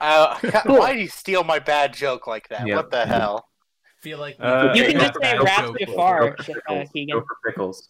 uh, 0.00 0.38
why 0.66 0.92
do 0.92 0.98
you 1.00 1.08
steal 1.08 1.44
my 1.44 1.58
bad 1.58 1.94
joke 1.94 2.26
like 2.26 2.48
that? 2.48 2.66
Yeah. 2.66 2.76
What 2.76 2.90
the 2.90 3.06
hell? 3.06 3.48
feel 4.02 4.18
like 4.18 4.36
Uh, 4.38 4.72
You 4.74 4.84
can 4.86 5.00
just 5.00 5.14
say 5.14 5.32
pickles. 5.32 5.44
Rap 5.46 5.64
Go 5.66 5.72
for 5.72 5.78
Jaffar, 5.78 6.36
pickles. 6.38 6.88
uh, 6.94 7.12
Go 7.12 7.20
for 7.20 7.36
pickles. 7.50 7.88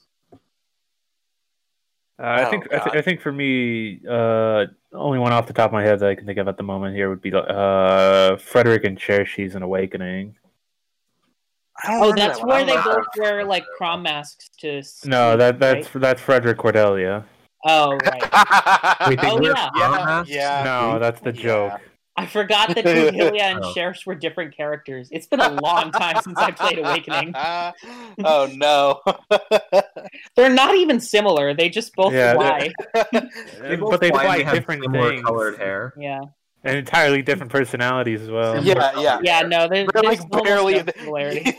Uh, 2.19 2.23
I 2.23 2.45
Oh, 2.47 2.51
think 2.51 2.65
I, 2.73 2.79
th- 2.79 2.97
I 2.97 3.03
think 3.03 3.21
for 3.21 3.31
me, 3.33 4.01
uh, 4.09 4.65
only 4.93 5.19
one 5.19 5.33
off 5.33 5.47
the 5.47 5.53
top 5.53 5.67
of 5.69 5.73
my 5.73 5.83
head 5.83 6.01
that 6.01 6.09
I 6.09 6.15
can 6.15 6.25
think 6.27 6.39
of 6.39 6.49
at 6.49 6.57
the 6.57 6.63
moment 6.63 6.95
here 6.97 7.09
would 7.11 7.21
be 7.21 7.33
uh, 7.35 8.37
Frederick 8.39 8.85
and 8.85 8.99
Cherche's 8.99 9.55
an 9.55 9.63
Awakening. 9.63 10.35
Oh, 11.87 12.15
that's 12.17 12.39
that 12.39 12.47
where 12.47 12.65
they 12.65 12.75
know. 12.75 12.83
both 12.85 13.07
wear 13.19 13.45
like 13.45 13.65
prom 13.77 14.03
masks 14.03 14.49
to. 14.61 14.83
No, 15.05 15.37
that 15.37 15.59
that's 15.59 15.95
right? 15.95 16.01
that's 16.01 16.23
Frederick 16.23 16.57
Cordelia. 16.57 17.25
Oh 17.67 17.99
right. 18.07 18.23
Wait, 19.09 19.21
they 19.21 19.31
Oh, 19.31 19.39
wear 19.41 19.53
yeah. 19.53 19.69
prom 19.75 19.93
yeah, 19.93 20.05
masks? 20.07 20.31
yeah. 20.35 20.63
no, 20.65 20.99
that's 20.99 21.21
the 21.21 21.33
yeah. 21.35 21.77
Joke. 22.17 22.25
I 22.25 22.27
forgot 22.27 22.75
that 22.75 22.85
Cordelia 22.85 23.43
and 23.43 23.61
Oh. 23.65 23.73
Cherche 23.75 24.07
were 24.07 24.15
different 24.15 24.57
characters. 24.57 25.09
It's 25.13 25.27
been 25.27 25.41
a 25.41 25.51
long 25.61 25.91
time 25.93 26.17
since 26.23 26.39
I 26.39 26.51
played 26.51 26.79
Awakening. 26.79 27.33
oh 28.25 28.51
no. 28.55 29.01
They're 30.37 30.49
not 30.53 30.75
even 30.77 31.01
similar. 31.01 31.55
They 31.55 31.69
just 31.69 31.95
both 31.95 32.13
Yeah, 32.13 32.35
fly. 32.35 32.71
They 33.61 33.77
both 33.77 33.91
but 33.91 34.01
they 34.01 34.11
fly 34.11 34.43
have 34.43 34.55
different 34.55 34.83
similar 34.83 35.11
things 35.11 35.25
colored 35.25 35.59
hair. 35.59 35.93
Yeah. 35.99 36.21
and 36.65 36.77
entirely 36.79 37.23
different 37.23 37.53
personalities 37.53 38.23
as 38.23 38.31
well. 38.31 38.63
yeah, 38.65 38.99
yeah. 38.99 39.19
Yeah. 39.23 39.43
No, 39.43 39.69
there, 39.69 39.87
They're 39.93 40.03
there's 40.03 40.05
like 40.05 40.21
almost 40.33 40.45
barely. 40.45 40.75
no 40.75 40.85
similarity. 40.99 41.57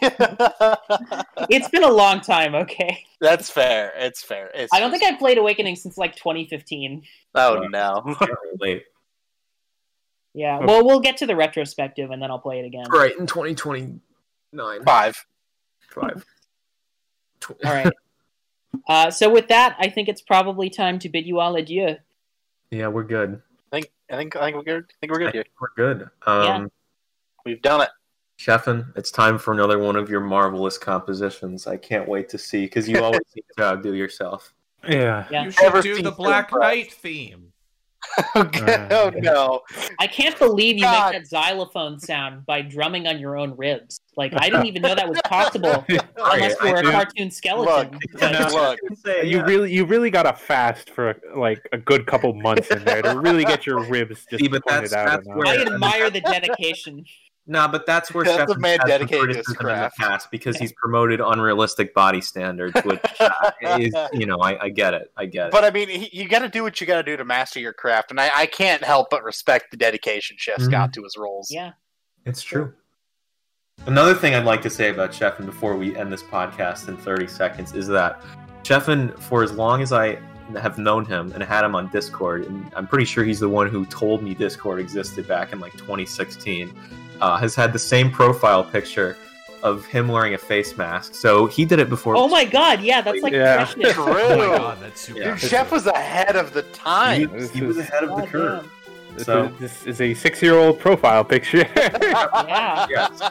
It's 1.49 1.69
been 1.69 1.83
a 1.83 1.91
long 1.91 2.21
time. 2.21 2.55
Okay. 2.55 3.05
That's 3.21 3.49
fair. 3.49 3.93
It's 3.97 4.21
fair. 4.23 4.51
It's 4.53 4.73
I 4.73 4.79
don't 4.79 4.91
just- 4.91 5.01
think 5.01 5.13
I've 5.13 5.19
played 5.19 5.37
Awakening 5.37 5.75
since 5.75 5.97
like 5.97 6.15
2015. 6.15 7.03
Oh 7.35 7.57
uh, 7.63 7.67
no. 7.69 8.15
Late. 8.59 8.83
Yeah. 10.37 10.57
Okay. 10.57 10.65
Well, 10.67 10.85
we'll 10.85 10.99
get 10.99 11.17
to 11.17 11.25
the 11.25 11.35
retrospective 11.35 12.11
and 12.11 12.21
then 12.21 12.29
I'll 12.29 12.37
play 12.37 12.59
it 12.59 12.65
again. 12.65 12.85
Right, 12.91 13.17
in 13.17 13.25
2029. 13.25 14.83
Five. 14.85 15.25
Five. 15.89 16.25
Tw- 17.39 17.51
All 17.65 17.73
right. 17.73 17.91
Uh, 18.87 19.09
so 19.09 19.31
with 19.31 19.47
that, 19.47 19.75
I 19.79 19.89
think 19.89 20.07
it's 20.07 20.21
probably 20.21 20.69
time 20.69 20.99
to 20.99 21.09
bid 21.09 21.25
you 21.25 21.39
all 21.39 21.55
adieu. 21.55 21.95
Yeah, 22.69 22.87
we're 22.89 23.03
good. 23.03 23.41
I 23.71 23.75
think. 23.75 23.91
I 24.11 24.15
think. 24.17 24.35
I 24.35 24.45
think 24.45 24.57
we're 24.57 24.63
good. 24.63 24.83
I 24.87 24.93
think 24.99 25.11
we're 25.11 25.19
good 25.19 25.33
here. 25.33 25.45
we're 25.59 25.73
good. 25.75 26.09
Um, 26.27 26.69
We've 27.43 27.61
done 27.61 27.81
it. 27.81 27.89
Sheffin, 28.37 28.95
it's 28.95 29.09
time 29.09 29.39
for 29.39 29.53
another 29.53 29.79
one 29.79 29.95
of 29.95 30.09
your 30.09 30.19
marvelous 30.19 30.77
compositions. 30.77 31.65
I 31.65 31.77
can't 31.77 32.07
wait 32.07 32.29
to 32.29 32.37
see 32.37 32.65
because 32.65 32.87
you 32.87 33.03
always 33.03 33.21
seem 33.33 33.43
to 33.57 33.63
outdo 33.63 33.95
yourself. 33.95 34.53
Yeah. 34.87 35.25
Yeah. 35.31 35.45
You 35.45 35.51
should 35.51 35.63
Never 35.63 35.81
do 35.81 36.03
the 36.03 36.11
Black. 36.11 36.51
Knight 36.53 36.93
theme. 36.93 37.53
Okay. 38.35 38.87
oh 38.91 39.11
no. 39.15 39.61
I 39.99 40.07
can't 40.07 40.37
believe 40.39 40.75
you 40.77 40.81
God. 40.83 41.13
make 41.13 41.21
that 41.23 41.27
xylophone 41.29 41.99
sound 41.99 42.45
by 42.45 42.61
drumming 42.61 43.07
on 43.07 43.19
your 43.19 43.37
own 43.37 43.55
ribs. 43.57 43.99
Like 44.15 44.33
I 44.35 44.49
didn't 44.49 44.65
even 44.65 44.81
know 44.81 44.95
that 44.95 45.07
was 45.07 45.19
possible 45.25 45.85
unless 45.87 46.55
you 46.61 46.67
I 46.67 46.71
were 46.71 46.77
a 46.79 46.83
do. 46.83 46.91
cartoon 46.91 47.31
skeleton. 47.31 47.91
Look, 47.91 48.01
But- 48.19 48.31
No. 48.31 48.47
look. 48.49 48.79
You 49.23 49.43
really, 49.45 49.71
you 49.73 49.85
really 49.85 50.09
got 50.09 50.23
to 50.23 50.33
fast 50.33 50.89
for 50.89 51.19
like 51.35 51.67
a 51.71 51.77
good 51.77 52.05
couple 52.07 52.33
months 52.33 52.69
in 52.69 52.83
there 52.83 53.01
to 53.01 53.17
really 53.19 53.45
get 53.45 53.65
your 53.65 53.83
ribs 53.83 54.25
just 54.29 54.43
See, 54.43 54.47
but 54.47 54.63
pointed 54.65 54.91
that's- 54.91 54.93
out. 55.13 55.23
that's 55.23 55.27
where- 55.27 55.47
I 55.47 55.57
admire 55.57 56.09
the 56.09 56.21
dedication. 56.21 57.05
Nah, 57.49 57.67
but 57.67 57.85
that's 57.85 58.13
where 58.13 58.25
That's 58.25 58.51
a 58.51 58.55
Sheffin 58.55 58.59
man 58.59 58.79
has 58.79 58.87
dedicated 58.89 59.29
to 59.31 59.37
his 59.37 59.45
criticism 59.47 59.53
in 59.61 59.67
the 59.67 59.73
craft. 59.73 59.97
past 59.97 60.31
because 60.31 60.57
he's 60.57 60.73
promoted 60.73 61.21
unrealistic 61.21 61.93
body 61.93 62.19
standards, 62.19 62.77
which 62.83 62.99
uh, 63.21 63.29
is, 63.79 63.93
you 64.13 64.25
know, 64.25 64.39
I, 64.39 64.65
I 64.65 64.69
get 64.69 64.93
it. 64.93 65.11
I 65.15 65.25
get 65.25 65.47
it. 65.47 65.51
But 65.53 65.63
I 65.63 65.71
mean, 65.71 65.87
he, 65.87 66.09
you 66.11 66.27
got 66.27 66.39
to 66.39 66.49
do 66.49 66.61
what 66.61 66.81
you 66.81 66.85
got 66.87 66.97
to 66.97 67.03
do 67.03 67.15
to 67.15 67.23
master 67.23 67.59
your 67.61 67.71
craft, 67.73 68.11
and 68.11 68.19
I, 68.19 68.29
I 68.35 68.45
can't 68.47 68.83
help 68.83 69.09
but 69.09 69.23
respect 69.23 69.71
the 69.71 69.77
dedication 69.77 70.35
Chef's 70.37 70.67
Mhm. 70.67 70.71
got 70.71 70.93
to 70.93 71.03
his 71.03 71.15
roles. 71.17 71.49
Yeah. 71.49 71.71
It's 72.25 72.41
true. 72.41 72.73
Another 73.85 74.13
thing 74.13 74.35
I'd 74.35 74.43
like 74.45 74.61
to 74.63 74.69
say 74.69 74.89
about 74.89 75.11
Sheffin 75.11 75.45
before 75.45 75.77
we 75.77 75.95
end 75.95 76.11
this 76.11 76.23
podcast 76.23 76.89
in 76.89 76.97
30 76.97 77.27
seconds 77.27 77.73
is 77.73 77.87
that 77.87 78.21
Sheffin, 78.63 79.17
for 79.19 79.43
as 79.43 79.53
long 79.53 79.81
as 79.81 79.93
I 79.93 80.19
have 80.59 80.77
known 80.77 81.05
him 81.05 81.31
and 81.33 81.43
had 81.43 81.63
him 81.63 81.75
on 81.75 81.87
Discord, 81.89 82.45
and 82.45 82.69
I'm 82.75 82.87
pretty 82.87 83.05
sure 83.05 83.23
he's 83.23 83.39
the 83.39 83.47
one 83.49 83.69
who 83.69 83.85
told 83.85 84.23
me 84.23 84.33
Discord 84.33 84.79
existed 84.79 85.27
back 85.27 85.53
in 85.53 85.59
like 85.59 85.73
2016, 85.73 86.73
uh, 87.21 87.37
has 87.37 87.55
had 87.55 87.73
the 87.73 87.79
same 87.79 88.09
profile 88.11 88.63
picture 88.63 89.17
of 89.63 89.85
him 89.85 90.07
wearing 90.07 90.33
a 90.35 90.37
face 90.37 90.77
mask. 90.77 91.15
So 91.15 91.47
he 91.47 91.65
did 91.65 91.79
it 91.79 91.89
before. 91.89 92.15
Oh 92.15 92.27
my 92.27 92.45
god, 92.45 92.81
yeah, 92.81 93.01
that's 93.01 93.21
like 93.21 93.33
Yeah. 93.33 93.65
freshness. 93.73 93.93
True. 93.93 94.05
Oh 94.07 94.37
my 94.37 94.57
god, 94.57 94.77
that's 94.81 95.01
super. 95.01 95.19
Yeah. 95.19 95.31
Dude, 95.31 95.49
Chef 95.49 95.71
was 95.71 95.87
ahead 95.87 96.35
of 96.35 96.53
the 96.53 96.61
time. 96.73 97.29
he 97.49 97.61
was 97.61 97.77
ahead 97.77 98.03
of 98.03 98.09
the 98.09 98.15
God 98.15 98.27
curve. 98.29 98.61
damn. 98.63 98.71
This, 99.15 99.25
So- 99.25 99.45
is, 99.45 99.59
this 99.59 99.85
is 99.87 100.01
a 100.01 100.13
six-year-old 100.13 100.79
profile 100.79 101.23
picture. 101.23 101.65
Yeah. 102.47 102.85
Yes. 102.89 103.21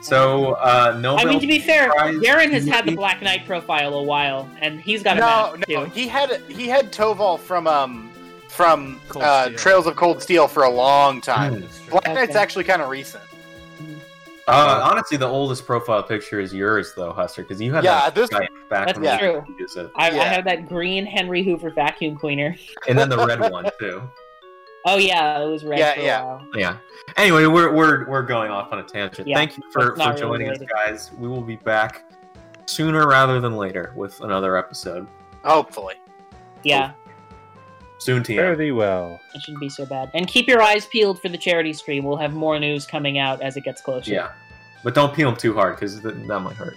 So 0.00 0.52
uh, 0.54 0.98
no. 1.00 1.16
I 1.16 1.24
mean, 1.24 1.40
to 1.40 1.46
be 1.46 1.58
fair, 1.58 1.90
Prize 1.90 2.14
Darren 2.16 2.50
has 2.50 2.66
had 2.66 2.84
the. 2.86 2.94
Black 2.94 3.20
Knight 3.22 3.46
profile 3.46 3.94
a 3.94 4.02
while, 4.02 4.48
and 4.60 4.80
he's 4.80 5.02
got 5.02 5.16
a 5.16 5.20
no, 5.20 5.26
mask 5.26 5.68
no, 5.68 5.84
too. 5.84 5.90
he 5.92 6.08
had 6.08 6.40
he 6.48 6.66
had 6.68 6.90
Toval 6.92 7.38
from 7.38 7.66
um 7.66 8.07
from 8.48 9.00
uh, 9.16 9.50
Trails 9.50 9.86
of 9.86 9.96
Cold 9.96 10.22
Steel 10.22 10.48
for 10.48 10.64
a 10.64 10.70
long 10.70 11.20
time. 11.20 11.62
Hmm. 11.62 11.90
Black 11.90 12.06
Knight's 12.06 12.30
Okay. 12.30 12.38
actually 12.38 12.64
kind 12.64 12.82
of 12.82 12.88
recent. 12.88 13.22
Uh, 14.46 14.80
honestly, 14.82 15.18
the 15.18 15.26
oldest 15.26 15.66
profile 15.66 16.02
picture 16.02 16.40
is 16.40 16.54
yours, 16.54 16.94
though, 16.96 17.12
Huster, 17.12 17.42
because 17.42 17.60
you 17.60 17.72
had 17.74 17.84
Yeah, 17.84 18.00
that 18.00 18.14
this- 18.14 18.30
Skype 18.30 18.48
back 18.70 18.86
That's 18.86 18.98
when 18.98 19.18
true. 19.18 19.42
could 19.46 19.58
use 19.58 19.76
it, 19.76 19.90
I, 19.94 20.08
I 20.08 20.24
have 20.24 20.44
that 20.46 20.66
green 20.68 21.04
Henry 21.04 21.42
Hoover 21.42 21.68
vacuum 21.70 22.16
cleaner. 22.16 22.56
and 22.88 22.98
then 22.98 23.10
the 23.10 23.18
red 23.26 23.40
one 23.52 23.66
too. 23.78 24.02
Oh 24.86 24.96
yeah, 24.96 25.40
it 25.42 25.46
was 25.46 25.64
red 25.64 25.78
Yeah, 25.80 25.94
for 25.94 26.00
a 26.00 26.04
yeah. 26.04 26.24
while. 26.24 26.46
Yeah. 26.54 26.76
Anyway, 27.18 27.44
we're 27.46 27.70
we're 27.74 28.08
we're 28.08 28.22
going 28.22 28.50
off 28.50 28.72
on 28.72 28.78
a 28.78 28.82
tangent. 28.82 29.28
Yeah, 29.28 29.36
Thank 29.36 29.58
you 29.58 29.64
for, 29.70 29.86
that's 29.88 29.98
not 29.98 30.18
for 30.18 30.26
really 30.30 30.44
joining 30.46 30.62
us, 30.62 30.68
guys. 30.86 31.10
We 31.18 31.28
will 31.28 31.42
be 31.42 31.56
back 31.56 32.04
sooner 32.64 33.06
rather 33.06 33.40
than 33.40 33.56
later 33.56 33.92
with 33.96 34.18
another 34.22 34.56
episode. 34.56 35.06
Hopefully. 35.44 35.96
Yeah, 36.62 36.92
Soon, 37.98 38.22
TM. 38.22 38.36
Fare 38.36 38.56
thee 38.56 38.70
well. 38.70 39.20
it 39.34 39.42
shouldn't 39.42 39.60
be 39.60 39.68
so 39.68 39.84
bad. 39.84 40.10
And 40.14 40.26
keep 40.28 40.46
your 40.46 40.62
eyes 40.62 40.86
peeled 40.86 41.20
for 41.20 41.28
the 41.28 41.38
charity 41.38 41.72
stream. 41.72 42.04
We'll 42.04 42.16
have 42.16 42.32
more 42.32 42.58
news 42.58 42.86
coming 42.86 43.18
out 43.18 43.42
as 43.42 43.56
it 43.56 43.64
gets 43.64 43.80
closer. 43.80 44.12
Yeah, 44.12 44.32
but 44.84 44.94
don't 44.94 45.14
peel 45.14 45.30
them 45.30 45.38
too 45.38 45.52
hard 45.54 45.74
because 45.76 46.00
that, 46.02 46.26
that 46.28 46.40
might 46.40 46.56
hurt. 46.56 46.76